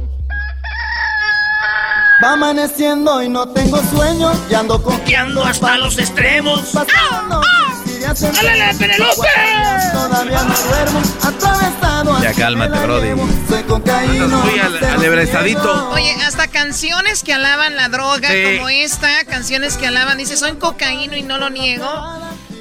Va 2.23 2.33
amaneciendo 2.33 3.23
y 3.23 3.29
no 3.29 3.47
tengo 3.49 3.81
sueño 3.89 4.31
y 4.49 4.53
ando 4.53 4.81
coqueando 4.81 5.43
hasta 5.43 5.77
los 5.77 5.97
extremos. 5.97 6.61
Pasando 6.73 7.41
enteros, 7.95 8.39
¡Álale, 8.39 8.73
Penelope! 8.77 9.27
Todavía 9.93 10.43
no 10.43 10.55
duermo, 10.69 11.01
atravesado 11.23 12.21
Ya 12.21 12.33
cálmate, 12.33 12.79
brody. 12.79 13.09
Soy 13.49 13.63
cocaíno. 13.63 14.25
Andas 14.25 14.45
muy 14.45 14.59
alebrestadito. 14.59 15.89
Oye, 15.91 16.11
hasta 16.25 16.47
canciones 16.47 17.23
que 17.23 17.33
alaban 17.33 17.75
la 17.75 17.89
droga, 17.89 18.29
Sí. 18.29 18.57
como 18.57 18.69
esta, 18.69 19.25
canciones 19.25 19.77
que 19.77 19.87
alaban, 19.87 20.17
dice, 20.17 20.37
soy 20.37 20.53
cocaíno 20.57 21.15
y 21.15 21.23
no 21.23 21.37
lo 21.37 21.49
niego, 21.49 21.87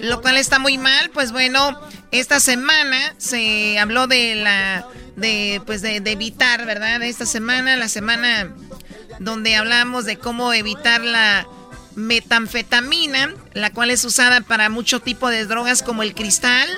lo 0.02 0.22
cual 0.22 0.36
está 0.36 0.58
muy 0.58 0.78
mal. 0.78 1.10
Pues 1.10 1.32
bueno, 1.32 1.78
esta 2.12 2.40
semana 2.40 3.14
se 3.18 3.78
habló 3.78 4.06
de 4.06 4.36
la, 4.36 4.86
de, 5.16 5.60
pues 5.66 5.82
de, 5.82 6.00
de 6.00 6.12
evitar, 6.12 6.64
¿verdad? 6.64 7.02
Esta 7.02 7.26
semana, 7.26 7.76
la 7.76 7.88
semana 7.88 8.50
donde 9.20 9.54
hablamos 9.54 10.06
de 10.06 10.18
cómo 10.18 10.52
evitar 10.52 11.02
la 11.02 11.46
metanfetamina, 11.94 13.34
la 13.52 13.70
cual 13.70 13.90
es 13.90 14.04
usada 14.04 14.40
para 14.40 14.68
mucho 14.70 15.00
tipo 15.00 15.28
de 15.28 15.46
drogas 15.46 15.82
como 15.82 16.02
el 16.02 16.14
cristal 16.14 16.68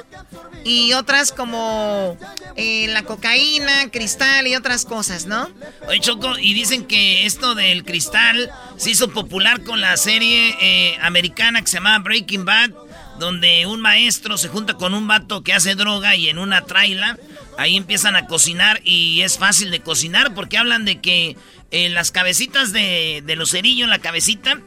y 0.64 0.92
otras 0.92 1.32
como 1.32 2.16
eh, 2.56 2.88
la 2.88 3.02
cocaína, 3.04 3.90
cristal 3.90 4.46
y 4.46 4.56
otras 4.56 4.84
cosas, 4.84 5.26
¿no? 5.26 5.48
Oye, 5.86 6.00
Choco, 6.00 6.38
y 6.38 6.54
dicen 6.54 6.84
que 6.84 7.26
esto 7.26 7.54
del 7.54 7.84
cristal 7.84 8.50
se 8.76 8.90
hizo 8.90 9.10
popular 9.10 9.62
con 9.62 9.80
la 9.80 9.96
serie 9.96 10.56
eh, 10.60 10.96
americana 11.00 11.60
que 11.60 11.68
se 11.68 11.76
llamaba 11.76 11.98
Breaking 12.00 12.44
Bad, 12.44 12.70
donde 13.18 13.66
un 13.66 13.80
maestro 13.80 14.36
se 14.36 14.48
junta 14.48 14.74
con 14.74 14.94
un 14.94 15.06
vato 15.06 15.42
que 15.42 15.52
hace 15.52 15.74
droga 15.74 16.16
y 16.16 16.28
en 16.28 16.38
una 16.38 16.62
traila, 16.62 17.18
ahí 17.58 17.76
empiezan 17.76 18.16
a 18.16 18.26
cocinar 18.26 18.80
y 18.84 19.22
es 19.22 19.38
fácil 19.38 19.70
de 19.70 19.80
cocinar 19.80 20.34
porque 20.34 20.58
hablan 20.58 20.84
de 20.84 21.00
que 21.00 21.36
eh, 21.70 21.88
las 21.88 22.10
cabecitas 22.10 22.72
de, 22.72 23.22
de 23.24 23.36
los 23.36 23.50
cerillos, 23.50 23.88
la 23.88 23.98
cabecita, 23.98 24.60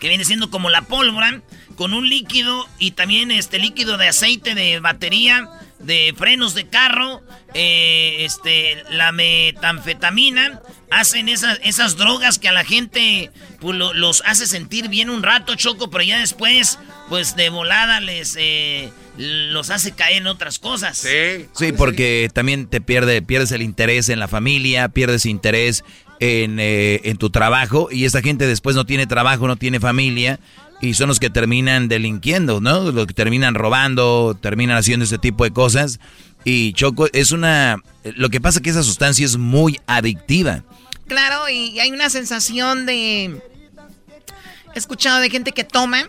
que 0.00 0.08
viene 0.08 0.24
siendo 0.24 0.50
como 0.50 0.68
la 0.70 0.82
pólvora, 0.82 1.40
con 1.76 1.92
un 1.94 2.08
líquido 2.08 2.66
y 2.78 2.92
también 2.92 3.30
este 3.30 3.58
líquido 3.58 3.96
de 3.98 4.08
aceite 4.08 4.54
de 4.54 4.78
batería, 4.80 5.48
de 5.78 6.14
frenos 6.16 6.54
de 6.54 6.68
carro, 6.68 7.22
eh, 7.54 8.16
este, 8.20 8.82
la 8.90 9.12
metanfetamina, 9.12 10.60
hacen 10.90 11.28
esas, 11.28 11.58
esas 11.62 11.96
drogas 11.96 12.38
que 12.38 12.48
a 12.48 12.52
la 12.52 12.64
gente 12.64 13.30
pues, 13.60 13.76
lo- 13.76 13.92
los 13.92 14.22
hace 14.26 14.46
sentir 14.46 14.88
bien 14.88 15.10
un 15.10 15.22
rato, 15.22 15.54
Choco, 15.54 15.90
pero 15.90 16.04
ya 16.04 16.18
después, 16.18 16.78
pues 17.08 17.36
de 17.36 17.48
volada 17.50 18.00
les 18.00 18.36
eh, 18.38 18.90
los 19.16 19.70
hace 19.70 19.92
caer 19.92 20.18
en 20.18 20.26
otras 20.26 20.58
cosas. 20.58 20.98
Sí. 20.98 21.46
Sí, 21.52 21.72
porque 21.72 22.30
también 22.32 22.66
te 22.66 22.80
pierde, 22.80 23.22
pierdes 23.22 23.52
el 23.52 23.62
interés 23.62 24.08
en 24.08 24.18
la 24.18 24.28
familia, 24.28 24.88
pierdes 24.88 25.26
interés 25.26 25.84
en, 26.20 26.58
eh, 26.60 27.00
en 27.04 27.16
tu 27.16 27.30
trabajo 27.30 27.88
y 27.90 28.04
esta 28.04 28.22
gente 28.22 28.46
después 28.46 28.76
no 28.76 28.84
tiene 28.84 29.06
trabajo, 29.06 29.46
no 29.46 29.56
tiene 29.56 29.80
familia 29.80 30.40
y 30.80 30.94
son 30.94 31.08
los 31.08 31.20
que 31.20 31.30
terminan 31.30 31.88
delinquiendo, 31.88 32.60
¿no? 32.60 32.92
Los 32.92 33.06
que 33.06 33.14
terminan 33.14 33.54
robando, 33.54 34.36
terminan 34.40 34.76
haciendo 34.76 35.04
ese 35.04 35.18
tipo 35.18 35.44
de 35.44 35.50
cosas 35.50 35.98
y 36.44 36.72
Choco 36.74 37.08
es 37.12 37.32
una... 37.32 37.82
Lo 38.04 38.28
que 38.28 38.40
pasa 38.40 38.58
es 38.58 38.62
que 38.62 38.70
esa 38.70 38.84
sustancia 38.84 39.26
es 39.26 39.36
muy 39.36 39.80
adictiva. 39.86 40.62
Claro, 41.08 41.48
y 41.48 41.80
hay 41.80 41.90
una 41.90 42.08
sensación 42.08 42.86
de... 42.86 43.40
He 44.74 44.78
escuchado 44.78 45.18
de 45.20 45.28
gente 45.28 45.50
que 45.50 45.64
toma, 45.64 46.08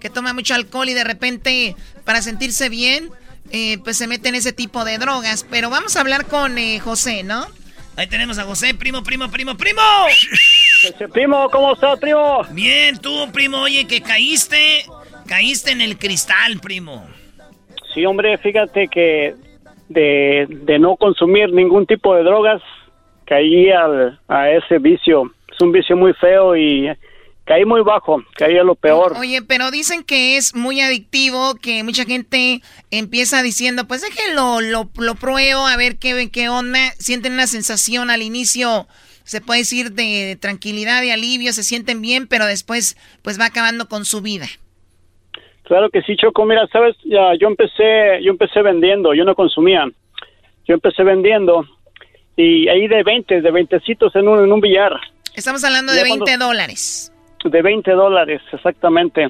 que 0.00 0.08
toma 0.08 0.32
mucho 0.32 0.54
alcohol 0.54 0.88
y 0.88 0.94
de 0.94 1.04
repente 1.04 1.76
para 2.04 2.22
sentirse 2.22 2.68
bien, 2.68 3.10
eh, 3.50 3.78
pues 3.84 3.96
se 3.96 4.06
mete 4.06 4.28
en 4.28 4.34
ese 4.34 4.52
tipo 4.52 4.84
de 4.84 4.98
drogas. 4.98 5.46
Pero 5.50 5.70
vamos 5.70 5.96
a 5.96 6.00
hablar 6.00 6.26
con 6.26 6.58
eh, 6.58 6.80
José, 6.80 7.22
¿no? 7.22 7.46
Ahí 7.96 8.08
tenemos 8.08 8.38
a 8.38 8.44
José, 8.44 8.74
primo, 8.74 9.02
primo, 9.02 9.30
primo, 9.30 9.56
primo. 9.56 9.82
Primo, 11.12 11.48
¿cómo 11.50 11.74
estás, 11.74 11.98
primo? 12.00 12.42
Bien, 12.50 12.98
tú, 12.98 13.30
primo, 13.32 13.62
oye, 13.62 13.86
que 13.86 14.00
caíste, 14.00 14.84
caíste 15.26 15.70
en 15.70 15.80
el 15.80 15.96
cristal, 15.96 16.58
primo. 16.60 17.06
Sí, 17.94 18.04
hombre, 18.04 18.36
fíjate 18.38 18.88
que 18.88 19.34
de, 19.88 20.46
de 20.48 20.78
no 20.80 20.96
consumir 20.96 21.52
ningún 21.52 21.86
tipo 21.86 22.16
de 22.16 22.24
drogas, 22.24 22.60
caí 23.26 23.70
al, 23.70 24.18
a 24.26 24.50
ese 24.50 24.78
vicio. 24.78 25.32
Es 25.52 25.60
un 25.60 25.70
vicio 25.70 25.96
muy 25.96 26.12
feo 26.14 26.56
y 26.56 26.90
caí 27.44 27.64
muy 27.64 27.82
bajo, 27.82 28.22
caí 28.34 28.56
a 28.58 28.62
lo 28.64 28.74
peor. 28.74 29.14
Oye, 29.18 29.42
pero 29.42 29.70
dicen 29.70 30.02
que 30.04 30.36
es 30.36 30.54
muy 30.54 30.80
adictivo, 30.80 31.54
que 31.56 31.82
mucha 31.84 32.04
gente 32.04 32.60
empieza 32.90 33.42
diciendo, 33.42 33.86
pues 33.86 34.02
déjenlo, 34.02 34.60
lo, 34.60 34.90
lo 34.98 35.14
pruebo, 35.14 35.66
a 35.66 35.76
ver 35.76 35.96
qué, 35.98 36.30
qué 36.30 36.48
onda. 36.48 36.92
Sienten 36.98 37.34
una 37.34 37.46
sensación 37.46 38.10
al 38.10 38.22
inicio, 38.22 38.86
se 39.24 39.40
puede 39.40 39.60
decir, 39.60 39.92
de 39.92 40.36
tranquilidad 40.40 41.02
y 41.02 41.10
alivio, 41.10 41.52
se 41.52 41.62
sienten 41.62 42.00
bien, 42.00 42.26
pero 42.26 42.46
después 42.46 42.96
pues 43.22 43.38
va 43.38 43.46
acabando 43.46 43.88
con 43.88 44.04
su 44.04 44.20
vida. 44.22 44.46
Claro 45.64 45.88
que 45.90 46.02
sí, 46.02 46.16
Choco. 46.16 46.44
Mira, 46.44 46.66
sabes, 46.70 46.94
ya, 47.04 47.32
yo 47.40 47.48
empecé, 47.48 48.22
yo 48.22 48.30
empecé 48.30 48.60
vendiendo, 48.60 49.14
yo 49.14 49.24
no 49.24 49.34
consumía. 49.34 49.86
Yo 50.66 50.74
empecé 50.74 51.02
vendiendo 51.04 51.64
y 52.36 52.68
ahí 52.68 52.86
de 52.88 53.02
20, 53.02 53.40
de 53.40 53.50
20 53.50 53.76
en 54.14 54.28
un, 54.28 54.44
en 54.44 54.52
un 54.52 54.60
billar. 54.60 54.92
Estamos 55.34 55.64
hablando 55.64 55.92
de 55.92 56.02
20 56.02 56.18
cuando- 56.24 56.46
dólares. 56.46 57.10
De 57.50 57.62
20 57.62 57.90
dólares, 57.92 58.42
exactamente. 58.52 59.26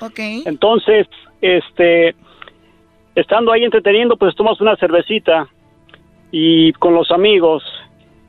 Ok. 0.00 0.18
Entonces, 0.46 1.06
este, 1.40 2.14
estando 3.14 3.52
ahí 3.52 3.64
entreteniendo, 3.64 4.16
pues 4.16 4.34
tomas 4.34 4.60
una 4.60 4.76
cervecita 4.76 5.48
y 6.30 6.72
con 6.74 6.94
los 6.94 7.10
amigos. 7.10 7.64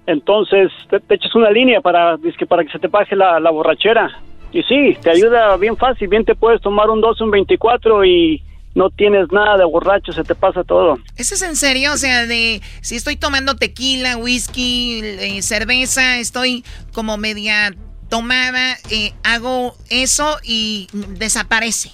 Entonces, 0.06 0.72
te, 0.90 1.00
te 1.00 1.16
echas 1.16 1.36
una 1.36 1.52
línea 1.52 1.82
para, 1.82 2.18
para 2.48 2.64
que 2.64 2.72
se 2.72 2.80
te 2.80 3.16
la, 3.16 3.40
la 3.40 3.52
borrachera. 3.52 4.10
Y 4.52 4.64
sí, 4.64 4.98
te 5.02 5.12
ayuda 5.12 5.56
bien 5.58 5.78
fácil. 5.78 6.08
Bien 6.08 6.26
te 6.26 6.34
puedes 6.34 6.62
tomar 6.62 6.90
un 6.90 7.02
12, 7.02 7.24
un 7.24 7.32
24 7.32 8.04
y 8.06 8.42
no 8.76 8.90
tienes 8.90 9.32
nada 9.32 9.58
de 9.58 9.66
borracho, 9.66 10.12
se 10.12 10.24
te 10.24 10.36
pasa 10.36 10.64
todo. 10.64 10.98
¿Eso 11.18 11.36
es 11.36 11.42
en 11.42 11.56
serio? 11.56 11.94
O 11.94 11.98
sea, 11.98 12.26
de 12.26 12.62
si 12.82 12.96
estoy 12.96 13.16
tomando 13.16 13.56
tequila, 13.56 14.18
whisky, 14.18 15.02
eh, 15.04 15.42
cerveza, 15.42 16.18
estoy 16.18 16.64
como 16.94 17.18
media 17.18 17.76
tomada, 18.10 18.76
eh, 18.92 19.14
hago 19.24 19.76
eso 19.90 20.38
y 20.44 20.88
desaparece. 20.94 21.92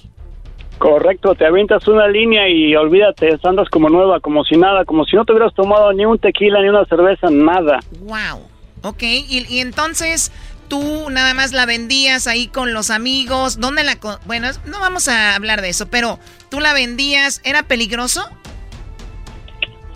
Correcto, 0.77 1.35
te 1.35 1.45
avientas 1.45 1.87
una 1.87 2.07
línea 2.07 2.49
y 2.49 2.75
olvídate, 2.75 3.37
andas 3.43 3.69
como 3.69 3.89
nueva, 3.89 4.19
como 4.19 4.43
si 4.43 4.57
nada, 4.57 4.83
como 4.83 5.05
si 5.05 5.15
no 5.15 5.23
te 5.23 5.31
hubieras 5.31 5.53
tomado 5.53 5.93
ni 5.93 6.05
un 6.05 6.19
tequila, 6.19 6.61
ni 6.61 6.69
una 6.69 6.85
cerveza, 6.85 7.29
nada. 7.29 7.79
Wow. 8.01 8.41
Ok, 8.81 9.03
y, 9.03 9.45
y 9.49 9.59
entonces 9.61 10.31
tú 10.67 11.09
nada 11.09 11.33
más 11.33 11.53
la 11.53 11.65
vendías 11.65 12.27
ahí 12.27 12.47
con 12.47 12.73
los 12.73 12.89
amigos. 12.89 13.59
¿Dónde 13.59 13.83
la.? 13.83 13.97
Bueno, 14.25 14.47
no 14.65 14.79
vamos 14.79 15.07
a 15.07 15.35
hablar 15.35 15.61
de 15.61 15.69
eso, 15.69 15.87
pero 15.89 16.19
tú 16.49 16.59
la 16.59 16.73
vendías. 16.73 17.41
¿Era 17.43 17.63
peligroso? 17.63 18.21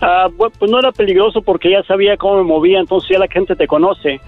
Ah, 0.00 0.28
pues 0.36 0.70
no 0.70 0.78
era 0.78 0.92
peligroso 0.92 1.42
porque 1.42 1.70
ya 1.70 1.82
sabía 1.82 2.16
cómo 2.16 2.38
me 2.38 2.44
movía, 2.44 2.80
entonces 2.80 3.10
ya 3.10 3.18
la 3.18 3.28
gente 3.28 3.54
te 3.54 3.66
conoce. 3.66 4.20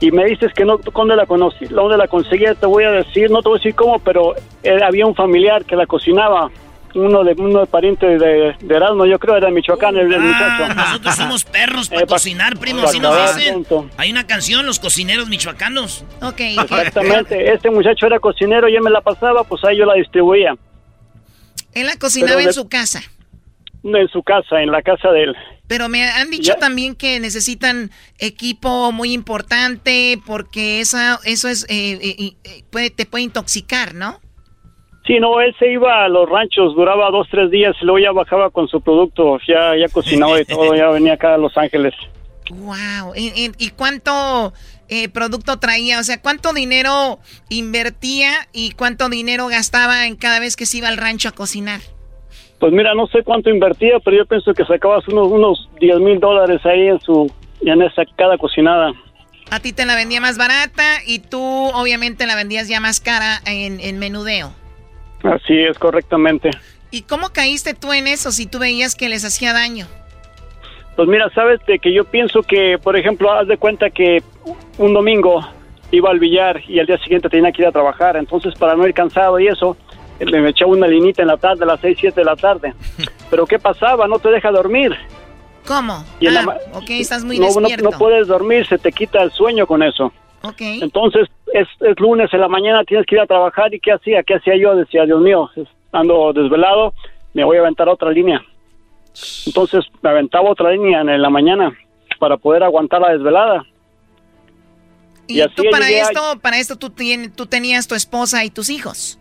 Y 0.00 0.10
me 0.10 0.24
dices 0.26 0.52
que 0.54 0.64
no, 0.64 0.78
¿dónde 0.78 1.16
la 1.16 1.24
conocí? 1.26 1.64
¿Dónde 1.66 1.96
la 1.96 2.08
conseguía? 2.08 2.54
Te 2.54 2.66
voy 2.66 2.84
a 2.84 2.90
decir, 2.90 3.30
no 3.30 3.40
te 3.42 3.48
voy 3.48 3.56
a 3.56 3.60
decir 3.60 3.74
cómo, 3.74 3.98
pero 4.00 4.34
eh, 4.62 4.78
había 4.82 5.06
un 5.06 5.14
familiar 5.14 5.64
que 5.64 5.76
la 5.76 5.86
cocinaba. 5.86 6.50
Uno 6.96 7.24
de 7.24 7.32
uno 7.36 7.58
de 7.60 7.66
pariente 7.66 8.06
de, 8.06 8.54
de 8.60 8.74
Erasmo, 8.76 9.04
yo 9.06 9.18
creo 9.18 9.36
era 9.36 9.48
de 9.48 9.52
Michoacán, 9.54 9.96
el, 9.96 10.12
el 10.12 10.20
muchacho. 10.20 10.64
Ah, 10.68 10.74
Nosotros 10.76 11.14
somos 11.16 11.44
perros 11.44 11.88
para 11.88 12.02
Eh, 12.02 12.06
cocinar, 12.06 12.56
primo, 12.56 12.82
así 12.84 13.00
nos 13.00 13.34
dicen. 13.36 13.66
Hay 13.96 14.12
una 14.12 14.26
canción, 14.28 14.64
Los 14.64 14.78
Cocineros 14.78 15.28
Michoacanos. 15.28 16.04
Ok. 16.22 16.38
Exactamente, 16.40 17.52
este 17.52 17.70
muchacho 17.70 18.06
era 18.06 18.20
cocinero 18.20 18.68
y 18.68 18.76
él 18.76 18.82
me 18.82 18.90
la 18.90 19.00
pasaba, 19.00 19.42
pues 19.42 19.64
ahí 19.64 19.76
yo 19.76 19.86
la 19.86 19.94
distribuía. 19.94 20.54
Él 21.72 21.86
la 21.86 21.96
cocinaba 21.96 22.30
Pero 22.34 22.40
en 22.42 22.46
de- 22.46 22.52
su 22.52 22.68
casa. 22.68 23.00
En 23.82 24.08
su 24.08 24.22
casa, 24.22 24.62
en 24.62 24.70
la 24.70 24.80
casa 24.82 25.10
de 25.10 25.24
él. 25.24 25.36
Pero 25.66 25.88
me 25.88 26.04
han 26.04 26.30
dicho 26.30 26.52
Ya. 26.52 26.58
también 26.58 26.94
que 26.94 27.18
necesitan 27.20 27.90
equipo 28.18 28.92
muy 28.92 29.12
importante 29.12 30.18
porque 30.26 30.80
esa, 30.80 31.18
eso 31.24 31.48
es 31.48 31.64
eh, 31.70 31.98
eh, 32.02 32.32
eh, 32.44 32.64
puede, 32.70 32.90
te 32.90 33.06
puede 33.06 33.24
intoxicar, 33.24 33.94
¿no? 33.94 34.20
Sí, 35.06 35.18
no, 35.20 35.40
él 35.40 35.54
se 35.58 35.70
iba 35.72 36.04
a 36.04 36.08
los 36.08 36.28
ranchos, 36.28 36.74
duraba 36.74 37.10
dos, 37.10 37.26
tres 37.30 37.50
días 37.50 37.74
y 37.80 37.84
luego 37.84 37.98
ya 37.98 38.12
bajaba 38.12 38.50
con 38.50 38.68
su 38.68 38.80
producto, 38.80 39.38
ya, 39.46 39.76
ya 39.78 39.88
cocinaba 39.92 40.40
y 40.40 40.44
todo, 40.46 40.74
ya 40.74 40.88
venía 40.88 41.14
acá 41.14 41.34
a 41.34 41.38
Los 41.38 41.56
Ángeles. 41.58 41.92
Wow. 42.50 43.14
¿Y, 43.14 43.28
y- 43.34 43.52
y 43.58 43.70
cuánto 43.70 44.52
eh, 44.88 45.08
producto 45.08 45.58
traía? 45.58 45.98
O 45.98 46.02
sea, 46.04 46.20
¿cuánto 46.20 46.52
dinero 46.52 47.18
invertía 47.48 48.48
y 48.52 48.72
cuánto 48.72 49.08
dinero 49.08 49.46
gastaba 49.48 50.06
en 50.06 50.16
cada 50.16 50.40
vez 50.40 50.56
que 50.56 50.66
se 50.66 50.78
iba 50.78 50.88
al 50.88 50.96
rancho 50.98 51.28
a 51.28 51.32
cocinar? 51.32 51.80
Pues 52.58 52.72
mira, 52.72 52.94
no 52.94 53.06
sé 53.08 53.22
cuánto 53.22 53.50
invertía, 53.50 53.98
pero 54.04 54.16
yo 54.16 54.26
pienso 54.26 54.54
que 54.54 54.64
sacabas 54.64 55.06
unos, 55.08 55.28
unos 55.28 55.68
10 55.80 55.98
mil 56.00 56.20
dólares 56.20 56.64
ahí 56.64 56.88
en 56.88 57.00
su, 57.00 57.30
en 57.60 57.82
esa 57.82 58.02
cada 58.16 58.38
cocinada. 58.38 58.92
A 59.50 59.60
ti 59.60 59.72
te 59.72 59.84
la 59.84 59.94
vendía 59.94 60.20
más 60.20 60.38
barata 60.38 60.84
y 61.06 61.18
tú 61.18 61.42
obviamente 61.42 62.26
la 62.26 62.36
vendías 62.36 62.68
ya 62.68 62.80
más 62.80 63.00
cara 63.00 63.40
en, 63.46 63.80
en 63.80 63.98
menudeo. 63.98 64.52
Así 65.22 65.58
es, 65.58 65.78
correctamente. 65.78 66.50
¿Y 66.90 67.02
cómo 67.02 67.30
caíste 67.30 67.74
tú 67.74 67.92
en 67.92 68.06
eso 68.06 68.30
si 68.30 68.46
tú 68.46 68.58
veías 68.58 68.94
que 68.94 69.08
les 69.08 69.24
hacía 69.24 69.52
daño? 69.52 69.86
Pues 70.96 71.08
mira, 71.08 71.28
sabes 71.34 71.60
de 71.66 71.78
que 71.78 71.92
yo 71.92 72.04
pienso 72.04 72.42
que, 72.42 72.78
por 72.82 72.96
ejemplo, 72.96 73.32
haz 73.32 73.48
de 73.48 73.56
cuenta 73.56 73.90
que 73.90 74.22
un 74.78 74.94
domingo 74.94 75.44
iba 75.90 76.10
al 76.10 76.20
billar 76.20 76.60
y 76.68 76.78
al 76.78 76.86
día 76.86 76.98
siguiente 76.98 77.28
tenía 77.28 77.50
que 77.52 77.62
ir 77.62 77.68
a 77.68 77.72
trabajar, 77.72 78.16
entonces 78.16 78.54
para 78.54 78.76
no 78.76 78.86
ir 78.86 78.94
cansado 78.94 79.38
y 79.40 79.48
eso, 79.48 79.76
me 80.20 80.48
echaba 80.50 80.72
una 80.72 80.86
linita 80.86 81.22
en 81.22 81.28
la 81.28 81.36
tarde, 81.36 81.64
a 81.64 81.66
las 81.66 81.80
6, 81.80 81.96
7 82.00 82.20
de 82.20 82.24
la 82.24 82.36
tarde. 82.36 82.74
Pero 83.30 83.46
¿qué 83.46 83.58
pasaba? 83.58 84.06
No 84.06 84.18
te 84.18 84.28
deja 84.30 84.50
dormir. 84.50 84.92
¿Cómo? 85.66 86.04
Y 86.20 86.28
la 86.28 86.40
Ah, 86.42 86.58
ok, 86.74 86.90
estás 86.90 87.24
muy 87.24 87.38
no, 87.38 87.46
despierto. 87.46 87.90
no 87.90 87.98
puedes 87.98 88.26
dormir, 88.28 88.66
se 88.66 88.76
te 88.78 88.92
quita 88.92 89.22
el 89.22 89.30
sueño 89.32 89.66
con 89.66 89.82
eso. 89.82 90.12
Ok. 90.42 90.60
Entonces, 90.60 91.26
es, 91.54 91.66
es 91.80 91.98
lunes 91.98 92.28
en 92.34 92.40
la 92.40 92.48
mañana, 92.48 92.84
tienes 92.84 93.06
que 93.06 93.14
ir 93.14 93.20
a 93.22 93.26
trabajar. 93.26 93.72
¿Y 93.72 93.80
qué 93.80 93.92
hacía? 93.92 94.22
¿Qué 94.22 94.34
hacía 94.34 94.56
yo? 94.60 94.76
Decía, 94.76 95.04
Dios 95.06 95.20
mío, 95.22 95.48
ando 95.92 96.32
desvelado, 96.34 96.92
me 97.32 97.44
voy 97.44 97.56
a 97.56 97.60
aventar 97.60 97.88
otra 97.88 98.10
línea. 98.10 98.42
Entonces, 99.46 99.84
me 100.02 100.10
aventaba 100.10 100.50
otra 100.50 100.70
línea 100.72 101.00
en 101.00 101.22
la 101.22 101.30
mañana 101.30 101.72
para 102.18 102.36
poder 102.36 102.62
aguantar 102.62 103.00
la 103.00 103.10
desvelada. 103.12 103.64
Y, 105.26 105.40
así 105.40 105.54
tú 105.56 105.62
para 105.70 105.86
a- 105.86 105.90
esto, 105.90 106.20
para 106.42 106.58
esto 106.58 106.76
tú, 106.76 106.90
tien- 106.90 107.32
tú 107.34 107.46
tenías 107.46 107.88
tu 107.88 107.94
esposa 107.94 108.44
y 108.44 108.50
tus 108.50 108.68
hijos. 108.68 109.18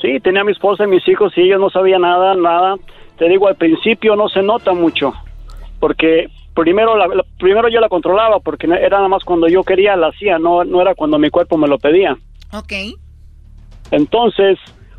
Sí, 0.00 0.18
tenía 0.20 0.40
a 0.42 0.44
mi 0.44 0.52
esposa 0.52 0.84
y 0.84 0.88
mis 0.88 1.06
hijos 1.08 1.32
y 1.36 1.42
ellos 1.42 1.60
no 1.60 1.70
sabían 1.70 2.02
nada, 2.02 2.34
nada. 2.34 2.76
Te 3.18 3.28
digo, 3.28 3.48
al 3.48 3.56
principio 3.56 4.16
no 4.16 4.28
se 4.28 4.42
nota 4.42 4.72
mucho, 4.72 5.12
porque 5.78 6.28
primero, 6.54 6.96
la, 6.96 7.06
la- 7.06 7.24
primero 7.38 7.68
yo 7.68 7.80
la 7.80 7.88
controlaba, 7.88 8.40
porque 8.40 8.66
era 8.66 8.96
nada 8.96 9.08
más 9.08 9.24
cuando 9.24 9.46
yo 9.48 9.62
quería 9.62 9.94
la 9.96 10.08
hacía, 10.08 10.38
no, 10.38 10.64
no 10.64 10.80
era 10.80 10.94
cuando 10.94 11.18
mi 11.18 11.28
cuerpo 11.30 11.56
me 11.58 11.68
lo 11.68 11.78
pedía. 11.78 12.16
Ok. 12.52 12.72
Entonces, 13.90 14.58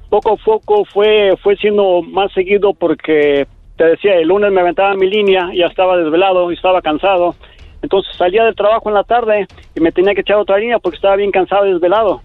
poco 0.09 0.33
a 0.33 0.37
poco 0.37 0.85
fue, 0.85 1.35
fue 1.41 1.55
siendo 1.57 2.01
más 2.01 2.31
seguido 2.33 2.73
porque, 2.73 3.47
te 3.77 3.85
decía, 3.85 4.15
el 4.15 4.27
lunes 4.27 4.51
me 4.51 4.61
aventaba 4.61 4.93
mi 4.93 5.09
línea, 5.09 5.49
ya 5.55 5.65
estaba 5.67 5.97
desvelado 5.97 6.51
y 6.51 6.55
estaba 6.55 6.81
cansado. 6.81 7.35
Entonces 7.81 8.13
salía 8.17 8.43
del 8.43 8.55
trabajo 8.55 8.89
en 8.89 8.95
la 8.95 9.03
tarde 9.03 9.47
y 9.73 9.79
me 9.79 9.91
tenía 9.91 10.13
que 10.13 10.21
echar 10.21 10.37
otra 10.37 10.57
línea 10.57 10.77
porque 10.77 10.97
estaba 10.97 11.15
bien 11.15 11.31
cansado 11.31 11.65
y 11.65 11.73
desvelado. 11.73 12.21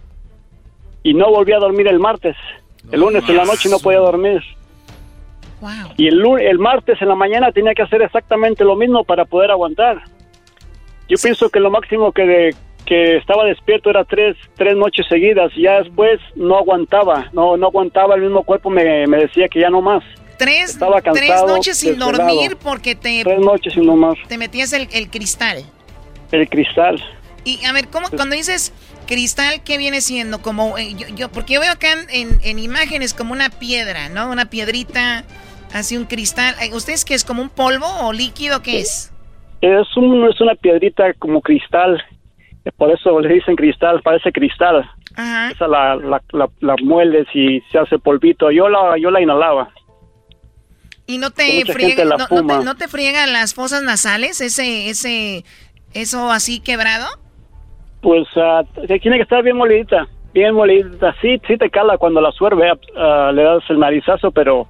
Y 1.02 1.14
no 1.14 1.30
volví 1.30 1.52
a 1.52 1.58
dormir 1.58 1.86
el 1.88 1.98
martes. 2.00 2.36
El 2.92 3.00
lunes 3.00 3.24
en 3.28 3.36
la 3.36 3.44
noche 3.44 3.68
no 3.68 3.78
podía 3.78 3.98
dormir. 3.98 4.42
Y 5.96 6.06
el, 6.08 6.22
el 6.40 6.58
martes 6.58 7.00
en 7.00 7.08
la 7.08 7.14
mañana 7.14 7.50
tenía 7.50 7.74
que 7.74 7.82
hacer 7.82 8.02
exactamente 8.02 8.62
lo 8.64 8.76
mismo 8.76 9.04
para 9.04 9.24
poder 9.24 9.50
aguantar. 9.50 10.02
Yo 11.08 11.16
pienso 11.22 11.48
que 11.48 11.60
lo 11.60 11.70
máximo 11.70 12.12
que, 12.12 12.22
de- 12.26 12.54
que 12.84 13.16
estaba 13.16 13.44
despierto 13.44 13.90
era 13.90 14.04
tres, 14.04 14.36
tres 14.56 14.76
noches 14.76 15.06
seguidas 15.08 15.50
y 15.56 15.62
ya 15.62 15.80
después 15.82 16.20
no 16.36 16.56
aguantaba, 16.58 17.28
no, 17.32 17.56
no 17.56 17.66
aguantaba, 17.68 18.14
el 18.14 18.22
mismo 18.22 18.42
cuerpo 18.44 18.70
me, 18.70 19.06
me 19.06 19.16
decía 19.18 19.48
que 19.48 19.60
ya 19.60 19.70
no 19.70 19.80
más. 19.80 20.04
Tres, 20.38 20.70
Estaba 20.70 21.00
tres 21.00 21.30
cansado, 21.30 21.46
noches 21.56 21.78
sin 21.78 21.98
desvelado. 21.98 22.18
dormir 22.18 22.56
porque 22.62 22.94
te, 22.94 23.22
Tres 23.24 23.40
noches 23.40 23.76
más. 23.78 24.16
te 24.28 24.36
metías 24.36 24.72
el, 24.74 24.86
el 24.92 25.08
cristal. 25.10 25.64
El 26.30 26.48
cristal. 26.48 27.02
Y 27.44 27.64
a 27.64 27.72
ver, 27.72 27.88
¿cómo 27.88 28.08
cuando 28.14 28.36
dices 28.36 28.72
cristal, 29.06 29.62
qué 29.64 29.78
viene 29.78 30.00
siendo? 30.00 30.42
Como 30.42 30.76
eh, 30.78 30.94
yo, 30.94 31.08
yo- 31.14 31.28
porque 31.30 31.54
yo 31.54 31.60
veo 31.60 31.72
acá 31.72 31.92
en, 31.92 32.06
en- 32.10 32.40
en 32.42 32.58
imágenes 32.58 33.14
como 33.14 33.32
una 33.32 33.48
piedra, 33.50 34.08
¿no? 34.08 34.30
Una 34.30 34.50
piedrita, 34.50 35.24
así 35.72 35.96
un 35.96 36.04
cristal. 36.04 36.54
¿Ustedes 36.72 37.04
qué 37.04 37.14
es 37.14 37.24
como 37.24 37.42
un 37.42 37.48
polvo 37.48 37.86
o 38.02 38.12
líquido 38.12 38.62
qué 38.62 38.80
es? 38.80 39.12
Es, 39.62 39.96
un, 39.96 40.28
es 40.28 40.40
una 40.40 40.54
piedrita 40.54 41.12
como 41.14 41.40
cristal, 41.40 42.02
por 42.76 42.90
eso 42.90 43.18
le 43.20 43.34
dicen 43.34 43.56
cristal, 43.56 44.02
parece 44.02 44.30
cristal. 44.32 44.88
Ajá. 45.14 45.50
Esa 45.50 45.66
la, 45.66 45.96
la, 45.96 46.22
la, 46.32 46.48
la 46.60 46.74
mueles 46.82 47.26
y 47.34 47.62
se 47.72 47.78
hace 47.78 47.98
polvito. 47.98 48.50
Yo 48.50 48.68
la, 48.68 48.98
yo 49.00 49.10
la 49.10 49.22
inhalaba. 49.22 49.72
Y 51.06 51.18
no 51.18 51.30
te 51.30 51.64
friega, 51.66 52.04
no, 52.04 52.16
no 52.18 52.46
te, 52.46 52.64
no 52.64 52.74
te 52.74 52.88
friegan 52.88 53.32
las 53.32 53.54
fosas 53.54 53.82
nasales, 53.84 54.40
ese, 54.40 54.88
ese, 54.90 55.44
eso 55.94 56.32
así 56.32 56.58
quebrado. 56.60 57.06
Pues 58.00 58.26
te- 58.86 58.98
tiene 59.00 59.16
que 59.16 59.22
estar 59.24 59.42
bien 59.42 59.56
molidita, 59.56 60.06
bien 60.32 60.54
molidita. 60.54 61.14
Sí, 61.20 61.40
sí 61.46 61.56
te 61.56 61.70
cala 61.70 61.98
cuando 61.98 62.20
la 62.20 62.30
suerve, 62.32 62.70
ah, 62.96 63.30
le 63.34 63.42
das 63.42 63.62
el 63.68 63.78
narizazo, 63.78 64.30
pero 64.30 64.66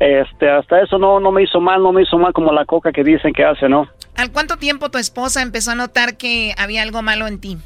este 0.00 0.48
hasta 0.50 0.80
eso 0.82 0.98
no, 0.98 1.18
no 1.20 1.32
me 1.32 1.42
hizo 1.42 1.60
mal, 1.60 1.82
no 1.82 1.92
me 1.92 2.02
hizo 2.02 2.18
mal 2.18 2.32
como 2.32 2.52
la 2.52 2.64
coca 2.64 2.92
que 2.92 3.02
dicen 3.02 3.32
que 3.32 3.44
hace, 3.44 3.68
¿no? 3.68 3.88
¿Al 4.16 4.32
cuánto 4.32 4.56
tiempo 4.56 4.90
tu 4.90 4.98
esposa 4.98 5.42
empezó 5.42 5.70
a 5.70 5.74
notar 5.76 6.16
que 6.16 6.52
había 6.58 6.82
algo 6.82 7.02
malo 7.02 7.26
en 7.26 7.40
ti? 7.40 7.56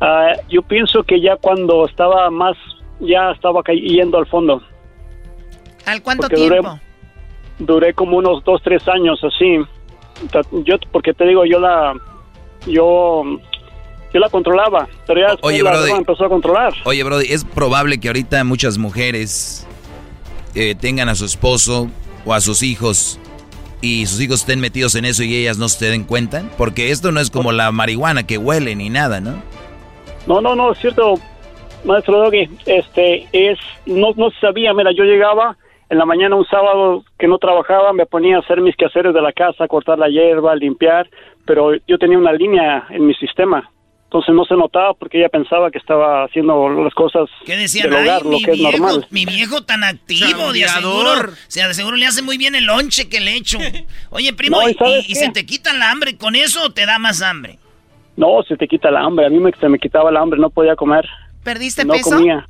Ah, 0.00 0.32
yo 0.48 0.62
pienso 0.62 1.02
que 1.02 1.20
ya 1.20 1.36
cuando 1.36 1.84
estaba 1.86 2.30
más, 2.30 2.56
ya 3.00 3.30
estaba 3.32 3.62
yendo 3.64 4.18
al 4.18 4.26
fondo. 4.26 4.62
¿Al 5.86 6.02
cuánto 6.02 6.22
Porque 6.22 6.36
duré- 6.36 6.60
tiempo? 6.60 6.78
Duré 7.58 7.92
como 7.92 8.16
unos 8.16 8.42
dos, 8.44 8.62
tres 8.62 8.86
años 8.88 9.22
así. 9.22 9.58
Yo, 10.64 10.76
porque 10.92 11.12
te 11.12 11.24
digo, 11.26 11.44
yo 11.44 11.58
la, 11.60 11.94
yo, 12.66 13.22
yo 14.12 14.20
la 14.20 14.28
controlaba, 14.28 14.88
pero 15.06 15.20
ya 15.20 15.36
Oye, 15.42 15.62
la 15.62 15.70
Brody. 15.70 15.90
empezó 15.92 16.24
a 16.24 16.28
controlar. 16.28 16.74
Oye, 16.84 17.02
Brody, 17.02 17.26
es 17.30 17.44
probable 17.44 17.98
que 17.98 18.08
ahorita 18.08 18.42
muchas 18.44 18.78
mujeres 18.78 19.66
eh, 20.54 20.74
tengan 20.74 21.08
a 21.08 21.14
su 21.14 21.24
esposo 21.24 21.88
o 22.24 22.34
a 22.34 22.40
sus 22.40 22.62
hijos 22.62 23.18
y 23.82 24.06
sus 24.06 24.20
hijos 24.20 24.40
estén 24.40 24.60
metidos 24.60 24.94
en 24.94 25.04
eso 25.04 25.22
y 25.22 25.34
ellas 25.34 25.58
no 25.58 25.68
se 25.68 25.86
den 25.86 26.04
cuenta. 26.04 26.44
Porque 26.58 26.90
esto 26.90 27.12
no 27.12 27.20
es 27.20 27.30
como 27.30 27.52
la 27.52 27.72
marihuana 27.72 28.26
que 28.26 28.38
huele 28.38 28.74
ni 28.74 28.90
nada, 28.90 29.20
¿no? 29.20 29.42
No, 30.26 30.40
no, 30.40 30.54
no, 30.54 30.72
es 30.72 30.78
cierto, 30.78 31.14
maestro 31.84 32.18
Doggy. 32.18 32.48
Este, 32.66 33.26
es, 33.32 33.58
no, 33.86 34.12
no 34.16 34.30
sabía, 34.40 34.74
mira, 34.74 34.90
yo 34.92 35.04
llegaba 35.04 35.56
en 35.88 35.98
la 35.98 36.04
mañana 36.04 36.36
un 36.36 36.46
sábado 36.46 37.04
que 37.18 37.26
no 37.26 37.38
trabajaba, 37.38 37.92
me 37.92 38.06
ponía 38.06 38.36
a 38.36 38.40
hacer 38.40 38.60
mis 38.60 38.76
quehaceres 38.76 39.12
de 39.12 39.20
la 39.20 39.32
casa, 39.32 39.66
cortar 39.66 39.98
la 39.98 40.08
hierba, 40.08 40.54
limpiar, 40.54 41.08
pero 41.50 41.72
yo 41.88 41.98
tenía 41.98 42.16
una 42.16 42.32
línea 42.32 42.86
en 42.90 43.04
mi 43.08 43.12
sistema. 43.14 43.68
Entonces 44.04 44.32
no 44.36 44.44
se 44.44 44.54
notaba 44.54 44.94
porque 44.94 45.18
ella 45.18 45.28
pensaba 45.28 45.68
que 45.72 45.78
estaba 45.78 46.22
haciendo 46.22 46.68
las 46.68 46.94
cosas 46.94 47.28
¿Qué 47.44 47.56
decían? 47.56 47.90
del 47.90 48.04
hogar, 48.04 48.18
Ay, 48.18 48.22
lo 48.22 48.30
mi 48.30 48.44
que 48.44 48.50
es 48.52 48.56
viejo, 48.56 48.78
normal. 48.78 49.06
mi 49.10 49.26
viejo 49.26 49.62
tan 49.64 49.82
activo, 49.82 50.52
de 50.52 50.64
aseguro, 50.64 51.10
o 51.10 51.34
sea, 51.48 51.66
de 51.66 51.74
seguro 51.74 51.96
le 51.96 52.06
hace 52.06 52.22
muy 52.22 52.38
bien 52.38 52.54
el 52.54 52.66
lonche 52.66 53.08
que 53.08 53.18
le 53.18 53.34
echo. 53.34 53.58
Oye, 54.10 54.32
primo, 54.32 54.58
No, 54.62 54.68
¿y 54.68 55.14
se 55.16 55.30
te 55.30 55.44
quita 55.44 55.72
la 55.72 55.90
hambre 55.90 56.16
con 56.16 56.36
eso 56.36 56.62
o 56.66 56.70
te 56.70 56.86
da 56.86 57.00
más 57.00 57.20
hambre? 57.20 57.58
No, 58.16 58.44
se 58.46 58.56
te 58.56 58.68
quita 58.68 58.92
la 58.92 59.00
hambre. 59.00 59.26
A 59.26 59.28
mí 59.28 59.40
me, 59.40 59.50
se 59.58 59.68
me 59.68 59.80
quitaba 59.80 60.12
la 60.12 60.20
hambre, 60.20 60.38
no 60.38 60.50
podía 60.50 60.76
comer. 60.76 61.04
¿Perdiste 61.42 61.84
no 61.84 61.94
peso? 61.94 62.10
comía. 62.10 62.48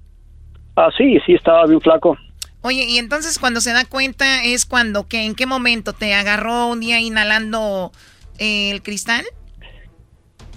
Ah, 0.76 0.90
sí, 0.98 1.16
sí, 1.24 1.32
estaba 1.32 1.64
bien 1.64 1.80
flaco. 1.80 2.18
Oye, 2.60 2.84
y 2.84 2.98
entonces 2.98 3.38
cuando 3.38 3.62
se 3.62 3.72
da 3.72 3.86
cuenta 3.86 4.44
es 4.44 4.66
cuando, 4.66 5.08
que 5.08 5.24
¿en 5.24 5.34
qué 5.34 5.46
momento 5.46 5.94
te 5.94 6.12
agarró 6.12 6.66
un 6.66 6.80
día 6.80 7.00
inhalando 7.00 7.92
el 8.40 8.82
cristal? 8.82 9.24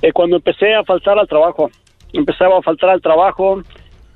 Eh, 0.01 0.11
cuando 0.11 0.37
empecé 0.37 0.73
a 0.73 0.83
faltar 0.83 1.19
al 1.19 1.27
trabajo, 1.27 1.69
empezaba 2.11 2.57
a 2.57 2.61
faltar 2.61 2.89
al 2.89 3.01
trabajo, 3.01 3.61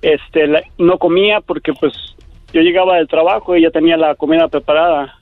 este, 0.01 0.47
no 0.77 0.97
comía 0.97 1.41
porque 1.41 1.73
pues 1.73 1.93
yo 2.53 2.61
llegaba 2.61 2.95
del 2.95 3.07
trabajo 3.07 3.55
y 3.55 3.61
ya 3.61 3.71
tenía 3.71 3.97
la 3.97 4.15
comida 4.15 4.47
preparada 4.47 5.17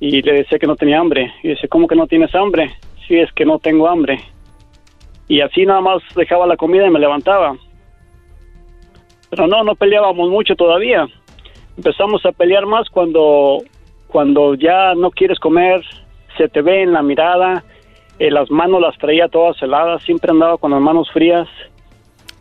y 0.00 0.22
le 0.22 0.32
decía 0.32 0.58
que 0.58 0.66
no 0.66 0.76
tenía 0.76 0.98
hambre. 0.98 1.32
Y 1.42 1.48
dice, 1.48 1.68
¿cómo 1.68 1.86
que 1.86 1.96
no 1.96 2.06
tienes 2.06 2.34
hambre? 2.34 2.70
Sí, 3.06 3.16
es 3.18 3.32
que 3.32 3.44
no 3.44 3.58
tengo 3.58 3.88
hambre. 3.88 4.20
Y 5.28 5.40
así 5.40 5.64
nada 5.64 5.80
más 5.80 6.02
dejaba 6.14 6.46
la 6.46 6.56
comida 6.56 6.86
y 6.86 6.90
me 6.90 7.00
levantaba. 7.00 7.56
Pero 9.30 9.46
no, 9.46 9.64
no 9.64 9.74
peleábamos 9.74 10.28
mucho 10.30 10.54
todavía. 10.54 11.06
Empezamos 11.76 12.24
a 12.24 12.32
pelear 12.32 12.66
más 12.66 12.88
cuando, 12.90 13.58
cuando 14.06 14.54
ya 14.54 14.94
no 14.94 15.10
quieres 15.10 15.38
comer, 15.38 15.82
se 16.36 16.48
te 16.48 16.62
ve 16.62 16.82
en 16.82 16.92
la 16.92 17.02
mirada, 17.02 17.64
eh, 18.18 18.30
las 18.30 18.50
manos 18.50 18.80
las 18.80 18.96
traía 18.98 19.28
todas 19.28 19.60
heladas, 19.62 20.02
siempre 20.02 20.30
andaba 20.30 20.58
con 20.58 20.70
las 20.70 20.80
manos 20.80 21.10
frías. 21.12 21.48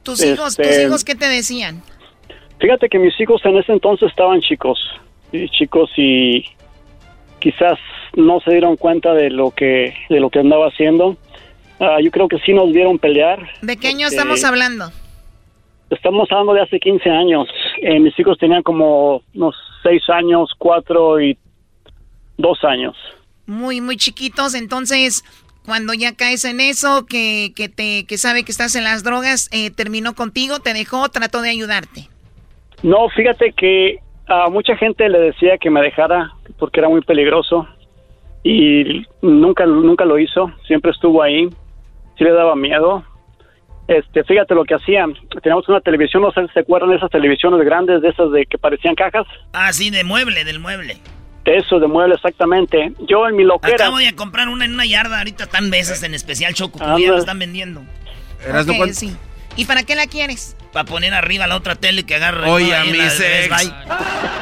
¿Tus 0.03 0.23
hijos, 0.23 0.55
tus 0.55 0.65
Este, 0.65 0.83
hijos 0.83 1.03
qué 1.03 1.15
te 1.15 1.27
decían? 1.27 1.81
Fíjate 2.59 2.89
que 2.89 2.99
mis 2.99 3.19
hijos 3.19 3.43
en 3.45 3.57
ese 3.57 3.71
entonces 3.71 4.09
estaban 4.09 4.41
chicos, 4.41 4.79
y 5.31 5.49
chicos 5.49 5.89
y 5.97 6.45
quizás 7.39 7.77
no 8.15 8.39
se 8.41 8.51
dieron 8.51 8.77
cuenta 8.77 9.13
de 9.13 9.29
lo 9.29 9.51
que 9.51 9.93
de 10.09 10.19
lo 10.19 10.29
que 10.29 10.39
andaba 10.39 10.67
haciendo. 10.67 11.17
Ah, 11.79 11.97
yo 12.01 12.11
creo 12.11 12.27
que 12.27 12.37
sí 12.39 12.53
nos 12.53 12.71
vieron 12.71 12.99
pelear. 12.99 13.39
¿De 13.61 13.75
qué 13.77 13.89
año 13.89 14.05
porque 14.05 14.15
estamos 14.15 14.43
hablando? 14.43 14.91
Estamos 15.89 16.31
hablando 16.31 16.53
de 16.53 16.61
hace 16.61 16.79
15 16.79 17.09
años. 17.09 17.47
Eh, 17.81 17.99
mis 17.99 18.17
hijos 18.17 18.37
tenían 18.37 18.63
como 18.63 19.21
unos 19.33 19.55
6 19.83 20.09
años, 20.09 20.51
4 20.57 21.21
y 21.21 21.37
2 22.37 22.63
años. 22.63 22.95
Muy, 23.45 23.81
muy 23.81 23.97
chiquitos, 23.97 24.55
entonces 24.55 25.23
cuando 25.65 25.93
ya 25.93 26.15
caes 26.15 26.45
en 26.45 26.59
eso, 26.59 27.05
que, 27.05 27.53
que 27.55 27.69
te 27.69 28.05
que 28.05 28.17
sabe 28.17 28.43
que 28.43 28.51
estás 28.51 28.75
en 28.75 28.83
las 28.83 29.03
drogas, 29.03 29.49
eh, 29.51 29.71
terminó 29.71 30.13
contigo, 30.13 30.59
te 30.59 30.73
dejó, 30.73 31.09
trató 31.09 31.41
de 31.41 31.49
ayudarte. 31.49 32.09
No, 32.83 33.07
fíjate 33.09 33.53
que 33.53 33.99
a 34.27 34.49
mucha 34.49 34.75
gente 34.75 35.07
le 35.07 35.19
decía 35.19 35.57
que 35.57 35.69
me 35.69 35.81
dejara 35.81 36.31
porque 36.59 36.79
era 36.79 36.89
muy 36.89 37.01
peligroso 37.01 37.67
y 38.43 39.05
nunca 39.21 39.65
nunca 39.65 40.05
lo 40.05 40.19
hizo, 40.19 40.51
siempre 40.67 40.91
estuvo 40.91 41.21
ahí. 41.21 41.49
Sí 42.17 42.23
le 42.23 42.31
daba 42.31 42.55
miedo. 42.55 43.03
Este, 43.87 44.23
fíjate 44.23 44.53
lo 44.53 44.65
que 44.65 44.75
hacían. 44.75 45.13
Teníamos 45.41 45.67
una 45.67 45.81
televisión, 45.81 46.23
no 46.23 46.31
sé 46.31 46.45
si 46.47 46.53
se 46.53 46.59
acuerdan 46.59 46.91
de 46.91 46.97
esas 46.97 47.09
televisiones 47.09 47.65
grandes, 47.65 48.01
de 48.01 48.09
esas 48.09 48.31
de 48.31 48.45
que 48.45 48.57
parecían 48.57 48.95
cajas. 48.95 49.25
Ah, 49.53 49.71
sí, 49.73 49.89
de 49.89 50.03
mueble, 50.03 50.43
del 50.43 50.59
mueble. 50.59 50.97
De 51.45 51.57
eso, 51.57 51.79
de 51.79 51.87
mueble, 51.87 52.15
exactamente. 52.15 52.93
Yo 53.07 53.27
en 53.27 53.35
mi 53.35 53.43
loquera. 53.43 53.75
Acabo 53.75 53.97
de 53.97 54.15
comprar 54.15 54.47
una 54.47 54.63
en 54.65 54.73
una 54.73 54.85
yarda, 54.85 55.17
ahorita 55.17 55.43
están 55.45 55.69
veces 55.69 56.01
en 56.03 56.13
especial 56.13 56.53
choco, 56.53 56.81
Anda. 56.81 56.97
ya 56.99 57.11
la 57.11 57.19
están 57.19 57.39
vendiendo. 57.39 57.81
Erasno, 58.47 58.71
Ok, 58.73 58.77
¿cuánto- 58.77 58.95
sí. 58.95 59.15
¿Y 59.55 59.65
para 59.65 59.83
qué 59.83 59.93
la 59.95 60.07
quieres? 60.07 60.55
Para 60.71 60.85
poner 60.85 61.13
arriba 61.13 61.45
la 61.45 61.55
otra 61.55 61.75
tele 61.75 62.03
que 62.05 62.15
agarre. 62.15 62.49
Oye, 62.49 62.69
¿no? 62.71 62.75
a 62.75 62.83
mi 62.85 62.97
sex. 63.09 63.71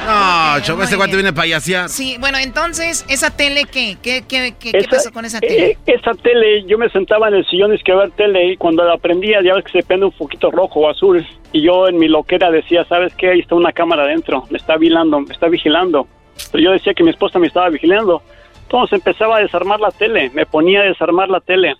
No, 0.06 0.60
Choco, 0.62 0.78
muy 0.78 0.84
este 0.86 0.96
cuate 0.96 1.16
viene 1.16 1.34
payasear. 1.34 1.90
Sí, 1.90 2.16
bueno, 2.20 2.38
entonces, 2.38 3.06
¿esa 3.10 3.30
tele 3.32 3.66
qué? 3.66 3.98
¿Qué, 4.02 4.24
qué, 4.28 4.56
qué, 4.58 4.72
qué 4.72 4.78
Esa- 4.80 4.90
pasó 4.90 5.12
con 5.12 5.26
esa 5.26 5.40
tele? 5.42 5.72
eh, 5.72 5.78
esa 5.88 6.14
tele, 6.14 6.64
yo 6.68 6.78
me 6.78 6.90
sentaba 6.90 7.28
en 7.28 7.34
el 7.36 7.46
sillón 7.48 7.74
y 7.76 7.80
que 7.80 7.94
ver 7.94 8.12
tele 8.12 8.54
y 8.54 8.58
cuando 8.58 8.84
la 8.86 8.98
prendía 8.98 9.40
ya 9.44 9.54
ves 9.56 9.66
que 9.66 9.72
se 9.80 9.84
prende 9.84 10.06
un 10.06 10.12
poquito 10.14 10.50
rojo 10.52 10.80
o 10.82 10.90
azul 10.90 11.26
y 11.52 11.62
yo 11.66 11.88
en 11.90 11.98
mi 11.98 12.08
loquera 12.08 12.50
decía, 12.50 12.86
¿sabes 12.88 13.14
qué? 13.18 13.32
Ahí 13.32 13.40
está 13.42 13.56
una 13.56 13.74
cámara 13.74 14.04
adentro, 14.04 14.46
me 14.50 14.58
está 14.58 14.78
vigilando, 14.78 15.20
me 15.20 15.34
está 15.34 15.48
vigilando. 15.50 16.08
Pero 16.52 16.64
yo 16.64 16.72
decía 16.72 16.94
que 16.94 17.04
mi 17.04 17.10
esposa 17.10 17.40
me 17.40 17.48
estaba 17.48 17.70
vigilando. 17.70 18.22
Entonces 18.64 19.00
empezaba 19.00 19.38
a 19.38 19.42
desarmar 19.42 19.80
la 19.80 19.92
tele, 19.92 20.30
me 20.34 20.46
ponía 20.46 20.82
a 20.82 20.86
desarmar 20.86 21.30
la 21.30 21.42
tele. 21.42 21.76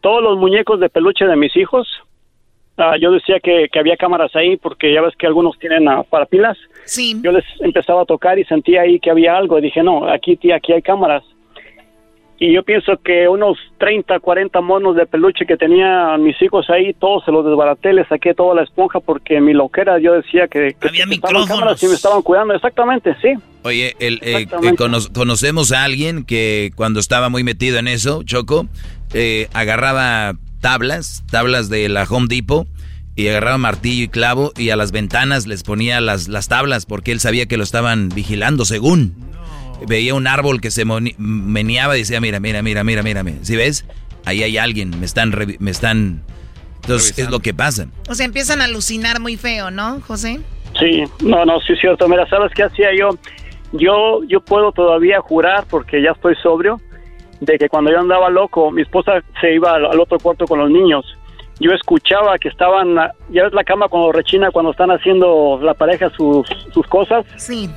Todos 0.00 0.22
los 0.22 0.38
muñecos 0.38 0.80
de 0.80 0.88
peluche 0.88 1.26
de 1.26 1.36
mis 1.36 1.54
hijos, 1.56 1.86
ah, 2.78 2.96
yo 2.98 3.10
decía 3.10 3.38
que, 3.40 3.68
que 3.70 3.78
había 3.78 3.96
cámaras 3.96 4.34
ahí 4.34 4.56
porque 4.56 4.92
ya 4.92 5.02
ves 5.02 5.14
que 5.16 5.26
algunos 5.26 5.58
tienen 5.58 5.88
ah, 5.88 6.04
para 6.08 6.24
pilas. 6.24 6.56
Sí. 6.84 7.20
Yo 7.22 7.32
les 7.32 7.44
empezaba 7.60 8.02
a 8.02 8.06
tocar 8.06 8.38
y 8.38 8.44
sentía 8.44 8.82
ahí 8.82 8.98
que 8.98 9.10
había 9.10 9.36
algo. 9.36 9.60
Dije, 9.60 9.82
no, 9.82 10.08
aquí, 10.08 10.36
tía, 10.36 10.56
aquí 10.56 10.72
hay 10.72 10.82
cámaras. 10.82 11.22
Y 12.38 12.52
yo 12.52 12.62
pienso 12.62 12.98
que 13.02 13.28
unos 13.28 13.56
30, 13.78 14.20
40 14.20 14.60
monos 14.60 14.94
de 14.94 15.06
peluche 15.06 15.46
que 15.46 15.56
tenían 15.56 16.22
mis 16.22 16.40
hijos 16.42 16.68
ahí, 16.68 16.92
todos 16.92 17.24
se 17.24 17.32
los 17.32 17.46
desbaraté, 17.46 17.94
les 17.94 18.06
saqué 18.08 18.34
toda 18.34 18.54
la 18.54 18.62
esponja 18.62 19.00
porque 19.00 19.36
en 19.38 19.46
mi 19.46 19.54
loquera 19.54 19.98
yo 19.98 20.12
decía 20.12 20.46
que, 20.46 20.76
que 20.78 20.88
Había 20.88 21.06
micrófonos. 21.06 21.48
cámaras 21.48 21.82
y 21.82 21.86
me 21.88 21.94
estaban 21.94 22.20
cuidando. 22.20 22.52
Exactamente, 22.52 23.16
sí. 23.22 23.28
Oye, 23.62 23.94
el, 24.00 24.20
eh, 24.22 24.46
eh, 24.62 24.74
cono- 24.76 24.98
conocemos 25.14 25.72
a 25.72 25.84
alguien 25.84 26.24
que 26.24 26.72
cuando 26.76 27.00
estaba 27.00 27.30
muy 27.30 27.42
metido 27.42 27.78
en 27.78 27.88
eso, 27.88 28.22
Choco, 28.22 28.66
eh, 29.14 29.48
agarraba 29.54 30.34
tablas, 30.60 31.24
tablas 31.30 31.70
de 31.70 31.88
la 31.88 32.04
Home 32.04 32.26
Depot, 32.28 32.66
y 33.14 33.28
agarraba 33.28 33.56
martillo 33.56 34.04
y 34.04 34.08
clavo 34.08 34.52
y 34.58 34.68
a 34.68 34.76
las 34.76 34.92
ventanas 34.92 35.46
les 35.46 35.62
ponía 35.62 36.02
las, 36.02 36.28
las 36.28 36.48
tablas 36.48 36.84
porque 36.84 37.12
él 37.12 37.20
sabía 37.20 37.46
que 37.46 37.56
lo 37.56 37.62
estaban 37.64 38.10
vigilando 38.10 38.66
según. 38.66 39.14
Veía 39.86 40.14
un 40.14 40.26
árbol 40.26 40.60
que 40.60 40.70
se 40.70 40.84
meneaba 40.84 41.96
y 41.96 42.00
decía, 42.00 42.20
mira, 42.20 42.40
mira, 42.40 42.62
mira, 42.62 42.84
mira, 42.84 43.02
mira, 43.02 43.22
mira. 43.22 43.38
¿Sí 43.42 43.56
ves? 43.56 43.84
Ahí 44.24 44.42
hay 44.42 44.58
alguien, 44.58 44.98
me 44.98 45.06
están... 45.06 45.34
Me 45.58 45.70
están... 45.70 46.22
Entonces, 46.82 47.18
es 47.18 47.30
lo 47.30 47.40
que 47.40 47.52
pasa. 47.52 47.88
O 48.08 48.14
sea, 48.14 48.26
empiezan 48.26 48.60
a 48.60 48.64
alucinar 48.64 49.20
muy 49.20 49.36
feo, 49.36 49.72
¿no, 49.72 50.00
José? 50.02 50.40
Sí, 50.78 51.02
no, 51.20 51.44
no, 51.44 51.60
sí 51.60 51.72
es 51.72 51.80
cierto. 51.80 52.08
Mira, 52.08 52.28
¿sabes 52.28 52.52
qué 52.54 52.62
hacía 52.62 52.90
yo? 52.96 53.10
Yo, 53.72 54.22
yo 54.28 54.40
puedo 54.40 54.70
todavía 54.70 55.20
jurar, 55.20 55.64
porque 55.68 56.00
ya 56.00 56.12
estoy 56.12 56.36
sobrio, 56.42 56.80
de 57.40 57.58
que 57.58 57.68
cuando 57.68 57.90
yo 57.90 57.98
andaba 57.98 58.30
loco, 58.30 58.70
mi 58.70 58.82
esposa 58.82 59.22
se 59.40 59.54
iba 59.54 59.74
al, 59.74 59.86
al 59.86 59.98
otro 59.98 60.18
cuarto 60.20 60.46
con 60.46 60.60
los 60.60 60.70
niños. 60.70 61.04
Yo 61.58 61.72
escuchaba 61.72 62.38
que 62.38 62.48
estaban, 62.48 62.94
ya 63.30 63.44
ves 63.44 63.52
la 63.52 63.64
cama 63.64 63.88
cuando 63.88 64.12
rechina, 64.12 64.50
cuando 64.50 64.70
están 64.70 64.90
haciendo 64.90 65.58
la 65.62 65.74
pareja 65.74 66.10
sus, 66.10 66.46
sus 66.72 66.86
cosas. 66.86 67.24
Sí. 67.36 67.68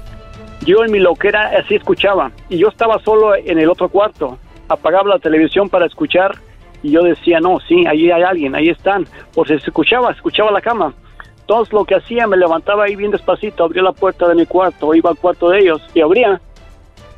Yo 0.66 0.84
en 0.84 0.92
mi 0.92 1.00
loquera 1.00 1.52
así 1.58 1.76
escuchaba. 1.76 2.32
Y 2.50 2.58
yo 2.58 2.68
estaba 2.68 3.00
solo 3.00 3.36
en 3.36 3.60
el 3.60 3.70
otro 3.70 3.90
cuarto. 3.90 4.38
Apagaba 4.68 5.10
la 5.10 5.20
televisión 5.20 5.70
para 5.70 5.86
escuchar 5.86 6.36
y 6.84 6.92
yo 6.92 7.04
decía, 7.04 7.40
no, 7.40 7.60
sí, 7.68 7.86
ahí 7.88 8.12
hay 8.12 8.22
alguien, 8.22 8.56
ahí 8.56 8.70
están. 8.70 9.06
Por 9.34 9.48
si 9.48 9.58
se 9.60 9.68
escuchaba, 9.68 10.12
escuchaba 10.12 10.52
la 10.52 10.62
cama. 10.62 10.94
Entonces 11.42 11.74
lo 11.74 11.84
que 11.84 11.96
hacía, 11.96 12.28
me 12.28 12.38
levantaba 12.38 12.84
ahí 12.84 12.96
bien 12.96 13.12
despacito, 13.12 13.64
abría 13.64 13.82
la 13.82 13.92
puerta 13.92 14.28
de 14.28 14.36
mi 14.36 14.46
cuarto, 14.46 14.94
iba 14.94 15.10
al 15.10 15.18
cuarto 15.18 15.50
de 15.50 15.60
ellos 15.60 15.82
y 15.94 16.02
abría. 16.02 16.40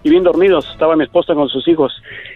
Y 0.04 0.10
bien 0.10 0.24
dormidos, 0.24 0.68
estaba 0.72 0.96
mi 0.96 1.04
esposa 1.04 1.36
con 1.36 1.50
sus 1.50 1.68
hijos. 1.68 1.94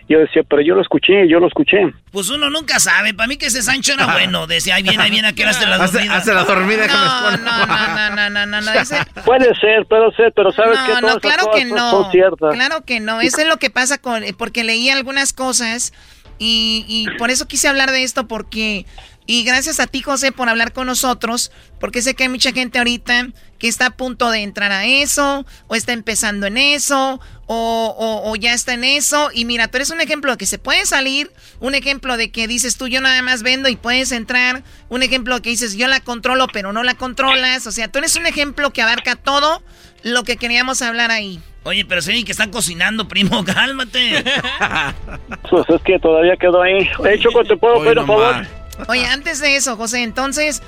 Yo 0.07 0.19
decía, 0.19 0.43
pero 0.47 0.61
yo 0.61 0.75
lo 0.75 0.81
escuché, 0.81 1.27
yo 1.27 1.39
lo 1.39 1.47
escuché. 1.47 1.77
Pues 2.11 2.29
uno 2.29 2.49
nunca 2.51 2.79
sabe. 2.79 3.15
Para 3.15 3.25
mí 3.27 3.37
que 3.37 3.47
ese 3.47 3.63
Sancho 3.63 3.93
era 3.93 4.05
bueno. 4.13 4.45
Decía, 4.45 4.75
ahí 4.75 4.83
viene, 4.83 5.01
ahí 5.01 5.09
viene, 5.09 5.29
a 5.29 5.33
qué 5.33 5.41
hora 5.41 5.51
hace 5.51 5.65
la 5.65 5.77
dormida. 5.87 6.15
hace 6.15 6.33
la 6.33 6.43
dormida, 6.43 6.85
No, 6.87 7.31
no, 7.31 7.37
no, 7.37 7.65
no, 7.65 8.09
no, 8.15 8.29
no, 8.29 8.45
no, 8.45 8.61
no. 8.61 8.71
Ese- 8.73 9.03
Puede 9.25 9.55
ser, 9.55 9.85
puede 9.87 10.11
ser, 10.15 10.31
pero 10.35 10.51
sabes 10.51 10.77
que 10.79 10.93
No, 10.93 10.99
todas 10.99 11.15
no, 11.15 11.19
claro 11.21 11.49
que 11.55 11.65
no. 11.65 12.09
Claro 12.51 12.81
que 12.85 12.99
no. 12.99 13.19
Eso 13.21 13.41
es 13.41 13.47
lo 13.47 13.57
que 13.57 13.71
pasa 13.71 13.97
con. 13.97 14.23
eh, 14.23 14.35
Porque 14.37 14.63
leí 14.63 14.89
algunas 14.91 15.33
cosas 15.33 15.91
y, 16.37 16.85
y 16.87 17.17
por 17.17 17.31
eso 17.31 17.47
quise 17.47 17.67
hablar 17.67 17.89
de 17.91 18.03
esto, 18.03 18.27
porque. 18.27 18.85
Y 19.27 19.43
gracias 19.43 19.79
a 19.79 19.87
ti, 19.87 20.03
José, 20.03 20.31
por 20.31 20.49
hablar 20.49 20.71
con 20.71 20.85
nosotros, 20.85 21.51
porque 21.79 22.03
sé 22.03 22.13
que 22.13 22.23
hay 22.25 22.29
mucha 22.29 22.51
gente 22.51 22.77
ahorita 22.77 23.29
que 23.59 23.67
está 23.67 23.87
a 23.87 23.89
punto 23.91 24.29
de 24.31 24.39
entrar 24.43 24.71
a 24.71 24.85
eso, 24.85 25.45
o 25.67 25.75
está 25.75 25.93
empezando 25.93 26.45
en 26.47 26.57
eso, 26.57 27.19
o, 27.47 27.95
o- 27.97 28.29
o 28.31 28.35
ya 28.35 28.53
está 28.53 28.73
en 28.73 28.83
eso. 28.83 29.29
Y 29.33 29.45
mira, 29.45 29.67
tú 29.69 29.77
eres 29.77 29.89
un 29.91 30.01
ejemplo 30.01 30.31
de 30.31 30.37
que 30.37 30.45
se 30.45 30.57
puede 30.57 30.85
salir, 30.85 31.31
un 31.59 31.73
ejemplo 31.75 32.17
de 32.17 32.31
que 32.31 32.47
dices 32.47 32.77
tú, 32.77 32.87
yo 32.87 32.99
nada 33.01 33.21
más 33.21 33.43
vendo 33.43 33.69
y 33.69 33.75
puedes 33.75 34.11
entrar, 34.11 34.63
un 34.89 35.03
ejemplo 35.03 35.41
que 35.41 35.49
dices, 35.51 35.75
yo 35.77 35.87
la 35.87 35.99
controlo, 36.01 36.47
pero 36.51 36.73
no 36.73 36.83
la 36.83 36.95
controlas. 36.95 37.65
O 37.67 37.71
sea, 37.71 37.87
tú 37.87 37.99
eres 37.99 38.15
un 38.15 38.25
ejemplo 38.25 38.71
que 38.71 38.81
abarca 38.81 39.15
todo 39.15 39.61
lo 40.03 40.23
que 40.23 40.37
queríamos 40.37 40.81
hablar 40.81 41.11
ahí. 41.11 41.39
Oye, 41.63 41.83
pero 41.85 42.01
sí 42.01 42.23
que 42.23 42.31
están 42.31 42.51
cocinando, 42.51 43.07
primo, 43.07 43.43
cálmate. 43.45 44.23
Pues 45.49 45.65
es 45.69 45.81
que 45.83 45.99
todavía 45.99 46.35
quedó 46.37 46.61
ahí. 46.61 46.87
De 47.03 47.13
hecho, 47.13 47.29
¿te 47.47 47.55
puedo 47.57 47.81
pedir 47.83 47.99
un 47.99 48.07
nomás. 48.07 48.47
favor? 48.47 48.89
Oye, 48.89 49.05
antes 49.05 49.39
de 49.39 49.55
eso, 49.55 49.77
José, 49.77 50.03
entonces, 50.03 50.61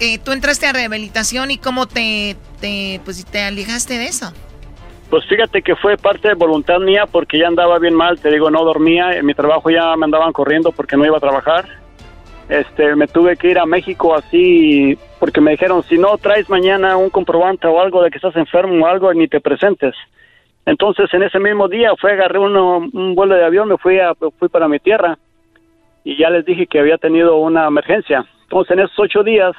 eh, 0.00 0.18
tú 0.18 0.32
entraste 0.32 0.66
a 0.66 0.72
rehabilitación 0.72 1.50
y 1.50 1.58
cómo 1.58 1.86
te, 1.86 2.36
te, 2.60 3.00
pues, 3.04 3.24
te 3.24 3.42
alejaste 3.42 3.98
de 3.98 4.06
eso. 4.06 4.32
Pues 5.10 5.24
fíjate 5.26 5.62
que 5.62 5.74
fue 5.76 5.96
parte 5.96 6.28
de 6.28 6.34
voluntad 6.34 6.78
mía 6.80 7.06
porque 7.10 7.38
ya 7.38 7.48
andaba 7.48 7.78
bien 7.78 7.94
mal, 7.94 8.20
te 8.20 8.30
digo, 8.30 8.50
no 8.50 8.62
dormía, 8.64 9.12
en 9.12 9.24
mi 9.24 9.34
trabajo 9.34 9.70
ya 9.70 9.96
me 9.96 10.04
andaban 10.04 10.32
corriendo 10.32 10.70
porque 10.70 10.96
no 10.96 11.06
iba 11.06 11.16
a 11.16 11.20
trabajar. 11.20 11.66
Este, 12.48 12.94
me 12.94 13.06
tuve 13.06 13.36
que 13.36 13.50
ir 13.50 13.58
a 13.58 13.66
México 13.66 14.14
así 14.14 14.98
porque 15.18 15.40
me 15.40 15.52
dijeron, 15.52 15.82
si 15.82 15.98
no 15.98 16.16
traes 16.18 16.48
mañana 16.48 16.96
un 16.96 17.10
comprobante 17.10 17.66
o 17.66 17.80
algo 17.80 18.02
de 18.02 18.10
que 18.10 18.16
estás 18.16 18.36
enfermo 18.36 18.84
o 18.84 18.88
algo, 18.88 19.12
ni 19.14 19.28
te 19.28 19.40
presentes. 19.40 19.94
Entonces, 20.66 21.12
en 21.14 21.22
ese 21.22 21.38
mismo 21.38 21.68
día 21.68 21.92
fue, 21.98 22.12
agarré 22.12 22.38
un 22.38 23.14
vuelo 23.14 23.34
de 23.34 23.44
avión, 23.44 23.68
me 23.68 23.78
fui, 23.78 23.98
a, 23.98 24.14
fui 24.38 24.48
para 24.50 24.68
mi 24.68 24.78
tierra 24.78 25.18
y 26.04 26.18
ya 26.18 26.28
les 26.28 26.44
dije 26.44 26.66
que 26.66 26.78
había 26.78 26.98
tenido 26.98 27.36
una 27.36 27.66
emergencia. 27.66 28.26
Entonces, 28.42 28.72
en 28.72 28.80
esos 28.80 28.98
ocho 28.98 29.22
días, 29.22 29.54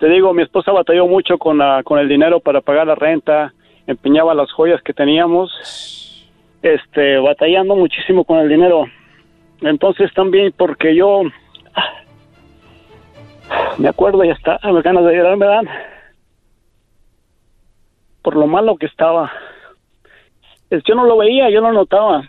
te 0.00 0.08
digo, 0.08 0.32
mi 0.32 0.42
esposa 0.42 0.72
batalló 0.72 1.06
mucho 1.06 1.36
con, 1.36 1.58
la, 1.58 1.82
con 1.84 1.98
el 1.98 2.08
dinero 2.08 2.40
para 2.40 2.62
pagar 2.62 2.86
la 2.86 2.94
renta, 2.94 3.52
empeñaba 3.86 4.34
las 4.34 4.50
joyas 4.50 4.82
que 4.82 4.94
teníamos, 4.94 6.26
este, 6.62 7.18
batallando 7.18 7.76
muchísimo 7.76 8.24
con 8.24 8.38
el 8.38 8.48
dinero. 8.48 8.86
Entonces, 9.60 10.10
también 10.14 10.54
porque 10.56 10.94
yo 10.96 11.24
me 13.76 13.88
acuerdo 13.88 14.24
y 14.24 14.30
hasta 14.30 14.58
me 14.72 14.80
ganas 14.80 15.04
de 15.04 15.16
llorar 15.16 15.36
me 15.36 15.46
dan 15.46 15.68
por 18.22 18.36
lo 18.36 18.46
malo 18.46 18.76
que 18.76 18.86
estaba. 18.86 19.30
Yo 20.70 20.94
no 20.94 21.04
lo 21.04 21.18
veía, 21.18 21.50
yo 21.50 21.60
no 21.60 21.72
notaba. 21.72 22.22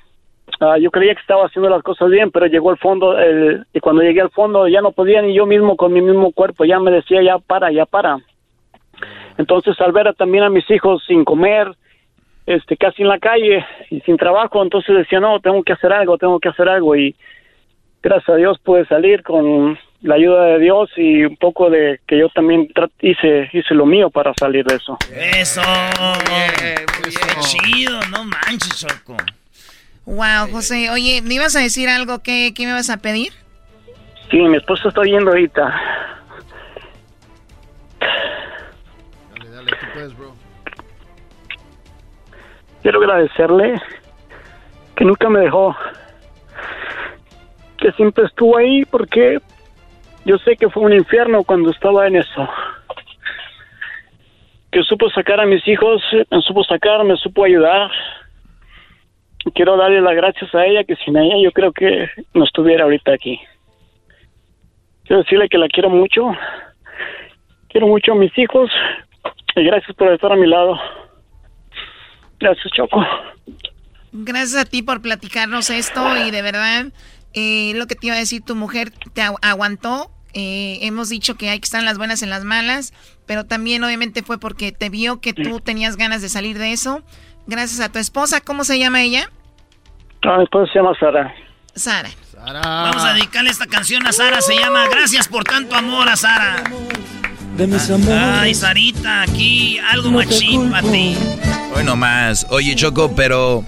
Ah, 0.63 0.77
yo 0.77 0.91
creía 0.91 1.15
que 1.15 1.21
estaba 1.21 1.47
haciendo 1.47 1.71
las 1.71 1.81
cosas 1.81 2.11
bien, 2.11 2.29
pero 2.29 2.45
llegó 2.45 2.69
al 2.69 2.77
fondo 2.77 3.17
el, 3.17 3.65
y 3.73 3.79
cuando 3.79 4.03
llegué 4.03 4.21
al 4.21 4.29
fondo 4.29 4.67
ya 4.67 4.79
no 4.79 4.91
podía 4.91 5.19
ni 5.23 5.33
yo 5.33 5.47
mismo 5.47 5.75
con 5.75 5.91
mi 5.91 6.01
mismo 6.01 6.31
cuerpo, 6.33 6.65
ya 6.65 6.79
me 6.79 6.91
decía 6.91 7.23
ya 7.23 7.39
para, 7.39 7.71
ya 7.71 7.88
para. 7.88 8.19
Entonces 9.39 9.75
al 9.81 9.91
ver 9.91 10.13
también 10.13 10.43
a 10.43 10.51
mis 10.51 10.69
hijos 10.69 11.03
sin 11.07 11.25
comer, 11.25 11.71
este 12.45 12.77
casi 12.77 13.01
en 13.01 13.07
la 13.07 13.17
calle 13.17 13.65
y 13.89 14.01
sin 14.01 14.17
trabajo, 14.17 14.61
entonces 14.61 14.95
decía, 14.95 15.19
no, 15.19 15.39
tengo 15.39 15.63
que 15.63 15.73
hacer 15.73 15.91
algo, 15.91 16.19
tengo 16.19 16.39
que 16.39 16.49
hacer 16.49 16.69
algo 16.69 16.95
y 16.95 17.15
gracias 18.03 18.29
a 18.29 18.35
Dios 18.35 18.59
pude 18.59 18.85
salir 18.85 19.23
con 19.23 19.79
la 20.03 20.13
ayuda 20.13 20.45
de 20.45 20.59
Dios 20.59 20.91
y 20.95 21.23
un 21.23 21.38
poco 21.38 21.71
de 21.71 22.01
que 22.05 22.19
yo 22.19 22.29
también 22.29 22.67
hice 22.99 23.49
hice 23.51 23.73
lo 23.73 23.88
mío 23.88 24.11
para 24.11 24.31
salir 24.35 24.63
de 24.65 24.75
eso. 24.75 24.95
Eso. 25.11 25.61
Qué 27.03 27.39
chido, 27.39 27.99
no 28.11 28.25
manches, 28.25 28.85
Choco. 28.85 29.17
Wow, 30.05 30.51
José, 30.51 30.89
oye, 30.89 31.21
¿me 31.21 31.35
ibas 31.35 31.55
a 31.55 31.59
decir 31.59 31.87
algo? 31.89 32.19
¿Qué, 32.23 32.53
qué 32.55 32.65
me 32.65 32.73
vas 32.73 32.89
a 32.89 32.97
pedir? 32.97 33.33
Sí, 34.29 34.37
mi 34.37 34.57
esposa 34.57 34.89
está 34.89 35.03
yendo 35.03 35.31
ahorita. 35.31 35.61
Dale, 39.37 39.49
dale, 39.49 39.71
tú 39.71 39.85
puedes, 39.93 40.17
bro. 40.17 40.35
Quiero 42.81 42.99
agradecerle 42.99 43.79
que 44.95 45.05
nunca 45.05 45.29
me 45.29 45.41
dejó, 45.41 45.75
que 47.77 47.91
siempre 47.91 48.25
estuvo 48.25 48.57
ahí 48.57 48.85
porque 48.85 49.39
yo 50.25 50.37
sé 50.39 50.55
que 50.55 50.69
fue 50.69 50.83
un 50.83 50.93
infierno 50.93 51.43
cuando 51.43 51.71
estaba 51.71 52.07
en 52.07 52.15
eso. 52.15 52.49
Que 54.71 54.81
supo 54.83 55.09
sacar 55.09 55.39
a 55.41 55.45
mis 55.45 55.67
hijos, 55.67 56.01
me 56.29 56.41
supo 56.41 56.63
sacar, 56.63 57.03
me 57.03 57.17
supo 57.17 57.43
ayudar. 57.43 57.91
Quiero 59.55 59.76
darle 59.77 60.01
las 60.01 60.15
gracias 60.15 60.53
a 60.53 60.65
ella, 60.65 60.84
que 60.84 60.95
sin 60.97 61.18
ella 61.18 61.35
yo 61.43 61.51
creo 61.51 61.72
que 61.72 62.09
no 62.34 62.43
estuviera 62.45 62.84
ahorita 62.84 63.13
aquí. 63.13 63.39
Quiero 65.05 65.23
decirle 65.23 65.49
que 65.49 65.57
la 65.57 65.68
quiero 65.68 65.89
mucho. 65.89 66.31
Quiero 67.69 67.88
mucho 67.88 68.11
a 68.13 68.15
mis 68.15 68.38
hijos. 68.38 68.69
Y 69.55 69.63
gracias 69.63 69.95
por 69.95 70.11
estar 70.13 70.31
a 70.31 70.35
mi 70.35 70.47
lado. 70.47 70.80
Gracias, 72.39 72.72
Choco. 72.73 73.03
Gracias 74.13 74.61
a 74.61 74.65
ti 74.65 74.81
por 74.81 75.01
platicarnos 75.01 75.69
esto 75.69 76.01
y 76.18 76.31
de 76.31 76.41
verdad 76.41 76.88
eh, 77.34 77.73
lo 77.76 77.88
que 77.88 77.95
te 77.95 78.07
iba 78.07 78.15
a 78.15 78.19
decir, 78.19 78.41
tu 78.43 78.55
mujer 78.55 78.91
te 79.13 79.22
aguantó. 79.22 80.11
Eh, 80.34 80.80
hemos 80.81 81.09
dicho 81.09 81.35
que 81.35 81.49
hay 81.49 81.59
que 81.59 81.65
estar 81.65 81.84
las 81.84 81.97
buenas 81.97 82.23
en 82.23 82.30
las 82.30 82.43
malas, 82.43 82.93
pero 83.26 83.45
también 83.45 83.84
obviamente 83.84 84.23
fue 84.23 84.39
porque 84.39 84.72
te 84.72 84.89
vio 84.89 85.19
que 85.19 85.34
tú 85.34 85.59
tenías 85.59 85.97
ganas 85.97 86.22
de 86.22 86.30
salir 86.30 86.57
de 86.57 86.72
eso. 86.72 87.03
Gracias 87.47 87.80
a 87.80 87.91
tu 87.91 87.99
esposa, 87.99 88.41
¿cómo 88.41 88.63
se 88.63 88.80
llama 88.80 89.01
ella? 89.01 89.30
Ah, 90.23 90.38
mi 90.38 90.43
esposa 90.43 90.72
se 90.72 90.80
llama 90.80 90.91
Sara. 90.99 91.34
Sara. 91.76 92.09
Vamos 92.43 93.03
a 93.03 93.13
dedicarle 93.13 93.49
esta 93.49 93.68
canción 93.68 94.05
a 94.07 94.11
Sara, 94.11 94.41
se 94.41 94.55
llama 94.55 94.88
Gracias 94.89 95.27
por 95.27 95.43
tanto 95.43 95.76
amor 95.76 96.09
a 96.09 96.15
Sara. 96.15 96.63
Ay, 98.39 98.55
Sarita, 98.55 99.23
aquí 99.23 99.77
algo 99.77 100.09
machín 100.11 100.72
para 100.72 100.89
ti. 100.89 101.15
Hoy 101.76 101.84
más. 101.95 102.47
Oye, 102.49 102.76
Choco, 102.76 103.13
pero 103.15 103.63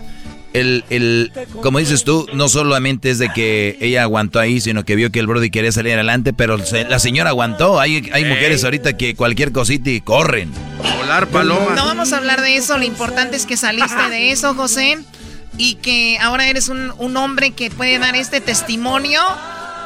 el, 0.53 0.85
el, 0.89 1.31
como 1.61 1.79
dices 1.79 2.03
tú, 2.03 2.27
no 2.33 2.47
solamente 2.47 3.09
es 3.09 3.19
de 3.19 3.29
que 3.29 3.77
ella 3.81 4.03
aguantó 4.03 4.39
ahí, 4.39 4.61
sino 4.61 4.85
que 4.85 4.95
vio 4.95 5.11
que 5.11 5.19
el 5.19 5.27
Brody 5.27 5.49
quería 5.49 5.71
salir 5.71 5.93
adelante, 5.93 6.33
pero 6.33 6.57
la 6.57 6.99
señora 6.99 7.31
aguantó. 7.31 7.79
Hay, 7.79 8.09
hay 8.13 8.25
mujeres 8.25 8.63
ahorita 8.63 8.95
que 8.95 9.15
cualquier 9.15 9.51
cosita 9.51 9.89
y 9.89 10.01
corren. 10.01 10.51
Volar 10.97 11.27
paloma. 11.27 11.75
No 11.75 11.85
vamos 11.85 12.13
a 12.13 12.17
hablar 12.17 12.41
de 12.41 12.55
eso, 12.55 12.77
lo 12.77 12.83
importante 12.83 13.35
es 13.35 13.45
que 13.45 13.57
saliste 13.57 14.09
de 14.09 14.31
eso, 14.31 14.53
José, 14.53 14.99
y 15.57 15.75
que 15.75 16.17
ahora 16.21 16.47
eres 16.47 16.69
un, 16.69 16.93
un 16.97 17.17
hombre 17.17 17.51
que 17.51 17.69
puede 17.69 17.99
dar 17.99 18.15
este 18.15 18.41
testimonio 18.41 19.21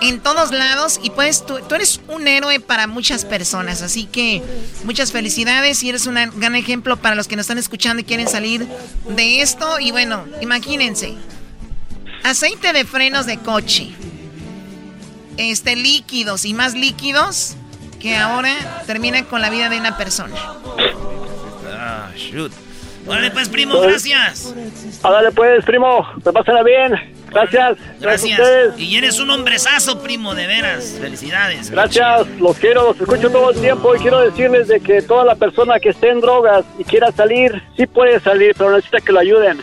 en 0.02 0.20
todos 0.20 0.52
lados 0.52 1.00
y 1.04 1.10
pues 1.10 1.46
tú, 1.46 1.58
eres 1.74 2.02
un 2.08 2.28
héroe 2.28 2.60
para 2.60 2.88
muchas 2.88 3.26
personas, 3.26 3.82
así 3.82 4.06
que 4.06 4.42
muchas 4.84 5.12
felicidades 5.12 5.82
y 5.84 5.90
eres 5.90 6.06
un 6.08 6.16
gran 6.36 6.56
ejemplo 6.56 6.98
para 6.98 7.16
los 7.16 7.28
que 7.28 7.36
nos 7.36 7.44
están 7.44 7.58
escuchando 7.58 8.02
y 8.02 8.04
quieren 8.04 8.28
salir 8.28 8.68
de 9.10 9.42
esto 9.42 9.80
y 9.80 9.92
bueno, 9.92 10.26
imagínense, 10.42 11.16
aceite 12.24 12.74
de 12.74 12.86
frenos 12.86 13.26
de 13.26 13.38
coche, 13.38 13.90
este 15.38 15.76
líquidos 15.76 16.46
y 16.46 16.54
más 16.54 16.74
líquidos 16.74 17.56
que 18.00 18.16
ahora 18.16 18.84
terminan 18.86 19.26
con 19.26 19.42
la 19.42 19.50
vida 19.50 19.70
de 19.70 19.80
una 19.80 19.98
persona. 19.98 20.36
Ah, 21.74 22.10
shoot. 22.16 22.52
Órale 23.08 23.32
pues, 23.32 23.50
primo, 23.50 23.80
gracias. 23.80 24.54
Dale 25.02 25.32
pues, 25.32 25.64
primo, 25.66 26.06
te 26.24 26.32
pasará 26.32 26.64
bien. 26.64 26.94
Gracias. 27.30 27.78
Gracias. 28.00 28.80
y 28.80 28.98
eres 28.98 29.20
un 29.20 29.30
hombrezazo, 29.30 30.02
primo, 30.02 30.36
de 30.36 30.48
veras. 30.48 30.98
Felicidades. 31.00 31.72
Gracias. 31.72 32.28
Los 32.40 32.58
quiero, 32.58 32.88
los 32.88 33.00
escucho 33.00 33.30
todo 33.30 33.52
el 33.52 33.60
tiempo 33.60 33.96
y 33.96 34.00
quiero 34.00 34.22
decirles 34.22 34.68
de 34.68 34.80
que 34.80 35.02
toda 35.02 35.24
la 35.24 35.36
persona 35.36 35.80
que 35.80 35.90
esté 35.90 36.10
en 36.10 36.22
drogas 36.22 36.66
y 36.78 36.84
quiera 36.84 37.12
salir, 37.12 37.62
sí 37.76 37.86
puede 37.88 38.20
salir, 38.20 38.54
pero 38.58 38.72
necesita 38.72 39.02
que 39.02 39.12
lo 39.12 39.20
ayuden. 39.20 39.62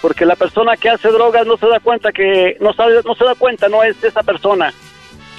Porque 0.00 0.26
la 0.26 0.36
persona 0.36 0.76
que 0.76 0.90
hace 0.90 1.08
drogas 1.08 1.46
no 1.46 1.56
se 1.56 1.66
da 1.68 1.80
cuenta 1.80 2.12
que, 2.12 2.56
no, 2.60 2.72
sabe, 2.72 3.00
no 3.04 3.14
se 3.14 3.24
da 3.24 3.34
cuenta, 3.34 3.68
no 3.68 3.82
es 3.82 4.02
esa 4.02 4.22
persona. 4.22 4.72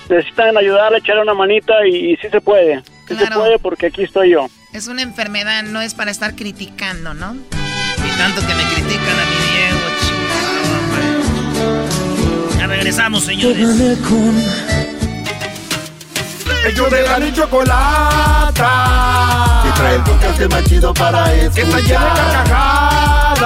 Necesitan 0.09 0.57
ayudarle, 0.57 0.99
echarle 0.99 1.21
una 1.21 1.33
manita 1.33 1.85
y, 1.85 2.15
sí 2.17 2.29
se 2.29 2.41
puede. 2.41 2.81
Sí 3.07 3.15
se 3.15 3.27
puede 3.27 3.59
porque 3.59 3.87
aquí 3.87 4.03
estoy 4.03 4.31
yo. 4.31 4.47
Es 4.73 4.87
una 4.87 5.01
enfermedad, 5.03 5.63
no 5.63 5.81
es 5.81 5.93
para 5.93 6.11
estar 6.11 6.35
criticando, 6.35 7.13
¿no? 7.13 7.35
Y 7.35 8.17
tanto 8.17 8.41
que 8.41 8.55
me 8.55 8.63
critican 8.63 9.19
a 9.19 9.25
mi 9.25 9.35
Diego, 9.51 9.79
regresamos, 12.67 13.23
señores. 13.23 13.59
Ellos 16.65 16.91
de 16.91 17.03
la 17.03 17.19
ni 17.19 17.31
chocolata. 17.33 18.63
Y 19.67 19.71
trae 19.77 19.95
el 19.95 20.03
podcast 20.03 20.51
más 20.51 20.63
chido 20.63 20.93
para 20.93 21.33
escuchar. 21.33 21.53
Que 21.53 21.61
está 21.61 21.79
llena 21.79 22.13
de 22.13 22.21
carcajadas. 22.33 23.41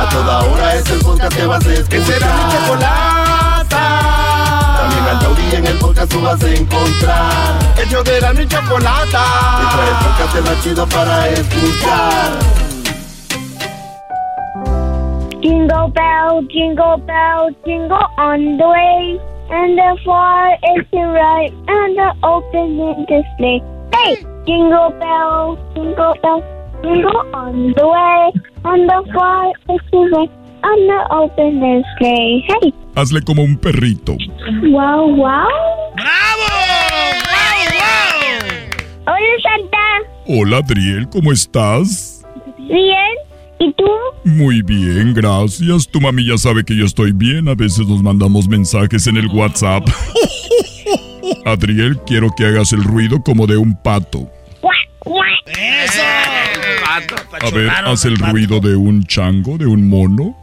A 0.00 0.08
toda 0.10 0.44
hora 0.44 0.74
es 0.74 0.90
el 0.90 0.98
podcast 1.00 1.36
que 1.36 1.46
vas 1.46 1.64
a 1.64 1.72
escuchar. 1.72 1.88
Que 1.88 2.04
será 2.04 2.36
mi 2.36 2.52
chocolata. 2.52 4.17
Al 5.08 5.18
taurí 5.20 5.42
en 5.54 5.66
el 5.66 5.78
podcast 5.78 6.12
tú 6.12 6.20
vas 6.20 6.42
a 6.42 6.50
encontrar. 6.50 7.58
Ellos 7.82 8.04
de 8.04 8.20
la 8.20 8.32
ni 8.34 8.46
chocolata. 8.46 9.24
Y 9.62 9.74
trae 9.74 9.88
el 9.88 9.96
podcast 10.04 10.46
más 10.46 10.62
chido 10.62 10.86
para 10.86 11.28
escuchar. 11.28 12.58
Jingle 15.40 15.90
bell, 15.94 16.46
jingle 16.48 16.96
bell, 17.06 17.56
jingle 17.64 18.06
on 18.18 18.58
the 18.58 18.68
way. 18.68 19.20
And 19.50 19.78
the 19.78 19.96
far 20.04 20.52
is 20.76 20.84
the 20.90 21.06
right, 21.06 21.50
and 21.68 21.96
the 21.96 22.12
opening 22.22 23.06
display. 23.06 23.62
Hey! 23.92 24.26
Jingle 24.44 24.90
bell, 25.00 25.56
jingle 25.74 26.14
bell, 26.20 26.42
jingle 26.82 27.24
on 27.32 27.72
the 27.72 27.86
way. 27.86 28.32
And 28.64 28.86
the 28.86 29.10
far 29.14 29.48
is 29.70 29.80
the 29.90 30.10
right, 30.12 30.30
open. 31.10 31.84
Hey! 32.00 32.74
Hazle 32.94 33.22
como 33.22 33.42
un 33.42 33.56
perrito. 33.56 34.16
Wow, 34.70 35.14
wow. 35.16 35.48
¡Bravo! 35.96 36.46
¡Wow, 37.24 37.64
wow! 37.72 38.26
Hola, 39.06 39.36
Santa. 39.42 39.78
Hola, 40.26 40.56
Adriel, 40.58 41.08
¿cómo 41.08 41.32
estás? 41.32 42.24
Bien. 42.58 42.94
¿Y 43.60 43.72
tú? 43.72 43.84
Muy 44.24 44.62
bien, 44.62 45.14
gracias. 45.14 45.88
Tu 45.88 46.00
mami 46.00 46.26
ya 46.26 46.38
sabe 46.38 46.64
que 46.64 46.76
yo 46.76 46.84
estoy 46.84 47.12
bien. 47.12 47.48
A 47.48 47.54
veces 47.54 47.86
nos 47.88 48.02
mandamos 48.02 48.48
mensajes 48.48 49.06
en 49.06 49.16
el 49.16 49.26
WhatsApp. 49.28 49.84
Adriel, 51.44 51.98
quiero 52.06 52.28
que 52.36 52.46
hagas 52.46 52.72
el 52.72 52.84
ruido 52.84 53.22
como 53.22 53.46
de 53.46 53.56
un 53.56 53.74
pato. 53.82 54.30
¡Eso! 55.46 56.02
A 57.40 57.50
ver, 57.50 57.70
haz 57.70 58.04
el 58.04 58.16
ruido 58.18 58.60
de 58.60 58.76
un 58.76 59.04
chango, 59.04 59.56
de 59.56 59.66
un 59.66 59.88
mono. 59.88 60.36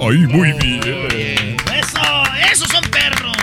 Ay, 0.00 0.18
muy 0.28 0.52
bien. 0.52 1.56
¡Eso! 1.76 2.00
¡Esos 2.52 2.68
son 2.68 2.84
perros! 2.90 3.36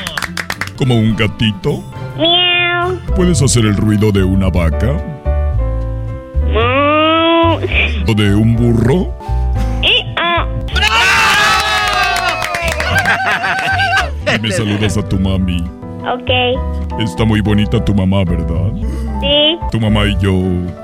Como 0.77 0.95
un 0.95 1.15
gatito. 1.15 1.83
Miau. 2.17 2.97
¿Puedes 3.15 3.41
hacer 3.41 3.65
el 3.65 3.77
ruido 3.77 4.11
de 4.11 4.23
una 4.23 4.49
vaca? 4.49 4.97
¿O 8.07 8.13
de 8.13 8.35
un 8.35 8.55
burro? 8.55 9.13
Y 14.33 14.39
me 14.41 14.51
saludas 14.51 14.97
a 14.97 15.07
tu 15.07 15.19
mami. 15.19 15.63
Ok. 16.01 16.29
Está 16.99 17.25
muy 17.25 17.41
bonita 17.41 17.83
tu 17.83 17.93
mamá, 17.93 18.23
¿verdad? 18.23 18.71
Sí. 19.22 19.57
Tu 19.72 19.80
mamá 19.80 20.06
y 20.06 20.14
yo. 20.15 20.31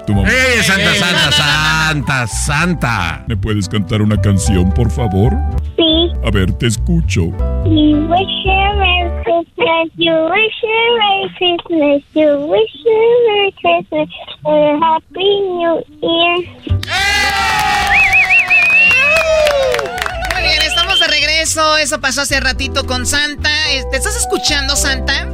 Tu 0.05 0.13
mamá. 0.13 0.29
¡Eh, 0.29 0.61
Santa, 0.63 0.93
Santa, 0.93 1.31
Santa, 1.31 2.27
Santa! 2.27 3.25
¿Me 3.27 3.35
puedes 3.35 3.67
cantar 3.67 4.01
una 4.01 4.21
canción, 4.21 4.71
por 4.71 4.91
favor? 4.91 5.33
Sí. 5.75 6.11
A 6.23 6.29
ver, 6.29 6.53
te 6.53 6.67
escucho. 6.67 7.23
You 7.65 8.07
wish 8.07 8.45
you 8.45 8.51
a 8.51 8.73
Merry 8.75 9.23
Christmas. 9.23 9.89
You 9.97 10.13
wish 10.29 10.53
you 10.61 10.69
a 10.69 10.97
Merry 10.99 11.29
Christmas. 11.37 12.03
You 12.13 12.47
wish 12.47 12.73
you 12.85 12.93
a 12.93 13.17
Merry 13.27 13.51
Christmas 13.59 14.09
and 14.45 14.83
a 14.83 14.85
Happy 14.85 15.41
New 15.41 15.83
Year. 16.01 16.37
Muy 20.33 20.41
bien, 20.43 20.61
estamos 20.61 20.99
de 20.99 21.07
regreso. 21.07 21.77
Eso 21.77 21.99
pasó 21.99 22.21
hace 22.21 22.39
ratito 22.39 22.85
con 22.85 23.05
Santa. 23.07 23.49
Eh, 23.71 23.83
¿Te 23.89 23.97
estás 23.97 24.15
escuchando, 24.15 24.75
Santa? 24.75 25.27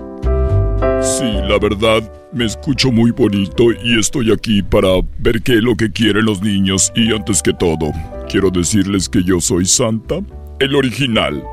Sí, 1.02 1.40
la 1.48 1.58
verdad, 1.60 2.02
me 2.34 2.46
escucho 2.46 2.92
muy 2.92 3.12
bonito 3.12 3.72
y 3.84 4.00
estoy 4.00 4.32
aquí 4.32 4.62
para 4.64 4.90
ver 5.20 5.42
qué 5.42 5.54
es 5.56 5.64
lo 5.64 5.76
que 5.76 5.92
quieren 5.92 6.26
los 6.26 6.42
niños. 6.42 6.92
Y 6.96 7.14
antes 7.14 7.42
que 7.42 7.54
todo, 7.54 7.92
quiero 8.30 8.50
decirles 8.50 9.08
que 9.08 9.24
yo 9.24 9.40
soy 9.40 9.66
Santa, 9.66 10.20
el 10.60 10.76
original, 10.76 11.44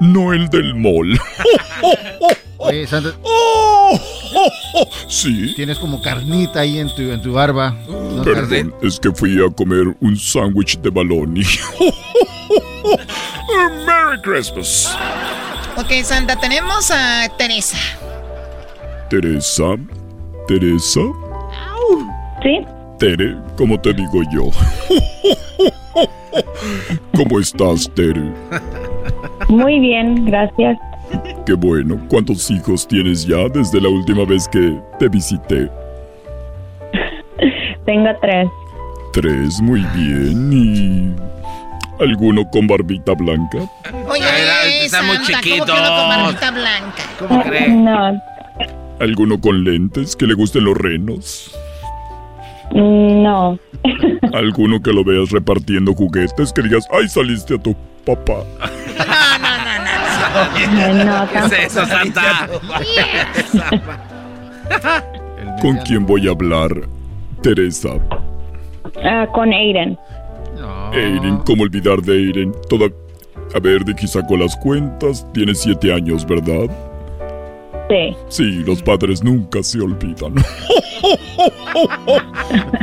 no 0.00 0.32
el 0.32 0.48
del 0.48 0.74
mall. 0.74 1.18
Oye, 2.58 2.86
Santa. 2.86 3.14
Sí. 5.08 5.54
Tienes 5.56 5.78
como 5.78 6.00
carnita 6.02 6.60
ahí 6.60 6.78
en 6.78 6.94
tu, 6.94 7.02
en 7.02 7.20
tu 7.22 7.32
barba. 7.32 7.76
¿No, 7.88 8.22
Perdón, 8.22 8.74
es 8.82 9.00
que 9.00 9.10
fui 9.10 9.44
a 9.44 9.50
comer 9.50 9.96
un 10.00 10.16
sándwich 10.16 10.78
de 10.80 10.90
baloney. 10.90 11.44
Merry 13.86 14.20
Christmas. 14.22 14.96
Ok, 15.76 16.04
Santa, 16.04 16.36
tenemos 16.36 16.90
a 16.90 17.28
Teresa. 17.36 17.78
Teresa, 19.08 19.76
Teresa, 20.48 21.00
Sí. 22.42 22.64
Tere, 22.98 23.36
como 23.54 23.78
te 23.78 23.92
digo 23.92 24.22
yo. 24.32 24.44
¿Cómo 27.14 27.38
estás, 27.38 27.90
Tere? 27.94 28.32
Muy 29.48 29.78
bien, 29.78 30.24
gracias. 30.24 30.78
Qué 31.44 31.52
bueno. 31.52 32.00
¿Cuántos 32.08 32.50
hijos 32.50 32.88
tienes 32.88 33.26
ya 33.26 33.46
desde 33.52 33.78
la 33.78 33.90
última 33.90 34.24
vez 34.24 34.48
que 34.48 34.80
te 34.98 35.08
visité? 35.08 35.70
Tengo 37.84 38.08
tres. 38.22 38.48
Tres, 39.12 39.60
muy 39.60 39.84
bien. 39.94 40.50
¿Y 40.52 42.02
alguno 42.02 42.48
con 42.50 42.66
barbita 42.66 43.12
blanca? 43.12 43.58
Oye, 44.08 44.84
está 44.86 45.02
muy 45.02 45.18
chiquito. 45.18 45.66
¿cómo 45.66 45.78
quedó 45.78 45.96
con 45.96 46.08
barbita 46.08 46.50
blanca? 46.52 47.02
¿Cómo 47.18 47.42
crees? 47.42 47.68
No, 47.70 48.12
¿Alguno 49.00 49.40
con 49.40 49.64
lentes 49.64 50.14
que 50.16 50.26
le 50.26 50.34
gusten 50.34 50.64
los 50.64 50.76
renos? 50.76 51.54
no. 52.72 53.58
¿Alguno 54.34 54.82
que 54.82 54.92
lo 54.92 55.04
veas 55.04 55.30
repartiendo 55.30 55.94
juguetes 55.94 56.52
que 56.52 56.62
digas, 56.62 56.86
ay, 56.92 57.08
saliste 57.08 57.54
a 57.54 57.58
tu 57.58 57.74
papá? 58.04 58.44
No, 61.04 61.28
¿Qué 61.32 61.38
es 61.38 61.52
eso, 61.66 61.86
Santa? 61.86 62.48
¿Con 65.62 65.76
quién 65.78 66.06
voy 66.06 66.28
a 66.28 66.32
hablar? 66.32 66.70
Teresa. 67.42 67.90
Ah, 69.04 69.26
con 69.32 69.52
Aiden. 69.52 69.98
Aiden, 70.92 71.38
¿cómo 71.46 71.62
olvidar 71.62 72.02
de 72.02 72.12
Aiden? 72.12 72.52
Toda... 72.68 72.88
A 73.54 73.60
ver, 73.60 73.82
de 73.84 73.92
aquí 73.92 74.06
saco 74.06 74.36
las 74.36 74.54
cuentas. 74.56 75.26
Tiene 75.32 75.54
siete 75.54 75.92
años, 75.92 76.26
¿verdad? 76.26 76.68
Sí. 77.88 78.16
Sí, 78.28 78.64
los 78.66 78.82
padres 78.82 79.22
nunca 79.24 79.62
se 79.62 79.80
olvidan. 79.80 80.34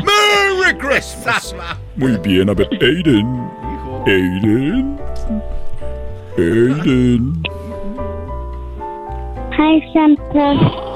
¡Merry 0.04 0.78
Christmas! 0.80 1.56
Muy 1.96 2.18
bien, 2.24 2.50
a 2.50 2.54
ver, 2.54 2.68
Aiden. 2.82 3.50
Aiden. 4.08 5.00
Aiden. 6.38 7.44
Hi, 9.58 9.82
Santa. 9.94 10.54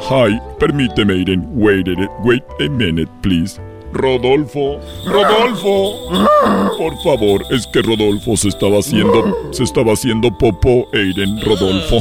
Hi, 0.09 0.39
permíteme, 0.59 1.13
Aiden. 1.13 1.47
Wait 1.53 1.87
a, 1.87 2.09
wait 2.23 2.43
a 2.59 2.69
minute, 2.69 3.09
please. 3.21 3.59
Rodolfo, 3.93 4.79
Rodolfo. 5.05 5.95
Por 6.77 6.97
favor, 7.03 7.43
es 7.51 7.65
que 7.67 7.81
Rodolfo 7.81 8.37
se 8.37 8.49
estaba 8.49 8.79
haciendo, 8.79 9.35
se 9.51 9.63
estaba 9.63 9.93
haciendo 9.93 10.29
popó, 10.37 10.87
Aiden, 10.93 11.41
Rodolfo. 11.41 11.97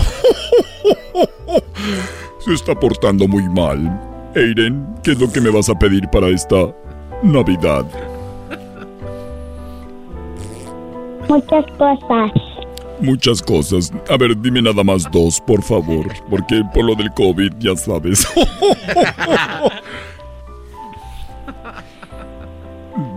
Se 2.40 2.52
está 2.54 2.74
portando 2.74 3.26
muy 3.26 3.48
mal. 3.48 4.00
Aiden, 4.36 4.86
¿qué 5.02 5.12
es 5.12 5.20
lo 5.20 5.30
que 5.30 5.40
me 5.40 5.50
vas 5.50 5.68
a 5.68 5.78
pedir 5.78 6.08
para 6.10 6.28
esta 6.28 6.74
Navidad? 7.22 7.84
Muchas 11.28 11.64
cosas. 11.76 12.32
Muchas 13.00 13.42
cosas. 13.42 13.92
A 14.10 14.16
ver, 14.16 14.36
dime 14.40 14.62
nada 14.62 14.82
más 14.82 15.10
dos, 15.10 15.40
por 15.40 15.62
favor. 15.62 16.06
Porque 16.28 16.62
por 16.74 16.84
lo 16.84 16.94
del 16.94 17.12
COVID, 17.12 17.52
ya 17.58 17.76
sabes. 17.76 18.26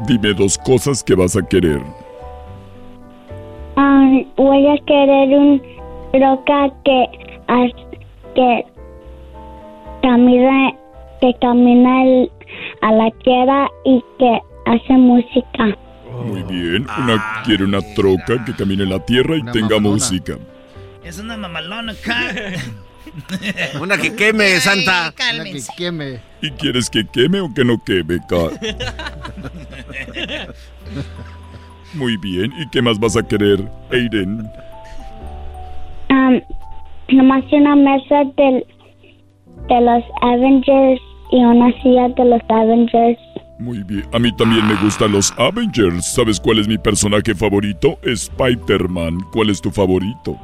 dime 0.07 0.33
dos 0.33 0.57
cosas 0.57 1.03
que 1.03 1.15
vas 1.15 1.35
a 1.35 1.41
querer. 1.41 1.81
Um, 3.77 4.25
voy 4.35 4.67
a 4.67 4.77
querer 4.85 5.29
un 5.37 5.61
roca 6.13 6.69
que, 6.83 7.05
que 8.35 8.65
camina, 10.01 10.71
que 11.19 11.33
camina 11.41 12.03
el- 12.03 12.31
a 12.81 12.91
la 12.91 13.11
tierra 13.23 13.69
y 13.85 14.03
que 14.19 14.39
hace 14.65 14.93
música. 14.93 15.77
Muy 16.25 16.43
bien. 16.43 16.85
Una 17.01 17.41
quiere 17.45 17.63
una 17.63 17.79
troca 17.95 18.43
que 18.45 18.53
camine 18.53 18.83
en 18.83 18.89
la 18.89 18.99
tierra 18.99 19.37
y 19.37 19.43
tenga 19.51 19.79
música. 19.79 20.37
Es 21.03 21.17
una 21.19 21.37
mamalona. 21.37 21.93
Una 23.81 23.97
que 23.97 24.15
queme, 24.15 24.57
Santa. 24.61 25.13
Una 25.33 25.43
que 25.43 25.61
queme. 25.75 26.19
¿Y 26.41 26.51
quieres 26.51 26.89
que 26.89 27.05
queme 27.05 27.41
o 27.41 27.53
que 27.53 27.65
no 27.65 27.83
queme, 27.83 28.19
Ca- 28.29 28.51
Muy 31.93 32.17
bien. 32.17 32.51
¿Y 32.57 32.67
qué 32.69 32.81
más 32.81 32.99
vas 32.99 33.17
a 33.17 33.23
querer, 33.23 33.67
Aiden? 33.91 34.49
Um, 36.09 36.41
nomás 37.11 37.43
una 37.51 37.75
mesa 37.75 38.23
del, 38.37 38.65
de 39.67 39.81
los 39.81 40.03
Avengers 40.21 41.01
y 41.31 41.43
una 41.43 41.71
silla 41.81 42.09
de 42.09 42.25
los 42.25 42.41
Avengers. 42.49 43.17
Muy 43.59 43.83
bien. 43.83 44.03
A 44.11 44.19
mí 44.19 44.35
también 44.35 44.67
me 44.67 44.75
gustan 44.75 45.11
los 45.11 45.31
Avengers. 45.37 46.05
¿Sabes 46.13 46.39
cuál 46.39 46.59
es 46.59 46.67
mi 46.67 46.77
personaje 46.77 47.35
favorito? 47.35 47.99
Spider-Man. 48.03 49.19
¿Cuál 49.31 49.51
es 49.51 49.61
tu 49.61 49.69
favorito? 49.69 50.35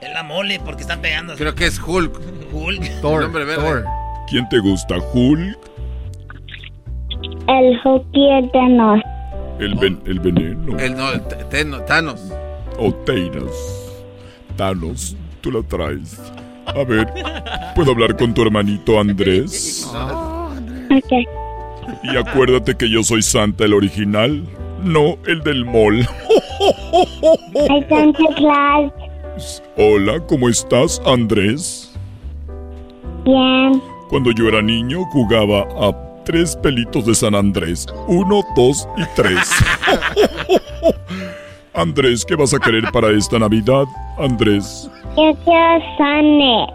Es 0.00 0.12
la 0.12 0.24
mole 0.24 0.58
porque 0.64 0.82
están 0.82 1.00
pegando. 1.00 1.34
Creo 1.36 1.54
que 1.54 1.66
es 1.66 1.80
Hulk. 1.80 2.20
Hulk. 2.52 3.00
Thor, 3.00 3.22
Nombre 3.22 3.44
verde. 3.44 3.62
Thor. 3.62 3.84
¿Quién 4.28 4.48
te 4.48 4.58
gusta, 4.58 4.96
Hulk? 5.14 5.58
El 7.46 7.80
hockey 7.80 8.50
de 8.52 8.68
nos. 8.70 9.00
El, 9.58 9.74
ven- 9.74 10.00
el 10.06 10.20
veneno. 10.20 10.78
El 10.78 10.96
no, 10.96 11.12
Teno- 11.50 11.84
Thanos. 11.84 12.32
O 12.78 12.92
Thanos. 12.92 13.52
Thanos, 14.56 15.16
tú 15.40 15.50
la 15.52 15.62
traes. 15.62 16.20
A 16.66 16.84
ver, 16.84 17.08
¿puedo 17.74 17.92
hablar 17.92 18.16
con 18.16 18.34
tu 18.34 18.42
hermanito 18.42 19.00
Andrés? 19.00 19.90
Ok. 20.90 21.12
Y 22.04 22.16
acuérdate 22.16 22.76
que 22.76 22.88
yo 22.90 23.02
soy 23.02 23.22
Santa, 23.22 23.64
el 23.64 23.72
original, 23.74 24.44
no 24.82 25.16
el 25.26 25.40
del 25.42 25.64
mall. 25.64 26.06
Santa 27.88 28.34
Claus. 28.36 28.92
Hola, 29.76 30.20
¿cómo 30.26 30.48
estás, 30.48 31.00
Andrés? 31.06 31.92
Bien. 33.24 33.80
Cuando 34.08 34.30
yo 34.32 34.48
era 34.48 34.60
niño 34.62 35.04
jugaba 35.06 35.60
a 35.80 35.92
tres 36.28 36.54
pelitos 36.56 37.06
de 37.06 37.14
San 37.14 37.34
Andrés. 37.34 37.86
Uno, 38.06 38.42
dos 38.54 38.86
y 38.98 39.02
tres. 39.16 39.48
Andrés, 41.72 42.22
¿qué 42.26 42.36
vas 42.36 42.52
a 42.52 42.58
querer 42.58 42.84
para 42.92 43.08
esta 43.12 43.38
Navidad? 43.38 43.84
Andrés, 44.18 44.90
Yo 45.16 45.34
quiero 45.42 45.78
Sonic. 45.96 46.70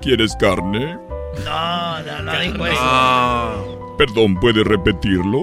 ¿quieres 0.00 0.34
carne? 0.40 0.98
No, 1.44 2.02
no, 2.02 2.22
no 2.22 2.40
dijo 2.40 2.66
eso. 2.66 3.94
Perdón, 3.96 4.34
¿puedes 4.40 4.64
repetirlo? 4.66 5.42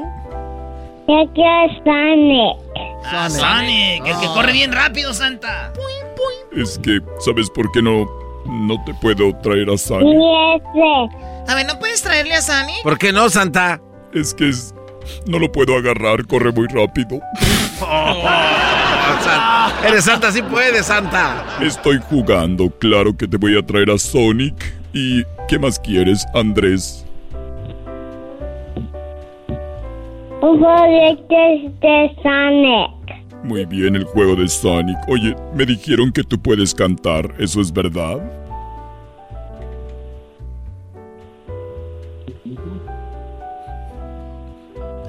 Yo 1.07 1.23
quiero 1.34 1.68
Sonic. 1.85 2.57
Ah, 3.06 3.30
Sonic, 3.30 4.06
el 4.06 4.19
que 4.19 4.26
Ah. 4.27 4.31
corre 4.34 4.52
bien 4.52 4.73
rápido, 4.73 5.14
Santa. 5.14 5.72
Es 6.52 6.77
que, 6.80 6.99
¿sabes 7.19 7.49
por 7.49 7.72
qué 7.72 7.81
no, 7.81 8.06
no 8.45 8.84
te 8.86 8.94
puedo 8.95 9.34
traer 9.38 9.70
a 9.70 9.78
Sani? 9.78 10.15
A 11.48 11.56
ver, 11.56 11.65
¿no 11.65 11.80
puedes 11.80 12.02
traerle 12.02 12.36
a 12.36 12.41
Sani? 12.41 12.74
¿Por 12.84 12.98
qué 12.98 13.11
no, 13.11 13.30
Santa? 13.30 13.82
Es 14.14 14.34
que 14.34 14.49
es- 14.49 14.74
no 15.28 15.38
lo 15.40 15.52
puedo 15.52 15.76
agarrar, 15.78 16.26
corre 16.28 16.52
muy 16.52 16.68
rápido. 16.68 17.20
Eres 19.86 20.06
Santa, 20.06 20.32
sí 20.32 20.41
puedes, 20.41 20.86
Santa. 20.86 21.45
Estoy 21.61 21.99
jugando, 22.10 22.70
claro 22.80 23.15
que 23.18 23.28
te 23.28 23.36
voy 23.38 23.57
a 23.57 23.65
traer 23.65 23.90
a 23.91 23.98
Sonic. 23.98 24.56
¿Y 24.94 25.24
qué 25.49 25.60
más 25.60 25.78
quieres, 25.80 26.26
Andrés? 26.34 27.06
Un 30.41 30.60
juguete 30.60 31.72
de 31.82 32.15
Sonic. 32.22 33.02
Muy 33.44 33.65
bien, 33.65 33.95
el 33.98 34.06
juego 34.06 34.38
de 34.38 34.48
Sonic. 34.48 34.98
Oye, 35.10 35.36
me 35.53 35.65
dijeron 35.65 36.14
que 36.14 36.24
tú 36.24 36.41
puedes 36.41 36.74
cantar, 36.74 37.34
¿eso 37.38 37.60
es 37.60 37.74
verdad? 37.74 38.20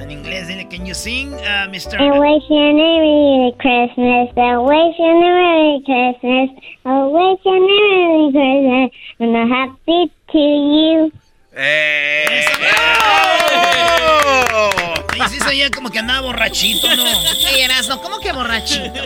En 0.01 0.11
inglés, 0.11 0.48
dile, 0.48 0.66
can 0.69 0.85
you 0.85 0.94
sing, 0.94 1.32
uh, 1.32 1.69
Mr. 1.70 2.01
I 2.01 2.19
wish 2.19 2.43
you 2.51 2.56
a 2.56 2.73
Merry 2.74 3.55
Christmas. 3.59 4.28
I 4.36 4.59
wish 4.59 4.98
you 4.98 5.05
a 5.05 5.20
Merry 5.20 5.81
Christmas. 5.86 6.51
I 6.85 7.05
wish 7.05 7.40
you 7.44 7.52
a 7.52 7.61
Merry 7.61 8.32
Christmas. 8.32 8.90
And 9.20 9.36
a 9.36 9.47
happy 9.47 10.11
to 10.32 10.39
you. 10.39 11.12
Oye, 15.14 15.28
sí 15.28 15.38
se 15.38 15.48
oía 15.48 15.70
como 15.70 15.90
que 15.90 16.00
andaba 16.00 16.22
borrachito, 16.22 16.88
¿no? 16.96 17.04
Oye, 17.04 17.64
Erasno, 17.64 18.00
¿cómo 18.02 18.18
que 18.18 18.32
borrachito? 18.32 19.00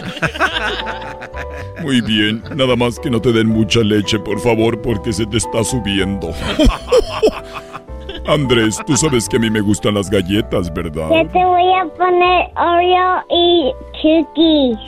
Muy 1.83 2.01
bien, 2.01 2.43
nada 2.55 2.77
más 2.77 2.99
que 2.99 3.11
no 3.11 3.21
te 3.21 3.33
den 3.33 3.49
mucha 3.49 3.81
leche, 3.81 4.19
por 4.19 4.41
favor, 4.41 4.81
porque 4.81 5.13
se 5.13 5.27
te 5.27 5.37
está 5.37 5.63
subiendo. 5.65 6.31
Andrés, 8.27 8.79
tú 8.87 8.97
sabes 8.97 9.29
que 9.29 9.37
a 9.37 9.41
mí 9.41 9.51
me 9.51 9.61
gustan 9.61 9.95
las 9.95 10.11
galletas, 10.11 10.73
¿verdad? 10.73 11.09
Yo 11.11 11.27
te 11.31 11.45
voy 11.45 11.75
a 11.75 11.85
poner 11.97 12.51
Oreo 12.57 13.25
y 13.31 13.73
cookies. 14.03 14.79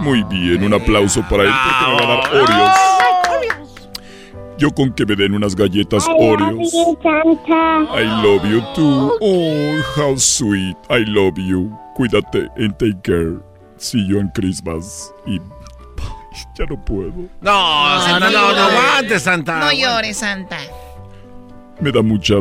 Muy 0.00 0.22
bien, 0.24 0.64
un 0.64 0.74
aplauso 0.74 1.22
para 1.28 1.44
él 1.44 1.50
porque 1.50 1.90
me 1.90 1.94
va 1.94 2.02
a 2.02 2.16
dar 2.16 2.34
Oreos. 2.42 2.70
Yo 4.56 4.70
con 4.70 4.92
que 4.92 5.04
me 5.04 5.16
den 5.16 5.34
unas 5.34 5.56
galletas 5.56 6.06
I 6.06 6.10
love 6.10 6.40
Oreos. 6.40 6.72
you, 6.72 6.98
Santa. 7.02 7.86
I 7.92 8.04
love 8.22 8.44
you 8.44 8.60
too. 8.74 9.18
Oh, 9.20 9.82
how 9.96 10.16
sweet. 10.16 10.76
I 10.88 11.04
love 11.06 11.36
you. 11.38 11.70
Cuídate 11.96 12.48
and 12.56 12.76
take 12.78 13.02
care. 13.02 13.40
See 13.78 14.06
you 14.06 14.20
on 14.20 14.30
Christmas. 14.34 15.12
Y 15.26 15.40
ya 16.56 16.66
no 16.66 16.76
puedo. 16.84 17.12
No, 17.40 18.00
Santa, 18.00 18.30
no, 18.30 18.52
no, 18.52 18.62
aguante, 18.62 19.18
Santa. 19.18 19.58
No 19.60 19.72
llores, 19.72 20.18
Santa. 20.18 20.58
Me 21.80 21.90
da 21.90 22.02
mucha, 22.02 22.36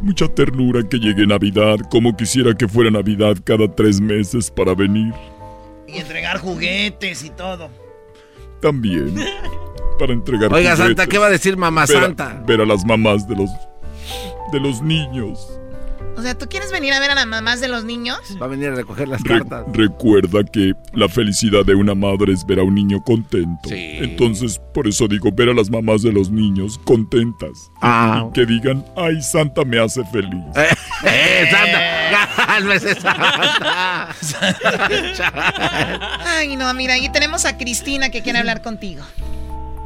mucha 0.00 0.26
ternura 0.26 0.82
que 0.88 0.98
llegue 0.98 1.26
Navidad, 1.26 1.76
como 1.90 2.16
quisiera 2.16 2.54
que 2.54 2.66
fuera 2.66 2.90
Navidad 2.90 3.36
cada 3.44 3.68
tres 3.72 4.00
meses 4.00 4.50
para 4.50 4.74
venir. 4.74 5.14
Y 5.86 5.98
entregar 5.98 6.38
juguetes 6.38 7.24
y 7.24 7.30
todo. 7.30 7.70
También. 8.60 9.14
Para 10.00 10.14
entregar 10.14 10.52
Oiga, 10.52 10.76
Santa. 10.76 11.06
¿qué 11.06 11.18
va 11.18 11.26
a 11.26 11.30
decir 11.30 11.56
mamá 11.58 11.84
Ver 11.86 11.96
a- 11.98 12.00
Santa? 12.00 12.42
Ver 12.46 12.62
a 12.62 12.66
las 12.66 12.84
mamás 12.86 13.28
de 13.28 13.36
los, 13.36 13.50
de 14.50 14.58
los 14.58 14.80
niños. 14.82 15.46
O 16.16 16.22
sea, 16.22 16.36
¿tú 16.36 16.46
quieres 16.48 16.72
venir 16.72 16.92
a 16.92 17.00
ver 17.00 17.10
a 17.12 17.14
las 17.14 17.26
mamás 17.26 17.60
de 17.60 17.68
los 17.68 17.84
niños? 17.84 18.18
Va 18.42 18.46
a 18.46 18.48
venir 18.48 18.68
a 18.70 18.74
recoger 18.74 19.08
las 19.08 19.22
Re- 19.22 19.38
cartas. 19.38 19.64
recuerda 19.72 20.42
que 20.44 20.72
la 20.92 21.08
felicidad 21.08 21.64
de 21.64 21.74
una 21.74 21.94
madre 21.94 22.32
es 22.32 22.44
ver 22.44 22.58
a 22.60 22.62
un 22.62 22.74
niño 22.74 23.02
contento. 23.04 23.68
Entonces, 23.72 24.60
por 24.74 24.88
eso 24.88 25.06
digo, 25.06 25.30
ver 25.32 25.50
a 25.50 25.54
las 25.54 25.70
mamás 25.70 26.02
de 26.02 26.12
los 26.12 26.30
niños 26.30 26.78
contentas. 26.84 27.70
Ah. 27.80 28.26
Y 28.28 28.32
que 28.32 28.44
digan, 28.46 28.84
ay, 28.96 29.22
Santa 29.22 29.64
me 29.64 29.78
hace 29.78 30.04
feliz. 30.06 30.44
¡Eh, 31.04 31.48
Santa! 31.50 32.28
¡Cálmese, 32.46 32.94
Santa! 33.00 34.08
Ay, 36.26 36.56
no, 36.56 36.72
mira, 36.74 36.94
ahí 36.94 37.08
tenemos 37.10 37.44
a 37.44 37.56
Cristina 37.56 38.10
que 38.10 38.22
quiere 38.22 38.38
hablar 38.40 38.62
contigo. 38.62 39.02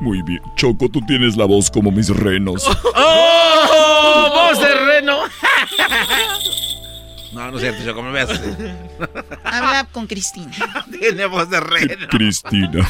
Muy 0.05 0.21
bien. 0.21 0.43
Choco, 0.55 0.91
tú 0.91 1.01
tienes 1.07 1.35
la 1.35 1.47
voz 1.47 1.71
como 1.71 1.91
mis 1.91 2.11
renos. 2.11 2.69
¡Oh! 2.95 4.31
¡Voz 4.51 4.61
de 4.61 4.75
reno! 4.75 5.19
No, 7.33 7.51
no 7.51 7.57
es 7.59 7.63
cierto, 7.63 7.97
como 7.97 8.11
me 8.13 8.25
veas. 8.25 8.31
Habla 9.45 9.89
con 9.91 10.07
Cristina. 10.07 10.53
Tiene 11.01 11.27
voz 11.27 11.51
de 11.51 11.59
reno. 11.59 12.07
Cristina. 12.09 12.89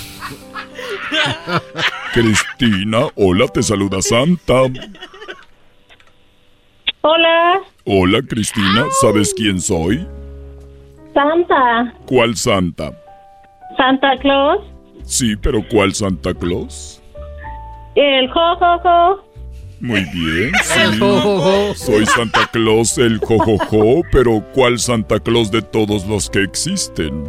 Cristina, 2.12 3.06
hola, 3.14 3.48
te 3.48 3.62
saluda 3.62 4.02
Santa. 4.02 4.64
Hola, 7.00 7.60
Hola, 7.84 8.20
Cristina, 8.28 8.84
¿sabes 9.00 9.32
quién 9.34 9.62
soy? 9.62 10.06
Santa. 11.14 11.94
¿Cuál 12.04 12.36
Santa? 12.36 12.92
Santa 13.78 14.18
Claus. 14.20 14.60
Sí, 15.04 15.36
pero 15.36 15.66
¿cuál 15.70 15.94
Santa 15.94 16.34
Claus? 16.34 17.02
El 17.94 18.28
jojojo. 18.30 19.22
Muy 19.80 20.00
bien, 20.12 20.52
sí. 20.62 20.80
El 20.80 20.98
jojojo. 20.98 21.74
Soy 21.74 22.06
Santa 22.06 22.48
Claus 22.52 22.98
el 22.98 23.18
jojojo, 23.18 24.02
pero 24.10 24.42
¿cuál 24.54 24.78
Santa 24.78 25.20
Claus 25.20 25.50
de 25.50 25.62
todos 25.62 26.06
los 26.06 26.30
que 26.30 26.42
existen? 26.42 27.24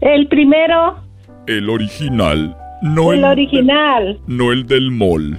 El 0.00 0.28
primero. 0.28 0.98
El 1.46 1.68
original, 1.70 2.56
no 2.82 3.12
el 3.12 3.20
el, 3.20 3.24
original. 3.24 4.18
no 4.26 4.52
el 4.52 4.66
del 4.66 4.90
mall. 4.90 5.38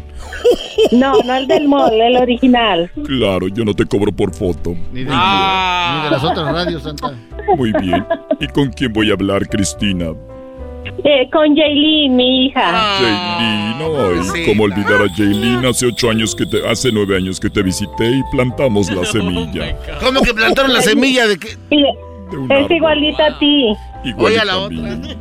No, 0.91 1.13
no 1.25 1.35
el 1.35 1.47
del 1.47 1.67
mall, 1.67 1.99
el 1.99 2.15
original. 2.17 2.89
Claro, 3.05 3.47
yo 3.49 3.65
no 3.65 3.73
te 3.73 3.85
cobro 3.85 4.11
por 4.11 4.33
foto. 4.33 4.71
Ni 4.93 5.03
de, 5.03 5.09
ni 5.09 6.03
de 6.03 6.11
las 6.11 6.23
otras 6.23 6.53
radios, 6.53 6.83
Santa. 6.83 7.13
Muy 7.57 7.73
bien. 7.81 8.05
¿Y 8.39 8.47
con 8.47 8.69
quién 8.71 8.93
voy 8.93 9.09
a 9.09 9.13
hablar, 9.13 9.47
Cristina? 9.47 10.13
Eh, 11.03 11.29
con 11.31 11.55
Jaylin, 11.55 12.15
mi 12.15 12.45
hija. 12.47 12.97
Jaylin, 12.99 13.81
ay, 13.81 14.23
Sí. 14.33 14.45
cómo 14.45 14.63
olvidar 14.63 15.01
a 15.01 15.07
Jaylin 15.15 15.65
hace 15.65 15.85
ocho 15.87 16.09
años 16.09 16.35
que 16.35 16.45
te, 16.45 16.67
hace 16.67 16.91
nueve 16.91 17.15
años 17.17 17.39
que 17.39 17.49
te 17.49 17.61
visité 17.61 18.09
y 18.09 18.21
plantamos 18.31 18.89
la 18.91 19.05
semilla. 19.11 19.75
¿Cómo 20.03 20.21
que 20.21 20.33
plantaron 20.33 20.73
la 20.73 20.81
semilla 20.81 21.27
de 21.27 21.37
que? 21.37 21.47
un 21.71 22.51
es 22.51 22.57
árbol. 22.57 22.71
igualita 22.75 23.25
a 23.27 23.39
ti. 23.39 23.73
Igual 24.03 24.33
Oye, 24.33 24.39
a 24.41 24.45
la 24.45 24.53
también. 24.53 25.01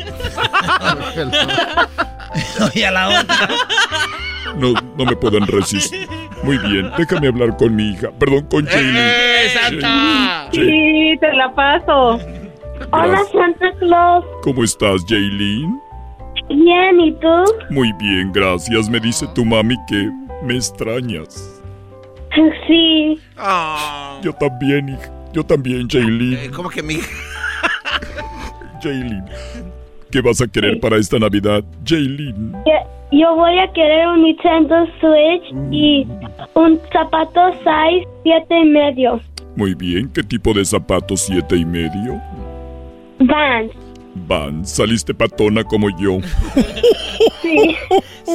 Oye, 2.75 2.87
a 2.87 2.91
la 2.91 3.21
otra. 3.21 3.49
No, 4.57 4.73
no 4.97 5.05
me 5.05 5.17
pueden 5.17 5.47
resistir. 5.47 6.07
Muy 6.43 6.59
bien, 6.59 6.91
déjame 6.99 7.29
hablar 7.29 7.57
con 7.57 7.75
mi 7.75 7.91
hija. 7.91 8.11
Perdón, 8.19 8.47
con 8.51 8.67
Jaylin. 8.67 8.95
¡Eh, 8.97 9.49
Santa! 9.53 10.49
Sí, 10.53 11.15
te 11.21 11.33
la 11.35 11.53
paso. 11.55 12.19
Hola, 12.93 13.23
Santa 13.33 13.73
Claus. 13.79 14.25
¿Cómo 14.43 14.65
estás, 14.65 15.05
Jaylin? 15.09 15.79
Bien, 16.49 17.01
¿y 17.01 17.13
tú? 17.13 17.45
Muy 17.71 17.93
bien, 17.95 18.31
gracias. 18.33 18.89
Me 18.89 19.01
dice 19.01 19.27
tu 19.35 19.45
mami 19.45 19.77
que 19.89 20.11
me 20.43 20.57
extrañas. 20.57 21.53
Sí. 22.67 23.19
Yo 24.23 24.33
también, 24.35 24.91
hija. 24.91 25.11
Yo 25.33 25.43
también, 25.43 25.89
Jaylin. 25.89 26.51
¿Cómo 26.53 26.69
que 26.69 26.83
mi 26.83 26.95
hija? 26.95 27.09
Jaylin. 28.83 29.25
¿Qué 30.11 30.21
vas 30.21 30.43
a 30.43 30.47
querer 30.47 30.79
para 30.79 30.97
esta 30.99 31.19
Navidad, 31.19 31.65
Jaylin? 31.85 32.53
Yo, 32.67 33.19
yo 33.19 33.35
voy 33.37 33.59
a 33.59 33.73
querer 33.73 34.09
un 34.09 34.23
Nintendo 34.23 34.87
Switch 35.01 35.73
y 35.73 36.07
un 36.55 36.79
zapato 36.93 37.53
size 37.59 38.07
siete 38.23 38.59
y 38.59 38.65
medio. 38.67 39.21
Muy 39.57 39.75
bien, 39.75 40.11
¿qué 40.13 40.23
tipo 40.23 40.53
de 40.53 40.65
zapatos 40.65 41.21
siete 41.23 41.57
y 41.57 41.65
medio? 41.65 42.21
Vans. 43.19 43.73
Van, 44.29 44.65
saliste 44.65 45.13
patona 45.15 45.65
como 45.65 45.89
yo. 45.99 46.19
Sí. 47.43 47.77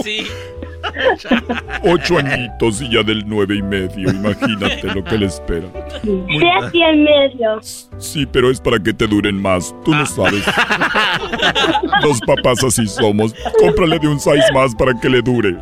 Sí. 0.02 0.28
Ocho 1.84 2.18
añitos 2.18 2.82
y 2.82 2.90
ya 2.90 3.04
del 3.04 3.24
nueve 3.28 3.56
y 3.56 3.62
medio. 3.62 4.10
Imagínate 4.10 4.84
lo 4.94 5.04
que 5.04 5.18
le 5.18 5.26
espera. 5.26 5.68
Siete 6.02 6.78
y 6.78 6.98
medio. 6.98 7.60
Sí, 7.98 8.26
pero 8.26 8.50
es 8.50 8.60
para 8.60 8.80
que 8.80 8.94
te 8.94 9.08
duren 9.08 9.42
más. 9.42 9.76
Tú 9.84 9.94
no 9.94 10.06
sabes. 10.06 10.44
Los 12.04 12.20
papás 12.22 12.64
así 12.64 12.88
somos. 12.88 13.34
Cómprale 13.60 14.00
de 14.00 14.08
un 14.08 14.20
size 14.20 14.52
más 14.54 14.74
para 14.76 14.94
que 15.00 15.10
le 15.10 15.22
dure. 15.22 15.58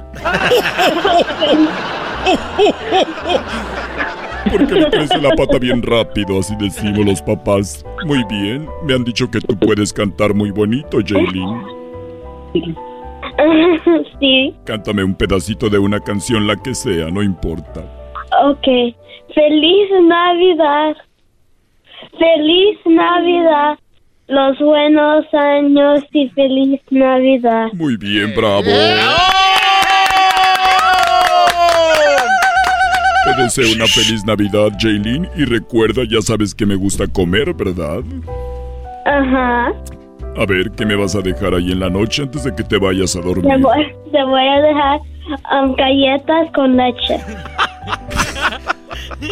Porque 4.52 4.74
me 4.74 4.90
crece 4.90 5.22
la 5.22 5.36
pata 5.36 5.60
bien 5.60 5.82
rápido, 5.82 6.40
así 6.40 6.56
decimos 6.60 7.06
los 7.06 7.22
papás. 7.22 7.86
Muy 8.06 8.24
bien, 8.30 8.68
me 8.84 8.94
han 8.94 9.04
dicho 9.04 9.30
que 9.30 9.42
tú 9.42 9.58
puedes 9.58 9.92
cantar 9.94 10.34
muy 10.34 10.52
bonito, 10.52 11.00
Jaylin. 11.06 11.62
Sí. 14.20 14.54
Cántame 14.66 15.04
un 15.04 15.16
pedacito 15.16 15.70
de 15.70 15.80
una 15.80 16.00
canción, 16.00 16.46
la 16.46 16.56
que 16.58 16.76
sea, 16.76 17.10
no 17.10 17.24
importa. 17.24 17.82
Ok. 18.44 18.96
Feliz 19.34 19.90
Navidad. 20.02 20.96
Feliz 22.18 22.78
Navidad. 22.86 23.80
Los 24.28 24.60
buenos 24.60 25.26
años 25.34 26.04
y 26.12 26.30
feliz 26.30 26.82
Navidad. 26.92 27.70
Muy 27.74 27.98
bien, 27.98 28.34
bravo. 28.36 28.70
Te 33.26 33.44
deseo 33.44 33.74
una 33.76 33.86
feliz 33.88 34.24
Navidad, 34.26 34.70
Jaylin, 34.80 35.28
y 35.36 35.46
recuerda, 35.46 36.04
ya 36.10 36.22
sabes 36.22 36.56
que 36.56 36.66
me 36.66 36.76
gusta 36.76 37.06
comer, 37.08 37.54
¿verdad? 37.54 38.02
Ajá. 39.06 39.72
A 40.38 40.46
ver, 40.48 40.72
¿qué 40.72 40.86
me 40.86 40.96
vas 40.96 41.16
a 41.16 41.22
dejar 41.22 41.54
ahí 41.54 41.72
en 41.72 41.80
la 41.82 41.90
noche 41.90 42.24
antes 42.24 42.44
de 42.46 42.56
que 42.56 42.64
te 42.64 42.78
vayas 42.78 43.16
a 43.16 43.22
Te 43.22 43.28
dormir? 43.28 43.58
voy, 43.60 43.86
te 44.12 44.24
voy 44.24 44.48
a 44.48 44.62
dejar 44.62 45.00
um, 45.64 45.76
galletas 45.76 46.52
con 46.54 46.78
leche. 46.78 47.18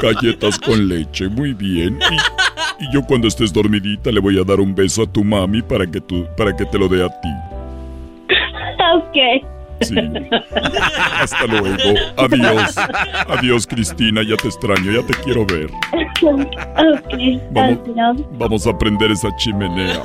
Galletas 0.02 0.60
con 0.60 0.88
leche, 0.90 1.30
muy 1.30 1.54
bien. 1.54 2.00
Y, 2.80 2.84
y 2.84 2.92
yo 2.94 3.02
cuando 3.04 3.28
estés 3.28 3.54
dormidita 3.54 4.12
le 4.12 4.20
voy 4.20 4.38
a 4.40 4.44
dar 4.44 4.60
un 4.60 4.76
beso 4.76 5.04
a 5.04 5.06
tu 5.12 5.24
mami 5.24 5.62
para 5.62 5.86
que, 5.88 6.02
tú, 6.02 6.26
para 6.36 6.56
que 6.56 6.66
te 6.66 6.78
lo 6.78 6.88
dé 6.90 7.06
a 7.06 7.10
ti. 7.10 7.30
ok. 8.96 9.46
Sí. 9.82 9.96
Hasta 11.22 11.46
luego. 11.46 12.00
Adiós. 12.18 12.76
Adiós, 13.28 13.68
Cristina. 13.68 14.22
Ya 14.24 14.36
te 14.38 14.48
extraño. 14.48 14.92
Ya 14.92 15.06
te 15.06 15.14
quiero 15.24 15.46
ver. 15.46 15.70
ok. 16.22 17.42
Vamos, 17.52 17.80
vamos 18.32 18.68
a 18.68 18.78
prender 18.78 19.12
esa 19.12 19.30
chimenea. 19.38 20.02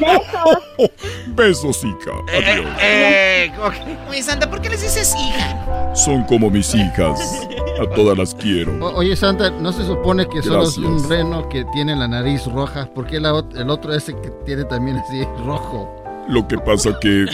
Besos. 0.00 0.90
Besos, 1.28 1.84
hija. 1.84 2.12
Adiós. 2.36 3.74
Oye, 4.08 4.22
Santa, 4.22 4.48
¿por 4.50 4.60
qué 4.60 4.70
les 4.70 4.82
dices 4.82 5.14
hija? 5.16 5.94
Son 5.94 6.24
como 6.24 6.50
mis 6.50 6.74
hijas. 6.74 7.46
A 7.80 7.86
todas 7.94 8.16
las 8.18 8.34
quiero. 8.34 8.72
O- 8.84 8.96
oye, 8.96 9.16
Santa, 9.16 9.50
¿no 9.50 9.72
se 9.72 9.84
supone 9.84 10.26
que 10.28 10.42
solo 10.42 10.64
es 10.64 10.76
un 10.78 11.08
reno 11.08 11.48
que 11.48 11.64
tiene 11.72 11.96
la 11.96 12.06
nariz 12.08 12.44
roja? 12.46 12.86
¿Por 12.94 13.06
qué 13.06 13.18
la 13.20 13.42
el 13.56 13.70
otro 13.70 13.94
ese 13.94 14.14
que 14.20 14.30
tiene 14.44 14.64
también 14.64 14.98
así 14.98 15.24
rojo? 15.44 15.96
Lo 16.28 16.46
que 16.46 16.58
pasa 16.58 16.90
que 17.00 17.24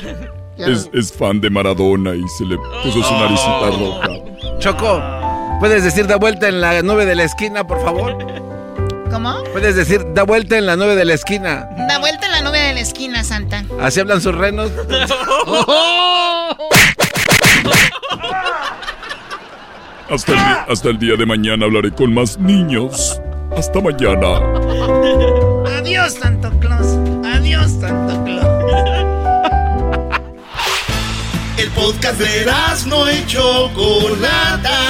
es, 0.58 0.90
es 0.92 1.12
fan 1.12 1.40
de 1.40 1.50
Maradona 1.50 2.14
y 2.14 2.26
se 2.38 2.44
le 2.44 2.56
puso 2.82 3.02
su 3.02 3.14
naricita 3.14 3.70
roja. 3.70 4.08
Choco, 4.58 5.02
¿puedes 5.60 5.84
decir 5.84 6.06
da 6.06 6.16
vuelta 6.16 6.48
en 6.48 6.60
la 6.60 6.82
nube 6.82 7.04
de 7.06 7.14
la 7.14 7.24
esquina, 7.24 7.66
por 7.66 7.82
favor? 7.82 8.16
¿Cómo? 9.10 9.42
¿Puedes 9.52 9.76
decir 9.76 10.04
da 10.14 10.24
vuelta 10.24 10.58
en 10.58 10.66
la 10.66 10.76
nube 10.76 10.96
de 10.96 11.04
la 11.04 11.14
esquina? 11.14 11.68
Da 11.88 11.98
vuelta 11.98 12.26
en 12.26 12.32
la 12.32 12.42
nube 12.42 12.58
de 12.58 12.74
la 12.74 12.80
esquina, 12.80 13.22
Santa. 13.24 13.64
Así 13.80 14.00
hablan 14.00 14.20
sus 14.20 14.34
renos. 14.34 14.70
Hasta 20.08 20.32
el, 20.32 20.38
hasta 20.72 20.88
el 20.90 20.98
día 21.00 21.16
de 21.16 21.26
mañana 21.26 21.66
hablaré 21.66 21.90
con 21.90 22.14
más 22.14 22.38
niños. 22.38 23.20
Hasta 23.56 23.80
mañana. 23.80 24.38
Adiós, 25.78 26.12
Santo 26.14 26.50
Claus. 26.60 26.86
Adiós, 27.24 27.72
Santo 27.80 28.15
podcast 31.76 32.18
de 32.18 32.46
no 32.86 33.10
y 33.10 33.24
Chocolata. 33.26 34.80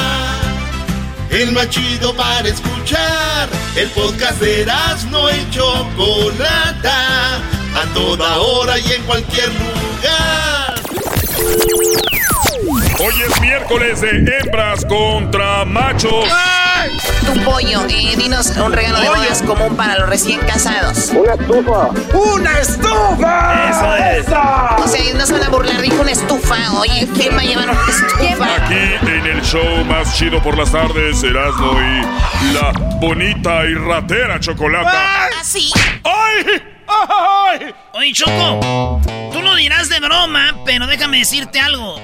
El 1.31 1.53
más 1.53 1.69
chido 1.69 2.15
para 2.15 2.49
escuchar. 2.49 3.49
El 3.77 3.89
podcast 3.91 4.41
de 4.41 4.65
no 5.11 5.29
y 5.29 5.51
Chocolata. 5.51 7.37
A 7.75 7.85
toda 7.93 8.39
hora 8.39 8.79
y 8.79 8.93
en 8.93 9.03
cualquier 9.03 9.49
lugar. 9.49 10.81
Hoy 12.99 13.15
es 13.29 13.41
miércoles 13.41 14.01
de 14.01 14.39
hembras 14.39 14.85
contra 14.87 15.65
machos. 15.67 16.25
Tu 17.27 17.41
pollo, 17.45 17.85
eh, 17.89 18.15
dinos 18.17 18.53
un 18.57 18.73
regalo 18.73 19.01
de 19.01 19.09
bodas 19.09 19.43
común 19.43 19.77
para 19.77 19.99
los 19.99 20.09
recién 20.09 20.41
casados. 20.41 21.11
Una 21.11 21.35
estufa. 21.35 21.89
¡Una 22.15 22.59
estufa! 22.59 23.71
Eso 23.71 23.97
es. 23.97 24.27
O 24.85 24.89
sea, 24.89 25.15
no 25.15 25.27
se 25.27 25.33
van 25.33 25.43
a 25.43 25.49
burlar, 25.49 25.81
dijo 25.83 26.01
una 26.01 26.13
estufa. 26.13 26.57
Oye, 26.79 27.09
¿quién 27.17 27.37
va 27.37 27.41
a 27.41 27.45
llevar 27.45 27.71
una 27.71 27.81
estufa? 27.89 28.65
Aquí 28.65 29.09
en 29.11 29.27
el 29.27 29.43
show 29.43 29.85
más 29.87 30.17
chido 30.17 30.41
por 30.43 30.57
las 30.57 30.71
tardes, 30.71 31.23
Erasmo 31.23 31.73
y 31.81 32.53
la 32.55 32.73
bonita 33.01 33.65
y 33.67 33.75
ratera 33.75 34.39
chocolata. 34.39 34.91
¿Ah, 34.95 35.29
sí? 35.43 35.73
¡Ay! 36.05 36.63
¡Ay! 36.89 37.75
Oye, 37.93 38.13
Choco, 38.13 39.01
tú 39.33 39.43
lo 39.43 39.55
dirás 39.57 39.89
de 39.89 39.99
broma, 40.01 40.55
pero 40.65 40.87
déjame 40.87 41.19
decirte 41.19 41.59
algo. 41.61 42.01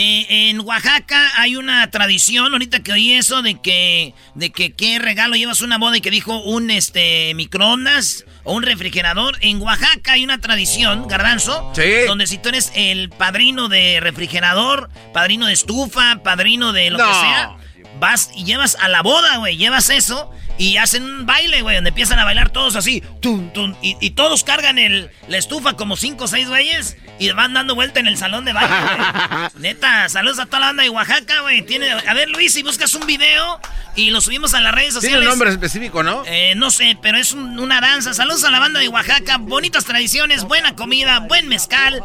Eh, 0.00 0.48
en 0.50 0.60
Oaxaca 0.60 1.28
hay 1.38 1.56
una 1.56 1.90
tradición, 1.90 2.52
ahorita 2.52 2.84
que 2.84 2.92
oí 2.92 3.14
eso, 3.14 3.42
de 3.42 3.60
que, 3.60 4.14
de 4.36 4.50
que 4.50 4.72
qué 4.72 5.00
regalo 5.00 5.34
llevas 5.34 5.60
una 5.60 5.76
boda 5.76 5.96
y 5.96 6.00
que 6.00 6.12
dijo 6.12 6.40
un 6.40 6.70
este 6.70 7.34
microondas 7.34 8.24
o 8.44 8.52
un 8.52 8.62
refrigerador. 8.62 9.36
En 9.40 9.60
Oaxaca 9.60 10.12
hay 10.12 10.22
una 10.22 10.38
tradición, 10.38 11.08
Garbanzo, 11.08 11.72
donde 12.06 12.28
si 12.28 12.38
tú 12.38 12.50
eres 12.50 12.70
el 12.76 13.10
padrino 13.10 13.68
de 13.68 13.98
refrigerador, 13.98 14.88
padrino 15.12 15.46
de 15.46 15.54
estufa, 15.54 16.22
padrino 16.22 16.72
de 16.72 16.90
lo 16.90 16.98
que 16.98 17.14
sea, 17.14 17.56
vas 17.98 18.30
y 18.36 18.44
llevas 18.44 18.76
a 18.80 18.86
la 18.86 19.02
boda, 19.02 19.38
güey, 19.38 19.56
llevas 19.56 19.90
eso 19.90 20.30
y 20.58 20.76
hacen 20.76 21.04
un 21.04 21.24
baile, 21.26 21.62
güey, 21.62 21.76
donde 21.76 21.88
empiezan 21.90 22.18
a 22.18 22.24
bailar 22.24 22.50
todos 22.50 22.76
así, 22.76 23.02
tum, 23.20 23.52
tum, 23.52 23.74
y, 23.80 23.96
y 24.00 24.10
todos 24.10 24.44
cargan 24.44 24.78
el, 24.78 25.10
la 25.28 25.38
estufa 25.38 25.74
como 25.74 25.96
cinco 25.96 26.24
o 26.24 26.28
seis 26.28 26.48
güeyes 26.48 26.96
y 27.20 27.30
van 27.30 27.54
dando 27.54 27.74
vuelta 27.74 28.00
en 28.00 28.06
el 28.08 28.16
salón 28.16 28.44
de 28.44 28.52
baile, 28.52 28.74
güey. 28.76 29.48
Neta, 29.62 30.08
saludos 30.08 30.38
a 30.40 30.46
toda 30.46 30.60
la 30.60 30.66
banda 30.66 30.82
de 30.82 30.90
Oaxaca, 30.90 31.40
güey. 31.42 31.62
Tiene, 31.62 31.90
a 31.90 32.14
ver, 32.14 32.28
Luis, 32.28 32.52
si 32.54 32.62
buscas 32.62 32.94
un 32.94 33.06
video 33.06 33.60
y 33.96 34.10
lo 34.10 34.20
subimos 34.20 34.54
a 34.54 34.60
las 34.60 34.72
redes 34.74 34.90
Tiene 34.90 35.00
sociales. 35.00 35.24
un 35.26 35.30
nombre 35.30 35.50
específico, 35.50 36.02
¿no? 36.02 36.22
Eh, 36.26 36.54
no 36.56 36.70
sé, 36.70 36.96
pero 37.00 37.18
es 37.18 37.32
un- 37.32 37.58
una 37.58 37.80
danza. 37.80 38.14
Saludos 38.14 38.44
a 38.44 38.50
la 38.50 38.58
banda 38.60 38.80
de 38.80 38.88
Oaxaca. 38.88 39.38
Bonitas 39.38 39.84
tradiciones, 39.84 40.44
buena 40.44 40.74
comida, 40.76 41.20
buen 41.20 41.48
mezcal. 41.48 42.02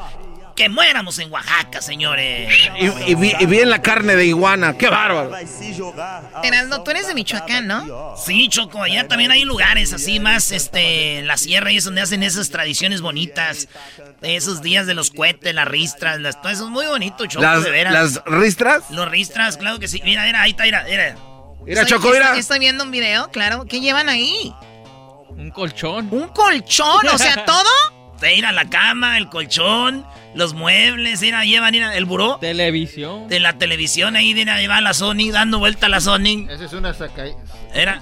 Que 0.56 0.70
muéramos 0.70 1.18
en 1.18 1.32
Oaxaca, 1.32 1.82
señores. 1.82 2.54
Y, 2.80 3.12
y 3.12 3.16
vi- 3.16 3.34
y 3.40 3.46
bien 3.48 3.72
la 3.72 3.82
carne 3.82 4.16
de 4.16 4.26
iguana. 4.28 4.78
¡Qué 4.78 4.88
bárbaro! 4.88 5.32
Erasmo, 6.44 6.84
tú 6.84 6.92
eres 6.92 7.08
de 7.08 7.16
Michoacán, 7.16 7.66
¿no? 7.66 8.16
Sí, 8.24 8.48
Choco, 8.50 8.84
allá 8.84 9.08
también 9.08 9.32
hay 9.32 9.46
lugares 9.46 9.94
así 9.94 10.20
más, 10.20 10.52
este, 10.52 11.24
la 11.24 11.38
sierra 11.38 11.72
y 11.72 11.78
es 11.78 11.86
donde 11.86 12.02
hacen 12.02 12.22
esas 12.22 12.50
tradiciones 12.50 13.02
bonitas. 13.02 13.68
Esos 14.22 14.62
días 14.62 14.86
de 14.86 14.94
los 14.94 15.10
cohetes, 15.10 15.56
las 15.56 15.68
ristras, 15.68 16.20
las, 16.20 16.40
todo 16.42 16.52
eso 16.52 16.66
es 16.66 16.70
muy 16.70 16.86
bonito, 16.86 17.26
Choco, 17.26 17.44
Las, 17.44 17.64
de 17.64 17.72
veras. 17.72 17.94
las 17.94 18.24
ristras. 18.26 18.84
Los 18.92 19.10
ristras, 19.10 19.58
claro 19.58 19.80
que 19.80 19.88
sí. 19.88 20.02
Mira, 20.04 20.24
mira, 20.26 20.42
ahí 20.44 20.52
está, 20.52 20.64
mira, 20.66 20.86
mira. 20.88 21.16
Mira, 21.66 21.82
Estoy- 21.82 21.98
Choco, 21.98 22.10
mira. 22.10 22.26
Estoy, 22.26 22.40
estoy 22.42 22.60
viendo 22.60 22.84
un 22.84 22.92
video, 22.92 23.32
claro. 23.32 23.66
¿Qué 23.66 23.80
llevan 23.82 24.08
ahí? 24.08 24.54
Un 25.30 25.50
colchón. 25.50 26.10
¿Un 26.12 26.28
colchón? 26.30 27.08
O 27.12 27.18
sea, 27.18 27.44
¿todo? 27.46 27.70
Mira, 28.22 28.52
la 28.54 28.70
cama, 28.70 29.18
el 29.18 29.28
colchón, 29.30 30.06
los 30.36 30.54
muebles, 30.54 31.22
mira, 31.22 31.44
llevan 31.46 31.72
mira, 31.72 31.96
el 31.96 32.06
buró. 32.06 32.38
Televisión. 32.40 33.28
De 33.28 33.40
la 33.40 33.58
televisión 33.58 34.16
ahí, 34.16 34.34
mira, 34.34 34.60
lleva 34.60 34.82
la 34.82 34.94
Sony, 34.94 35.32
dando 35.32 35.60
vuelta 35.60 35.86
a 35.88 35.90
la 35.90 36.02
Sony. 36.02 36.48
Esa 36.50 36.66
es 36.66 36.74
una 36.74 36.94
saca... 36.94 37.26
Era. 37.74 38.02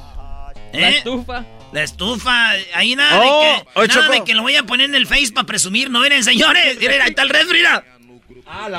La 0.73 0.89
¿Eh? 0.89 0.97
estufa. 0.97 1.45
La 1.73 1.83
estufa, 1.83 2.49
ahí 2.73 2.95
nada 2.95 3.21
Oh, 3.21 3.21
de 3.21 3.47
que, 3.63 3.67
oye, 3.79 3.87
nada 3.87 4.09
de 4.09 4.23
que 4.25 4.33
lo 4.33 4.41
voy 4.41 4.55
a 4.55 4.63
poner 4.63 4.89
en 4.89 4.95
el 4.95 5.07
Face 5.07 5.31
para 5.33 5.45
presumir, 5.47 5.89
no 5.89 6.01
miren 6.01 6.21
señores, 6.23 6.77
miren, 6.79 7.01
ahí 7.01 7.09
está 7.09 7.21
el 7.21 7.29
refri, 7.29 7.59
mira. 7.59 7.83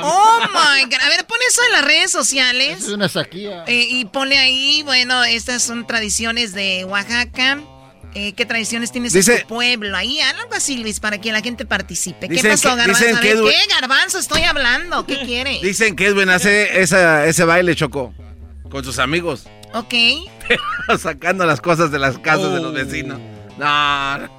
Oh 0.03 0.39
my 0.53 0.83
god. 0.85 1.01
A 1.01 1.09
ver, 1.09 1.25
pon 1.25 1.37
eso 1.49 1.61
en 1.65 1.71
las 1.71 1.85
redes 1.85 2.11
sociales. 2.11 2.79
Es 2.83 2.89
una 2.89 3.09
saquía. 3.09 3.63
Eh, 3.65 3.87
y 3.89 4.05
ponle 4.05 4.37
ahí, 4.37 4.83
bueno, 4.83 5.23
estas 5.23 5.63
son 5.63 5.87
tradiciones 5.87 6.53
de 6.53 6.85
Oaxaca. 6.85 7.59
Eh, 8.15 8.33
¿Qué 8.33 8.45
tradiciones 8.45 8.91
tienes 8.91 9.11
Dice- 9.13 9.35
en 9.37 9.41
tu 9.41 9.47
pueblo? 9.47 9.95
Ahí, 9.97 10.19
algo 10.21 10.53
así, 10.53 10.77
Luis, 10.77 10.99
para 10.99 11.19
que 11.19 11.31
la 11.31 11.41
gente 11.41 11.65
participe. 11.65 12.27
¿Qué 12.27 12.35
Dicen 12.35 12.51
pasó, 12.51 12.69
que- 12.71 12.75
Garbanzo? 12.77 13.03
A 13.17 13.21
ver, 13.21 13.37
¿Qué, 13.41 13.55
Garbanzo? 13.81 14.19
Estoy 14.19 14.43
hablando. 14.43 15.05
¿Qué 15.05 15.17
quiere? 15.25 15.59
Dicen 15.61 15.95
que 15.95 16.07
Edwin 16.07 16.29
hace 16.29 16.81
esa, 16.81 17.25
ese 17.25 17.43
baile, 17.45 17.75
Choco. 17.75 18.13
Con 18.69 18.83
sus 18.83 18.99
amigos. 18.99 19.45
Ok. 19.73 19.93
Sacando 20.99 21.45
las 21.45 21.61
cosas 21.61 21.91
de 21.91 21.99
las 21.99 22.17
casas 22.19 22.53
de 22.53 22.59
los 22.61 22.73
vecinos. 22.73 23.19
No, 23.57 24.17
no. 24.19 24.29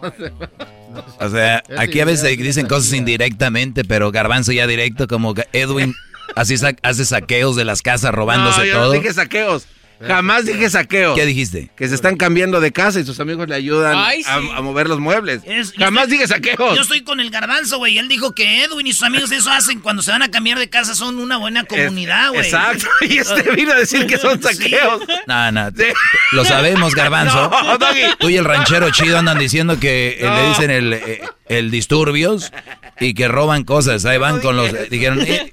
O 1.20 1.28
sea, 1.28 1.62
aquí 1.78 2.00
a 2.00 2.04
veces 2.04 2.36
dicen 2.38 2.66
cosas 2.66 2.92
indirectamente, 2.92 3.84
pero 3.84 4.10
Garbanzo 4.12 4.52
ya 4.52 4.66
directo, 4.66 5.06
como 5.08 5.34
que 5.34 5.46
Edwin 5.52 5.94
así 6.36 6.56
sa- 6.56 6.74
hace 6.82 7.04
saqueos 7.04 7.56
de 7.56 7.64
las 7.64 7.82
casas 7.82 8.12
robándose 8.12 8.60
No, 8.60 8.64
yo 8.66 8.72
todo. 8.74 8.86
no 8.86 8.92
dije 8.92 9.12
saqueos. 9.12 9.66
Jamás 10.06 10.44
dije 10.46 10.68
saqueo. 10.70 11.14
¿Qué 11.14 11.26
dijiste? 11.26 11.70
Que 11.76 11.88
se 11.88 11.94
están 11.94 12.16
cambiando 12.16 12.60
de 12.60 12.72
casa 12.72 13.00
y 13.00 13.04
sus 13.04 13.20
amigos 13.20 13.48
le 13.48 13.54
ayudan 13.54 13.94
Ay, 13.96 14.22
a, 14.26 14.40
sí. 14.40 14.48
a 14.54 14.60
mover 14.62 14.88
los 14.88 15.00
muebles. 15.00 15.42
Es- 15.46 15.72
Jamás 15.76 16.04
estoy- 16.04 16.18
dije 16.18 16.28
saqueos. 16.28 16.76
Yo 16.76 16.82
estoy 16.82 17.02
con 17.02 17.20
el 17.20 17.30
garbanzo, 17.30 17.78
güey. 17.78 17.98
Él 17.98 18.08
dijo 18.08 18.32
que 18.34 18.64
Edwin 18.64 18.86
y 18.86 18.92
sus 18.92 19.02
amigos 19.04 19.30
eso 19.32 19.50
hacen 19.50 19.80
cuando 19.80 20.02
se 20.02 20.10
van 20.10 20.22
a 20.22 20.30
cambiar 20.30 20.58
de 20.58 20.68
casa. 20.68 20.94
Son 20.94 21.18
una 21.18 21.36
buena 21.36 21.64
comunidad, 21.64 22.30
güey. 22.30 22.40
exacto. 22.44 22.86
Y 23.02 23.18
este 23.18 23.50
vino 23.52 23.72
a 23.72 23.76
decir 23.76 24.06
que 24.06 24.18
son 24.18 24.40
saqueos. 24.42 25.02
No, 25.26 25.52
no. 25.52 25.70
Lo 26.32 26.44
sabemos, 26.44 26.94
Garbanzo. 26.94 27.50
No. 27.50 27.78
Tú 28.18 28.28
y 28.28 28.36
el 28.36 28.44
ranchero 28.44 28.90
chido 28.90 29.18
andan 29.18 29.38
diciendo 29.38 29.78
que 29.78 30.18
eh, 30.20 30.24
No. 30.24 30.34
le 30.36 30.48
dicen 30.48 30.70
el, 30.70 30.92
eh, 30.92 31.20
el 31.48 31.70
disturbios 31.70 32.52
y 33.00 33.14
que 33.14 33.28
roban 33.28 33.64
cosas. 33.64 34.04
Ahí 34.04 34.18
van 34.18 34.40
con 34.40 34.56
los. 34.56 34.70
Dijeron, 34.90 35.20
eh, 35.20 35.52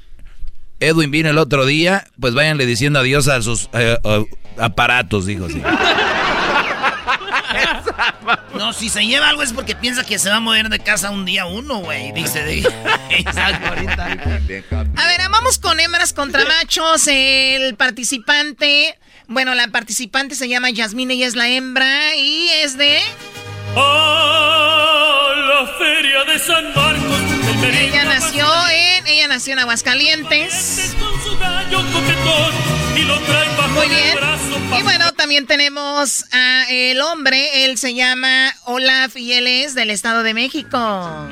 Edwin 0.82 1.12
vino 1.12 1.30
el 1.30 1.38
otro 1.38 1.66
día, 1.66 2.06
pues 2.20 2.34
váyanle 2.34 2.66
diciendo 2.66 3.00
adiós 3.00 3.28
a 3.28 3.42
sus 3.42 3.70
eh, 3.74 3.98
eh, 4.04 4.26
aparatos, 4.58 5.26
dijo. 5.26 5.48
Sí. 5.48 5.62
No, 8.56 8.74
si 8.74 8.90
se 8.90 9.06
lleva 9.06 9.30
algo 9.30 9.44
es 9.44 9.54
porque 9.54 9.76
piensa 9.76 10.04
que 10.04 10.20
se 10.20 10.30
va 10.30 10.38
a 10.38 10.40
mover 10.40 10.70
de 10.70 10.80
casa 10.80 11.10
un 11.12 11.26
día 11.26 11.46
uno, 11.46 11.78
güey. 11.80 12.12
Dice 12.12 12.44
de. 12.46 12.64
A 14.96 15.08
ver, 15.08 15.22
vamos 15.30 15.58
con 15.60 15.80
hembras 15.80 16.14
contra 16.14 16.44
machos. 16.46 17.08
El 17.08 17.76
participante, 17.76 18.98
bueno, 19.28 19.56
la 19.56 19.68
participante 19.68 20.36
se 20.36 20.48
llama 20.48 20.70
Yasmine 20.70 21.16
y 21.16 21.24
es 21.24 21.36
la 21.36 21.48
hembra 21.50 22.16
y 22.16 22.50
es 22.64 22.78
de... 22.78 23.00
A 23.76 25.32
la 25.36 25.68
feria 25.78 26.24
de 26.26 26.40
San 26.40 26.66
Marcos. 26.76 27.31
Ella 27.64 28.06
nació 28.06 28.46
en, 28.70 29.08
ella 29.08 29.28
nació 29.28 29.54
en 29.54 29.60
Aguascalientes. 29.60 30.96
Muy 33.74 33.88
bien. 33.88 34.18
Y 34.78 34.84
bueno, 34.84 35.12
también 35.14 35.46
tenemos 35.46 36.26
a 36.32 36.66
el 36.70 37.02
hombre, 37.02 37.66
él 37.66 37.78
se 37.78 37.94
llama 37.94 38.54
Olaf 38.66 39.16
y 39.16 39.34
él 39.34 39.48
es 39.48 39.76
del 39.76 39.90
Estado 39.90 40.24
de 40.24 40.34
México. 40.34 41.28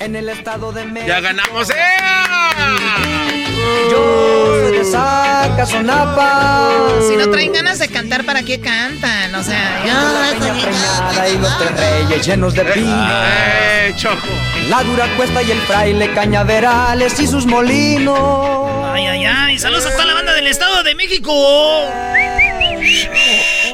En 0.00 0.14
el 0.14 0.28
estado 0.28 0.72
de 0.72 0.84
México. 0.84 1.08
Ya 1.08 1.20
ganamos. 1.20 1.70
¡Eh! 1.70 3.47
Yo 3.90 4.60
soy 4.62 4.78
de 4.78 4.84
Zacazonapa. 4.84 6.78
Si 7.08 7.16
no 7.16 7.30
traen 7.30 7.52
ganas 7.52 7.78
de 7.78 7.88
cantar, 7.88 8.24
¿para 8.24 8.42
qué 8.42 8.60
cantan? 8.60 9.34
O 9.34 9.42
sea, 9.42 9.80
preñada 9.82 11.28
y 11.28 11.38
los 11.38 11.58
tres 11.58 11.72
reyes 11.72 12.26
llenos 12.26 12.54
de 12.54 12.64
pino. 12.64 13.08
¡Eh, 13.10 13.94
Choco! 13.96 14.28
La 14.68 14.82
dura 14.82 15.06
cuesta 15.16 15.42
y 15.42 15.50
el 15.50 15.60
fraile 15.62 16.12
cañaverales 16.14 17.18
y 17.20 17.26
sus 17.26 17.46
molinos. 17.46 18.70
Ay, 18.92 19.06
ay, 19.06 19.24
ay. 19.24 19.58
Saludos 19.58 19.86
a 19.86 19.92
toda 19.92 20.04
la 20.06 20.14
banda 20.14 20.34
del 20.34 20.46
Estado 20.46 20.82
de 20.82 20.94
México. 20.94 21.32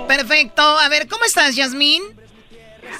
Perfecto. 0.06 0.62
A 0.62 0.89
ver, 0.89 1.09
¿cómo 1.09 1.24
estás, 1.24 1.56
Yasmín? 1.56 2.02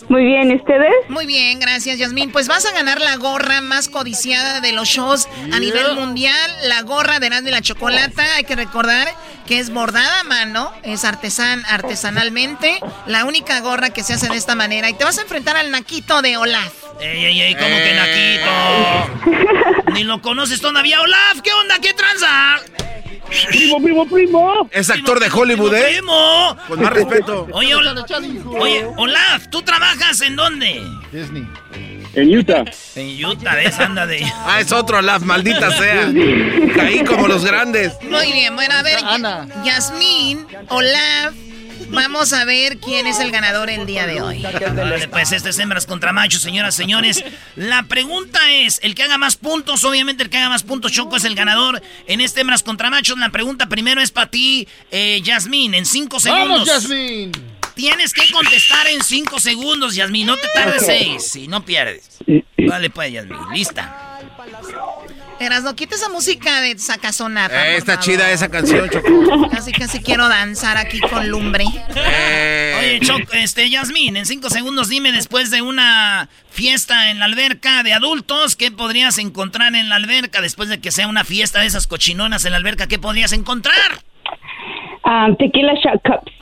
Muy 0.09 0.25
bien, 0.25 0.51
¿y 0.51 0.57
ustedes? 0.57 0.93
Muy 1.09 1.27
bien, 1.27 1.59
gracias, 1.61 1.99
Yasmín. 1.99 2.31
Pues 2.31 2.49
vas 2.49 2.66
a 2.66 2.73
ganar 2.73 3.01
la 3.01 3.16
gorra 3.16 3.61
más 3.61 3.89
codiciada 3.89 4.61
de 4.61 4.73
los 4.73 4.89
shows 4.89 5.29
a 5.53 5.59
nivel 5.59 5.95
mundial, 5.95 6.51
la 6.65 6.83
gorra 6.83 7.19
de 7.19 7.27
Erasmo 7.27 7.49
y 7.49 7.53
la 7.53 7.62
Chocolata. 7.62 8.25
Hay 8.37 8.45
que 8.45 8.57
recordar 8.57 9.09
que 9.47 9.59
es 9.59 9.71
bordada 9.71 10.21
a 10.21 10.25
mano, 10.25 10.73
es 10.83 11.05
artesan, 11.05 11.65
artesanalmente, 11.69 12.79
la 13.07 13.25
única 13.25 13.61
gorra 13.61 13.91
que 13.91 14.03
se 14.03 14.15
hace 14.15 14.29
de 14.29 14.37
esta 14.37 14.55
manera. 14.55 14.89
Y 14.91 14.95
te 14.95 15.05
vas 15.05 15.19
a 15.19 15.23
enfrentar 15.23 15.57
al 15.57 15.71
naquito 15.71 16.23
de 16.23 16.37
Olaf. 16.37 16.73
Ey, 17.01 17.25
ey, 17.25 17.41
ey, 17.41 17.55
¿cómo 17.55 17.77
que 17.77 17.95
Naquito? 17.95 19.93
Ni 19.95 20.05
lo 20.05 20.23
conoces 20.23 20.61
todavía. 20.61 21.01
Olaf, 21.01 21.41
¿qué 21.43 21.53
onda? 21.53 21.79
¿Qué 21.81 21.93
tranza? 21.93 22.57
Primo, 23.48 23.82
primo, 23.82 24.06
primo. 24.06 24.69
Es 24.70 24.90
actor 24.90 25.20
de 25.20 25.28
Hollywood, 25.31 25.74
¿eh? 25.74 25.97
Primo. 25.98 26.56
Con 26.69 26.81
más 26.82 26.93
respeto. 26.93 27.47
Oye, 27.52 27.74
Ol- 27.74 28.05
Oye, 28.59 28.86
Olaf, 28.97 29.48
¿tú 29.51 29.62
trabajas 29.62 30.20
en 30.23 30.36
dónde? 30.36 30.82
Disney. 31.12 31.47
En 32.15 32.36
Utah. 32.39 32.65
En 32.94 33.24
Utah, 33.24 33.56
¿ves? 33.56 33.78
Anda 33.81 34.06
de... 34.06 34.24
Ah, 34.47 34.61
es 34.61 34.70
otro 34.73 34.98
Olaf, 34.98 35.23
maldita 35.23 35.70
sea. 35.73 36.12
Caí 36.77 37.02
como 37.05 37.27
los 37.27 37.44
grandes. 37.44 37.93
Muy 38.02 38.32
bien, 38.32 38.55
bueno, 38.55 38.74
a 38.74 38.82
ver, 38.82 38.98
Yasmín, 39.65 40.47
Olaf, 40.69 41.35
vamos 41.89 42.32
a 42.32 42.44
ver 42.44 42.78
quién 42.78 43.06
es 43.06 43.20
el 43.20 43.31
ganador 43.31 43.70
el 43.70 43.86
día 43.86 44.06
de 44.06 44.20
hoy. 44.20 44.43
Vale, 44.43 45.09
pues 45.09 45.32
este 45.32 45.51
es 45.51 45.59
hembras 45.59 45.86
contra 45.86 46.12
machos, 46.12 46.43
señoras, 46.43 46.74
señores. 46.74 47.24
La 47.56 47.85
pregunta 47.85 48.39
es, 48.51 48.81
el 48.82 48.94
que 48.94 49.02
haga 49.02 49.19
más 49.19 49.36
puntos, 49.36 49.85
obviamente 49.85 50.23
el 50.23 50.31
que 50.31 50.39
haga 50.39 50.48
más 50.48 50.62
puntos, 50.62 50.93
Choco 50.93 51.16
es 51.16 51.24
el 51.24 51.35
ganador 51.35 51.82
en 52.06 52.20
este 52.20 52.40
hembras 52.40 52.62
contra 52.62 52.90
machos. 52.90 53.19
La 53.19 53.31
pregunta 53.31 53.69
primero 53.69 54.01
es 54.01 54.11
para 54.11 54.31
ti, 54.31 54.69
eh, 54.90 55.20
Yasmín, 55.23 55.74
en 55.74 55.86
cinco 55.86 56.20
segundos. 56.20 56.66
¡Vamos, 56.66 56.82
Yasmín! 56.82 57.32
Tienes 57.74 58.12
que 58.12 58.31
contestar 58.31 58.86
en 58.86 59.02
cinco 59.02 59.40
segundos, 59.40 59.97
Yasmín, 59.97 60.27
no 60.27 60.36
te 60.36 60.47
tardes 60.55 60.86
seis, 60.86 61.31
si 61.32 61.48
no 61.48 61.65
pierdes. 61.65 62.19
Vale, 62.56 62.89
pues, 62.90 63.12
Yasmín, 63.12 63.39
lista. 63.52 64.20
Eras, 65.45 65.62
no 65.62 65.77
quites 65.77 66.01
esa 66.01 66.09
música 66.09 66.61
de 66.61 66.79
sacazonata. 66.79 67.69
Eh, 67.69 67.77
está 67.77 67.93
favor. 67.95 68.05
chida 68.05 68.31
esa 68.31 68.49
canción, 68.49 68.89
Choco. 68.89 69.49
Casi, 69.51 69.73
casi 69.73 70.01
quiero 70.03 70.29
danzar 70.29 70.77
aquí 70.77 71.01
con 71.01 71.29
lumbre. 71.29 71.65
Eh, 71.95 72.77
Oye, 72.79 73.01
Choco, 73.01 73.33
este, 73.35 73.69
Yasmín, 73.69 74.16
en 74.16 74.27
cinco 74.27 74.51
segundos 74.51 74.89
dime 74.89 75.12
después 75.12 75.51
de 75.51 75.62
una 75.62 76.29
fiesta 76.51 77.11
en 77.11 77.19
la 77.19 77.27
alberca 77.27 77.83
de 77.83 77.93
adultos, 77.93 78.57
¿qué 78.57 78.71
podrías 78.71 79.19
encontrar 79.19 79.75
en 79.75 79.89
la 79.89 79.97
alberca? 79.97 80.41
Después 80.41 80.69
de 80.69 80.81
que 80.81 80.91
sea 80.91 81.09
una 81.09 81.25
fiesta 81.25 81.61
de 81.61 81.66
esas 81.66 81.87
cochinonas 81.87 82.45
en 82.45 82.53
la 82.53 82.59
alberca, 82.59 82.87
¿qué 82.87 82.99
podrías 82.99 83.33
encontrar? 83.33 84.03
Um, 85.05 85.37
tequila 85.37 85.75
shot 85.75 86.01
cups. 86.03 86.33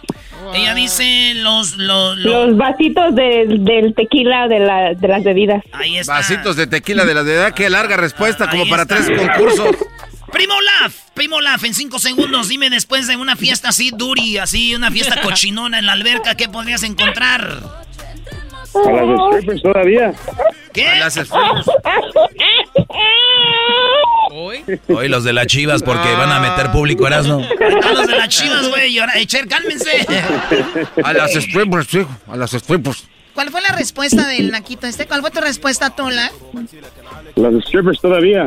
Ella 0.55 0.75
dice 0.75 1.33
los, 1.37 1.77
los, 1.77 2.19
los- 2.19 2.49
Los 2.49 2.57
vasitos 2.57 3.15
de- 3.15 3.47
del 3.61 3.95
tequila 3.95 4.49
de, 4.49 4.59
la, 4.61 4.95
de 4.95 5.09
las 5.09 5.23
bebidas. 5.25 5.63
Ahí 5.73 5.99
está. 5.99 6.15
Vasitos 6.15 6.57
de 6.57 6.67
tequila 6.67 7.05
de 7.05 7.15
la 7.15 7.23
de 7.25 7.35
edad. 7.35 7.55
Qué 7.55 7.71
larga 7.71 7.97
respuesta, 7.97 8.51
como 8.51 8.69
para 8.69 8.83
está. 8.83 8.97
tres 8.97 9.19
concursos. 9.19 9.77
Primo 10.33 10.55
Laf, 10.81 10.95
Primo 11.15 11.41
Laf, 11.43 11.63
en 11.65 11.75
cinco 11.75 11.99
segundos, 11.99 12.49
dime 12.49 12.71
después 12.71 13.07
de 13.07 13.17
una 13.17 13.37
fiesta 13.37 13.69
así 13.69 13.91
duri, 13.95 14.39
así, 14.39 14.75
una 14.75 14.91
fiesta 14.91 15.21
cochinona 15.23 15.79
en 15.79 15.85
la 15.87 15.93
alberca, 15.93 16.35
¿qué 16.37 16.49
podrías 16.49 16.83
encontrar? 16.85 17.59
A 18.75 18.93
las 18.93 19.21
strippers 19.29 19.63
todavía. 19.63 20.13
¿Qué? 20.73 20.89
A 20.89 20.99
las 20.99 21.15
strippers. 21.15 21.67
Hoy 24.89 25.09
los 25.09 25.25
de 25.25 25.33
las 25.33 25.47
chivas 25.47 25.83
porque 25.83 26.13
van 26.15 26.31
a 26.33 26.41
meter 26.41 26.71
público 26.73 27.07
Erasmo. 27.07 27.41
A 27.41 27.93
los 27.93 28.07
de 28.07 28.17
las 28.17 28.29
chivas, 28.29 28.69
güey, 28.69 28.99
ahora, 28.99 29.19
eh, 29.19 29.27
Cher, 29.27 29.47
cálmense. 29.47 30.07
A 31.03 31.13
las 31.13 31.33
strippers, 31.33 31.93
hijo. 31.95 32.09
A 32.29 32.37
las 32.37 32.53
strippers. 32.53 33.05
¿Cuál 33.35 33.51
fue 33.51 33.61
la 33.63 33.75
respuesta 33.75 34.27
del 34.29 34.51
naquito 34.51 34.87
este? 34.87 35.07
¿Cuál 35.07 35.21
fue 35.23 35.31
tu 35.31 35.41
respuesta, 35.41 35.91
Tola? 35.91 36.31
Las 37.35 37.65
strippers 37.65 38.01
todavía. 38.01 38.47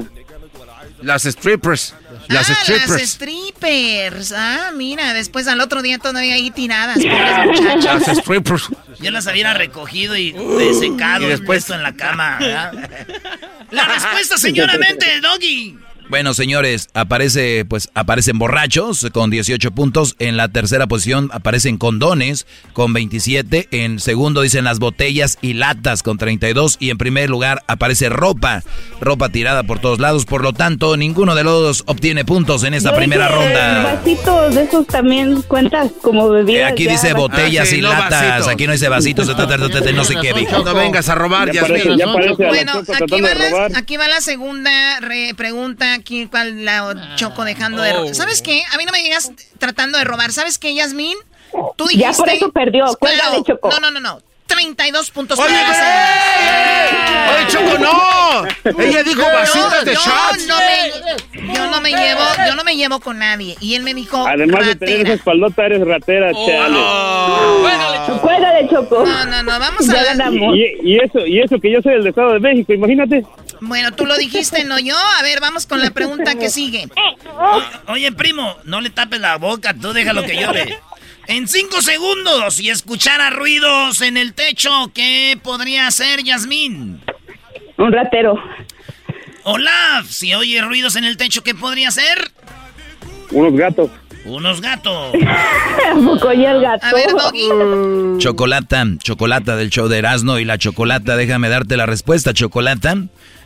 Las 1.01 1.23
strippers. 1.23 1.93
Las 2.27 2.49
ah, 2.49 2.55
strippers. 2.61 2.89
las 2.89 3.01
strippers. 3.01 4.31
Ah, 4.35 4.72
mira, 4.73 5.13
después 5.13 5.47
al 5.47 5.61
otro 5.61 5.81
día 5.81 5.99
todavía 5.99 6.35
ahí 6.35 6.51
tiradas, 6.51 6.97
pobres 6.97 7.61
muchachas. 7.61 8.07
Las 8.07 8.17
strippers. 8.17 8.69
Yo 8.99 9.11
las 9.11 9.27
hubiera 9.27 9.53
recogido 9.53 10.15
y 10.15 10.31
desecado 10.31 11.26
Y 11.26 11.30
después- 11.30 11.45
puesto 11.65 11.73
en 11.76 11.84
la 11.84 11.95
cama. 11.95 12.38
¿verdad? 12.39 12.73
La 13.72 13.85
respuesta, 13.85 14.38
señoramente, 14.38 15.19
Doggy. 15.22 15.77
Bueno, 16.07 16.36
señores, 16.36 16.88
aparece, 16.94 17.65
pues, 17.65 17.90
aparecen 17.95 18.38
borrachos 18.38 19.07
con 19.11 19.32
18 19.32 19.72
puntos. 19.72 20.15
En 20.19 20.38
la 20.38 20.48
tercera 20.49 20.86
posición 20.86 21.32
aparecen 21.34 21.77
condones 21.77 22.45
con 22.73 22.94
27. 22.94 23.68
En 23.72 23.99
segundo 23.99 24.41
dicen 24.41 24.65
las 24.65 24.77
botellas 24.77 25.40
y 25.41 25.53
latas 25.53 26.03
con 26.03 26.19
32. 26.19 26.77
Y 26.80 26.91
en 26.91 26.99
primer 26.99 27.32
lugar 27.32 27.64
aparece 27.68 28.10
ropa, 28.10 28.61
ropa 29.02 29.30
tirada 29.30 29.64
por 29.64 29.80
todos 29.80 29.99
lados. 29.99 30.26
Por 30.26 30.44
lo 30.44 30.53
tanto, 30.53 30.95
ninguno 30.95 31.34
de 31.34 31.44
los 31.44 31.61
dos 31.61 31.84
obtiene 31.88 32.23
puntos 32.23 32.64
en 32.64 32.76
esta 32.76 32.91
Yo 32.91 32.98
primera 32.98 33.27
dije, 33.27 33.40
ronda. 33.44 33.84
Vasitos 33.95 34.56
de 34.56 34.64
esos 34.64 34.86
también 34.88 35.41
cuentas 35.41 35.91
como 36.03 36.27
Eh, 36.36 36.44
bebidas. 36.44 36.72
aquí 36.72 36.84
ya, 36.86 36.91
dice 36.91 37.14
botellas 37.14 37.68
Ah, 37.68 37.72
sí, 37.72 37.77
y 37.77 37.82
no 37.82 37.90
latas. 37.90 38.11
vasitos. 38.11 38.48
Aquí 38.49 38.68
no 38.68 38.73
dice 38.73 38.90
vasitos, 38.90 39.27
no 39.27 40.03
sé 40.06 40.15
qué 40.22 40.34
dijo. 40.34 40.64
No 40.64 40.76
vengas 40.76 41.10
a 41.10 41.15
robar, 41.15 41.52
Ya 41.52 41.61
parece, 41.61 41.98
ya 41.98 42.06
parece 42.14 42.30
a 42.44 42.45
la 42.45 42.48
Bueno, 42.49 42.73
aquí 43.03 43.22
va, 43.22 43.34
la, 43.34 43.77
aquí 43.80 43.98
va 43.98 44.07
la 44.07 44.22
segunda 44.22 44.99
re- 44.99 45.34
pregunta. 45.36 45.94
Aquí, 45.95 46.27
¿cuál 46.27 46.65
la 46.65 47.15
choco 47.15 47.43
dejando 47.43 47.81
de 47.81 47.93
robar? 47.93 48.15
¿Sabes 48.15 48.41
qué? 48.41 48.63
A 48.73 48.77
mí 48.77 48.85
no 48.85 48.91
me 48.91 49.01
digas 49.01 49.31
tratando 49.57 49.97
de 49.97 50.03
robar. 50.03 50.31
¿Sabes 50.31 50.57
qué, 50.57 50.73
Yasmín? 50.73 51.17
Tú 51.76 51.85
dijiste... 51.88 52.11
Ya 52.11 52.13
por 52.13 52.30
eso 52.30 52.51
perdió. 52.51 52.85
Cuélgale, 52.99 53.43
Choco. 53.43 53.69
No, 53.69 53.80
no, 53.80 53.91
no, 53.91 53.99
no. 53.99 54.22
32 54.47 55.11
puntos. 55.11 55.39
Oye, 55.39 55.53
para 55.53 57.35
¡Oye, 57.38 57.47
Choco, 57.47 57.77
no! 57.80 58.80
Ella 58.84 59.03
dijo 59.03 59.22
vasitos 59.23 59.85
de 59.85 59.93
yo 59.95 59.99
shots. 59.99 60.47
No 60.47 60.57
me, 60.57 61.53
yo 61.53 61.67
no 61.72 61.81
me 61.81 61.89
llevo 61.91 62.22
yo 62.47 62.55
no 62.55 62.63
me 62.63 62.76
llevo 62.76 62.99
con 62.99 63.17
nadie. 63.19 63.55
Y 63.59 63.76
él 63.76 63.84
me 63.84 63.93
dijo. 63.93 64.26
Además 64.27 64.65
de 64.67 64.76
tener 64.76 65.01
esa 65.01 65.13
espaldota, 65.13 65.65
eres 65.65 65.81
ratera, 65.85 66.31
Oh, 66.34 66.47
chale. 66.47 68.19
Cuélgale, 68.19 68.69
Choco. 68.69 69.03
No, 69.05 69.26
no, 69.26 69.43
no, 69.43 69.59
vamos 69.59 69.89
a 69.89 70.03
ganamos. 70.03 70.55
Y, 70.55 70.77
y 70.84 70.97
eso, 70.99 71.26
y 71.26 71.41
eso 71.41 71.59
que 71.59 71.72
yo 71.72 71.81
soy 71.81 71.93
del 71.93 72.07
Estado 72.07 72.34
de 72.34 72.39
México, 72.39 72.73
imagínate. 72.73 73.23
Bueno, 73.61 73.91
tú 73.93 74.05
lo 74.05 74.15
dijiste, 74.17 74.63
no 74.65 74.80
yo. 74.80 74.95
A 75.19 75.22
ver, 75.23 75.39
vamos 75.41 75.65
con 75.65 75.81
la 75.81 75.91
pregunta 75.91 76.35
que 76.35 76.49
sigue. 76.49 76.88
O- 77.38 77.91
Oye, 77.93 78.11
primo, 78.11 78.55
no 78.63 78.81
le 78.81 78.89
tapes 78.89 79.19
la 79.19 79.38
boca, 79.38 79.73
tú 79.73 79.93
déjalo 79.93 80.23
que 80.23 80.35
llore. 80.39 80.80
En 81.27 81.47
cinco 81.47 81.81
segundos, 81.81 82.60
y 82.60 82.69
escuchara 82.69 83.31
ruidos 83.31 84.02
en 84.02 84.15
el 84.15 84.34
techo, 84.34 84.69
¿qué 84.93 85.39
podría 85.41 85.88
hacer 85.88 86.23
Yasmín? 86.23 87.02
Un 87.77 87.91
ratero. 87.91 88.39
Olaf, 89.43 90.07
si 90.07 90.35
oye 90.35 90.61
ruidos 90.61 90.95
en 90.95 91.03
el 91.03 91.18
techo, 91.18 91.41
¿qué 91.43 91.56
podría 91.56 91.88
hacer? 91.88 92.31
Unos 93.31 93.53
gatos. 93.53 93.89
Unos 94.26 94.61
gatos. 94.61 95.14
el 95.15 96.61
gato? 96.61 96.85
A 96.85 96.93
ver, 96.93 97.10
Doggy. 97.11 98.19
Chocolata, 98.19 98.85
chocolata 98.99 99.56
del 99.56 99.69
show 99.69 99.88
de 99.88 99.97
Erasmo 99.97 100.38
y 100.38 100.45
la 100.45 100.57
chocolata, 100.60 101.15
déjame 101.15 101.49
darte 101.49 101.76
la 101.76 101.85
respuesta, 101.88 102.34
chocolata. 102.34 102.97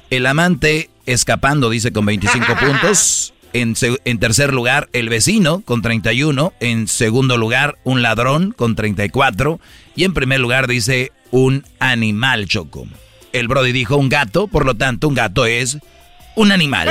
El 0.10 0.26
amante 0.26 0.90
escapando, 1.06 1.70
dice 1.70 1.94
con 1.94 2.06
25 2.06 2.46
puntos. 2.60 3.34
En, 3.54 3.76
en 4.06 4.20
tercer 4.20 4.54
lugar, 4.54 4.90
el 4.94 5.10
vecino 5.10 5.62
con 5.62 5.82
31. 5.82 6.54
En 6.60 6.88
segundo 6.88 7.38
lugar, 7.38 7.78
un 7.84 8.02
ladrón 8.02 8.52
con 8.52 8.76
34. 8.76 9.60
Y 9.96 10.04
en 10.04 10.14
primer 10.14 10.40
lugar, 10.40 10.68
dice 10.68 11.12
un 11.32 11.64
animal, 11.80 12.48
Choco. 12.48 12.88
El 13.34 13.48
Brody 13.48 13.72
dijo 13.72 13.98
un 13.98 14.10
gato, 14.10 14.48
por 14.48 14.66
lo 14.66 14.76
tanto, 14.76 15.08
un 15.08 15.16
gato 15.16 15.46
es 15.46 15.78
un 16.40 16.52
animal. 16.54 16.88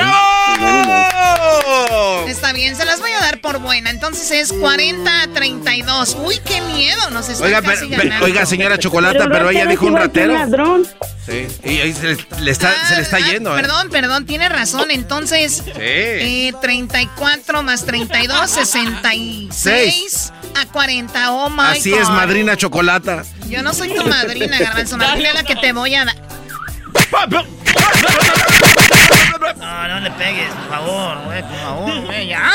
Está 2.28 2.52
bien, 2.52 2.76
se 2.76 2.84
las 2.84 3.00
voy 3.00 3.10
a 3.12 3.20
dar 3.20 3.40
por 3.40 3.58
buena. 3.60 3.88
Entonces 3.90 4.30
es 4.30 4.52
40 4.52 5.22
a 5.22 5.28
32. 5.28 6.16
Uy, 6.20 6.38
qué 6.44 6.60
miedo, 6.60 7.08
nos 7.10 7.28
está 7.30 7.44
Oiga, 7.46 7.62
casi 7.62 7.86
pero- 7.86 7.90
pero- 7.90 8.02
ganando. 8.04 8.26
oiga, 8.26 8.44
señora 8.46 8.78
Chocolata, 8.78 9.26
pero, 9.30 9.48
ella 9.50 9.64
dijo 9.66 9.86
un 9.86 9.96
ratero. 9.96 10.36
Sí. 11.26 11.46
Y 11.64 11.78
ahí 11.80 11.94
se 11.94 12.16
le, 12.40 12.50
está, 12.50 12.74
se 12.88 12.96
le 12.96 13.02
está 13.02 13.18
yendo, 13.20 13.56
¿eh? 13.56 13.60
Perdón, 13.62 13.88
perdón, 13.90 14.26
tiene 14.26 14.48
razón. 14.50 14.90
Entonces, 14.90 15.62
eh, 15.76 16.52
34 16.60 17.62
más 17.62 17.84
32, 17.86 18.50
66 18.50 20.32
a 20.60 20.66
40. 20.66 21.32
Oh 21.32 21.48
my 21.50 21.78
Así 21.78 21.90
God. 21.90 22.00
es, 22.02 22.08
madrina 22.10 22.56
Chocolata. 22.56 23.24
Yo 23.48 23.62
no 23.62 23.72
soy 23.72 23.94
tu 23.94 24.04
madrina, 24.06 24.58
Garbanzo. 24.58 24.98
Madrina 24.98 25.30
es 25.30 25.34
la 25.34 25.42
que 25.44 25.56
te 25.56 25.72
voy 25.72 25.94
a 25.94 26.04
dar. 26.04 26.16
No, 29.58 29.88
no 29.88 30.00
le 30.00 30.10
pegues, 30.12 30.48
por 30.52 30.68
favor, 30.68 31.18
güey, 31.24 31.42
por 31.42 31.56
favor, 31.56 32.00
güey, 32.06 32.28
ya. 32.28 32.50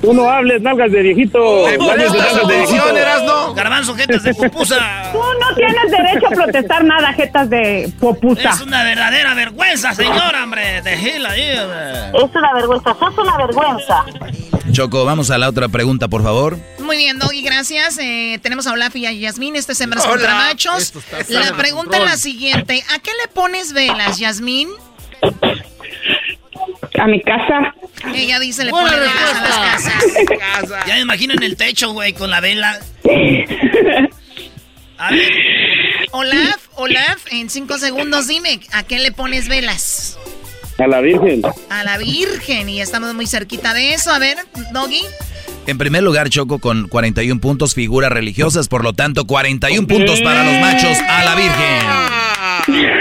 Tú 0.00 0.12
no 0.12 0.28
hables, 0.28 0.60
nalgas 0.62 0.90
de 0.92 1.02
viejito. 1.02 1.66
Nalgas 1.78 2.12
de 2.12 2.18
nalgas 2.18 2.48
de 2.48 2.56
viejito. 2.56 3.54
Garbanzo, 3.54 3.94
jetas 3.94 4.22
de 4.22 4.34
pupusa. 4.34 5.10
Tú 5.12 5.18
no 5.18 5.54
tienes 5.54 5.90
derecho 5.90 6.26
a 6.26 6.30
protestar 6.30 6.84
nada, 6.84 7.12
jetas 7.12 7.50
de 7.50 7.92
popusa. 8.00 8.50
Es 8.50 8.60
una 8.60 8.82
verdadera 8.84 9.34
vergüenza, 9.34 9.94
señora, 9.94 10.44
hombre. 10.44 10.82
De 10.82 10.96
Gila 10.96 11.30
ahí. 11.30 11.42
Es 11.42 12.34
una 12.34 12.54
vergüenza, 12.54 12.96
sos 12.98 13.18
una 13.18 13.36
vergüenza. 13.36 14.04
Choco, 14.72 15.04
vamos 15.04 15.30
a 15.30 15.38
la 15.38 15.48
otra 15.48 15.68
pregunta, 15.68 16.08
por 16.08 16.22
favor. 16.22 16.58
Muy 16.78 16.96
bien, 16.98 17.18
Doggy, 17.18 17.42
gracias. 17.42 17.98
Eh, 18.00 18.38
tenemos 18.42 18.66
a 18.66 18.72
Olaf 18.72 18.94
y 18.96 19.06
a 19.06 19.12
Yasmín. 19.12 19.56
Este 19.56 19.72
es 19.72 19.80
Hembras 19.80 20.04
Hola. 20.04 20.12
contra 20.12 20.34
Machos. 20.34 20.92
La 21.28 21.56
pregunta 21.56 21.96
es 21.98 22.04
la 22.04 22.16
siguiente. 22.16 22.84
¿A 22.94 22.98
qué 22.98 23.10
le 23.22 23.28
pones 23.32 23.72
velas, 23.72 24.18
Yasmín? 24.18 24.68
A 27.00 27.06
mi 27.06 27.20
casa. 27.22 27.74
Ella 28.14 28.38
dice 28.40 28.64
le 28.64 28.70
pone 28.70 28.90
velas 28.90 29.14
a 29.34 29.42
las 29.42 29.58
casas. 29.58 30.04
Ya 30.86 30.94
me 30.94 31.00
imagino 31.00 31.34
en 31.34 31.42
el 31.42 31.56
techo, 31.56 31.92
güey, 31.92 32.12
con 32.12 32.30
la 32.30 32.40
vela. 32.40 32.78
A 34.98 35.10
ver. 35.10 35.32
Olaf, 36.10 36.68
Olaf, 36.74 37.32
en 37.32 37.50
cinco 37.50 37.78
segundos 37.78 38.26
dime, 38.26 38.60
¿a 38.72 38.82
qué 38.82 38.98
le 38.98 39.12
pones 39.12 39.48
velas? 39.48 40.18
A 40.78 40.86
la 40.86 41.00
Virgen. 41.00 41.42
A 41.70 41.84
la 41.84 41.98
Virgen, 41.98 42.68
y 42.68 42.80
estamos 42.80 43.14
muy 43.14 43.26
cerquita 43.26 43.74
de 43.74 43.94
eso. 43.94 44.12
A 44.12 44.18
ver, 44.18 44.38
Doggy. 44.72 45.02
En 45.66 45.76
primer 45.76 46.02
lugar, 46.02 46.30
Choco 46.30 46.60
con 46.60 46.88
41 46.88 47.40
puntos, 47.40 47.74
figuras 47.74 48.10
religiosas, 48.10 48.68
por 48.68 48.84
lo 48.84 48.92
tanto, 48.94 49.26
41 49.26 49.86
puntos 49.86 50.20
para 50.22 50.44
los 50.44 50.60
machos 50.60 50.96
a 51.08 51.24
la 51.24 51.34
Virgen. 51.34 52.94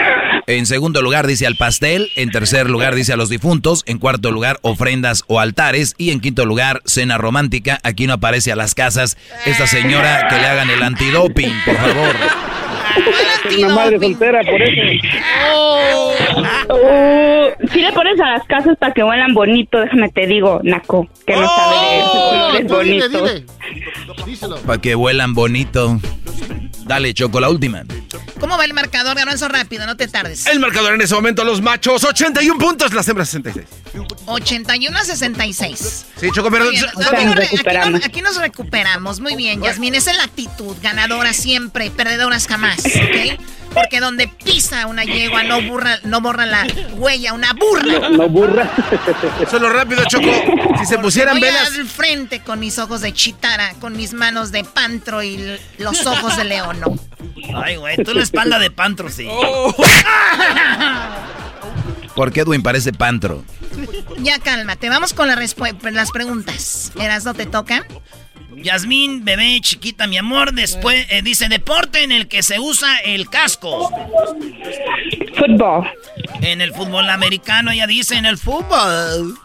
En 0.49 0.65
segundo 0.65 1.01
lugar 1.01 1.27
dice 1.27 1.45
al 1.45 1.57
pastel, 1.57 2.09
en 2.15 2.31
tercer 2.31 2.69
lugar 2.69 2.95
dice 2.95 3.11
a 3.11 3.17
los 3.17 3.27
difuntos, 3.27 3.83
en 3.85 3.97
cuarto 3.97 4.31
lugar 4.31 4.59
ofrendas 4.61 5.25
o 5.27 5.41
altares 5.41 5.93
y 5.97 6.11
en 6.11 6.21
quinto 6.21 6.45
lugar 6.45 6.81
cena 6.85 7.17
romántica. 7.17 7.79
Aquí 7.83 8.07
no 8.07 8.13
aparece 8.13 8.53
a 8.53 8.55
las 8.55 8.73
casas 8.73 9.17
esta 9.45 9.67
señora 9.67 10.29
que 10.29 10.37
le 10.37 10.45
hagan 10.45 10.69
el 10.69 10.81
antidoping, 10.81 11.51
por 11.65 11.75
favor. 11.75 12.15
Una 13.57 13.75
madre 13.75 13.99
soltera, 13.99 14.41
por 14.43 14.61
eso. 14.61 14.81
Oh, 16.69 17.49
si 17.73 17.81
le 17.81 17.91
pones 17.91 18.17
a 18.21 18.29
las 18.31 18.45
casas 18.45 18.77
para 18.79 18.93
que 18.93 19.03
huelan 19.03 19.33
bonito, 19.33 19.81
déjame 19.81 20.09
te 20.11 20.27
digo, 20.27 20.61
Naco, 20.63 21.09
que 21.25 21.35
no 21.35 21.45
sabe 21.45 22.57
de 22.57 22.67
colores 22.67 22.67
tú 22.67 22.79
dile, 22.79 22.99
bonitos. 23.09 24.25
Díselo. 24.25 24.55
Para 24.59 24.79
que 24.79 24.95
vuelan 24.95 25.33
bonito. 25.33 25.99
Dale, 26.87 27.13
Choco, 27.13 27.39
la 27.39 27.49
última. 27.49 27.83
¿Cómo 28.39 28.57
va 28.57 28.63
el 28.63 28.73
marcador, 28.73 29.17
Garbanzo? 29.17 29.47
Rápido, 29.47 29.85
no 29.85 29.97
te 29.97 30.07
tardes. 30.07 30.45
El 30.45 30.59
marcador 30.59 30.93
en 30.93 31.01
ese 31.01 31.15
momento, 31.15 31.43
los 31.43 31.61
machos, 31.61 32.03
81 32.03 32.57
puntos, 32.57 32.93
las 32.93 33.07
hembras 33.07 33.29
66. 33.29 33.67
81 34.25 34.97
a 34.97 35.03
66. 35.03 36.05
Sí, 36.15 36.29
Choco, 36.33 36.49
pero... 36.49 36.69
Bien, 36.69 36.85
aquí, 36.85 37.25
nos 37.25 37.95
aquí 37.95 38.05
aquí 38.05 38.21
nos 38.21 38.37
recuperamos. 38.37 39.19
Muy 39.19 39.35
bien, 39.35 39.61
Yasmín. 39.61 39.95
Esa 39.95 40.11
es 40.11 40.17
la 40.17 40.23
actitud. 40.23 40.75
Ganadora 40.81 41.33
siempre, 41.33 41.91
perdedoras 41.91 42.47
jamás. 42.47 42.79
¿Ok? 42.85 43.39
Porque 43.73 43.99
donde 43.99 44.27
pisa 44.27 44.87
una 44.87 45.03
yegua 45.03 45.43
no, 45.43 45.61
burra, 45.61 45.99
no 46.03 46.21
borra 46.21 46.45
la 46.45 46.65
huella, 46.95 47.33
una 47.33 47.53
burra. 47.53 48.09
No 48.09 48.27
burra. 48.27 48.71
Solo 49.49 49.69
rápido, 49.69 50.03
Choco. 50.05 50.31
Si 50.79 50.85
se 50.85 50.97
pusieran 50.97 51.35
Voy 51.35 51.41
velas... 51.41 51.67
al 51.75 51.85
frente 51.85 52.41
con 52.41 52.59
mis 52.59 52.79
ojos 52.79 53.01
de 53.01 53.13
chitara, 53.13 53.73
con 53.79 53.95
mis 53.95 54.13
manos 54.13 54.51
de 54.51 54.63
pantro 54.63 55.21
y 55.21 55.59
los 55.77 56.05
ojos 56.05 56.37
de 56.37 56.45
león. 56.45 56.76
Ay, 57.55 57.75
güey, 57.77 57.97
tú 58.03 58.13
la 58.13 58.23
espalda 58.23 58.59
de 58.59 58.71
pantro, 58.71 59.09
sí. 59.09 59.27
¿Por 62.15 62.31
qué 62.31 62.41
Edwin 62.41 62.63
parece 62.63 62.93
pantro? 62.93 63.43
Ya 64.19 64.39
cálmate, 64.39 64.89
vamos 64.89 65.13
con 65.13 65.27
la 65.27 65.35
respu- 65.35 65.91
las 65.91 66.11
preguntas. 66.11 66.91
Eras, 66.99 67.25
¿no 67.25 67.33
te 67.35 67.45
toca? 67.45 67.85
Yasmín, 68.55 69.23
bebé, 69.23 69.59
chiquita, 69.61 70.07
mi 70.07 70.17
amor, 70.17 70.53
después 70.53 71.05
eh, 71.11 71.21
dice 71.21 71.47
deporte 71.47 72.03
en 72.03 72.11
el 72.11 72.27
que 72.27 72.41
se 72.41 72.59
usa 72.59 72.97
el 73.05 73.29
casco. 73.29 73.91
Fútbol. 75.37 75.87
En 76.41 76.61
el 76.61 76.73
fútbol 76.73 77.09
americano, 77.09 77.71
ella 77.71 77.87
dice 77.87 78.15
en 78.15 78.25
el 78.25 78.37
fútbol. 78.37 79.37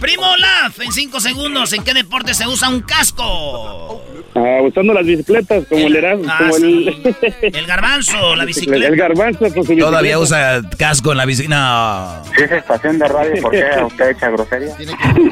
Primo 0.00 0.30
Olaf, 0.30 0.80
en 0.80 0.92
cinco 0.92 1.20
segundos, 1.20 1.72
¿en 1.72 1.82
qué 1.82 1.92
deporte 1.94 2.34
se 2.34 2.46
usa 2.46 2.68
un 2.68 2.80
casco? 2.82 4.02
Ah, 4.34 4.58
usando 4.62 4.94
las 4.94 5.04
bicicletas, 5.04 5.64
como 5.68 5.86
el 5.88 5.96
Erasmo, 5.96 6.24
Ah, 6.28 6.38
como 6.38 6.56
el... 6.56 7.14
El 7.42 7.66
garbanzo, 7.66 8.36
la 8.36 8.44
bicicleta. 8.44 8.86
El 8.86 8.96
garbanzo 8.96 9.40
con 9.52 9.66
su 9.66 9.76
Todavía 9.76 10.16
bicicleta. 10.18 10.60
usa 10.60 10.76
casco 10.78 11.10
en 11.12 11.18
la 11.18 11.24
bici. 11.26 11.48
No. 11.48 12.22
Si 12.36 12.44
es 12.44 12.52
estación 12.52 12.98
de 13.00 13.08
radio, 13.08 13.42
¿por 13.42 13.50
qué 13.50 13.64
usted 13.84 14.10
echa 14.10 14.30
grosería? 14.30 14.74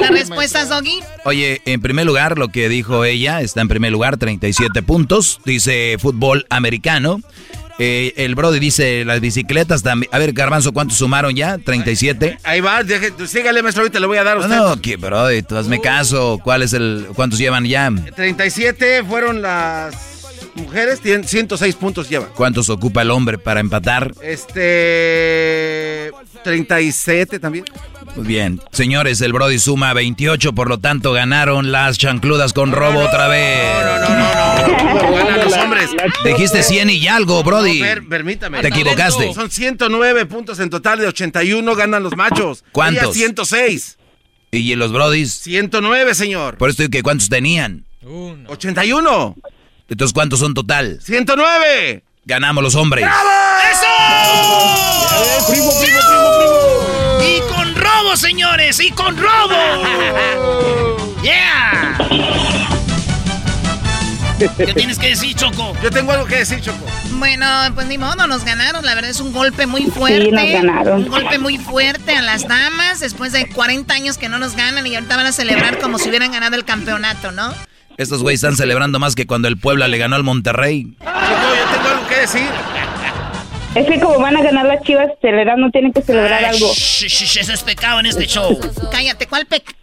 ¿La 0.01 0.09
respuesta 0.09 0.62
es 0.62 0.69
Doggy? 0.69 1.01
Oye, 1.24 1.62
en 1.65 1.81
primer 1.81 2.06
lugar, 2.06 2.39
lo 2.39 2.48
que 2.48 2.69
dijo 2.69 3.05
ella 3.05 3.40
está 3.40 3.60
en 3.60 3.69
primer 3.69 3.93
lugar, 3.93 4.16
37 4.16 4.82
puntos. 4.82 5.40
Dice 5.44 5.97
fútbol 6.01 6.47
americano. 6.51 7.20
Eh, 7.78 8.12
el 8.16 8.34
Brody 8.34 8.59
dice 8.59 9.05
las 9.05 9.20
bicicletas 9.20 9.82
también. 9.82 10.10
A 10.12 10.18
ver, 10.18 10.32
Garbanzo, 10.32 10.72
¿cuántos 10.72 10.98
sumaron 10.98 11.34
ya? 11.36 11.59
37. 11.59 12.38
Ahí 12.42 12.60
va, 12.60 12.82
deje- 12.82 13.12
sígale, 13.26 13.62
maestro, 13.62 13.82
ahorita 13.82 14.00
le 14.00 14.06
voy 14.06 14.18
a 14.18 14.24
dar 14.24 14.36
a 14.38 14.40
No, 14.40 14.46
usted. 14.46 14.56
no, 14.56 14.82
que 14.82 14.96
Brody, 14.96 15.42
tú 15.42 15.56
hazme 15.56 15.80
caso. 15.80 16.40
¿Cuál 16.42 16.62
es 16.62 16.72
el, 16.72 17.06
¿Cuántos 17.14 17.38
llevan 17.38 17.64
ya? 17.64 17.90
37 18.16 19.05
fueron 19.05 19.42
las 19.42 19.94
mujeres, 20.56 20.98
tienen 21.00 21.22
106 21.22 21.76
puntos 21.76 22.09
llevan. 22.09 22.30
¿Cuántos 22.34 22.68
ocupa 22.68 23.02
el 23.02 23.12
hombre 23.12 23.38
para 23.38 23.60
empatar? 23.60 24.12
Este... 24.22 26.10
37 26.44 27.38
también. 27.38 27.64
Muy 28.16 28.26
bien. 28.26 28.60
Señores, 28.72 29.20
el 29.20 29.32
Brody 29.32 29.59
suma 29.59 29.92
28, 29.92 30.52
por 30.55 30.68
lo 30.68 30.78
tanto 30.78 31.12
ganaron 31.12 31.70
las 31.72 31.98
chancludas 31.98 32.52
con 32.52 32.72
robo 32.72 33.00
otra 33.00 33.28
vez. 33.28 33.59
No, 33.84 33.98
no, 34.09 34.09
no, 34.18 34.34
ganan 35.02 35.40
los 35.44 35.52
hombres. 35.54 35.90
Dijiste 36.24 36.62
100 36.62 36.90
y 36.90 37.08
algo, 37.08 37.42
Brody. 37.42 37.80
No, 37.80 37.84
per- 37.86 38.08
permítame. 38.08 38.60
Te 38.60 38.68
equivocaste. 38.68 39.32
Son 39.34 39.50
109 39.50 40.26
puntos 40.26 40.58
en 40.60 40.70
total 40.70 40.98
de 41.00 41.06
81 41.08 41.74
ganan 41.74 42.02
los 42.02 42.16
machos. 42.16 42.64
¿Cuántos? 42.72 43.04
Ella 43.16 43.26
106. 43.26 43.98
¿Y 44.50 44.74
los 44.76 44.92
Brodis? 44.92 45.32
109, 45.34 46.14
señor. 46.14 46.56
Por 46.56 46.70
esto 46.70 46.82
digo 46.82 46.90
que 46.90 47.02
¿cuántos 47.02 47.28
tenían? 47.28 47.84
81. 48.46 49.36
Entonces, 49.88 50.12
¿cuántos 50.14 50.40
son 50.40 50.54
total? 50.54 50.98
109. 51.02 52.02
Ganamos 52.24 52.62
los 52.62 52.74
hombres. 52.74 53.06
¡Eso! 53.06 53.86
Primo, 55.50 55.70
primo, 55.80 56.00
primo, 56.08 56.30
primo. 56.38 57.36
Y 57.36 57.40
con 57.52 57.74
robo 57.74 57.88
robo, 58.02 58.16
señores, 58.16 58.80
y 58.80 58.90
con 58.90 59.16
robo. 59.16 59.56
¡Yeah! 61.22 61.98
¿Qué 64.39 64.73
tienes 64.74 64.98
que 64.98 65.09
decir, 65.09 65.35
Choco? 65.35 65.74
Yo 65.82 65.90
tengo 65.90 66.12
algo 66.12 66.24
que 66.27 66.36
decir, 66.36 66.60
Choco. 66.60 66.85
Bueno, 67.12 67.47
pues 67.74 67.86
ni 67.89 67.98
modo, 67.98 68.27
nos 68.27 68.44
ganaron. 68.44 68.85
La 68.85 68.94
verdad 68.94 69.10
es 69.10 69.20
un 69.20 69.32
golpe 69.32 69.66
muy 69.66 69.86
fuerte. 69.86 70.27
Sí, 70.27 70.31
nos 70.31 70.51
ganaron. 70.52 71.02
Un 71.02 71.09
golpe 71.09 71.39
muy 71.39 71.59
fuerte 71.59 72.16
a 72.16 72.23
las 72.23 72.47
damas 72.47 73.01
después 73.01 73.32
de 73.32 73.48
40 73.48 73.93
años 73.93 74.16
que 74.16 74.28
no 74.28 74.39
nos 74.39 74.55
ganan 74.55 74.86
y 74.86 74.94
ahorita 74.94 75.16
van 75.16 75.27
a 75.27 75.32
celebrar 75.32 75.78
como 75.78 75.98
si 75.98 76.09
hubieran 76.09 76.31
ganado 76.31 76.55
el 76.56 76.65
campeonato, 76.65 77.32
¿no? 77.32 77.52
Estos 77.97 78.23
güeyes 78.23 78.43
están 78.43 78.56
celebrando 78.56 79.01
más 79.01 79.16
que 79.16 79.27
cuando 79.27 79.48
el 79.48 79.59
Puebla 79.59 79.89
le 79.89 79.98
ganó 79.98 80.15
al 80.15 80.23
Monterrey. 80.23 80.85
Choco, 81.01 81.09
yo 81.10 81.77
tengo 81.77 81.89
algo 81.89 82.09
que 82.09 82.15
decir. 82.16 82.47
Es 83.74 83.86
que 83.86 84.01
como 84.01 84.20
van 84.20 84.36
a 84.36 84.43
ganar 84.43 84.66
las 84.66 84.82
chivas, 84.82 85.09
celebrar 85.20 85.59
no 85.59 85.70
tienen 85.70 85.93
que 85.93 86.02
celebrar 86.02 86.44
Ay, 86.44 86.55
algo. 86.55 86.73
shh, 86.73 87.06
shh, 87.06 87.24
shh, 87.27 87.36
eso 87.40 87.52
es 87.52 87.62
pecado 87.62 87.98
en 88.01 88.06
este 88.06 88.27
show. 88.27 88.59
Cállate, 88.93 89.27
¿cuál 89.27 89.47
pec? 89.47 89.74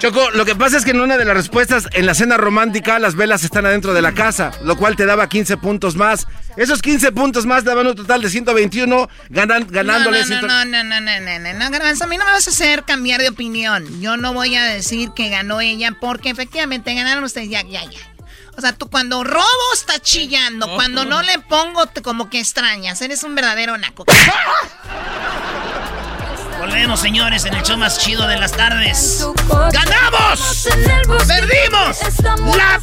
Choco, 0.00 0.30
lo 0.30 0.46
que 0.46 0.56
pasa 0.56 0.78
es 0.78 0.86
que 0.86 0.92
en 0.92 1.00
una 1.02 1.18
de 1.18 1.26
las 1.26 1.36
respuestas, 1.36 1.86
en 1.92 2.06
la 2.06 2.14
cena 2.14 2.38
romántica, 2.38 2.98
las 2.98 3.16
velas 3.16 3.44
están 3.44 3.66
adentro 3.66 3.92
de 3.92 4.00
la 4.00 4.12
casa, 4.12 4.50
lo 4.62 4.78
cual 4.78 4.96
te 4.96 5.04
daba 5.04 5.28
15 5.28 5.58
puntos 5.58 5.94
más. 5.94 6.26
Esos 6.56 6.80
15 6.80 7.12
puntos 7.12 7.44
más 7.44 7.64
daban 7.64 7.86
un 7.86 7.94
total 7.94 8.22
de 8.22 8.30
121, 8.30 9.10
ganan, 9.28 9.66
ganándole... 9.68 10.20
No, 10.20 10.26
no, 10.26 10.38
100... 10.38 10.46
no, 10.46 10.64
no, 10.64 10.84
no, 10.84 11.00
no, 11.02 11.20
no, 11.20 11.38
no, 11.38 11.52
no, 11.52 11.70
Garbanzo, 11.70 12.04
a 12.04 12.06
mí 12.06 12.16
no 12.16 12.24
me 12.24 12.30
vas 12.30 12.46
a 12.46 12.50
hacer 12.50 12.84
cambiar 12.84 13.20
de 13.20 13.28
opinión. 13.28 14.00
Yo 14.00 14.16
no 14.16 14.32
voy 14.32 14.56
a 14.56 14.64
decir 14.64 15.10
que 15.14 15.28
ganó 15.28 15.60
ella, 15.60 15.94
porque 16.00 16.30
efectivamente 16.30 16.94
ganaron 16.94 17.22
ustedes, 17.22 17.50
ya, 17.50 17.60
ya, 17.60 17.84
ya. 17.84 18.00
O 18.56 18.60
sea, 18.62 18.72
tú 18.72 18.88
cuando 18.88 19.22
robo 19.22 19.44
estás 19.74 20.00
chillando, 20.00 20.66
cuando 20.76 21.04
no 21.04 21.20
le 21.20 21.40
pongo 21.40 21.86
te, 21.88 22.00
como 22.00 22.30
que 22.30 22.40
extrañas, 22.40 23.02
eres 23.02 23.22
un 23.22 23.34
verdadero 23.34 23.76
naco. 23.76 24.06
Volvemos, 26.60 27.00
señores, 27.00 27.44
en 27.46 27.54
el 27.54 27.62
show 27.62 27.76
más 27.78 27.98
chido 27.98 28.26
de 28.28 28.36
las 28.38 28.52
tardes. 28.52 29.26
¡Ganamos! 29.72 30.68
¡Perdimos! 31.26 31.98
¡La 32.56 32.80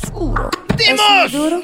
dimos! 0.76 1.64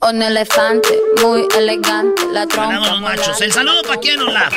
Un 0.00 0.22
elefante 0.22 0.88
muy 1.22 1.44
elegante, 1.58 2.22
la 2.32 2.46
trompa. 2.46 2.66
Ganamos 2.72 2.90
los 2.90 3.00
machos. 3.00 3.40
El 3.40 3.52
saludo 3.52 3.82
para 3.82 3.98
quién, 4.00 4.20
Olaf. 4.20 4.54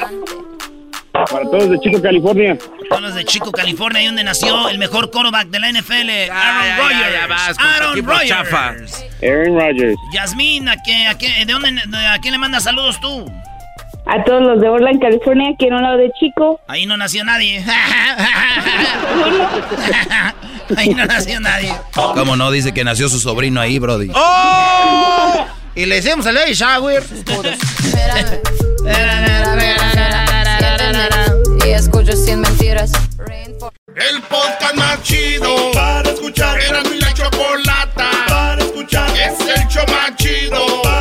Para 1.13 1.43
todos 1.49 1.69
de 1.71 1.79
Chico, 1.79 2.01
California. 2.01 2.57
Todos 2.89 3.01
los 3.01 3.15
de 3.15 3.25
Chico, 3.25 3.51
California, 3.51 3.99
ahí 3.99 4.05
donde 4.05 4.23
nació 4.23 4.69
el 4.69 4.77
mejor 4.77 5.09
quarterback 5.11 5.47
de 5.47 5.59
la 5.59 5.69
NFL, 5.71 6.09
Aaron 6.31 6.77
Rodgers. 6.77 7.57
Aaron 7.59 8.05
Rodgers. 8.05 9.03
Aaron 9.23 9.59
Rodgers. 9.59 9.95
Yasmín, 10.13 10.69
¿a 10.69 10.75
qué, 10.83 11.07
a 11.07 11.17
qué- 11.17 11.45
¿de 11.45 11.51
dónde, 11.51 11.81
a 12.07 12.17
quién 12.19 12.31
le 12.33 12.37
mandas 12.37 12.63
saludos 12.63 12.99
tú? 13.01 13.25
A 14.05 14.23
todos 14.23 14.41
los 14.41 14.59
de 14.59 14.67
Orland, 14.67 14.99
California, 14.99 15.51
aquí 15.53 15.67
en 15.67 15.73
un 15.73 15.83
lado 15.83 15.97
de 15.97 16.11
Chico. 16.19 16.59
Ahí 16.67 16.85
no 16.85 16.97
nació 16.97 17.23
nadie. 17.23 17.63
Ahí 20.77 20.89
no 20.89 21.05
nació 21.05 21.39
nadie. 21.39 21.73
¿Cómo 21.93 22.35
no? 22.35 22.51
Dice 22.51 22.73
que 22.73 22.83
nació 22.83 23.09
su 23.09 23.19
sobrino 23.19 23.61
ahí, 23.61 23.77
Brody. 23.79 24.11
¡Oh! 24.13 25.45
Y 25.75 25.85
le 25.85 25.99
hicimos 25.99 26.25
el 26.25 26.35
baby 26.35 26.53
shower. 26.53 27.03
Y 31.65 31.69
escucho 31.69 32.13
sin 32.13 32.41
mentiras. 32.41 32.91
El 33.95 34.21
podcast 34.23 34.75
más 34.75 35.01
chido 35.03 35.71
para 35.73 36.09
escuchar. 36.09 36.59
Era 36.59 36.81
mi 36.83 36.99
la 36.99 37.13
chocolata 37.13 38.09
para 38.27 38.61
escuchar. 38.63 39.09
Es 39.11 39.39
el 39.39 39.67
show 39.67 39.85
más 39.87 40.15
chido 40.15 40.81
para 40.81 41.00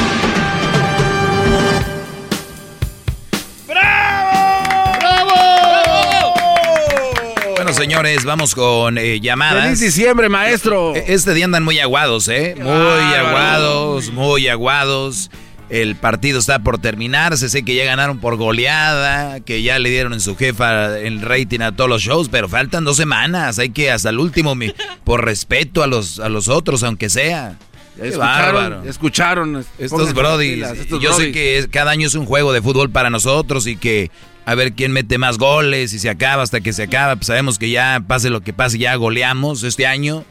Bueno, 7.75 7.83
señores, 7.93 8.25
vamos 8.25 8.53
con 8.53 8.97
eh, 8.97 9.19
llamadas. 9.21 9.63
¡Feliz 9.63 9.79
diciembre, 9.79 10.27
maestro! 10.29 10.93
E- 10.95 11.05
Este 11.13 11.33
día 11.33 11.45
andan 11.45 11.63
muy 11.63 11.79
aguados, 11.79 12.27
¿eh? 12.27 12.55
Muy 12.57 13.13
aguados, 13.15 14.11
muy 14.11 14.47
aguados. 14.49 15.31
El 15.69 15.95
partido 15.95 16.39
está 16.39 16.59
por 16.59 16.79
terminarse. 16.79 17.47
Sé 17.47 17.63
que 17.63 17.73
ya 17.75 17.85
ganaron 17.85 18.19
por 18.19 18.35
goleada, 18.35 19.39
que 19.39 19.63
ya 19.63 19.79
le 19.79 19.89
dieron 19.89 20.11
en 20.11 20.19
su 20.19 20.35
jefa 20.35 20.99
el 20.99 21.21
rating 21.21 21.61
a 21.61 21.71
todos 21.73 21.89
los 21.89 22.01
shows, 22.01 22.27
pero 22.29 22.49
faltan 22.49 22.83
dos 22.83 22.97
semanas. 22.97 23.57
Hay 23.57 23.69
que 23.69 23.89
hasta 23.89 24.09
el 24.09 24.19
último, 24.19 24.53
mi- 24.53 24.73
por 25.05 25.23
respeto 25.23 25.81
a 25.81 25.87
los, 25.87 26.19
a 26.19 26.27
los 26.27 26.49
otros, 26.49 26.83
aunque 26.83 27.09
sea. 27.09 27.57
Qué 27.95 28.07
Escucharon, 28.09 28.53
bárbaro. 28.55 28.83
escucharon. 28.89 29.65
Estos 29.79 30.13
brodis. 30.13 30.65
Yo 30.99 31.13
sé 31.13 31.31
que 31.31 31.57
es- 31.59 31.67
cada 31.67 31.91
año 31.91 32.07
es 32.07 32.15
un 32.15 32.25
juego 32.25 32.51
de 32.51 32.61
fútbol 32.61 32.89
para 32.89 33.09
nosotros 33.09 33.65
y 33.67 33.77
que 33.77 34.11
a 34.45 34.55
ver 34.55 34.73
quién 34.73 34.91
mete 34.91 35.17
más 35.17 35.37
goles 35.37 35.93
y 35.93 35.99
se 35.99 36.09
acaba 36.09 36.43
hasta 36.43 36.61
que 36.61 36.73
se 36.73 36.83
acaba. 36.83 37.15
Pues 37.15 37.27
sabemos 37.27 37.59
que 37.59 37.69
ya 37.69 38.03
pase 38.07 38.29
lo 38.29 38.41
que 38.41 38.53
pase, 38.53 38.77
ya 38.77 38.95
goleamos 38.95 39.63
este 39.63 39.85
año. 39.87 40.25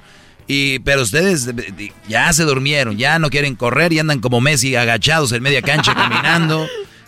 Y, 0.47 0.81
pero 0.81 1.03
ustedes 1.03 1.49
ya 2.09 2.33
se 2.33 2.43
durmieron, 2.45 2.99
ya 2.99 3.21
no 3.21 3.31
quieren 3.31 3.55
correr 3.55 3.93
y 3.93 4.01
andan 4.01 4.19
como 4.19 4.41
Messi 4.41 4.75
agachados 4.75 5.31
en 5.33 5.43
media 5.45 5.63
cancha 5.63 5.95
caminando 5.95 6.67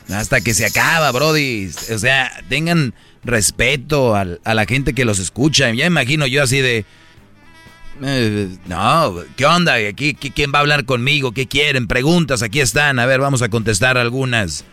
hasta 0.08 0.40
que 0.40 0.54
se 0.54 0.64
acaba, 0.64 1.10
Brody. 1.10 1.70
O 1.92 1.98
sea, 1.98 2.30
tengan 2.48 2.94
respeto 3.24 4.14
al- 4.14 4.40
a 4.44 4.54
la 4.54 4.64
gente 4.64 4.92
que 4.94 5.04
los 5.04 5.18
escucha. 5.18 5.70
Ya 5.72 5.86
imagino 5.86 6.26
yo 6.28 6.42
así 6.42 6.60
de... 6.60 6.84
eh, 8.04 8.48
no, 8.66 9.16
¿qué 9.36 9.46
onda? 9.46 9.74
Aquí, 9.74 10.14
¿Qui- 10.14 10.32
¿Quién 10.34 10.52
va 10.54 10.58
a 10.58 10.60
hablar 10.62 10.84
conmigo? 10.84 11.32
¿Qué 11.32 11.46
quieren? 11.46 11.86
Preguntas, 11.88 12.42
aquí 12.42 12.60
están. 12.60 12.98
A 12.98 13.06
ver, 13.06 13.20
vamos 13.20 13.42
a 13.42 13.48
contestar 13.48 13.98
algunas. 13.98 14.64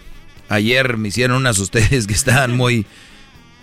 Ayer 0.50 0.98
me 0.98 1.08
hicieron 1.08 1.38
unas 1.38 1.60
ustedes 1.60 2.08
que 2.08 2.14
estaban 2.14 2.58
muy, 2.58 2.86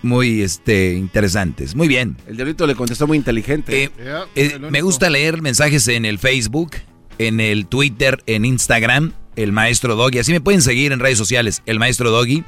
muy 0.01 0.41
este, 0.41 0.93
interesantes. 0.93 1.75
Muy 1.75 1.87
bien. 1.87 2.17
El 2.27 2.37
diablito 2.37 2.65
le 2.65 2.75
contestó 2.75 3.07
muy 3.07 3.17
inteligente. 3.17 3.83
Eh, 3.83 3.91
eh, 4.35 4.59
me 4.59 4.81
gusta 4.81 5.09
leer 5.09 5.41
mensajes 5.41 5.87
en 5.89 6.05
el 6.05 6.17
Facebook, 6.17 6.71
en 7.19 7.39
el 7.39 7.67
Twitter, 7.67 8.23
en 8.25 8.45
Instagram, 8.45 9.13
el 9.35 9.51
maestro 9.51 9.95
Doggy. 9.95 10.19
Así 10.19 10.31
me 10.31 10.41
pueden 10.41 10.61
seguir 10.61 10.91
en 10.91 10.99
redes 10.99 11.17
sociales, 11.17 11.61
el 11.65 11.77
maestro 11.77 12.09
Doggy. 12.09 12.43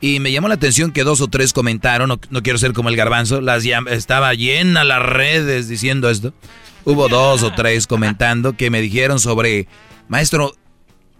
Y 0.00 0.20
me 0.20 0.32
llamó 0.32 0.48
la 0.48 0.54
atención 0.54 0.92
que 0.92 1.04
dos 1.04 1.20
o 1.20 1.28
tres 1.28 1.52
comentaron, 1.52 2.08
no, 2.08 2.20
no 2.30 2.42
quiero 2.42 2.58
ser 2.58 2.72
como 2.72 2.88
el 2.88 2.96
garbanzo, 2.96 3.40
las 3.40 3.64
llam- 3.64 3.88
estaba 3.88 4.34
llena 4.34 4.84
las 4.84 5.02
redes 5.02 5.68
diciendo 5.68 6.10
esto. 6.10 6.34
Hubo 6.84 7.08
dos 7.08 7.42
o 7.42 7.52
tres 7.54 7.86
comentando 7.86 8.54
que 8.54 8.70
me 8.70 8.82
dijeron 8.82 9.18
sobre, 9.18 9.66
maestro, 10.08 10.54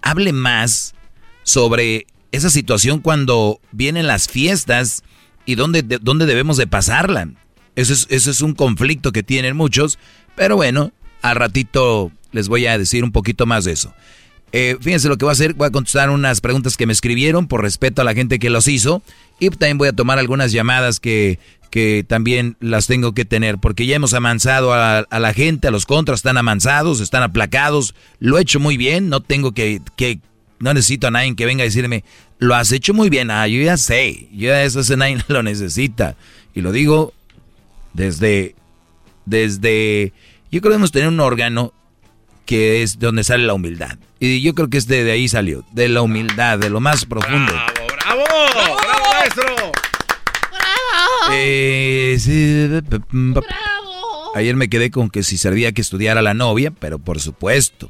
hable 0.02 0.32
más 0.34 0.94
sobre 1.44 2.06
esa 2.34 2.50
situación 2.50 3.00
cuando 3.00 3.60
vienen 3.72 4.06
las 4.06 4.28
fiestas 4.28 5.02
y 5.46 5.54
dónde, 5.54 5.82
de- 5.82 5.98
dónde 6.00 6.26
debemos 6.26 6.56
de 6.56 6.66
pasarla. 6.66 7.28
Eso 7.76 7.92
es, 7.92 8.06
eso 8.10 8.30
es 8.30 8.40
un 8.40 8.54
conflicto 8.54 9.12
que 9.12 9.22
tienen 9.22 9.56
muchos, 9.56 9.98
pero 10.36 10.56
bueno, 10.56 10.92
al 11.22 11.36
ratito 11.36 12.12
les 12.32 12.48
voy 12.48 12.66
a 12.66 12.78
decir 12.78 13.04
un 13.04 13.12
poquito 13.12 13.46
más 13.46 13.64
de 13.64 13.72
eso. 13.72 13.94
Eh, 14.52 14.76
fíjense 14.80 15.08
lo 15.08 15.16
que 15.16 15.24
voy 15.24 15.32
a 15.32 15.32
hacer, 15.32 15.54
voy 15.54 15.66
a 15.66 15.70
contestar 15.72 16.10
unas 16.10 16.40
preguntas 16.40 16.76
que 16.76 16.86
me 16.86 16.92
escribieron 16.92 17.48
por 17.48 17.62
respeto 17.62 18.02
a 18.02 18.04
la 18.04 18.14
gente 18.14 18.38
que 18.38 18.50
los 18.50 18.68
hizo 18.68 19.02
y 19.40 19.50
también 19.50 19.78
voy 19.78 19.88
a 19.88 19.92
tomar 19.92 20.20
algunas 20.20 20.52
llamadas 20.52 21.00
que, 21.00 21.40
que 21.70 22.04
también 22.06 22.56
las 22.60 22.86
tengo 22.86 23.14
que 23.14 23.24
tener 23.24 23.58
porque 23.58 23.86
ya 23.86 23.96
hemos 23.96 24.14
amansado 24.14 24.72
a, 24.72 25.06
la 25.10 25.32
gente, 25.34 25.66
a 25.66 25.70
los 25.72 25.86
contras 25.86 26.20
están 26.20 26.36
amansados, 26.36 27.00
están 27.00 27.24
aplacados, 27.24 27.96
lo 28.20 28.38
he 28.38 28.42
hecho 28.42 28.60
muy 28.60 28.76
bien, 28.76 29.08
no 29.08 29.20
tengo 29.20 29.50
que 29.52 29.80
no 30.58 30.72
necesito 30.74 31.06
a 31.06 31.10
nadie 31.10 31.34
que 31.36 31.46
venga 31.46 31.62
a 31.62 31.66
decirme, 31.66 32.04
lo 32.38 32.54
has 32.54 32.72
hecho 32.72 32.94
muy 32.94 33.10
bien, 33.10 33.30
ah, 33.30 33.46
yo 33.46 33.60
ya 33.62 33.76
sé, 33.76 34.28
ya 34.32 34.62
eso 34.62 34.80
ese 34.80 34.96
nadie 34.96 35.18
lo 35.28 35.42
necesita 35.42 36.16
y 36.54 36.60
lo 36.60 36.72
digo 36.72 37.12
desde, 37.92 38.54
desde, 39.26 40.12
yo 40.50 40.60
creo 40.60 40.62
que 40.62 40.68
debemos 40.70 40.92
tener 40.92 41.08
un 41.08 41.20
órgano 41.20 41.72
que 42.46 42.82
es 42.82 42.98
donde 42.98 43.24
sale 43.24 43.44
la 43.46 43.54
humildad. 43.54 43.96
Y 44.20 44.42
yo 44.42 44.54
creo 44.54 44.68
que 44.68 44.76
es 44.78 44.86
de, 44.86 45.02
de 45.04 45.12
ahí 45.12 45.28
salió, 45.28 45.64
de 45.72 45.88
la 45.88 46.02
humildad, 46.02 46.58
de 46.58 46.68
lo 46.70 46.78
más 46.80 47.04
profundo. 47.06 47.52
¡Bravo! 47.52 48.24
¡Bravo, 48.52 49.04
maestro! 49.12 49.72
Eh, 51.32 52.16
sí, 52.20 52.68
p- 52.88 53.00
p- 53.00 53.40
p- 53.40 53.46
Ayer 54.34 54.56
me 54.56 54.68
quedé 54.68 54.90
con 54.90 55.10
que 55.10 55.22
si 55.22 55.38
servía 55.38 55.72
que 55.72 55.80
estudiara 55.80 56.20
la 56.22 56.34
novia, 56.34 56.70
pero 56.72 56.98
por 56.98 57.20
supuesto. 57.20 57.88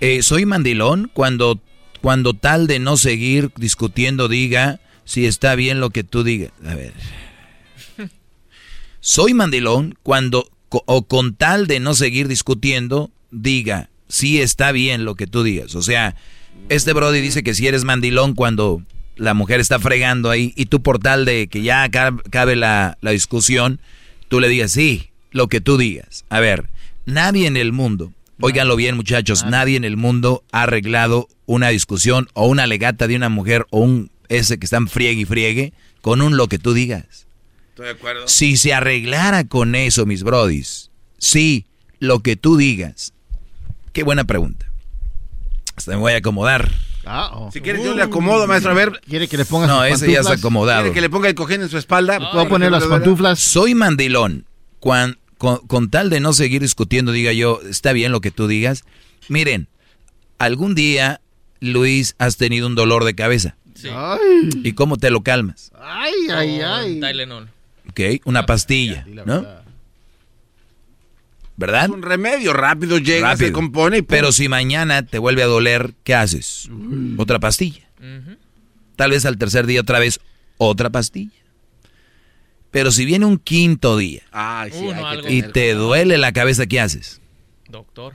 Eh, 0.00 0.22
soy 0.22 0.44
mandilón 0.44 1.10
cuando, 1.12 1.60
cuando 2.02 2.34
tal 2.34 2.66
de 2.66 2.80
no 2.80 2.96
seguir 2.96 3.50
discutiendo 3.56 4.28
diga, 4.28 4.80
si 5.04 5.24
está 5.24 5.54
bien 5.54 5.80
lo 5.80 5.90
que 5.90 6.02
tú 6.02 6.24
digas. 6.24 6.50
A 6.66 6.74
ver. 6.74 6.92
Soy 9.00 9.34
mandilón 9.34 9.96
cuando, 10.02 10.50
o 10.68 11.06
con 11.06 11.34
tal 11.34 11.66
de 11.66 11.80
no 11.80 11.94
seguir 11.94 12.26
discutiendo, 12.26 13.10
diga, 13.30 13.88
si 14.08 14.40
está 14.40 14.72
bien 14.72 15.04
lo 15.04 15.14
que 15.14 15.28
tú 15.28 15.44
digas. 15.44 15.76
O 15.76 15.82
sea, 15.82 16.16
este 16.68 16.92
Brody 16.92 17.20
dice 17.20 17.44
que 17.44 17.54
si 17.54 17.68
eres 17.68 17.84
mandilón 17.84 18.34
cuando 18.34 18.82
la 19.16 19.32
mujer 19.32 19.60
está 19.60 19.78
fregando 19.78 20.28
ahí 20.28 20.52
y 20.56 20.66
tú 20.66 20.82
por 20.82 20.98
tal 20.98 21.24
de 21.24 21.46
que 21.46 21.62
ya 21.62 21.88
cabe 21.88 22.56
la, 22.56 22.98
la 23.00 23.10
discusión, 23.12 23.80
tú 24.28 24.40
le 24.40 24.48
digas, 24.48 24.72
sí, 24.72 25.10
lo 25.30 25.46
que 25.46 25.60
tú 25.60 25.78
digas. 25.78 26.24
A 26.30 26.40
ver, 26.40 26.68
nadie 27.06 27.46
en 27.46 27.56
el 27.56 27.70
mundo, 27.72 28.12
óiganlo 28.42 28.76
bien 28.76 28.96
muchachos, 28.96 29.44
nadie 29.46 29.76
en 29.76 29.84
el 29.84 29.96
mundo 29.96 30.44
ha 30.52 30.64
arreglado 30.64 31.28
una 31.46 31.68
discusión 31.68 32.28
o 32.34 32.46
una 32.46 32.66
legata 32.66 33.06
de 33.06 33.16
una 33.16 33.28
mujer 33.28 33.66
o 33.70 33.80
un 33.80 34.10
ese 34.28 34.58
que 34.58 34.66
están 34.66 34.88
friegue 34.88 35.22
y 35.22 35.24
friegue 35.24 35.72
con 36.00 36.20
un 36.20 36.36
lo 36.36 36.48
que 36.48 36.58
tú 36.58 36.74
digas. 36.74 37.26
Estoy 37.70 37.86
de 37.86 37.92
acuerdo. 37.92 38.28
Si 38.28 38.56
se 38.56 38.74
arreglara 38.74 39.44
con 39.44 39.74
eso, 39.74 40.04
mis 40.06 40.22
brodis, 40.22 40.90
sí, 41.18 41.66
lo 42.00 42.20
que 42.20 42.36
tú 42.36 42.56
digas. 42.56 43.14
Qué 43.92 44.02
buena 44.02 44.24
pregunta. 44.24 44.66
Hasta 45.76 45.92
me 45.92 45.98
voy 45.98 46.12
a 46.12 46.16
acomodar. 46.16 46.70
Ah, 47.04 47.30
oh. 47.34 47.50
Si 47.52 47.60
quieres 47.60 47.84
yo 47.84 47.94
le 47.94 48.02
acomodo, 48.02 48.46
maestro. 48.46 48.72
A 48.72 48.74
ver. 48.74 49.00
¿Quiere 49.08 49.28
que 49.28 49.36
le 49.36 49.44
ponga 49.44 49.66
No, 49.66 49.84
ese 49.84 50.10
ya 50.10 50.20
está 50.20 50.34
acomodado. 50.34 50.82
¿Quiere 50.82 50.94
que 50.94 51.00
le 51.00 51.10
ponga 51.10 51.28
el 51.28 51.34
cojín 51.34 51.62
en 51.62 51.68
su 51.68 51.78
espalda? 51.78 52.18
¿Puedo 52.32 52.48
poner 52.48 52.70
las 52.70 52.84
pantuflas? 52.84 53.38
Soy 53.38 53.74
mandilón. 53.74 54.46
Con, 55.42 55.58
con, 55.66 55.90
tal 55.90 56.08
de 56.08 56.20
no 56.20 56.32
seguir 56.32 56.62
discutiendo, 56.62 57.10
diga 57.10 57.32
yo, 57.32 57.60
está 57.68 57.92
bien 57.92 58.12
lo 58.12 58.20
que 58.20 58.30
tú 58.30 58.46
digas. 58.46 58.84
Miren, 59.28 59.66
algún 60.38 60.76
día, 60.76 61.20
Luis, 61.58 62.14
has 62.18 62.36
tenido 62.36 62.68
un 62.68 62.76
dolor 62.76 63.02
de 63.02 63.16
cabeza. 63.16 63.56
Sí. 63.74 63.88
¿Y 64.62 64.74
cómo 64.74 64.98
te 64.98 65.10
lo 65.10 65.24
calmas? 65.24 65.72
Ay, 65.80 66.12
ay, 66.32 66.60
ay. 66.60 67.00
Tylenol. 67.00 67.48
Ok, 67.90 68.00
una 68.24 68.46
pastilla, 68.46 69.04
¿no? 69.26 69.44
¿Verdad? 71.56 71.86
Es 71.86 71.90
un 71.90 72.02
remedio 72.02 72.52
rápido, 72.52 72.98
llega, 72.98 73.36
se 73.36 73.50
compone 73.50 73.98
y 73.98 74.02
Pero 74.02 74.30
si 74.30 74.48
mañana 74.48 75.04
te 75.04 75.18
vuelve 75.18 75.42
a 75.42 75.46
doler, 75.46 75.92
¿qué 76.04 76.14
haces? 76.14 76.70
Otra 77.16 77.40
pastilla. 77.40 77.88
Tal 78.94 79.10
vez 79.10 79.26
al 79.26 79.38
tercer 79.38 79.66
día 79.66 79.80
otra 79.80 79.98
vez 79.98 80.20
otra 80.56 80.90
pastilla. 80.90 81.32
Pero 82.72 82.90
si 82.90 83.04
viene 83.04 83.26
un 83.26 83.38
quinto 83.38 83.96
día 83.96 84.22
y 85.28 85.42
te 85.42 85.74
duele 85.74 86.18
la 86.18 86.32
cabeza, 86.32 86.66
¿qué 86.66 86.80
haces? 86.80 87.20
Doctor. 87.68 88.14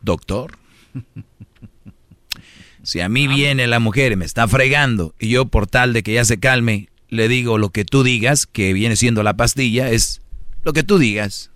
Doctor. 0.00 0.58
si 2.82 3.00
a 3.00 3.08
mí 3.08 3.28
viene 3.28 3.66
la 3.66 3.78
mujer 3.78 4.12
y 4.12 4.16
me 4.16 4.24
está 4.24 4.48
fregando 4.48 5.14
y 5.20 5.28
yo 5.28 5.44
por 5.46 5.66
tal 5.66 5.92
de 5.92 6.02
que 6.02 6.14
ya 6.14 6.24
se 6.24 6.40
calme, 6.40 6.88
le 7.10 7.28
digo 7.28 7.58
lo 7.58 7.68
que 7.68 7.84
tú 7.84 8.02
digas, 8.02 8.46
que 8.46 8.72
viene 8.72 8.96
siendo 8.96 9.22
la 9.22 9.36
pastilla, 9.36 9.90
es 9.90 10.22
lo 10.64 10.72
que 10.72 10.82
tú 10.82 10.98
digas 10.98 11.50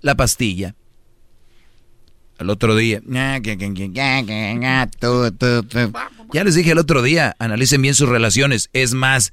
la 0.00 0.14
pastilla. 0.14 0.74
Al 2.38 2.50
otro 2.50 2.76
día. 2.76 3.00
Ya 6.32 6.44
les 6.44 6.54
dije 6.54 6.70
el 6.70 6.78
otro 6.78 7.02
día, 7.02 7.34
analicen 7.38 7.82
bien 7.82 7.94
sus 7.94 8.08
relaciones. 8.08 8.70
Es 8.72 8.94
más, 8.94 9.32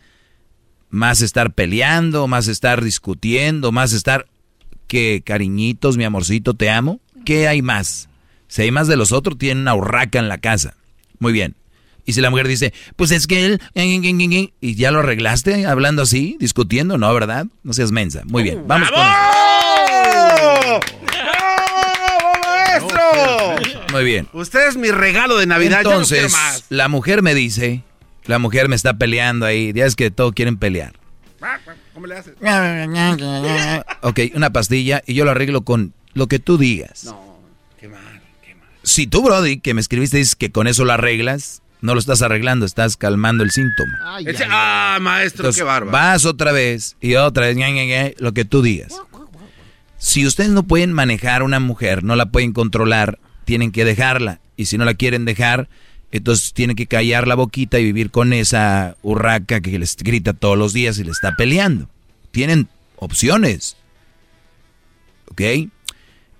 más 0.89 1.21
estar 1.21 1.53
peleando, 1.53 2.27
más 2.27 2.47
estar 2.47 2.83
discutiendo, 2.83 3.71
más 3.71 3.93
estar 3.93 4.27
que 4.87 5.21
cariñitos, 5.25 5.97
mi 5.97 6.03
amorcito, 6.03 6.53
te 6.53 6.69
amo. 6.69 6.99
¿Qué 7.25 7.47
hay 7.47 7.61
más? 7.61 8.09
Si 8.47 8.61
hay 8.61 8.71
más 8.71 8.87
de 8.87 8.95
los 8.95 9.11
otros, 9.11 9.37
tienen 9.37 9.61
una 9.63 9.75
urraca 9.75 10.19
en 10.19 10.29
la 10.29 10.37
casa. 10.37 10.75
Muy 11.19 11.33
bien. 11.33 11.55
Y 12.05 12.13
si 12.13 12.21
la 12.21 12.29
mujer 12.29 12.47
dice, 12.47 12.71
pues 12.95 13.09
es 13.11 13.25
que 13.25 13.45
él, 13.45 13.61
y 14.61 14.75
ya 14.75 14.91
lo 14.91 14.99
arreglaste 14.99 15.65
hablando 15.65 16.03
así, 16.03 16.37
discutiendo, 16.39 16.99
¿no? 16.99 17.11
¿Verdad? 17.13 17.47
No 17.63 17.73
seas 17.73 17.91
mensa. 17.91 18.21
Muy 18.25 18.43
bien, 18.43 18.67
vamos 18.67 18.91
con 18.91 18.99
maestro! 22.79 23.19
Muy 23.91 24.03
bien. 24.03 24.27
Usted 24.33 24.67
es 24.67 24.77
mi 24.77 24.91
regalo 24.91 25.37
de 25.37 25.47
Navidad. 25.47 25.79
Entonces, 25.83 26.35
la 26.69 26.87
mujer 26.89 27.23
me 27.23 27.33
dice, 27.33 27.81
la 28.27 28.39
mujer 28.39 28.69
me 28.69 28.75
está 28.75 28.97
peleando 28.97 29.45
ahí, 29.45 29.71
ya 29.73 29.85
es 29.85 29.95
que 29.95 30.11
todos 30.11 30.33
quieren 30.33 30.57
pelear. 30.57 30.93
¿Cómo 31.93 32.07
le 32.07 32.17
haces? 32.17 32.33
ok, 34.01 34.19
una 34.35 34.51
pastilla 34.51 35.01
y 35.05 35.13
yo 35.13 35.25
lo 35.25 35.31
arreglo 35.31 35.61
con 35.63 35.93
lo 36.13 36.27
que 36.27 36.39
tú 36.39 36.57
digas. 36.57 37.05
No, 37.05 37.39
qué 37.79 37.87
mal, 37.87 38.21
qué 38.43 38.55
mal. 38.55 38.67
Si 38.83 39.07
tú, 39.07 39.21
Brody, 39.23 39.59
que 39.59 39.73
me 39.73 39.81
escribiste, 39.81 40.17
dices 40.17 40.35
que 40.35 40.51
con 40.51 40.67
eso 40.67 40.85
lo 40.85 40.93
arreglas, 40.93 41.61
no 41.81 41.93
lo 41.93 41.99
estás 41.99 42.21
arreglando, 42.21 42.65
estás 42.65 42.97
calmando 42.97 43.43
el 43.43 43.51
síntoma. 43.51 43.99
ah, 44.49 44.97
maestro, 45.01 45.53
qué 45.53 45.63
bárbaro. 45.63 45.91
Vas 45.91 46.25
otra 46.25 46.51
vez 46.51 46.97
y 46.99 47.15
otra 47.15 47.45
vez, 47.47 48.15
lo 48.17 48.33
que 48.33 48.45
tú 48.45 48.61
digas. 48.61 48.93
Si 49.97 50.25
ustedes 50.25 50.49
no 50.49 50.63
pueden 50.63 50.93
manejar 50.93 51.41
a 51.41 51.45
una 51.45 51.59
mujer, 51.59 52.03
no 52.03 52.15
la 52.15 52.27
pueden 52.27 52.53
controlar, 52.53 53.19
tienen 53.45 53.71
que 53.71 53.85
dejarla. 53.85 54.39
Y 54.57 54.65
si 54.65 54.77
no 54.77 54.85
la 54.85 54.93
quieren 54.93 55.25
dejar, 55.25 55.69
entonces 56.11 56.53
tienen 56.53 56.75
que 56.75 56.87
callar 56.87 57.27
la 57.27 57.35
boquita 57.35 57.79
y 57.79 57.83
vivir 57.83 58.11
con 58.11 58.33
esa 58.33 58.95
urraca 59.01 59.61
que 59.61 59.77
les 59.77 59.95
grita 59.97 60.33
todos 60.33 60.57
los 60.57 60.73
días 60.73 60.97
y 60.97 61.03
le 61.03 61.11
está 61.11 61.35
peleando. 61.35 61.89
Tienen 62.31 62.67
opciones. 62.97 63.75
¿Ok? 65.29 65.41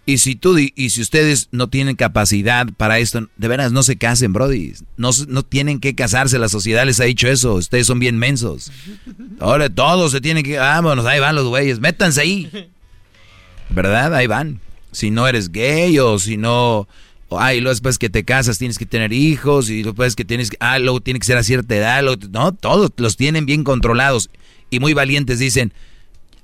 Y 0.08 0.20
si 0.20 0.36
tú 0.36 0.58
y 0.60 0.90
si 0.92 1.02
ustedes 1.02 1.50
no 1.52 1.68
tienen 1.68 1.96
capacidad 1.96 2.68
para 2.78 3.00
esto, 3.00 3.28
de 3.38 3.48
veras 3.48 3.72
no 3.72 3.82
se 3.82 3.96
casen, 3.96 4.34
brody. 4.34 4.74
No, 4.98 5.10
no 5.28 5.42
tienen 5.42 5.80
que 5.80 5.96
casarse, 5.96 6.38
la 6.38 6.48
sociedad 6.48 6.86
les 6.86 7.00
ha 7.00 7.06
dicho 7.06 7.28
eso. 7.28 7.56
Ustedes 7.56 7.88
son 7.88 7.98
bien 7.98 8.20
mensos. 8.20 8.72
Ahora 9.40 9.68
todos 9.68 10.12
se 10.12 10.22
tienen 10.22 10.44
que, 10.44 10.60
vámonos, 10.60 11.08
ahí 11.08 11.20
van 11.20 11.36
los 11.36 11.48
güeyes, 11.48 11.80
métanse 11.80 12.22
ahí. 12.22 12.50
¿Verdad? 13.70 14.14
Ahí 14.14 14.28
van. 14.28 14.62
Si 14.92 15.10
no 15.10 15.28
eres 15.28 15.52
gay 15.52 15.98
o 16.00 16.20
si 16.20 16.38
no... 16.38 16.88
ay, 17.32 17.60
luego 17.60 17.74
después 17.74 17.98
que 17.98 18.10
te 18.10 18.24
casas 18.24 18.58
tienes 18.58 18.78
que 18.78 18.86
tener 18.86 19.14
hijos 19.14 19.70
y 19.70 19.84
después 19.84 20.16
que 20.16 20.26
tienes 20.26 20.52
que... 20.52 20.58
Ah, 20.60 20.80
luego 20.80 21.02
tiene 21.02 21.20
que 21.20 21.26
ser 21.26 21.38
a 21.38 21.44
cierta 21.44 21.76
edad. 21.76 22.04
no, 22.32 22.54
todos 22.54 22.92
los 22.98 23.18
tienen 23.18 23.46
bien 23.46 23.64
controlados. 23.64 24.30
Y 24.70 24.80
muy 24.80 24.94
valientes 24.94 25.40
dicen, 25.40 25.74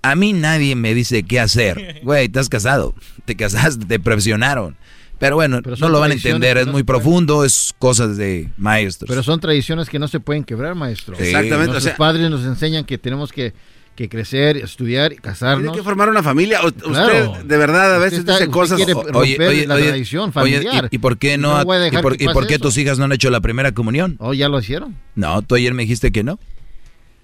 a 0.01 0.15
mí 0.15 0.33
nadie 0.33 0.75
me 0.75 0.93
dice 0.93 1.23
qué 1.23 1.39
hacer. 1.39 1.99
Güey, 2.03 2.25
estás 2.25 2.49
casado. 2.49 2.95
Te 3.25 3.35
casaste, 3.35 3.85
te 3.85 3.99
presionaron. 3.99 4.75
Pero 5.19 5.35
bueno, 5.35 5.61
no 5.61 5.89
lo 5.89 5.99
van 5.99 6.09
a 6.09 6.13
entender, 6.15 6.57
es 6.57 6.65
muy 6.65 6.81
profundo, 6.81 7.45
es 7.45 7.75
cosas 7.77 8.17
de 8.17 8.49
maestros. 8.57 9.07
Pero 9.07 9.21
son 9.21 9.39
tradiciones 9.39 9.87
que 9.87 9.99
no 9.99 10.07
se 10.07 10.19
pueden 10.19 10.43
quebrar, 10.43 10.73
maestro. 10.73 11.15
Exactamente. 11.15 11.73
Nuestros 11.73 11.95
padres 11.95 12.27
nos 12.31 12.43
enseñan 12.43 12.85
que 12.85 12.97
tenemos 12.97 13.31
que 13.31 13.53
que 13.95 14.09
crecer, 14.09 14.57
estudiar 14.57 15.13
y 15.13 15.17
casarnos. 15.17 15.63
Tiene 15.63 15.77
que 15.77 15.83
formar 15.83 16.09
una 16.09 16.23
familia. 16.23 16.65
usted 16.65 17.29
de 17.43 17.57
verdad 17.57 17.95
a 17.95 17.97
veces 17.99 18.25
dice 18.25 18.47
cosas. 18.47 18.79
Oye, 19.13 19.37
oye, 19.39 19.67
la 19.67 19.77
tradición 19.77 20.31
familiar. 20.31 20.87
¿y, 20.91 20.97
por 20.97 21.17
qué 21.17 21.37
no? 21.37 21.61
¿Y 21.61 22.27
por, 22.27 22.47
qué 22.47 22.59
tus 22.59 22.77
hijas 22.77 22.97
no 22.97 23.05
han 23.05 23.11
hecho 23.11 23.29
la 23.29 23.41
primera 23.41 23.73
comunión? 23.73 24.15
Oh, 24.19 24.33
ya 24.33 24.49
lo 24.49 24.59
hicieron. 24.59 24.95
No, 25.15 25.41
tú 25.41 25.55
ayer 25.55 25.73
me 25.73 25.83
dijiste 25.83 26.11
que 26.11 26.23
no. 26.23 26.39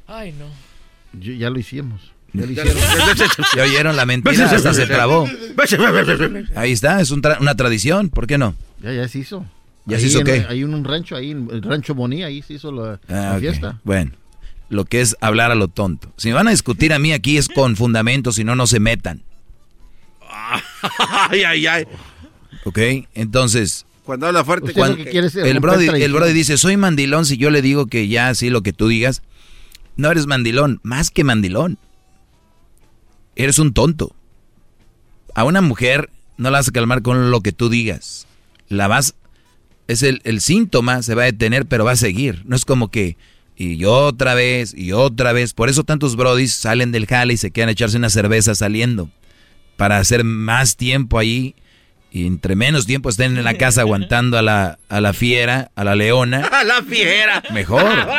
Ay, 0.08 0.34
no. 0.34 0.46
ya 1.20 1.50
lo 1.50 1.60
hicimos. 1.60 2.12
Ya 2.34 2.46
lo 2.46 2.52
hicieron. 2.52 2.78
¿Ya 3.56 3.64
oyeron 3.64 3.96
la 3.96 4.06
mentira? 4.06 4.46
Hasta 4.52 4.74
se 4.74 4.86
trabó. 4.88 5.28
Ahí 6.56 6.72
está, 6.74 7.02
es 7.02 7.12
una 7.12 7.56
tradición. 7.56 8.10
¿Por 8.10 8.28
qué 8.28 8.38
no? 8.38 8.56
Ya, 8.82 8.94
ya 8.94 9.08
se 9.08 9.20
hizo. 9.20 9.46
¿Ya 9.86 10.00
se 10.00 10.08
hizo 10.08 10.22
qué? 10.22 10.46
Hay 10.50 10.66
un, 10.66 10.84
rancho 10.84 11.16
ahí, 11.16 11.32
el 11.32 11.62
rancho 11.62 11.96
Bonía, 11.96 12.26
ahí 12.26 12.42
se 12.42 12.56
hizo 12.56 12.74
la, 12.74 13.00
ah, 13.08 13.38
fiesta. 13.40 13.80
Bueno 13.86 14.12
lo 14.70 14.86
que 14.86 15.02
es 15.02 15.16
hablar 15.22 15.52
a 15.52 15.56
lo 15.56 15.68
tonto. 15.68 16.12
Si 16.18 16.30
me 16.30 16.34
van 16.34 16.48
a 16.48 16.52
discutir 16.52 16.94
a 16.94 17.00
mí 17.00 17.14
aquí 17.14 17.38
es 17.38 17.48
con 17.48 17.76
fundamentos, 17.76 18.36
si 18.36 18.44
no, 18.44 18.56
no 18.56 18.68
se 18.68 18.80
metan. 18.80 19.24
ay, 21.30 21.44
ay, 21.44 21.68
ay. 21.68 21.86
Ok, 22.66 22.80
entonces... 23.14 23.86
Cuando 24.04 24.28
habla 24.28 24.46
fuerte... 24.46 24.74
el, 24.74 25.60
brody, 25.60 25.88
el 25.88 26.14
brody 26.14 26.34
dice, 26.34 26.58
soy 26.58 26.78
mandilón 26.78 27.26
si 27.26 27.38
yo 27.38 27.50
le 27.50 27.62
digo 27.62 27.88
que 27.88 28.08
ya 28.08 28.30
así 28.30 28.50
lo 28.50 28.62
que 28.62 28.74
tú 28.74 28.88
digas. 28.88 29.22
No 29.98 30.10
eres 30.12 30.28
mandilón, 30.28 30.80
más 30.84 31.12
que 31.12 31.24
mandilón. 31.24 31.78
Eres 33.36 33.60
un 33.60 33.74
tonto. 33.74 34.16
A 35.36 35.44
una 35.44 35.62
mujer 35.62 36.10
no 36.38 36.50
la 36.52 36.60
vas 36.60 36.70
a 36.70 36.72
calmar 36.72 37.02
con 37.02 37.32
lo 37.32 37.42
que 37.42 37.52
tú 37.52 37.70
digas. 37.70 38.28
La 38.70 38.88
vas... 38.88 39.16
Es 39.88 40.04
el, 40.04 40.22
el 40.26 40.42
síntoma, 40.42 41.02
se 41.02 41.16
va 41.16 41.24
a 41.24 41.28
detener, 41.28 41.66
pero 41.66 41.86
va 41.86 41.92
a 41.92 41.98
seguir. 41.98 42.44
No 42.46 42.58
es 42.58 42.66
como 42.66 42.92
que 42.92 43.16
y 43.58 43.86
otra 43.86 44.36
vez, 44.36 44.74
y 44.78 44.92
otra 44.92 45.34
vez. 45.34 45.54
Por 45.54 45.68
eso 45.68 45.84
tantos 45.84 46.16
brodis 46.16 46.54
salen 46.54 46.92
del 46.92 47.08
jale 47.08 47.34
y 47.34 47.38
se 47.38 47.50
quedan 47.50 47.70
a 47.70 47.72
echarse 47.72 47.98
una 47.98 48.12
cerveza 48.12 48.54
saliendo. 48.54 49.10
Para 49.78 49.98
hacer 49.98 50.24
más 50.24 50.78
tiempo 50.78 51.18
ahí. 51.18 51.56
Y 52.12 52.26
entre 52.26 52.56
menos 52.56 52.86
tiempo 52.86 53.10
estén 53.10 53.38
en 53.38 53.44
la 53.44 53.56
casa 53.56 53.82
aguantando 53.82 54.38
a 54.38 54.42
la, 54.42 54.78
a 54.90 55.02
la 55.02 55.12
fiera, 55.14 55.72
a 55.76 55.84
la 55.84 55.96
leona. 55.96 56.46
¡A 56.52 56.64
la 56.64 56.84
fiera! 56.84 57.44
Mejor. 57.52 57.84
¡Bravo! 58.06 58.18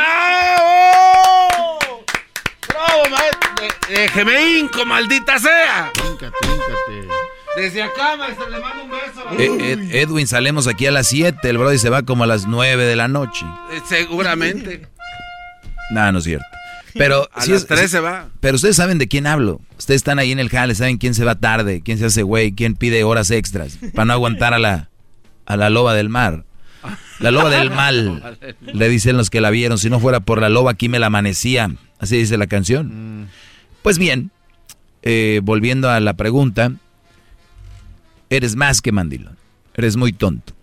¡Bravo, 2.69 3.10
maestro! 3.10 3.48
Déjeme 3.89 4.59
inco, 4.59 4.85
maldita 4.85 5.39
sea. 5.39 5.93
Desde 7.56 7.82
acá, 7.82 8.16
maestro, 8.16 8.48
le 8.51 8.60
mando 8.60 8.85
un 8.85 8.90
beso. 8.90 9.24
Eh, 9.39 10.01
Edwin, 10.02 10.27
salemos 10.27 10.66
aquí 10.66 10.86
a 10.86 10.90
las 10.90 11.06
7. 11.09 11.48
El 11.48 11.59
brody 11.59 11.78
se 11.78 11.90
va 11.90 12.02
como 12.02 12.24
a 12.24 12.27
las 12.27 12.47
9 12.47 12.85
de 12.85 12.97
la 12.97 13.09
noche. 13.09 13.47
Eh, 13.73 13.81
seguramente. 13.89 14.86
No, 15.90 16.10
no 16.12 16.19
es 16.19 16.24
cierto. 16.24 16.47
Pero 16.94 17.28
A 17.32 17.40
las 17.40 17.48
es- 17.48 17.66
3 17.66 17.90
se 17.90 18.01
va. 18.01 18.28
Pero 18.40 18.56
ustedes 18.56 18.77
saben 18.77 18.98
de 18.98 19.09
quién 19.09 19.27
hablo. 19.27 19.60
Ustedes 19.78 19.98
están 20.01 20.19
ahí 20.19 20.32
en 20.32 20.39
el 20.39 20.48
jale, 20.48 20.74
saben 20.74 20.98
quién 20.98 21.15
se 21.15 21.24
va 21.24 21.35
tarde, 21.36 21.82
quién 21.85 21.98
se 21.98 22.06
hace 22.06 22.23
güey, 22.23 22.52
quién 22.52 22.74
pide 22.74 23.05
horas 23.05 23.31
extras 23.31 23.78
para 23.94 24.05
no 24.06 24.12
aguantar 24.15 24.55
a 24.55 24.59
la, 24.59 24.89
a 25.47 25.56
la 25.56 25.70
loba 25.70 25.94
del 25.94 26.09
mar. 26.09 26.44
La 27.20 27.31
loba 27.31 27.51
del 27.51 27.70
mal, 27.74 28.39
le 28.60 28.89
dicen 28.89 29.16
los 29.16 29.31
que 29.31 29.40
la 29.40 29.51
vieron. 29.51 29.78
Si 29.78 29.90
no 29.90 30.01
fuera 30.01 30.20
por 30.20 30.40
la 30.40 30.48
loba, 30.48 30.73
aquí 30.73 30.89
me 30.89 30.98
la 30.98 31.06
amanecía. 31.06 31.70
Así 31.98 32.16
dice 32.16 32.36
la 32.39 32.47
canción. 32.47 33.28
Pues 33.82 33.98
bien, 33.98 34.31
eh, 35.02 35.40
volviendo 35.43 35.90
a 35.90 36.01
la 36.01 36.15
pregunta, 36.15 36.73
eres 38.31 38.56
más 38.56 38.81
que 38.81 38.93
mandilón. 38.93 39.36
Eres 39.74 39.97
muy 39.97 40.12
tonto. 40.12 40.55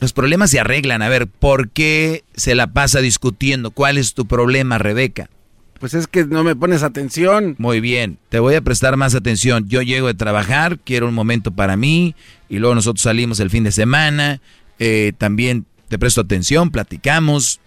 Los 0.00 0.12
problemas 0.12 0.50
se 0.50 0.60
arreglan. 0.60 1.02
A 1.02 1.08
ver, 1.08 1.26
¿por 1.26 1.70
qué 1.70 2.24
se 2.34 2.54
la 2.54 2.68
pasa 2.68 3.00
discutiendo? 3.00 3.70
¿Cuál 3.70 3.98
es 3.98 4.14
tu 4.14 4.26
problema, 4.26 4.78
Rebeca? 4.78 5.28
Pues 5.80 5.94
es 5.94 6.06
que 6.06 6.24
no 6.24 6.42
me 6.44 6.56
pones 6.56 6.82
atención. 6.82 7.54
Muy 7.58 7.80
bien, 7.80 8.18
te 8.30 8.40
voy 8.40 8.54
a 8.56 8.60
prestar 8.60 8.96
más 8.96 9.14
atención. 9.14 9.68
Yo 9.68 9.82
llego 9.82 10.08
de 10.08 10.14
trabajar, 10.14 10.78
quiero 10.80 11.08
un 11.08 11.14
momento 11.14 11.52
para 11.52 11.76
mí, 11.76 12.16
y 12.48 12.58
luego 12.58 12.74
nosotros 12.74 13.02
salimos 13.02 13.38
el 13.40 13.50
fin 13.50 13.64
de 13.64 13.72
semana. 13.72 14.40
eh, 14.80 15.12
también 15.18 15.66
te 15.88 15.98
presto 15.98 16.20
atención, 16.20 16.70
platicamos. 16.70 17.60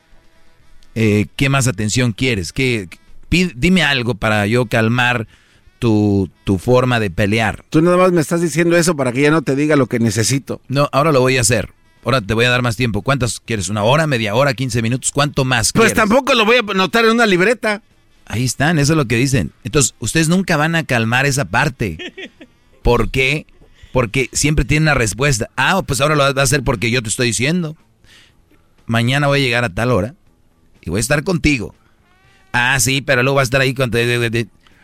Eh, 0.95 1.27
¿Qué 1.37 1.49
más 1.49 1.67
atención 1.67 2.11
quieres? 2.11 2.51
¿Qué, 2.51 2.89
dime 3.29 3.83
algo 3.83 4.15
para 4.15 4.45
yo 4.45 4.65
calmar 4.65 5.27
tu, 5.79 6.29
tu 6.43 6.59
forma 6.59 6.99
de 6.99 7.09
pelear. 7.09 7.63
Tú 7.71 7.81
nada 7.81 7.97
más 7.97 8.11
me 8.11 8.21
estás 8.21 8.39
diciendo 8.39 8.77
eso 8.77 8.95
para 8.95 9.11
que 9.11 9.21
ya 9.21 9.31
no 9.31 9.41
te 9.41 9.55
diga 9.55 9.75
lo 9.75 9.87
que 9.87 9.97
necesito. 9.97 10.61
No, 10.67 10.87
ahora 10.91 11.11
lo 11.11 11.21
voy 11.21 11.37
a 11.37 11.41
hacer. 11.41 11.69
Ahora 12.03 12.21
te 12.21 12.33
voy 12.33 12.45
a 12.45 12.49
dar 12.49 12.61
más 12.61 12.75
tiempo. 12.75 13.01
¿Cuántas 13.01 13.39
quieres? 13.39 13.69
¿Una 13.69 13.83
hora, 13.83 14.07
media 14.07 14.33
hora, 14.35 14.53
15 14.53 14.81
minutos? 14.81 15.11
¿Cuánto 15.11 15.45
más 15.45 15.71
Pues 15.71 15.93
quieres? 15.93 15.93
tampoco 15.95 16.33
lo 16.33 16.45
voy 16.45 16.57
a 16.57 16.71
anotar 16.71 17.05
en 17.05 17.11
una 17.11 17.25
libreta. 17.25 17.81
Ahí 18.25 18.43
están, 18.45 18.79
eso 18.79 18.93
es 18.93 18.97
lo 18.97 19.05
que 19.05 19.17
dicen. 19.17 19.51
Entonces, 19.63 19.93
ustedes 19.99 20.27
nunca 20.29 20.57
van 20.57 20.75
a 20.75 20.83
calmar 20.83 21.25
esa 21.25 21.45
parte. 21.45 21.97
¿Por 22.81 23.09
qué? 23.11 23.45
Porque 23.91 24.29
siempre 24.31 24.65
tienen 24.65 24.83
una 24.83 24.93
respuesta. 24.93 25.49
Ah, 25.57 25.81
pues 25.85 26.01
ahora 26.01 26.15
lo 26.15 26.23
vas 26.23 26.37
a 26.37 26.41
hacer 26.41 26.63
porque 26.63 26.89
yo 26.91 27.01
te 27.03 27.09
estoy 27.09 27.27
diciendo. 27.27 27.75
Mañana 28.85 29.27
voy 29.27 29.39
a 29.39 29.43
llegar 29.43 29.63
a 29.63 29.69
tal 29.69 29.91
hora 29.91 30.15
y 30.81 30.89
voy 30.89 30.97
a 30.99 31.01
estar 31.01 31.23
contigo. 31.23 31.75
Ah, 32.53 32.79
sí, 32.79 33.01
pero 33.01 33.21
luego 33.23 33.35
va 33.35 33.41
a 33.41 33.43
estar 33.43 33.61
ahí 33.61 33.73
con... 33.73 33.91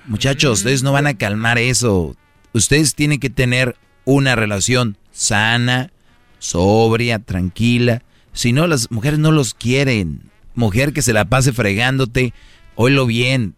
Muchachos, 0.06 0.60
ustedes 0.60 0.84
no 0.84 0.92
van 0.92 1.08
a 1.08 1.18
calmar 1.18 1.58
eso. 1.58 2.16
Ustedes 2.54 2.96
tienen 2.96 3.20
que 3.20 3.30
tener 3.30 3.76
una 4.06 4.36
relación 4.36 4.98
sana, 5.12 5.92
sobria, 6.40 7.20
tranquila. 7.20 8.02
Si 8.34 8.54
no, 8.54 8.68
las 8.68 8.92
mujeres 8.92 9.20
no 9.20 9.32
los 9.32 9.54
quieren. 9.54 10.22
Mujer 10.56 10.94
que 10.94 11.02
se 11.02 11.14
la 11.14 11.26
pase 11.26 11.54
fregándote, 11.54 12.34
oílo 12.76 13.06
bien. 13.06 13.56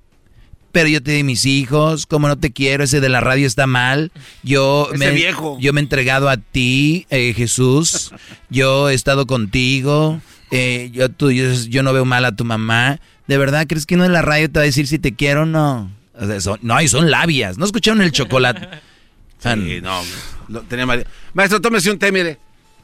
Pero 0.71 0.87
yo 0.87 1.01
te 1.01 1.11
di 1.13 1.23
mis 1.23 1.45
hijos, 1.45 2.05
como 2.05 2.27
no 2.27 2.37
te 2.37 2.51
quiero, 2.51 2.83
ese 2.83 3.01
de 3.01 3.09
la 3.09 3.21
radio 3.21 3.47
está 3.47 3.65
mal. 3.65 4.11
Yo 4.43 4.87
Ese 4.93 4.97
me, 4.97 5.11
viejo. 5.11 5.57
yo 5.59 5.73
me 5.73 5.81
he 5.81 5.83
entregado 5.83 6.29
a 6.29 6.37
ti, 6.37 7.07
eh, 7.09 7.33
Jesús. 7.35 8.11
Yo 8.49 8.89
he 8.89 8.93
estado 8.93 9.25
contigo. 9.25 10.21
eh, 10.51 10.89
yo, 10.93 11.09
tú, 11.09 11.31
yo, 11.31 11.51
yo 11.53 11.81
no 11.83 11.91
veo 11.93 12.05
mal 12.05 12.23
a 12.25 12.35
tu 12.35 12.45
mamá. 12.45 12.99
¿De 13.27 13.37
verdad 13.37 13.65
crees 13.67 13.85
que 13.85 13.95
uno 13.95 14.05
en 14.05 14.13
la 14.13 14.21
radio 14.21 14.47
te 14.49 14.59
va 14.59 14.63
a 14.63 14.65
decir 14.65 14.85
si 14.87 14.99
te 14.99 15.15
quiero 15.15 15.43
o 15.43 15.45
no? 15.45 15.91
O 16.19 16.25
sea, 16.27 16.39
son- 16.41 16.59
no, 16.61 16.79
y 16.81 16.87
son 16.87 17.09
labias. 17.09 17.57
¿No 17.57 17.65
escucharon 17.65 18.01
el 18.01 18.11
chocolate? 18.11 18.67
Sí, 19.41 19.79
no, 19.81 20.01
lo 20.49 20.63
tenía 20.63 20.85
mal. 20.85 21.07
Maestro, 21.33 21.61
tómese 21.61 21.89
un 21.89 21.97
té, 21.97 22.11
mire. 22.11 22.37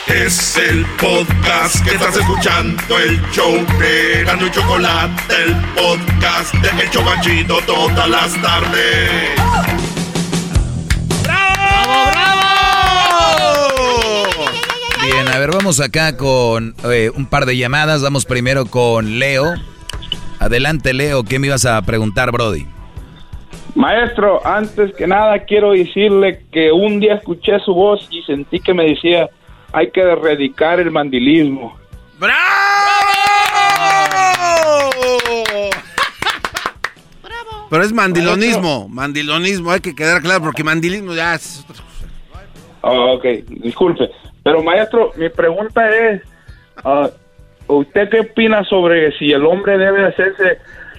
Es 0.08 0.56
el 0.56 0.84
podcast 1.00 1.80
que 1.84 1.94
estás 1.94 2.16
escuchando, 2.16 2.98
el 2.98 3.22
show 3.30 3.52
de 3.78 4.24
Gano 4.24 4.48
y 4.48 4.50
Chocolate, 4.50 5.44
el 5.44 5.54
podcast 5.76 6.52
de 6.54 6.82
El 6.82 6.90
Chobachito 6.90 7.60
todas 7.64 8.10
las 8.10 8.32
tardes. 8.42 9.30
Bien, 15.04 15.28
a 15.28 15.38
ver, 15.38 15.52
vamos 15.52 15.78
acá 15.78 16.16
con 16.16 16.74
eh, 16.84 17.12
un 17.14 17.26
par 17.26 17.46
de 17.46 17.56
llamadas. 17.56 18.02
Vamos 18.02 18.26
primero 18.26 18.66
con 18.66 19.20
Leo. 19.20 19.54
Adelante, 20.40 20.94
Leo. 20.94 21.22
¿Qué 21.22 21.38
me 21.38 21.48
ibas 21.48 21.66
a 21.66 21.80
preguntar, 21.82 22.32
Brody? 22.32 22.66
Maestro, 23.74 24.44
antes 24.44 24.92
que 24.96 25.06
nada 25.06 25.38
quiero 25.40 25.72
decirle 25.72 26.42
que 26.50 26.72
un 26.72 26.98
día 26.98 27.14
escuché 27.14 27.60
su 27.60 27.74
voz 27.74 28.08
y 28.10 28.22
sentí 28.22 28.58
que 28.58 28.72
me 28.72 28.86
decía, 28.86 29.28
hay 29.72 29.90
que 29.90 30.00
erradicar 30.00 30.80
el 30.80 30.90
mandilismo. 30.90 31.78
Pero 37.68 37.84
es 37.84 37.92
mandilonismo, 37.92 38.88
mandilonismo, 38.88 39.70
hay 39.70 39.80
que 39.80 39.94
quedar 39.94 40.22
claro, 40.22 40.40
porque 40.42 40.64
mandilismo 40.64 41.14
ya 41.14 41.34
es 41.34 41.64
otra 41.68 41.84
cosa. 41.84 42.06
Ah, 42.82 43.12
ok, 43.12 43.24
disculpe. 43.62 44.10
Pero 44.42 44.62
maestro, 44.62 45.12
mi 45.16 45.28
pregunta 45.28 45.88
es, 45.88 46.22
ah, 46.82 47.10
¿usted 47.78 48.08
qué 48.10 48.20
opina 48.20 48.64
sobre 48.64 49.16
si 49.18 49.32
el 49.32 49.44
hombre 49.46 49.78
debe 49.78 50.06
hacerse 50.06 50.58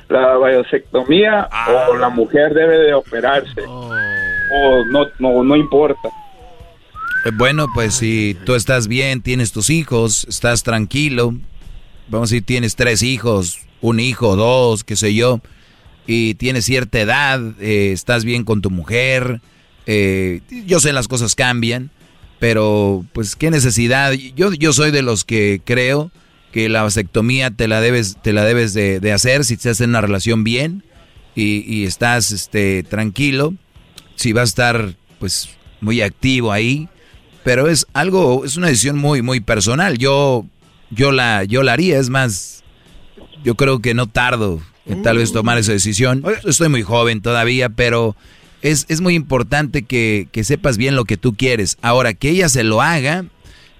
la 0.09 0.37
vasectomía 0.37 1.49
o 1.89 1.95
la 1.95 2.09
mujer 2.09 2.53
debe 2.53 2.77
de 2.77 2.93
operarse? 2.93 3.61
O 3.65 4.85
no, 4.85 5.05
no, 5.19 5.43
no 5.43 5.55
importa. 5.55 6.09
Eh, 7.25 7.31
Bueno, 7.33 7.67
pues 7.73 7.95
si 7.95 8.35
tú 8.45 8.55
estás 8.55 8.87
bien, 8.87 9.21
tienes 9.21 9.51
tus 9.51 9.69
hijos, 9.69 10.25
estás 10.27 10.63
tranquilo, 10.63 11.33
vamos 12.07 12.29
a 12.29 12.35
decir, 12.35 12.45
tienes 12.45 12.75
tres 12.75 13.03
hijos, 13.03 13.59
un 13.79 13.99
hijo, 13.99 14.35
dos, 14.35 14.83
qué 14.83 14.95
sé 14.95 15.13
yo, 15.13 15.39
y 16.07 16.33
tienes 16.35 16.65
cierta 16.65 16.99
edad, 16.99 17.39
eh, 17.59 17.91
estás 17.91 18.25
bien 18.25 18.43
con 18.43 18.61
tu 18.61 18.69
mujer, 18.69 19.41
eh, 19.85 20.41
yo 20.65 20.79
sé 20.79 20.93
las 20.93 21.07
cosas 21.07 21.35
cambian, 21.35 21.91
pero 22.39 23.05
pues 23.13 23.35
qué 23.35 23.51
necesidad, 23.51 24.11
yo, 24.11 24.51
yo 24.53 24.73
soy 24.73 24.91
de 24.91 25.03
los 25.03 25.23
que 25.23 25.61
creo 25.63 26.11
que 26.51 26.69
la 26.69 26.83
vasectomía 26.83 27.51
te 27.51 27.67
la 27.67 27.81
debes, 27.81 28.17
te 28.21 28.33
la 28.33 28.43
debes 28.43 28.73
de, 28.73 28.99
de 28.99 29.11
hacer 29.11 29.45
si 29.45 29.55
estás 29.55 29.81
en 29.81 29.91
una 29.91 30.01
relación 30.01 30.43
bien 30.43 30.83
y, 31.35 31.63
y 31.65 31.85
estás 31.85 32.31
este, 32.31 32.83
tranquilo, 32.83 33.53
si 34.15 34.33
vas 34.33 34.41
a 34.41 34.43
estar 34.43 34.95
pues 35.19 35.49
muy 35.79 36.01
activo 36.01 36.51
ahí, 36.51 36.89
pero 37.43 37.67
es 37.67 37.87
algo, 37.93 38.45
es 38.45 38.57
una 38.57 38.67
decisión 38.67 38.97
muy, 38.97 39.21
muy 39.21 39.39
personal. 39.39 39.97
Yo, 39.97 40.45
yo 40.89 41.11
la, 41.11 41.43
yo 41.43 41.63
la 41.63 41.73
haría, 41.73 41.99
es 41.99 42.09
más, 42.09 42.63
yo 43.43 43.55
creo 43.55 43.79
que 43.79 43.93
no 43.93 44.07
tardo 44.07 44.61
en 44.85 45.03
tal 45.03 45.17
vez 45.17 45.31
tomar 45.31 45.57
esa 45.57 45.71
decisión. 45.71 46.23
Estoy 46.43 46.69
muy 46.69 46.83
joven 46.83 47.21
todavía, 47.21 47.69
pero 47.69 48.15
es, 48.61 48.85
es 48.89 48.99
muy 49.01 49.15
importante 49.15 49.83
que, 49.83 50.27
que 50.31 50.43
sepas 50.43 50.77
bien 50.77 50.95
lo 50.95 51.05
que 51.05 51.17
tú 51.17 51.33
quieres. 51.33 51.77
Ahora, 51.81 52.13
que 52.13 52.29
ella 52.29 52.49
se 52.49 52.63
lo 52.63 52.81
haga, 52.81 53.25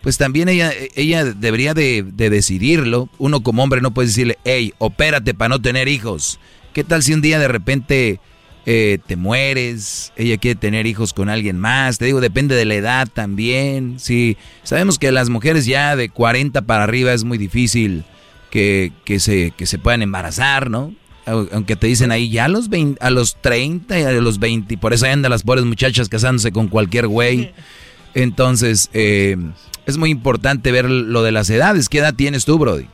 pues 0.01 0.17
también 0.17 0.49
ella, 0.49 0.71
ella 0.95 1.25
debería 1.25 1.73
de, 1.73 2.03
de 2.03 2.29
decidirlo. 2.29 3.09
Uno 3.17 3.41
como 3.43 3.63
hombre 3.63 3.81
no 3.81 3.91
puede 3.93 4.07
decirle, 4.07 4.37
hey, 4.45 4.73
opérate 4.79 5.33
para 5.33 5.49
no 5.49 5.61
tener 5.61 5.87
hijos. 5.87 6.39
¿Qué 6.73 6.83
tal 6.83 7.03
si 7.03 7.13
un 7.13 7.21
día 7.21 7.37
de 7.39 7.47
repente 7.47 8.19
eh, 8.65 8.99
te 9.07 9.15
mueres, 9.15 10.13
ella 10.15 10.37
quiere 10.37 10.59
tener 10.59 10.85
hijos 10.87 11.13
con 11.13 11.29
alguien 11.29 11.57
más, 11.59 11.97
te 11.97 12.05
digo, 12.05 12.21
depende 12.21 12.55
de 12.55 12.65
la 12.65 12.75
edad 12.75 13.07
también, 13.11 13.95
sí, 13.99 14.37
sabemos 14.63 14.99
que 14.99 15.11
las 15.11 15.29
mujeres 15.29 15.65
ya 15.65 15.95
de 15.95 16.09
40 16.09 16.61
para 16.63 16.83
arriba 16.83 17.11
es 17.11 17.23
muy 17.23 17.37
difícil 17.39 18.03
que, 18.51 18.91
que 19.03 19.19
se, 19.19 19.51
que 19.57 19.65
se 19.65 19.79
puedan 19.79 20.01
embarazar, 20.03 20.69
¿no? 20.69 20.93
Au- 21.25 21.49
Aunque 21.51 21.75
te 21.75 21.87
dicen 21.87 22.11
ahí 22.11 22.29
ya 22.29 22.45
a 22.45 22.47
los, 22.49 22.69
20, 22.69 23.03
a 23.03 23.09
los 23.09 23.35
30 23.41 23.99
y 23.99 24.03
a 24.03 24.11
los 24.13 24.39
20, 24.39 24.73
y 24.73 24.77
por 24.77 24.93
eso 24.93 25.05
ahí 25.05 25.11
andan 25.11 25.31
las 25.31 25.43
pobres 25.43 25.65
muchachas 25.65 26.07
casándose 26.09 26.51
con 26.51 26.67
cualquier 26.67 27.07
güey. 27.07 27.51
Entonces, 28.13 28.89
eh, 28.93 29.37
es 29.85 29.97
muy 29.97 30.09
importante 30.09 30.71
ver 30.71 30.89
lo 30.89 31.23
de 31.23 31.31
las 31.31 31.49
edades. 31.49 31.89
¿Qué 31.89 31.99
edad 31.99 32.13
tienes 32.15 32.45
tú, 32.45 32.57
Brody? 32.59 32.85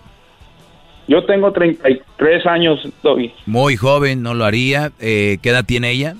Yo 1.08 1.26
tengo 1.26 1.52
33 1.54 2.46
años, 2.46 2.80
Doggy. 3.02 3.32
Muy 3.46 3.78
joven, 3.78 4.22
no 4.22 4.34
lo 4.34 4.44
haría. 4.46 4.92
Eh, 5.00 5.38
¿Qué 5.42 5.50
edad 5.50 5.66
tiene 5.66 5.92
ella? 5.92 6.16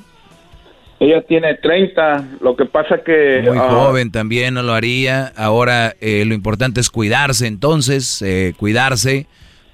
ella 1.00 1.22
tiene 1.28 1.54
30, 1.54 2.38
lo 2.42 2.56
que 2.56 2.66
pasa 2.66 3.04
que... 3.06 3.44
Muy 3.46 3.56
ah, 3.58 3.68
joven 3.70 4.12
también 4.12 4.56
no 4.56 4.64
lo 4.64 4.74
haría. 4.74 5.32
Ahora 5.36 5.94
eh, 6.02 6.24
lo 6.26 6.34
importante 6.34 6.80
es 6.82 6.90
cuidarse 6.90 7.46
entonces, 7.46 8.20
eh, 8.24 8.54
cuidarse, 8.58 9.28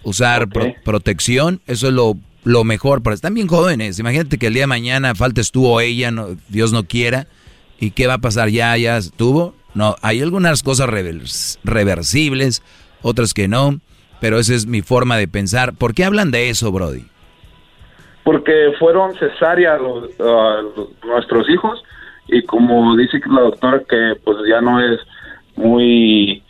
usar 0.04 0.50
pro- 0.50 0.74
protección, 0.84 1.62
eso 1.66 1.88
es 1.88 1.94
lo, 1.94 2.18
lo 2.44 2.66
mejor. 2.66 3.04
Pero 3.04 3.14
están 3.14 3.36
bien 3.36 3.48
jóvenes. 3.48 4.00
Imagínate 4.00 4.38
que 4.38 4.48
el 4.48 4.54
día 4.54 4.64
de 4.64 4.68
mañana 4.68 5.16
faltes 5.16 5.52
tú 5.52 5.66
o 5.66 5.80
ella, 5.80 6.12
no- 6.12 6.36
Dios 6.50 6.74
no 6.74 6.84
quiera. 6.84 7.28
¿Y 7.80 7.92
qué 7.92 8.06
va 8.08 8.16
a 8.16 8.18
pasar? 8.18 8.50
¿Ya, 8.50 8.76
ya 8.76 8.98
estuvo? 8.98 9.56
No, 9.74 9.96
hay 10.02 10.22
algunas 10.22 10.64
cosas 10.64 10.88
revers- 10.90 11.60
reversibles, 11.64 12.62
otras 13.02 13.34
que 13.34 13.48
no. 13.48 13.80
Pero 14.22 14.40
esa 14.40 14.54
es 14.54 14.68
mi 14.68 14.82
forma 14.82 15.18
de 15.18 15.28
pensar. 15.28 15.74
¿Por 15.74 15.94
qué 15.94 16.06
hablan 16.06 16.32
de 16.32 16.50
eso, 16.50 16.72
Brody? 16.72 17.06
porque 18.24 18.72
fueron 18.80 19.14
cesáreas 19.16 19.82
los, 19.82 20.10
ah, 20.22 20.62
nuestros 21.06 21.50
hijos 21.50 21.84
y 22.28 22.42
como 22.44 22.96
dice 22.96 23.20
la 23.30 23.42
doctora 23.42 23.80
que 23.80 24.14
pues 24.24 24.38
ya 24.50 24.62
no 24.62 24.80
es 24.80 24.98
muy 25.58 26.42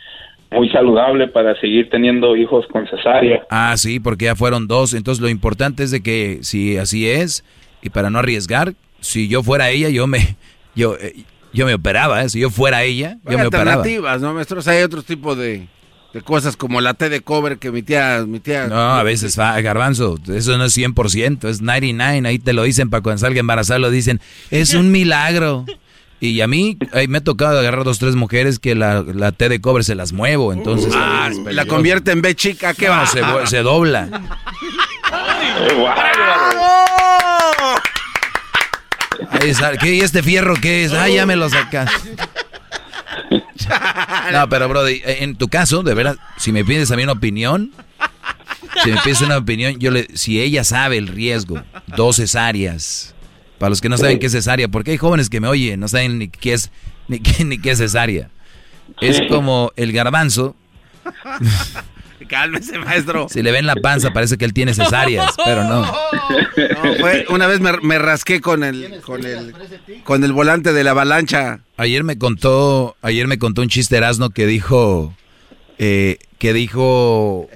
muy 0.52 0.68
saludable 0.70 1.26
para 1.26 1.58
seguir 1.60 1.90
teniendo 1.90 2.36
hijos 2.36 2.64
con 2.68 2.86
cesárea. 2.86 3.44
Ah, 3.50 3.76
sí, 3.76 3.98
porque 3.98 4.26
ya 4.26 4.36
fueron 4.36 4.68
dos. 4.68 4.94
Entonces 4.94 5.20
lo 5.20 5.28
importante 5.28 5.82
es 5.82 5.90
de 5.90 6.00
que 6.00 6.38
si 6.42 6.76
así 6.78 7.08
es 7.10 7.44
y 7.82 7.90
para 7.90 8.08
no 8.08 8.20
arriesgar, 8.20 8.74
si 9.00 9.26
yo 9.26 9.42
fuera 9.42 9.70
ella, 9.70 9.88
yo 9.88 10.06
me 10.06 10.36
yo 10.76 10.94
eh, 10.94 11.24
yo 11.54 11.66
me 11.66 11.74
operaba. 11.74 12.22
¿eh? 12.22 12.28
Si 12.28 12.40
yo 12.40 12.50
fuera 12.50 12.82
ella, 12.82 13.18
yo 13.24 13.30
Hay 13.30 13.36
me 13.36 13.46
operaba. 13.46 13.70
alternativas, 13.72 14.20
¿no, 14.20 14.34
maestros? 14.34 14.66
Hay 14.68 14.82
otro 14.82 15.02
tipo 15.02 15.34
de, 15.36 15.66
de 16.12 16.20
cosas 16.22 16.56
como 16.56 16.80
la 16.80 16.94
té 16.94 17.08
de 17.08 17.20
cobre 17.22 17.56
que 17.58 17.70
mi 17.70 17.82
tía... 17.82 18.24
Mi 18.26 18.40
tía 18.40 18.66
No, 18.66 18.94
a 18.94 19.02
veces 19.02 19.38
va, 19.38 19.60
garbanzo, 19.60 20.18
eso 20.32 20.58
no 20.58 20.64
es 20.66 20.76
100%, 20.76 21.48
es 21.48 21.60
99, 21.62 22.28
ahí 22.28 22.38
te 22.38 22.52
lo 22.52 22.62
dicen 22.64 22.90
para 22.90 23.02
cuando 23.02 23.20
salga 23.20 23.40
embarazada, 23.40 23.78
lo 23.78 23.90
dicen, 23.90 24.20
es 24.50 24.74
un 24.74 24.90
milagro. 24.92 25.64
Y 26.20 26.40
a 26.40 26.46
mí 26.46 26.78
ahí 26.92 27.06
me 27.06 27.18
ha 27.18 27.20
tocado 27.24 27.58
agarrar 27.58 27.84
dos, 27.84 27.98
tres 27.98 28.14
mujeres 28.14 28.58
que 28.58 28.74
la, 28.74 29.02
la 29.02 29.32
té 29.32 29.48
de 29.50 29.60
cobre 29.60 29.82
se 29.84 29.94
las 29.94 30.12
muevo, 30.12 30.52
entonces... 30.54 30.92
Ah, 30.96 31.28
es 31.30 31.54
la 31.54 31.66
convierte 31.66 32.12
en 32.12 32.22
B 32.22 32.34
chica, 32.34 32.72
¿qué 32.72 32.86
No, 32.86 32.92
va? 32.92 33.06
se, 33.06 33.20
se 33.46 33.58
dobla. 33.62 34.08
Ahí 39.30 39.54
sale, 39.54 39.78
¿Qué? 39.78 39.94
¿Y 39.94 40.00
este 40.00 40.22
fierro 40.22 40.54
qué 40.54 40.84
es? 40.84 40.92
Ah, 40.92 41.08
ya 41.08 41.26
me 41.26 41.36
lo 41.36 41.48
sacas. 41.48 41.90
No, 44.32 44.48
pero 44.48 44.68
Brody, 44.68 45.00
en 45.04 45.36
tu 45.36 45.48
caso, 45.48 45.82
de 45.82 45.94
verdad, 45.94 46.16
si 46.36 46.52
me 46.52 46.64
pides 46.64 46.90
a 46.90 46.96
mí 46.96 47.02
una 47.02 47.12
opinión, 47.12 47.72
si 48.82 48.90
me 48.90 49.00
pides 49.02 49.20
una 49.20 49.38
opinión, 49.38 49.78
yo 49.78 49.90
le, 49.90 50.08
si 50.14 50.40
ella 50.40 50.64
sabe 50.64 50.98
el 50.98 51.08
riesgo, 51.08 51.62
dos 51.86 52.16
cesáreas, 52.16 53.14
para 53.58 53.70
los 53.70 53.80
que 53.80 53.88
no 53.88 53.96
saben 53.96 54.18
qué 54.18 54.26
es 54.26 54.32
cesárea, 54.32 54.68
porque 54.68 54.92
hay 54.92 54.96
jóvenes 54.98 55.30
que 55.30 55.40
me 55.40 55.48
oyen, 55.48 55.80
no 55.80 55.88
saben 55.88 56.18
ni 56.18 56.28
qué 56.28 56.54
es, 56.54 56.70
ni 57.08 57.20
qué, 57.20 57.44
ni 57.44 57.58
qué 57.58 57.70
es 57.70 57.78
cesárea. 57.78 58.30
Es 59.00 59.22
como 59.28 59.72
el 59.76 59.92
garbanzo, 59.92 60.56
Cálmese, 62.28 62.78
maestro. 62.78 63.26
si 63.28 63.42
le 63.42 63.50
ven 63.52 63.66
la 63.66 63.76
panza 63.76 64.12
parece 64.12 64.36
que 64.38 64.44
él 64.44 64.52
tiene 64.52 64.74
cesáreas, 64.74 65.32
pero 65.44 65.64
no. 65.64 65.80
No, 65.82 66.94
fue- 67.00 67.26
una 67.28 67.46
vez 67.46 67.60
me, 67.60 67.72
me 67.82 67.98
rasqué 67.98 68.40
con 68.40 68.62
el, 68.64 69.00
con 69.02 69.24
el 69.24 69.54
con 70.04 70.24
el 70.24 70.32
volante 70.32 70.72
de 70.72 70.84
la 70.84 70.90
avalancha. 70.92 71.60
Ayer 71.76 72.04
me 72.04 72.16
contó, 72.18 72.96
ayer 73.02 73.26
me 73.26 73.38
contó 73.38 73.62
un 73.62 73.68
chiste 73.68 73.96
Erasno 73.96 74.30
que 74.30 74.46
dijo, 74.46 75.14
eh, 75.78 76.18
que 76.38 76.52
dijo, 76.52 77.48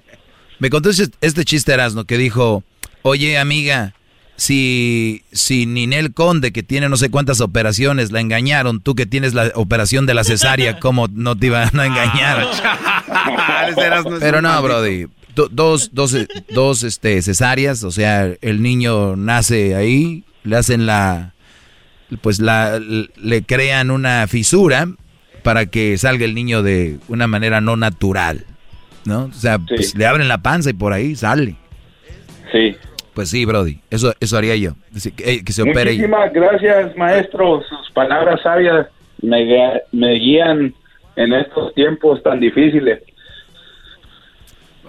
me 0.58 0.70
contó 0.70 0.90
este- 0.90 1.14
este 1.20 1.44
chiste 1.44 1.72
Erasno 1.72 2.04
que 2.04 2.18
dijo, 2.18 2.62
oye 3.02 3.38
amiga, 3.38 3.94
si, 4.36 5.24
si 5.32 5.66
Ninel 5.66 6.14
Conde 6.14 6.52
que 6.52 6.62
tiene 6.62 6.88
no 6.88 6.96
sé 6.96 7.10
cuántas 7.10 7.40
operaciones 7.40 8.12
la 8.12 8.20
engañaron, 8.20 8.80
tú 8.80 8.94
que 8.94 9.04
tienes 9.06 9.34
la 9.34 9.50
operación 9.56 10.06
de 10.06 10.14
la 10.14 10.22
cesárea, 10.24 10.78
¿cómo 10.78 11.08
no 11.12 11.36
te 11.36 11.46
iban 11.46 11.78
a 11.78 11.86
engañar? 11.86 12.46
Es 13.68 13.74
Pero 14.20 14.42
no. 14.42 14.62
Brody. 14.62 15.06
do- 15.34 15.48
dos, 15.50 15.90
dos, 15.92 16.14
eh, 16.14 16.26
dos 16.50 16.82
este, 16.82 17.20
cesáreas, 17.22 17.84
o 17.84 17.90
sea, 17.90 18.32
el 18.40 18.62
niño 18.62 19.16
nace 19.16 19.74
ahí, 19.74 20.24
le 20.44 20.56
hacen 20.56 20.86
la, 20.86 21.34
pues 22.20 22.40
la, 22.40 22.80
le 22.80 23.42
crean 23.42 23.90
una 23.90 24.26
fisura 24.26 24.88
para 25.42 25.66
que 25.66 25.96
salga 25.98 26.24
el 26.24 26.34
niño 26.34 26.62
de 26.62 26.98
una 27.08 27.26
manera 27.26 27.60
no 27.60 27.76
natural, 27.76 28.44
¿no? 29.04 29.24
O 29.26 29.32
sea, 29.32 29.58
pues 29.58 29.94
le 29.94 30.06
abren 30.06 30.28
la 30.28 30.38
panza 30.38 30.70
y 30.70 30.74
por 30.74 30.92
ahí 30.92 31.14
sale. 31.16 31.56
Sí. 32.52 32.76
Pues 33.14 33.30
sí, 33.30 33.44
Brody, 33.44 33.80
eso, 33.90 34.14
eso 34.20 34.36
haría 34.38 34.54
yo, 34.56 34.74
que, 35.16 35.44
que 35.44 35.52
se 35.52 35.62
opere. 35.62 35.92
Muchísimas 35.92 36.32
gracias, 36.32 36.96
maestro. 36.96 37.62
Sus 37.68 37.90
palabras 37.92 38.40
sabias 38.42 38.86
me, 39.22 39.44
me 39.92 40.12
guían 40.14 40.72
en 41.18 41.32
estos 41.32 41.74
tiempos 41.74 42.22
tan 42.22 42.38
difíciles. 42.40 43.02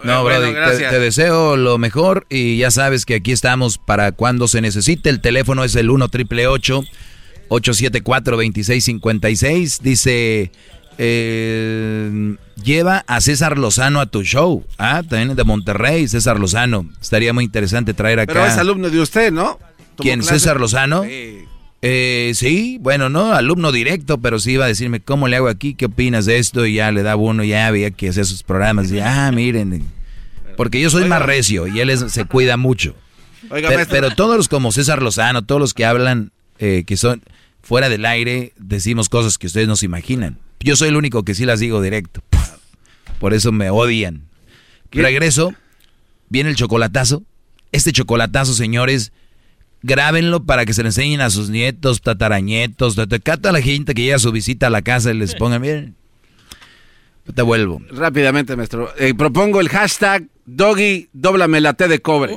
No, 0.04 0.22
Bueno, 0.24 0.40
Brody, 0.40 0.54
te, 0.54 0.60
gracias. 0.60 0.92
te 0.92 1.00
deseo 1.00 1.58
lo 1.58 1.78
mejor 1.78 2.26
y 2.30 2.58
ya 2.60 2.72
sabes 2.72 3.06
que 3.06 3.16
aquí 3.16 3.32
estamos 3.32 3.78
para 3.80 4.12
cuando 4.14 4.48
se 4.48 4.62
necesite. 4.62 5.10
El 5.10 5.20
teléfono 5.22 5.64
es 5.64 5.76
el 5.76 5.90
1 5.90 6.08
triple 6.10 6.48
874 6.48 8.38
2656 8.38 9.82
Dice, 9.82 10.52
eh, 11.00 12.36
lleva 12.64 13.04
a 13.08 13.20
César 13.22 13.58
Lozano 13.58 14.00
a 14.00 14.06
tu 14.06 14.24
show. 14.24 14.64
Ah, 14.78 15.02
también 15.08 15.36
de 15.36 15.44
Monterrey, 15.44 16.08
César 16.08 16.40
Lozano. 16.40 16.88
Estaría 17.02 17.34
muy 17.34 17.44
interesante 17.44 17.94
traer 17.96 18.20
acá. 18.20 18.34
Pero 18.34 18.46
es 18.46 18.58
alumno 18.58 18.90
de 18.90 19.02
usted, 19.02 19.32
¿no? 19.34 19.60
¿Quién? 19.98 20.20
clases. 20.22 20.44
¿César 20.44 20.62
Lozano? 20.62 21.04
Eh, 21.82 22.32
sí, 22.36 22.78
bueno, 22.82 23.08
no, 23.10 23.32
alumno 23.34 23.72
directo, 23.72 24.18
pero 24.18 24.40
sí 24.40 24.52
iba 24.54 24.66
a 24.66 24.68
decirme, 24.68 25.00
¿cómo 25.00 25.28
le 25.28 25.38
hago 25.38 25.48
aquí? 25.48 25.76
¿Qué 25.76 25.86
opinas 25.86 26.26
de 26.26 26.38
esto? 26.38 26.66
Y 26.66 26.74
ya 26.76 26.92
le 26.92 27.04
daba 27.04 27.22
uno, 27.22 27.44
ya 27.44 27.72
veía 27.72 27.92
que 27.92 28.10
hacía 28.10 28.26
sus 28.26 28.44
programas. 28.44 28.92
Y, 28.92 29.00
ah, 29.00 29.32
miren. 29.34 29.84
Porque 30.58 30.82
yo 30.82 30.90
soy 30.90 31.06
más 31.06 31.22
recio 31.22 31.68
y 31.68 31.80
él 31.80 31.90
es- 31.90 32.12
se 32.12 32.26
cuida 32.26 32.58
mucho. 32.58 32.96
Oiga, 33.50 33.70
pero, 33.70 33.80
maestro. 33.80 33.96
pero 33.96 34.16
todos 34.16 34.36
los 34.36 34.50
como 34.50 34.74
César 34.74 35.02
Lozano, 35.02 35.44
todos 35.44 35.62
los 35.62 35.74
que 35.74 35.86
hablan, 35.86 36.32
eh, 36.60 36.84
que 36.86 36.98
son 36.98 37.22
fuera 37.62 37.88
del 37.88 38.06
aire, 38.06 38.52
decimos 38.58 39.08
cosas 39.08 39.38
que 39.38 39.48
ustedes 39.48 39.68
no 39.70 39.78
se 39.78 39.86
imaginan. 39.86 40.38
Yo 40.60 40.76
soy 40.76 40.90
el 40.90 40.98
único 40.98 41.24
que 41.24 41.34
sí 41.34 41.46
las 41.46 41.62
digo 41.62 41.82
directo. 41.82 42.22
Por 43.20 43.34
eso 43.34 43.54
me 43.54 43.70
odian. 43.70 44.24
Regreso, 44.92 45.54
viene 46.28 46.50
el 46.50 46.56
chocolatazo. 46.58 47.24
Este 47.72 47.94
chocolatazo, 47.94 48.54
señores, 48.54 49.14
grábenlo 49.82 50.44
para 50.44 50.66
que 50.66 50.74
se 50.74 50.84
le 50.84 50.90
enseñen 50.90 51.22
a 51.22 51.30
sus 51.30 51.50
nietos, 51.50 52.02
tatarañetos, 52.02 52.96
cata 53.24 53.50
a 53.50 53.52
la 53.52 53.62
gente 53.62 53.94
que 53.94 54.04
llega 54.04 54.18
a 54.18 54.20
su 54.20 54.32
visita 54.32 54.68
a 54.68 54.70
la 54.70 54.82
casa 54.82 55.12
y 55.12 55.16
les 55.16 55.36
pongan, 55.36 55.62
miren, 55.62 55.96
te 57.34 57.42
vuelvo. 57.42 57.82
Rápidamente, 57.92 58.56
maestro. 58.56 58.94
Eh, 58.98 59.14
propongo 59.14 59.62
el 59.62 59.70
hashtag 59.70 60.28
Doggy, 60.46 61.10
dóblame 61.14 61.62
la 61.62 61.74
té 61.74 61.88
de 61.88 62.00
cobre. 62.00 62.36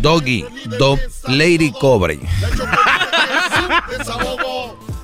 Doggy, 0.00 0.44
do, 0.78 0.98
Lady 1.28 1.72
Cobre. 1.72 2.18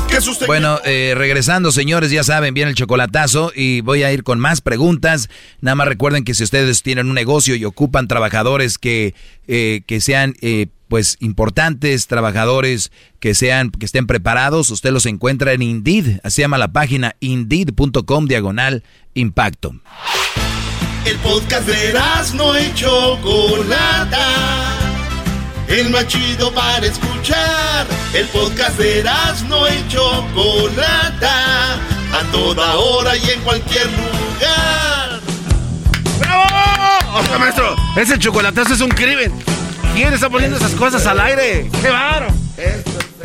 Bueno, 0.46 0.80
eh, 0.84 1.14
regresando, 1.16 1.72
señores, 1.72 2.10
ya 2.10 2.24
saben, 2.24 2.54
viene 2.54 2.70
el 2.70 2.76
chocolatazo 2.76 3.52
y 3.54 3.82
voy 3.82 4.02
a 4.02 4.12
ir 4.12 4.22
con 4.22 4.38
más 4.38 4.62
preguntas. 4.62 5.28
Nada 5.60 5.74
más 5.74 5.88
recuerden 5.88 6.24
que 6.24 6.34
si 6.34 6.44
ustedes 6.44 6.82
tienen 6.82 7.08
un 7.08 7.14
negocio 7.14 7.54
y 7.54 7.64
ocupan 7.64 8.08
trabajadores 8.08 8.78
que, 8.78 9.14
eh, 9.46 9.82
que 9.86 10.00
sean, 10.00 10.34
eh, 10.40 10.68
pues, 10.88 11.16
importantes, 11.20 12.06
trabajadores 12.06 12.92
que 13.20 13.34
sean, 13.34 13.70
que 13.70 13.84
estén 13.84 14.06
preparados, 14.06 14.70
usted 14.70 14.90
los 14.90 15.04
encuentra 15.04 15.52
en 15.52 15.62
Indeed, 15.62 16.20
así 16.22 16.42
llama 16.42 16.58
la 16.58 16.72
página, 16.72 17.14
indeed.com 17.20 18.26
diagonal 18.26 18.84
impacto. 19.14 19.74
El 21.04 21.16
podcast 21.18 21.68
de 21.68 21.92
no 22.34 22.58
y 22.58 22.74
Chocolata. 22.74 24.85
El 25.68 25.90
más 25.90 26.06
chido 26.06 26.52
para 26.52 26.86
escuchar. 26.86 27.86
El 28.14 28.26
podcast 28.28 28.78
de 28.78 29.04
no 29.48 29.68
y 29.68 29.88
Chocolata. 29.88 31.74
A 31.74 32.22
toda 32.30 32.76
hora 32.76 33.16
y 33.16 33.30
en 33.30 33.40
cualquier 33.40 33.86
lugar. 33.86 35.20
¡Bravo! 36.20 37.18
Oiga, 37.18 37.38
maestro, 37.38 37.76
ese 37.96 38.18
chocolatazo 38.18 38.74
es 38.74 38.80
un 38.80 38.90
crimen. 38.90 39.32
¿Quién 39.94 40.14
está 40.14 40.30
poniendo 40.30 40.56
esas 40.56 40.72
cosas 40.72 41.04
al 41.06 41.18
aire? 41.20 41.68
¡Qué 41.82 41.90
baro! 41.90 42.28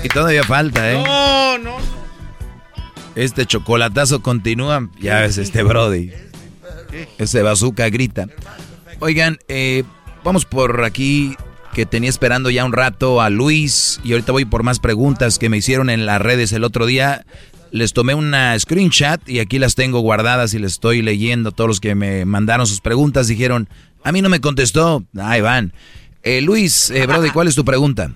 Y 0.04 0.08
todavía 0.08 0.44
falta, 0.44 0.92
¿eh? 0.92 1.04
No, 1.04 1.58
no. 1.60 1.78
Este 3.16 3.46
chocolatazo 3.46 4.22
continúa. 4.22 4.90
Ya 5.00 5.20
ves, 5.20 5.38
este 5.38 5.62
Brody. 5.62 6.12
Ese 7.18 7.44
bazooka 7.44 7.88
grita. 7.90 8.28
Oigan, 9.00 9.40
eh, 9.48 9.84
vamos 10.24 10.46
por 10.46 10.84
aquí 10.84 11.36
que 11.74 11.86
tenía 11.86 12.10
esperando 12.10 12.50
ya 12.50 12.66
un 12.66 12.74
rato 12.74 13.22
a 13.22 13.30
Luis 13.30 14.00
y 14.04 14.12
ahorita 14.12 14.32
voy 14.32 14.46
por 14.46 14.64
más 14.64 14.80
preguntas 14.80 15.40
que 15.40 15.50
me 15.50 15.58
hicieron 15.58 15.90
en 15.90 16.06
las 16.06 16.22
redes 16.22 16.52
el 16.54 16.64
otro 16.64 16.86
día. 16.86 17.24
les 17.72 17.94
tomé 17.94 18.14
una 18.14 18.60
screenshot 18.60 19.22
y 19.30 19.40
aquí 19.40 19.58
las 19.58 19.76
tengo 19.76 20.02
guardadas 20.02 20.54
y 20.54 20.60
les 20.60 20.74
estoy 20.74 21.02
leyendo. 21.02 21.52
Todos 21.52 21.70
los 21.70 21.80
que 21.80 21.96
me 21.96 22.26
mandaron 22.26 22.68
sus 22.68 22.82
preguntas 22.82 23.28
dijeron, 23.28 23.70
a 24.04 24.12
mí 24.12 24.22
no 24.22 24.28
me 24.30 24.42
contestó. 24.42 25.04
Ahí 25.18 25.42
van. 25.42 25.72
Eh, 26.24 26.42
Luis, 26.42 26.92
eh, 26.92 27.08
Brody, 27.08 27.30
¿cuál 27.30 27.48
es 27.48 27.56
tu 27.56 27.64
pregunta? 27.64 28.12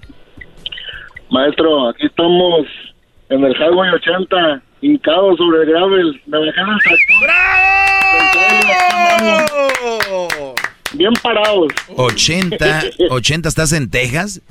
Maestro, 1.32 1.90
aquí 1.90 2.06
estamos 2.06 2.68
en 3.30 3.44
el 3.44 3.54
Highway 3.54 3.90
80, 3.92 4.62
hincados 4.82 5.38
sobre 5.38 5.64
el 5.64 5.70
gravel. 5.70 6.22
Me 6.28 6.38
dejaron 6.40 6.76
el 6.76 6.82
tractor. 6.82 7.36
Bien 10.96 11.14
parados. 11.22 11.68
80, 11.96 12.84
80, 13.10 13.50
¿estás 13.50 13.72
en 13.74 13.90
Texas? 13.90 14.42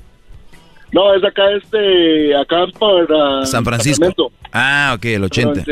No, 0.93 1.13
es 1.15 1.25
acá, 1.25 1.43
este, 1.53 2.37
acá 2.37 2.67
para... 2.79 3.45
San 3.47 3.65
Francisco. 3.65 4.33
Ah, 4.53 4.95
ok, 4.97 5.05
el 5.07 5.25
80. 5.25 5.65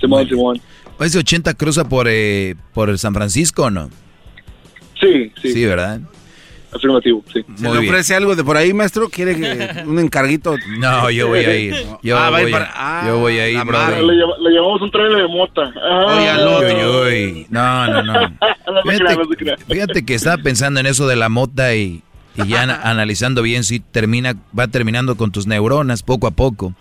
Simón, 0.00 0.28
Simón. 0.28 0.60
¿Ese 1.00 1.18
80 1.18 1.54
cruza 1.54 1.88
por, 1.88 2.06
eh, 2.10 2.54
por 2.74 2.96
San 2.98 3.14
Francisco 3.14 3.64
o 3.64 3.70
no? 3.70 3.88
Sí, 5.00 5.32
sí. 5.40 5.52
Sí, 5.52 5.64
¿verdad? 5.64 6.00
Afirmativo, 6.70 7.24
sí. 7.32 7.42
¿Se 7.56 7.62
le 7.62 7.78
ofrece 7.78 8.14
algo 8.14 8.36
de 8.36 8.44
por 8.44 8.56
ahí, 8.56 8.74
maestro? 8.74 9.08
¿Quiere 9.08 9.34
que- 9.36 9.82
un 9.86 9.98
encarguito? 9.98 10.54
No, 10.78 11.10
yo 11.10 11.28
voy 11.28 11.38
a 11.40 11.56
ir. 11.56 11.74
Yo, 12.02 12.18
Ah, 12.18 12.28
va 12.30 12.38
a 12.38 12.40
ir 12.42 12.46
voy, 12.48 12.52
a, 12.54 12.58
para- 12.58 12.72
ah, 12.74 13.04
yo 13.06 13.18
voy 13.18 13.38
a 13.38 13.48
ir, 13.48 13.56
la 13.56 13.64
brother. 13.64 14.02
Le, 14.04 14.14
le 14.14 14.50
llevamos 14.50 14.82
un 14.82 14.90
trailer 14.90 15.22
de 15.22 15.28
mota. 15.28 15.72
Ah. 15.82 16.36
Uy, 16.60 16.66
uy, 16.66 16.84
uy. 17.12 17.46
No, 17.50 17.86
no, 17.88 18.02
no. 18.02 18.14
Crea. 19.38 19.56
Fíjate 19.66 20.04
que 20.04 20.14
estaba 20.14 20.36
pensando 20.42 20.78
en 20.80 20.86
eso 20.86 21.06
de 21.08 21.16
la 21.16 21.28
mota 21.30 21.74
y, 21.74 22.02
y 22.36 22.46
ya 22.48 22.62
ana- 22.62 22.80
analizando 22.84 23.40
bien 23.42 23.64
si 23.64 23.80
termina, 23.80 24.34
va 24.56 24.68
terminando 24.68 25.16
con 25.16 25.32
tus 25.32 25.46
neuronas 25.46 26.02
poco 26.02 26.26
a 26.26 26.32
poco. 26.32 26.74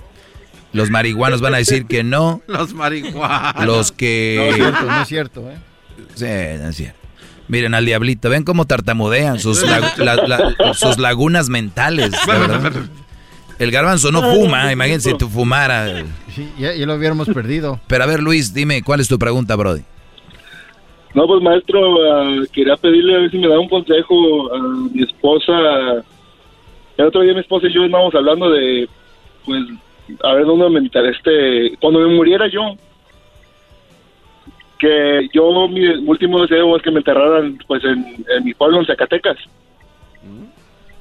Los 0.73 0.89
marihuanos 0.89 1.39
van 1.39 1.53
a 1.55 1.57
decir 1.57 1.85
que 1.85 2.03
no. 2.03 2.41
Los 2.47 2.73
marihuanos. 2.73 3.65
Los 3.65 3.91
que... 3.93 4.35
No 4.37 4.49
es 4.49 4.55
cierto, 4.57 4.85
no 4.85 5.01
es 5.01 5.07
cierto, 5.07 5.49
¿eh? 5.49 5.57
Sí, 6.15 6.61
no 6.61 6.69
es 6.69 6.75
cierto. 6.75 7.06
Miren 7.47 7.73
al 7.73 7.85
diablito, 7.85 8.29
ven 8.29 8.43
cómo 8.43 8.65
tartamudean 8.65 9.39
sus, 9.39 9.65
lagu- 9.65 9.97
la- 10.03 10.15
la- 10.15 10.73
sus 10.73 10.97
lagunas 10.97 11.49
mentales. 11.49 12.11
El 13.59 13.71
garbanzo 13.71 14.11
no 14.11 14.21
fuma, 14.21 14.71
imagínense 14.73 15.11
si 15.11 15.17
tú 15.17 15.29
fumara. 15.29 16.03
Sí, 16.35 16.51
ya, 16.59 16.73
ya 16.75 16.85
lo 16.85 16.95
hubiéramos 16.95 17.27
perdido. 17.29 17.79
Pero 17.87 18.03
a 18.03 18.07
ver, 18.07 18.21
Luis, 18.21 18.53
dime, 18.53 18.83
¿cuál 18.83 18.99
es 18.99 19.07
tu 19.07 19.17
pregunta, 19.17 19.55
Brody? 19.55 19.81
No, 21.15 21.25
pues 21.25 21.41
maestro, 21.41 21.79
ah, 22.13 22.43
quería 22.53 22.75
pedirle 22.75 23.15
a 23.15 23.19
ver 23.19 23.31
si 23.31 23.37
me 23.39 23.47
da 23.47 23.57
un 23.59 23.69
consejo 23.69 24.53
a 24.53 24.59
mi 24.93 25.01
esposa. 25.01 26.03
El 26.97 27.05
otro 27.05 27.21
día 27.21 27.33
mi 27.33 27.39
esposa 27.39 27.67
y 27.67 27.73
yo 27.73 27.85
estábamos 27.85 28.13
hablando 28.13 28.51
de, 28.51 28.87
pues, 29.45 29.63
a 30.23 30.33
ver 30.33 30.45
dónde 30.45 30.69
me 30.69 30.79
enteré, 30.79 31.09
este, 31.11 31.75
cuando 31.79 31.99
me 32.01 32.13
muriera 32.15 32.47
yo, 32.51 32.75
que 34.77 35.29
yo 35.33 35.67
mi 35.67 35.85
último 35.87 36.41
deseo 36.41 36.75
es 36.77 36.83
que 36.83 36.91
me 36.91 36.99
enterraran, 36.99 37.57
pues, 37.67 37.83
en, 37.83 38.05
en 38.35 38.43
mi 38.45 38.53
pueblo, 38.53 38.79
en 38.79 38.85
Zacatecas. 38.85 39.37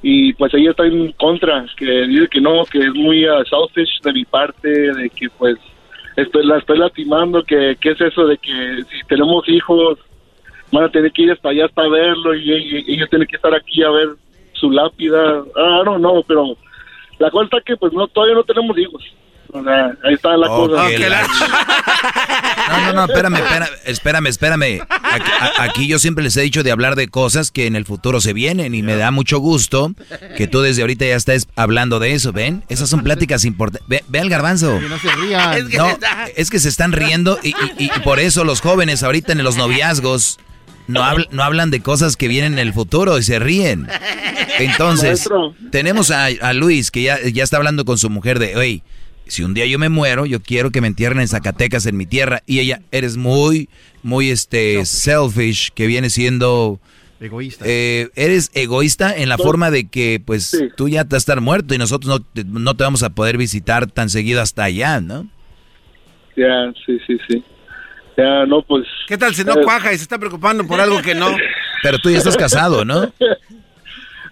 Y 0.01 0.33
pues 0.33 0.53
ella 0.53 0.71
está 0.71 0.85
en 0.85 1.11
contra, 1.13 1.65
que 1.75 1.85
dice 2.07 2.27
que 2.29 2.39
no, 2.41 2.65
que 2.65 2.79
es 2.79 2.93
muy 2.93 3.25
ah, 3.25 3.43
selfish 3.49 3.99
de 4.03 4.13
mi 4.13 4.25
parte, 4.25 4.69
de 4.69 5.09
que 5.09 5.27
pues 5.37 5.57
estoy, 6.15 6.45
la 6.45 6.59
estoy 6.59 6.77
lastimando, 6.77 7.43
que, 7.43 7.75
que 7.81 7.89
es 7.91 8.01
eso 8.01 8.27
de 8.27 8.37
que 8.37 8.83
si 8.89 9.07
tenemos 9.07 9.47
hijos 9.49 9.97
van 10.71 10.83
a 10.85 10.89
tener 10.89 11.11
que 11.11 11.23
ir 11.23 11.31
hasta 11.31 11.49
allá 11.49 11.65
hasta 11.65 11.87
verlo 11.87 12.35
y, 12.35 12.51
y- 12.51 12.83
y 12.87 12.93
ellos 12.95 13.09
tienen 13.09 13.27
que 13.27 13.37
estar 13.37 13.53
aquí 13.55 13.81
a 13.83 13.89
ver 13.89 14.09
su 14.53 14.69
lápida. 14.69 15.43
Ah, 15.55 15.81
no, 15.83 15.97
no, 15.97 16.21
pero 16.27 16.55
la 17.19 17.31
cosa 17.31 17.45
está 17.45 17.61
que 17.61 17.75
pues 17.77 17.91
no 17.93 18.07
todavía 18.07 18.35
no 18.35 18.43
tenemos 18.43 18.77
hijos. 18.77 19.03
O 19.53 19.63
sea, 19.63 19.91
ahí 20.03 20.13
está 20.13 20.35
la 20.37 20.47
cosa. 20.47 20.89
La- 20.89 21.27
No, 22.69 22.85
no, 22.87 22.93
no, 22.93 23.05
espérame, 23.05 23.35
espérame, 23.37 23.67
espérame, 23.85 24.27
espérame. 24.27 24.81
Aquí, 24.89 25.31
a- 25.39 25.63
aquí 25.63 25.87
yo 25.87 25.99
siempre 25.99 26.23
les 26.23 26.35
he 26.37 26.41
dicho 26.41 26.63
de 26.63 26.71
hablar 26.71 26.95
de 26.95 27.07
cosas 27.07 27.49
que 27.51 27.65
en 27.65 27.75
el 27.75 27.85
futuro 27.85 28.19
se 28.21 28.33
vienen 28.33 28.75
y 28.75 28.83
me 28.83 28.95
da 28.95 29.11
mucho 29.11 29.39
gusto 29.39 29.93
que 30.35 30.47
tú 30.47 30.61
desde 30.61 30.81
ahorita 30.81 31.05
ya 31.05 31.15
estés 31.15 31.47
hablando 31.55 31.99
de 31.99 32.13
eso, 32.13 32.33
¿ven? 32.33 32.63
Esas 32.67 32.89
son 32.89 33.03
pláticas 33.03 33.45
importantes. 33.45 33.87
Ve, 33.87 34.03
ve 34.09 34.19
al 34.19 34.29
garbanzo. 34.29 34.79
Que 34.79 34.89
no 34.89 34.99
se 34.99 35.11
rían. 35.15 35.53
Es 35.53 35.65
que, 35.65 35.77
no, 35.77 35.97
es 36.35 36.49
que 36.49 36.59
se 36.59 36.69
están 36.69 36.91
riendo 36.91 37.39
y, 37.41 37.49
y- 37.79 37.85
y 37.85 37.99
por 38.03 38.19
eso 38.19 38.43
los 38.43 38.59
jóvenes 38.61 39.01
ahorita 39.03 39.31
en 39.31 39.43
los 39.43 39.55
noviazgos 39.55 40.37
no, 40.87 41.01
habl- 41.01 41.27
no 41.31 41.43
hablan 41.43 41.71
de 41.71 41.81
cosas 41.81 42.15
que 42.17 42.27
vienen 42.27 42.53
en 42.53 42.59
el 42.59 42.73
futuro 42.73 43.17
y 43.17 43.23
se 43.23 43.39
ríen. 43.39 43.87
Entonces, 44.59 45.09
Maestro. 45.29 45.55
tenemos 45.71 46.11
a, 46.11 46.25
a 46.25 46.53
Luis 46.53 46.91
que 46.91 47.03
ya, 47.03 47.17
ya 47.21 47.43
está 47.43 47.57
hablando 47.57 47.85
con 47.85 47.97
su 47.97 48.09
mujer 48.09 48.39
de, 48.39 48.55
oye, 48.55 48.83
si 49.29 49.43
un 49.43 49.53
día 49.53 49.65
yo 49.65 49.79
me 49.79 49.89
muero, 49.89 50.25
yo 50.25 50.41
quiero 50.41 50.71
que 50.71 50.81
me 50.81 50.87
entierren 50.87 51.19
en 51.19 51.27
Zacatecas, 51.27 51.85
en 51.85 51.97
mi 51.97 52.05
tierra. 52.05 52.41
Y 52.45 52.59
ella, 52.59 52.81
eres 52.91 53.17
muy, 53.17 53.69
muy 54.03 54.29
este, 54.29 54.85
selfish, 54.85 55.71
que 55.73 55.87
viene 55.87 56.09
siendo... 56.09 56.79
Egoísta. 57.19 57.65
Eh, 57.67 58.09
eres 58.15 58.51
egoísta 58.53 59.15
en 59.15 59.29
la 59.29 59.37
forma 59.37 59.71
de 59.71 59.87
que, 59.87 60.21
pues, 60.23 60.65
tú 60.75 60.87
ya 60.87 61.03
te 61.03 61.15
vas 61.15 61.15
a 61.15 61.17
estar 61.17 61.41
muerto 61.41 61.73
y 61.73 61.79
nosotros 61.79 62.07
no 62.07 62.19
te, 62.19 62.43
no 62.43 62.75
te 62.75 62.83
vamos 62.83 63.01
a 63.01 63.09
poder 63.09 63.37
visitar 63.37 63.89
tan 63.89 64.09
seguido 64.09 64.41
hasta 64.41 64.65
allá, 64.65 65.01
¿no? 65.01 65.27
Ya, 66.35 66.71
sí, 66.85 66.99
sí, 67.07 67.17
sí. 67.27 67.43
Ya, 68.15 68.45
no, 68.45 68.61
pues... 68.61 68.85
¿Qué 69.07 69.17
tal 69.17 69.33
si 69.33 69.43
no 69.43 69.53
eh, 69.53 69.63
cuaja 69.63 69.93
y 69.93 69.97
se 69.97 70.03
está 70.03 70.19
preocupando 70.19 70.65
por 70.67 70.79
algo 70.79 71.01
que 71.01 71.15
no? 71.15 71.35
Pero 71.83 71.97
tú 71.99 72.11
ya 72.11 72.19
estás 72.19 72.37
casado, 72.37 72.85
¿no? 72.85 73.11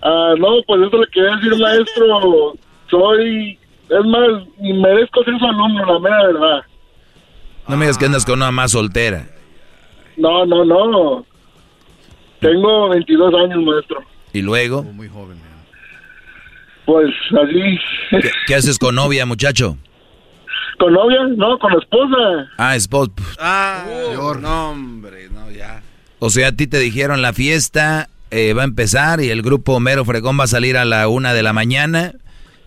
Ah, 0.07 0.35
no, 0.37 0.61
pues 0.67 0.81
eso 0.85 0.97
le 0.99 1.07
quería 1.07 1.35
decir, 1.35 1.57
maestro. 1.57 2.53
Soy, 2.91 3.57
es 3.89 4.05
más, 4.05 4.47
ni 4.59 4.73
merezco 4.73 5.23
ser 5.23 5.37
su 5.37 5.45
alumno, 5.45 5.85
la 5.85 5.99
mera 5.99 6.27
verdad. 6.27 6.61
No 7.67 7.77
me 7.77 7.85
digas 7.85 7.97
que 7.97 8.05
andas 8.05 8.25
con 8.25 8.35
una 8.39 8.51
más 8.51 8.71
soltera. 8.71 9.27
No, 10.17 10.45
no, 10.45 10.63
no. 10.63 11.25
Tengo 12.39 12.89
22 12.89 13.33
años, 13.33 13.63
maestro. 13.63 14.01
Y 14.33 14.41
luego, 14.41 14.83
Muy 14.83 15.07
joven. 15.07 15.37
Pues 16.85 17.09
así, 17.31 17.79
¿qué, 18.11 18.31
qué 18.45 18.55
haces 18.55 18.77
con 18.77 18.93
novia, 18.93 19.25
muchacho? 19.25 19.77
con 20.77 20.93
novia, 20.93 21.19
no, 21.35 21.57
con 21.57 21.73
esposa. 21.73 22.49
Ah, 22.57 22.75
esposo. 22.75 23.11
Ah, 23.39 23.85
no, 24.41 24.71
hombre, 24.71 25.29
no, 25.29 25.49
ya. 25.51 25.81
O 26.19 26.29
sea, 26.29 26.49
a 26.49 26.51
ti 26.51 26.67
te 26.67 26.79
dijeron 26.79 27.21
la 27.21 27.33
fiesta 27.33 28.09
eh, 28.31 28.53
va 28.53 28.63
a 28.63 28.65
empezar 28.65 29.21
y 29.21 29.29
el 29.29 29.41
grupo 29.41 29.73
Homero 29.73 30.05
Fregón 30.05 30.39
va 30.39 30.45
a 30.45 30.47
salir 30.47 30.77
a 30.77 30.85
la 30.85 31.07
una 31.07 31.33
de 31.33 31.43
la 31.43 31.53
mañana 31.53 32.13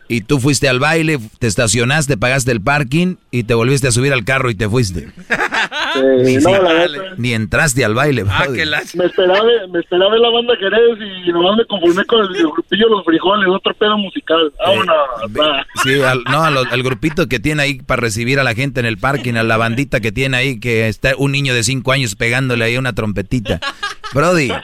y 0.08 0.22
tú 0.22 0.40
fuiste 0.40 0.68
al 0.68 0.80
baile, 0.80 1.18
te 1.38 1.46
estacionaste, 1.46 2.16
pagaste 2.16 2.50
el 2.50 2.62
parking 2.62 3.16
y 3.30 3.44
te 3.44 3.54
volviste 3.54 3.88
a 3.88 3.92
subir 3.92 4.12
al 4.12 4.24
carro 4.24 4.50
y 4.50 4.54
te 4.54 4.68
fuiste. 4.68 5.08
Ni, 6.24 6.36
Eh, 6.36 6.40
no, 6.40 7.28
entraste 7.28 7.84
al 7.84 7.94
baile. 7.94 8.22
brody. 8.22 8.58
Me 8.94 9.04
esperaba, 9.04 9.42
me 9.70 9.80
esperaba 9.80 10.16
en 10.16 10.22
la 10.22 10.30
banda 10.30 10.54
Jerez 10.58 10.98
y 11.26 11.32
nomás 11.32 11.56
me 11.58 11.66
conformé 11.66 12.04
con 12.06 12.20
el, 12.20 12.28
grupillo 12.28 12.88
Los 12.88 13.04
Frijoles, 13.04 13.48
otro 13.48 13.74
pedo 13.74 13.98
musical. 13.98 14.52
Vámonos. 14.58 14.96
va. 15.38 15.66
Sí, 15.82 16.00
al, 16.02 16.24
no, 16.24 16.42
al, 16.42 16.56
al 16.56 16.82
grupito 16.82 17.28
que 17.28 17.38
tiene 17.40 17.62
ahí 17.62 17.74
para 17.74 18.00
recibir 18.00 18.40
a 18.40 18.44
la 18.44 18.54
gente 18.54 18.80
en 18.80 18.86
el 18.86 18.98
parking, 18.98 19.34
a 19.34 19.42
la 19.42 19.56
bandita 19.56 20.00
que 20.00 20.12
tiene 20.12 20.36
ahí, 20.36 20.60
que 20.60 20.88
está 20.88 21.12
un 21.16 21.32
niño 21.32 21.54
de 21.54 21.62
cinco 21.62 21.92
años 21.92 22.14
pegándole 22.14 22.64
ahí 22.64 22.76
una 22.76 22.94
trompetita. 22.94 23.60
Brody, 24.14 24.50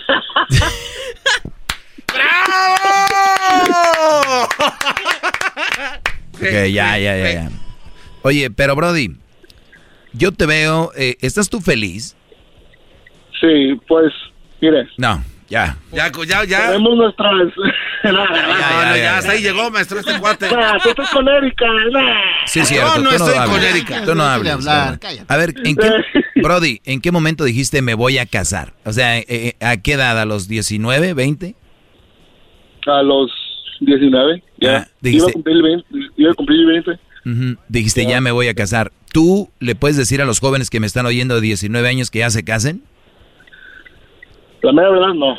ok, 6.45 6.69
ya, 6.71 6.99
ya, 6.99 7.17
ya, 7.17 7.33
ya. 7.33 7.51
Oye, 8.23 8.51
pero 8.51 8.75
Brody, 8.75 9.17
yo 10.13 10.33
te 10.33 10.47
veo, 10.47 10.91
eh, 10.97 11.17
¿estás 11.21 11.49
tú 11.51 11.61
feliz? 11.61 12.17
Sí, 13.41 13.81
pues, 13.87 14.13
mire. 14.61 14.89
No, 14.97 15.23
ya. 15.49 15.77
Ya, 15.93 16.11
ya, 16.27 16.45
ya. 16.45 16.67
Tenemos 16.67 16.97
nuestras... 16.97 17.33
No, 18.05 18.13
no, 18.13 18.97
ya, 18.97 19.17
hasta 19.17 19.33
ahí 19.33 19.41
llegó, 19.41 19.71
maestro, 19.71 19.99
este 19.99 20.19
cuate. 20.21 20.51
Nah, 20.55 20.77
tú 20.83 20.91
estás 20.91 21.09
con 21.09 21.27
Erika, 21.27 21.65
nah. 21.91 22.21
Sí, 22.45 22.63
cierto. 22.67 22.99
No, 22.99 23.05
no 23.05 23.09
tú 23.09 23.17
estoy 23.17 23.35
hables. 23.35 23.57
con 23.57 23.65
Erika. 23.65 24.05
Tú 24.05 24.15
no 24.15 24.25
hables. 24.25 24.67
A 24.67 25.37
ver, 25.39 25.55
¿en 25.65 25.75
qué, 25.75 25.91
Brody, 26.43 26.83
¿en 26.85 27.01
qué 27.01 27.11
momento 27.11 27.45
dijiste 27.45 27.81
me 27.81 27.95
voy 27.95 28.19
a 28.19 28.27
casar? 28.27 28.75
O 28.85 28.93
sea, 28.93 29.17
eh, 29.19 29.25
eh, 29.27 29.55
¿a 29.61 29.79
qué 29.79 29.95
edad? 29.95 30.21
¿A 30.21 30.27
los 30.27 30.49
19, 30.49 31.15
20? 31.15 31.55
A 32.87 33.03
los 33.03 33.31
19, 33.87 34.43
ya. 34.59 34.77
Ah, 34.79 34.89
dijiste- 35.01 35.23
Iba 35.25 35.31
a 35.31 35.33
cumplir 35.33 35.63
20. 35.63 35.87
Iba 36.17 36.31
a 36.31 36.35
cumplir 36.35 36.67
20. 36.67 36.91
Ujú, 37.27 37.59
Dijiste 37.69 38.05
ya 38.07 38.21
me 38.21 38.31
voy 38.33 38.49
a 38.49 38.55
casar. 38.55 38.93
¿Tú 39.13 39.49
le 39.61 39.75
puedes 39.75 39.97
decir 39.97 40.21
a 40.21 40.25
los 40.27 40.41
jóvenes 40.41 40.69
que 40.71 40.81
me 40.81 40.87
están 40.87 41.07
oyendo 41.07 41.37
de 41.37 41.41
19 41.41 41.89
años 41.89 42.11
que 42.11 42.19
ya 42.21 42.31
se 42.31 42.45
casen? 42.45 42.83
La 44.63 44.73
mera 44.73 44.91
verdad, 44.91 45.15
no. 45.15 45.37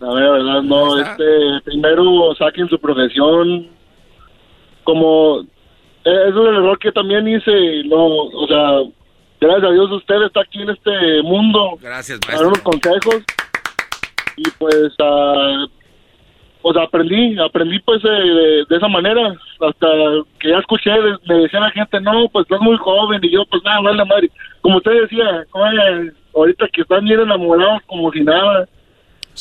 La 0.00 0.14
mera 0.14 0.30
verdad, 0.32 0.62
no. 0.62 0.98
Este, 1.00 1.24
primero 1.64 2.34
saquen 2.38 2.68
su 2.68 2.78
profesión. 2.78 3.68
Como. 4.84 5.40
eh, 6.04 6.24
es 6.28 6.34
el 6.34 6.46
error 6.46 6.78
que 6.78 6.90
también 6.92 7.28
hice. 7.28 7.84
No, 7.84 8.06
o 8.06 8.46
sea, 8.48 8.90
gracias 9.40 9.70
a 9.70 9.72
Dios 9.72 9.90
usted 9.92 10.22
está 10.26 10.40
aquí 10.40 10.62
en 10.62 10.70
este 10.70 11.22
mundo. 11.22 11.78
Gracias, 11.80 12.18
Para 12.20 12.38
dar 12.38 12.46
unos 12.46 12.60
consejos. 12.60 13.22
Y 14.36 14.42
pues, 14.58 14.92
ah, 15.00 15.66
pues 16.62 16.76
aprendí, 16.76 17.36
aprendí 17.38 17.78
pues 17.80 18.02
de, 18.02 18.64
de 18.68 18.76
esa 18.76 18.88
manera, 18.88 19.34
hasta 19.60 19.86
que 20.38 20.48
ya 20.50 20.58
escuché, 20.58 20.90
me 21.28 21.34
decía 21.36 21.60
la 21.60 21.70
gente, 21.72 22.00
no, 22.00 22.28
pues 22.32 22.44
estás 22.44 22.60
muy 22.60 22.76
joven, 22.78 23.20
y 23.22 23.30
yo, 23.32 23.44
pues 23.50 23.62
nada, 23.64 23.80
vale 23.80 24.04
madre, 24.04 24.30
como 24.60 24.76
usted 24.78 24.92
decía, 25.02 25.44
oye, 25.52 26.12
ahorita 26.34 26.68
que 26.72 26.82
están 26.82 27.04
bien 27.04 27.20
enamorados 27.20 27.82
como 27.86 28.10
si 28.12 28.20
nada, 28.20 28.68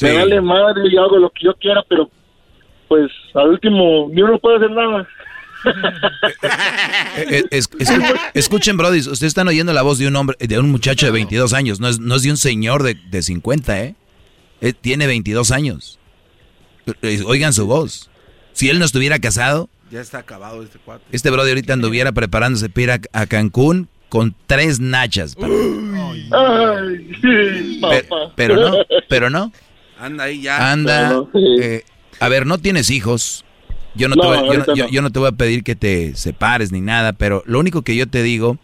me 0.01 0.17
vale 0.17 0.41
madre 0.41 0.81
y 0.91 0.97
hago 0.97 1.17
lo 1.17 1.29
que 1.29 1.45
yo 1.45 1.53
quiera, 1.55 1.83
pero 1.87 2.09
pues 2.87 3.09
al 3.35 3.49
último 3.49 4.09
ni 4.11 4.21
uno 4.21 4.37
puede 4.39 4.57
hacer 4.57 4.71
nada. 4.71 5.07
Eh, 7.17 7.43
es- 7.51 7.69
es- 7.79 7.91
escuchen, 8.33 8.77
Brody, 8.77 8.99
ustedes 8.99 9.23
están 9.23 9.47
oyendo 9.47 9.73
la 9.73 9.81
voz 9.83 9.99
de 9.99 10.07
un 10.07 10.15
hombre, 10.15 10.35
de 10.39 10.57
un 10.59 10.71
muchacho 10.71 11.05
de 11.05 11.11
22 11.11 11.53
años, 11.53 11.79
no 11.79 11.87
es, 11.87 11.99
no 11.99 12.15
es 12.15 12.23
de 12.23 12.31
un 12.31 12.37
señor 12.37 12.83
de, 12.83 12.95
de 12.95 13.21
50, 13.21 13.83
¿eh? 13.83 13.95
Eh, 14.61 14.73
Tiene 14.73 15.07
22 15.07 15.51
años. 15.51 15.99
Eh, 17.01 17.21
Oigan 17.25 17.53
su 17.53 17.67
voz. 17.67 18.09
Si 18.53 18.69
él 18.69 18.79
no 18.79 18.85
estuviera 18.85 19.19
casado, 19.19 19.69
Ya 19.91 20.01
está 20.01 20.19
acabado 20.19 20.63
este 20.63 20.79
cuate. 20.79 21.03
este 21.11 21.29
Brody 21.29 21.49
ahorita 21.49 21.73
anduviera 21.73 22.11
preparándose 22.11 22.69
para 22.69 22.81
ir 22.83 22.91
a, 22.91 22.99
a 23.21 23.25
Cancún 23.25 23.87
con 24.09 24.35
tres 24.47 24.79
nachas. 24.79 25.35
para- 25.35 25.53
Ay, 26.33 27.09
sí, 27.21 27.79
Pe- 27.81 28.03
papá. 28.03 28.33
pero 28.35 28.55
no, 28.55 28.77
pero 29.09 29.29
no. 29.29 29.51
Anda 29.99 30.25
ahí 30.25 30.41
ya. 30.41 30.71
Anda. 30.71 31.23
eh, 31.61 31.83
a 32.19 32.27
ver, 32.29 32.45
no 32.45 32.57
tienes 32.57 32.89
hijos. 32.89 33.45
Yo 33.93 34.07
no, 34.07 34.15
No, 34.15 34.21
te 34.21 34.27
voy, 34.27 34.37
yo, 34.57 34.63
no- 34.65 34.75
yo- 34.75 34.87
yo 34.89 35.01
no 35.01 35.09
te 35.11 35.19
voy 35.19 35.27
a 35.29 35.33
pedir 35.33 35.63
que 35.63 35.75
te 35.75 36.15
separes 36.15 36.71
ni 36.71 36.79
nada, 36.81 37.13
pero 37.13 37.43
lo 37.45 37.59
único 37.59 37.81
que 37.81 37.95
yo 37.95 38.07
te 38.07 38.23
digo, 38.23 38.57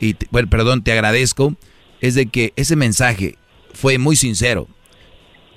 y 0.00 0.14
te- 0.14 0.26
bueno, 0.30 0.48
perdón, 0.48 0.82
te 0.82 0.92
agradezco, 0.92 1.54
es 2.00 2.14
de 2.14 2.26
que 2.26 2.52
ese 2.56 2.74
mensaje 2.74 3.36
fue 3.74 3.98
muy 3.98 4.16
sincero. 4.16 4.66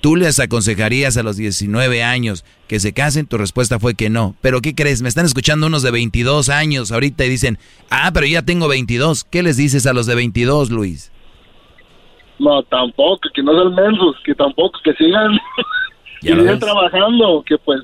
Tú 0.06 0.14
les 0.14 0.38
aconsejarías 0.38 1.16
a 1.16 1.24
los 1.24 1.36
19 1.36 2.04
años 2.04 2.44
que 2.68 2.78
se 2.78 2.92
casen, 2.92 3.26
tu 3.26 3.38
respuesta 3.38 3.80
fue 3.80 3.96
que 3.96 4.08
no. 4.08 4.36
Pero 4.40 4.60
¿qué 4.60 4.72
crees? 4.72 5.02
Me 5.02 5.08
están 5.08 5.26
escuchando 5.26 5.66
unos 5.66 5.82
de 5.82 5.90
22 5.90 6.48
años 6.48 6.92
ahorita 6.92 7.24
y 7.24 7.28
dicen, 7.28 7.58
ah, 7.90 8.12
pero 8.14 8.24
ya 8.24 8.42
tengo 8.42 8.68
22. 8.68 9.24
¿Qué 9.24 9.42
les 9.42 9.56
dices 9.56 9.84
a 9.84 9.92
los 9.92 10.06
de 10.06 10.14
22, 10.14 10.70
Luis? 10.70 11.10
No, 12.38 12.62
tampoco, 12.62 13.28
que 13.34 13.42
no 13.42 13.50
sean 13.60 13.74
mensos, 13.74 14.14
que 14.24 14.32
tampoco, 14.36 14.78
que 14.84 14.92
sigan, 14.94 15.32
que 16.20 16.28
sigan 16.28 16.60
trabajando, 16.60 17.42
que 17.44 17.58
pues, 17.58 17.80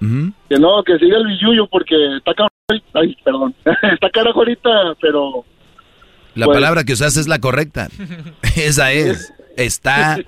que 0.00 0.58
no, 0.58 0.82
que 0.82 0.98
siga 0.98 1.16
el 1.18 1.28
billuyo, 1.28 1.68
porque 1.68 1.94
está 2.16 2.34
caro, 2.34 2.48
ay, 2.94 3.16
perdón, 3.24 3.54
está 3.92 4.10
carajo 4.10 4.40
ahorita, 4.40 4.96
pero 5.00 5.44
La 6.34 6.46
Pues- 6.46 6.56
palabra 6.56 6.82
que 6.82 6.94
usaste 6.94 7.20
es 7.20 7.28
la 7.28 7.38
correcta. 7.38 7.86
Esa 8.56 8.90
es. 8.90 9.32
Está 9.56 10.18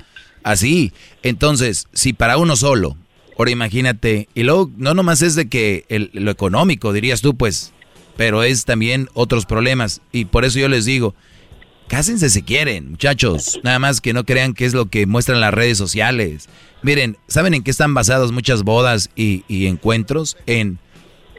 así. 0.45 0.93
Entonces, 1.23 1.89
si 1.93 2.13
para 2.13 2.37
uno 2.37 2.55
solo, 2.57 2.97
ahora 3.39 3.51
imagínate, 3.51 4.29
y 4.35 4.45
luego 4.45 4.71
no 4.77 4.95
nomás 4.95 5.23
es 5.23 5.35
de 5.35 5.49
que 5.49 5.85
el- 5.89 6.11
lo 6.13 6.31
económico, 6.31 6.93
dirías 6.93 7.21
tú, 7.21 7.37
pues, 7.37 7.73
pero 8.17 8.45
es 8.45 8.65
también 8.65 9.09
otros 9.15 9.45
problemas. 9.47 10.01
Y 10.13 10.27
por 10.27 10.45
eso 10.45 10.61
yo 10.61 10.69
les 10.69 10.85
digo, 10.85 11.15
cásense 11.89 12.31
si 12.31 12.43
quieren, 12.43 12.93
muchachos. 12.93 13.59
Nada 13.65 13.79
más 13.81 14.01
que 14.01 14.13
no 14.13 14.25
crean 14.25 14.55
que 14.55 14.65
es 14.67 14.75
lo 14.75 14.87
que 14.87 15.07
muestran 15.07 15.41
las 15.41 15.53
redes 15.53 15.77
sociales. 15.79 16.49
Miren, 16.83 17.17
¿saben 17.27 17.55
en 17.55 17.63
qué 17.65 17.71
están 17.73 17.95
basadas 17.95 18.31
muchas 18.31 18.63
bodas 18.63 19.11
y, 19.17 19.43
y 19.49 19.67
encuentros? 19.67 20.37
En, 20.47 20.79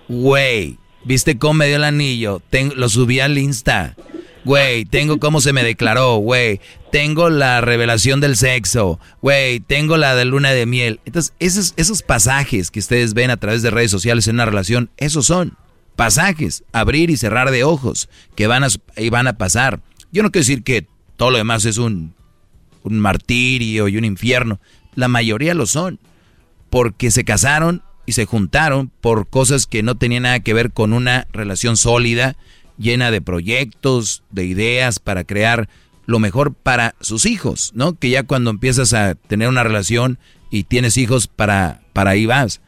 güey, 0.10 0.78
¿viste 1.04 1.38
cómo 1.38 1.56
me 1.56 1.68
dio 1.68 1.78
el 1.78 1.84
anillo? 1.84 2.42
Lo 2.76 2.90
subí 2.90 3.20
al 3.20 3.38
Insta. 3.38 3.96
Güey, 4.46 4.86
tengo 4.86 5.20
cómo 5.20 5.42
se 5.42 5.54
me 5.54 5.64
declaró, 5.64 6.18
güey. 6.18 6.62
Tengo 6.92 7.30
la 7.30 7.62
revelación 7.62 8.22
del 8.22 8.38
sexo, 8.38 9.00
güey. 9.22 9.60
Tengo 9.60 9.98
la 9.98 10.16
de 10.16 10.24
luna 10.24 10.52
de 10.52 10.68
miel. 10.68 11.00
Entonces, 11.06 11.34
esos, 11.40 11.74
esos 11.78 12.04
pasajes 12.04 12.70
que 12.70 12.80
ustedes 12.80 13.16
ven 13.16 13.32
a 13.32 13.38
través 13.38 13.64
de 13.64 13.72
redes 13.72 13.90
sociales 13.90 14.28
en 14.28 14.36
una 14.36 14.46
relación, 14.46 14.92
esos 14.98 15.26
son 15.26 15.58
pasajes, 15.96 16.64
abrir 16.74 17.10
y 17.10 17.18
cerrar 17.18 17.50
de 17.50 17.64
ojos, 17.64 18.08
que 18.36 18.48
van 18.48 18.64
a, 18.64 18.68
y 18.98 19.10
van 19.10 19.28
a 19.28 19.38
pasar. 19.38 19.82
Yo 20.12 20.22
no 20.22 20.32
quiero 20.32 20.44
decir 20.44 20.64
que 20.64 20.88
todo 21.18 21.32
lo 21.32 21.38
demás 21.38 21.66
es 21.66 21.78
un, 21.78 22.14
un 22.84 23.00
martirio 23.00 23.88
y 23.88 23.98
un 23.98 24.06
infierno. 24.06 24.60
La 24.94 25.08
mayoría 25.08 25.56
lo 25.56 25.66
son. 25.66 26.00
Porque 26.70 27.10
se 27.10 27.24
casaron 27.24 27.82
y 28.06 28.12
se 28.12 28.26
juntaron 28.26 28.92
por 29.02 29.28
cosas 29.28 29.66
que 29.66 29.82
no 29.82 29.96
tenían 29.96 30.24
nada 30.24 30.40
que 30.42 30.54
ver 30.54 30.72
con 30.72 30.94
una 30.94 31.28
relación 31.32 31.78
sólida, 31.78 32.36
llena 32.78 33.12
de 33.12 33.22
proyectos, 33.22 34.24
de 34.32 34.46
ideas 34.46 35.00
para 35.00 35.24
crear 35.24 35.70
lo 36.06 36.20
mejor 36.20 36.54
para 36.54 36.96
sus 37.02 37.26
hijos, 37.26 37.72
¿no? 37.74 37.94
Que 37.94 38.10
ya 38.10 38.24
cuando 38.24 38.50
empiezas 38.52 38.94
a 38.94 39.16
tener 39.16 39.48
una 39.48 39.64
relación 39.64 40.20
y 40.52 40.64
tienes 40.64 40.98
hijos, 40.98 41.28
para, 41.28 41.82
para 41.94 42.12
ahí 42.12 42.26
vas. 42.26 42.62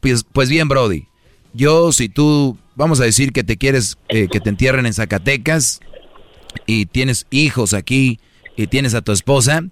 Pues, 0.00 0.24
pues 0.24 0.48
bien, 0.48 0.68
Brody, 0.68 1.06
yo 1.52 1.92
si 1.92 2.08
tú, 2.08 2.58
vamos 2.74 3.00
a 3.00 3.04
decir 3.04 3.32
que 3.32 3.44
te 3.44 3.56
quieres 3.56 3.96
eh, 4.08 4.28
que 4.30 4.40
te 4.40 4.50
entierren 4.50 4.86
en 4.86 4.94
Zacatecas 4.94 5.80
y 6.66 6.86
tienes 6.86 7.26
hijos 7.30 7.72
aquí 7.74 8.18
y 8.56 8.66
tienes 8.66 8.94
a 8.94 9.02
tu 9.02 9.12
esposa, 9.12 9.64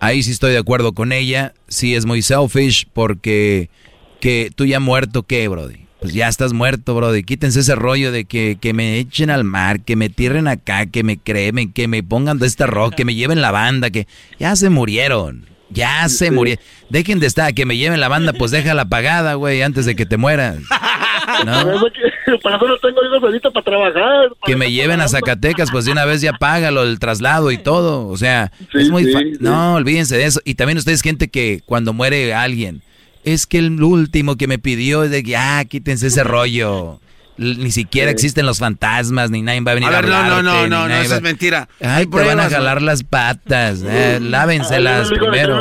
ahí 0.00 0.22
sí 0.22 0.30
estoy 0.30 0.52
de 0.52 0.58
acuerdo 0.58 0.92
con 0.92 1.12
ella, 1.12 1.54
sí 1.68 1.94
es 1.94 2.06
muy 2.06 2.22
selfish 2.22 2.86
porque 2.92 3.68
que 4.20 4.50
tú 4.54 4.64
ya 4.64 4.80
muerto, 4.80 5.24
¿qué, 5.24 5.46
Brody? 5.48 5.83
Pues 6.04 6.12
ya 6.12 6.28
estás 6.28 6.52
muerto, 6.52 6.94
Brody. 6.94 7.22
Quítense 7.22 7.60
ese 7.60 7.74
rollo 7.74 8.12
de 8.12 8.26
que, 8.26 8.58
que 8.60 8.74
me 8.74 8.98
echen 8.98 9.30
al 9.30 9.42
mar, 9.42 9.80
que 9.80 9.96
me 9.96 10.10
tierren 10.10 10.48
acá, 10.48 10.84
que 10.84 11.02
me 11.02 11.16
cremen, 11.16 11.72
que 11.72 11.88
me 11.88 12.02
pongan 12.02 12.38
de 12.38 12.46
este 12.46 12.66
rock, 12.66 12.94
que 12.94 13.06
me 13.06 13.14
lleven 13.14 13.40
la 13.40 13.50
banda, 13.50 13.88
que 13.88 14.06
ya 14.38 14.54
se 14.54 14.68
murieron. 14.68 15.46
Ya 15.70 16.06
se 16.10 16.30
murieron. 16.30 16.62
Dejen 16.90 17.20
de 17.20 17.26
estar, 17.26 17.54
que 17.54 17.64
me 17.64 17.78
lleven 17.78 18.00
la 18.00 18.08
banda, 18.08 18.34
pues 18.34 18.50
déjala 18.50 18.82
apagada, 18.82 19.32
güey, 19.32 19.62
antes 19.62 19.86
de 19.86 19.96
que 19.96 20.04
te 20.04 20.18
mueras. 20.18 20.58
¿No? 21.46 21.64
Para 22.42 22.56
eso 22.56 22.68
no 22.68 22.76
tengo 22.76 23.02
hijos 23.02 23.22
ahorita 23.22 23.50
para 23.50 23.64
trabajar. 23.64 24.28
Que 24.44 24.56
me 24.56 24.70
lleven 24.70 25.00
a 25.00 25.08
Zacatecas, 25.08 25.70
pues 25.70 25.86
de 25.86 25.92
una 25.92 26.04
vez 26.04 26.20
ya 26.20 26.34
págalo 26.34 26.82
el 26.82 26.98
traslado 26.98 27.50
y 27.50 27.56
todo. 27.56 28.08
O 28.08 28.16
sea, 28.18 28.52
es 28.74 28.90
muy 28.90 29.04
sí, 29.04 29.12
sí. 29.12 29.32
No, 29.40 29.76
olvídense 29.76 30.18
de 30.18 30.24
eso. 30.24 30.40
Y 30.44 30.54
también 30.54 30.76
ustedes, 30.76 31.00
gente 31.00 31.28
que 31.28 31.62
cuando 31.64 31.94
muere 31.94 32.34
alguien, 32.34 32.82
es 33.24 33.46
que 33.46 33.58
el 33.58 33.82
último 33.82 34.36
que 34.36 34.46
me 34.46 34.58
pidió 34.58 35.02
es 35.04 35.10
de 35.10 35.22
que, 35.22 35.36
ah, 35.36 35.64
quítense 35.68 36.06
ese 36.08 36.24
rollo. 36.24 37.00
Ni 37.36 37.72
siquiera 37.72 38.12
existen 38.12 38.46
los 38.46 38.60
fantasmas, 38.60 39.30
ni 39.30 39.42
nadie 39.42 39.60
va 39.62 39.72
a 39.72 39.74
venir 39.74 39.88
A 39.88 39.98
a, 39.98 40.00
ver, 40.02 40.08
no, 40.08 40.10
no, 40.10 40.18
hablarte, 40.18 40.42
no, 40.44 40.52
no, 40.52 40.68
no, 40.68 40.88
nadie 40.88 41.04
eso 41.06 41.16
es 41.16 41.22
mentira. 41.22 41.68
Ay, 41.80 42.06
te 42.06 42.16
van 42.16 42.38
a 42.38 42.44
¿no? 42.44 42.50
jalar 42.50 42.80
las 42.80 43.02
patas. 43.02 43.82
eh, 43.84 44.20
lávenselas 44.20 45.10
primero. 45.10 45.60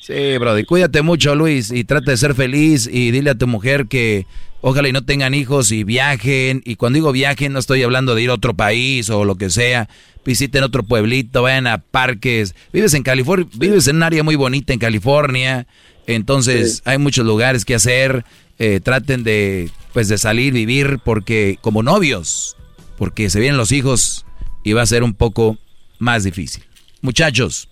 Sí, 0.00 0.36
Brody, 0.38 0.64
cuídate 0.64 1.00
mucho, 1.02 1.36
Luis, 1.36 1.70
y 1.70 1.84
trata 1.84 2.10
de 2.10 2.16
ser 2.16 2.34
feliz 2.34 2.88
y 2.92 3.12
dile 3.12 3.30
a 3.30 3.34
tu 3.36 3.46
mujer 3.46 3.86
que 3.86 4.26
ojalá 4.60 4.88
y 4.88 4.92
no 4.92 5.04
tengan 5.04 5.32
hijos 5.32 5.70
y 5.70 5.84
viajen. 5.84 6.60
Y 6.64 6.74
cuando 6.74 6.96
digo 6.96 7.12
viajen, 7.12 7.52
no 7.52 7.60
estoy 7.60 7.84
hablando 7.84 8.16
de 8.16 8.22
ir 8.22 8.30
a 8.30 8.34
otro 8.34 8.54
país 8.54 9.10
o 9.10 9.24
lo 9.24 9.36
que 9.36 9.48
sea. 9.48 9.88
Visiten 10.24 10.64
otro 10.64 10.82
pueblito, 10.82 11.42
vayan 11.42 11.68
a 11.68 11.78
parques. 11.78 12.56
Vives 12.72 12.94
en 12.94 13.04
California, 13.04 13.46
vives 13.54 13.86
en 13.86 13.96
un 13.96 14.02
área 14.02 14.24
muy 14.24 14.34
bonita 14.34 14.72
en 14.72 14.80
California. 14.80 15.68
Entonces, 16.06 16.82
hay 16.84 16.98
muchos 16.98 17.26
lugares 17.26 17.64
que 17.64 17.74
hacer. 17.74 18.24
Eh, 18.58 18.80
traten 18.80 19.24
de, 19.24 19.70
pues, 19.92 20.08
de 20.08 20.18
salir, 20.18 20.52
vivir, 20.52 21.00
porque 21.04 21.58
como 21.60 21.82
novios, 21.82 22.56
porque 22.96 23.30
se 23.30 23.40
vienen 23.40 23.56
los 23.56 23.72
hijos 23.72 24.26
y 24.62 24.72
va 24.72 24.82
a 24.82 24.86
ser 24.86 25.02
un 25.02 25.14
poco 25.14 25.58
más 25.98 26.24
difícil. 26.24 26.64
Muchachos, 27.00 27.68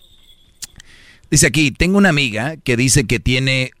Dice 1.31 1.47
aquí, 1.47 1.71
tengo 1.71 1.97
una 1.97 2.09
amiga 2.09 2.57
que 2.57 2.75
dice 2.75 3.05
que 3.05 3.21
tiene 3.21 3.71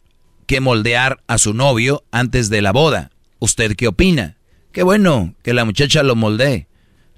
que 0.47 0.61
moldear 0.61 1.21
a 1.27 1.37
su 1.37 1.53
novio 1.53 2.01
antes 2.09 2.49
de 2.49 2.61
la 2.61 2.71
boda. 2.71 3.11
¿Usted 3.39 3.75
qué 3.75 3.89
opina? 3.89 4.37
Qué 4.71 4.83
bueno 4.83 5.35
que 5.43 5.53
la 5.53 5.65
muchacha 5.65 6.01
lo 6.01 6.15
moldee. 6.15 6.67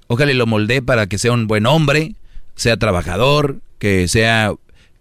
Ojalá 0.08 0.32
y 0.32 0.34
lo 0.34 0.46
moldee 0.46 0.82
para 0.82 1.06
que 1.06 1.18
sea 1.18 1.30
un 1.30 1.46
buen 1.46 1.66
hombre, 1.66 2.16
sea 2.56 2.76
trabajador, 2.76 3.60
que 3.78 4.08
sea, 4.08 4.52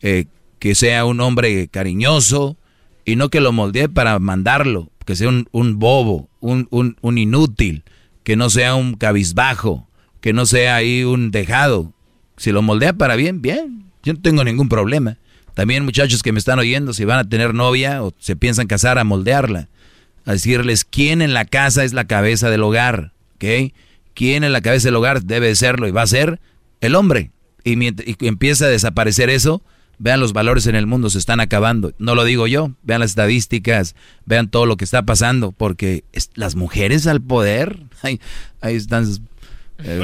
eh, 0.02 0.26
que 0.64 0.76
sea 0.76 1.04
un 1.04 1.20
hombre 1.20 1.68
cariñoso 1.68 2.56
y 3.04 3.18
no 3.18 3.28
que 3.28 3.42
lo 3.42 3.52
moldee 3.52 3.90
para 3.90 4.18
mandarlo, 4.20 4.90
que 5.06 5.18
sea 5.18 5.28
un, 5.28 5.50
un 5.52 5.78
bobo, 5.78 6.30
un, 6.40 6.70
un, 7.02 7.18
inútil, 7.18 7.84
que 8.24 8.38
no 8.38 8.50
sea 8.50 8.74
un 8.74 8.94
cabizbajo, 8.94 9.90
que 10.22 10.32
no 10.32 10.46
sea 10.46 10.78
ahí 10.78 11.04
un 11.04 11.32
dejado. 11.32 11.92
Si 12.38 12.54
lo 12.54 12.62
moldea 12.62 12.94
para 12.94 13.18
bien, 13.18 13.42
bien. 13.42 13.92
Yo 14.04 14.14
no 14.14 14.22
tengo 14.22 14.46
ningún 14.46 14.70
problema. 14.70 15.18
También 15.54 15.84
muchachos 15.84 16.24
que 16.24 16.32
me 16.32 16.40
están 16.40 16.60
oyendo, 16.60 16.94
si 16.94 17.04
van 17.04 17.20
a 17.20 17.28
tener 17.28 17.54
novia 17.54 18.02
o 18.02 18.14
se 18.18 18.38
piensan 18.38 18.68
casar, 18.68 18.98
a 18.98 19.04
moldearla. 19.04 19.68
A 20.24 20.32
decirles 20.32 20.86
quién 20.86 21.22
en 21.22 21.34
la 21.34 21.44
casa 21.44 21.84
es 21.84 21.92
la 21.92 22.08
cabeza 22.08 22.50
del 22.50 22.64
hogar, 22.64 23.12
¿ok? 23.36 23.74
¿Quién 24.14 24.46
en 24.46 24.54
la 24.54 24.62
cabeza 24.62 24.88
del 24.88 24.96
hogar 24.96 25.24
debe 25.24 25.48
de 25.48 25.56
serlo 25.56 25.90
y 25.90 25.92
va 25.92 26.04
a 26.04 26.08
ser 26.08 26.40
el 26.80 26.96
hombre? 26.96 27.32
Y, 27.66 27.76
mientras, 27.76 28.08
y 28.08 28.16
empieza 28.26 28.64
a 28.64 28.70
desaparecer 28.70 29.30
eso, 29.30 29.62
vean 30.04 30.20
los 30.20 30.34
valores 30.34 30.68
en 30.68 30.76
el 30.76 30.86
mundo, 30.86 31.10
se 31.10 31.18
están 31.18 31.40
acabando. 31.40 31.94
No 31.98 32.14
lo 32.14 32.26
digo 32.26 32.46
yo, 32.46 32.72
vean 32.84 33.00
las 33.00 33.12
estadísticas, 33.12 33.96
vean 34.26 34.50
todo 34.50 34.66
lo 34.66 34.76
que 34.76 34.84
está 34.84 35.04
pasando, 35.04 35.54
porque 35.54 36.04
es- 36.12 36.30
las 36.36 36.56
mujeres 36.56 37.08
al 37.08 37.22
poder, 37.22 37.80
ahí, 38.04 38.20
ahí 38.60 38.76
están... 38.76 39.06
eh, 39.80 40.02
el 40.02 40.04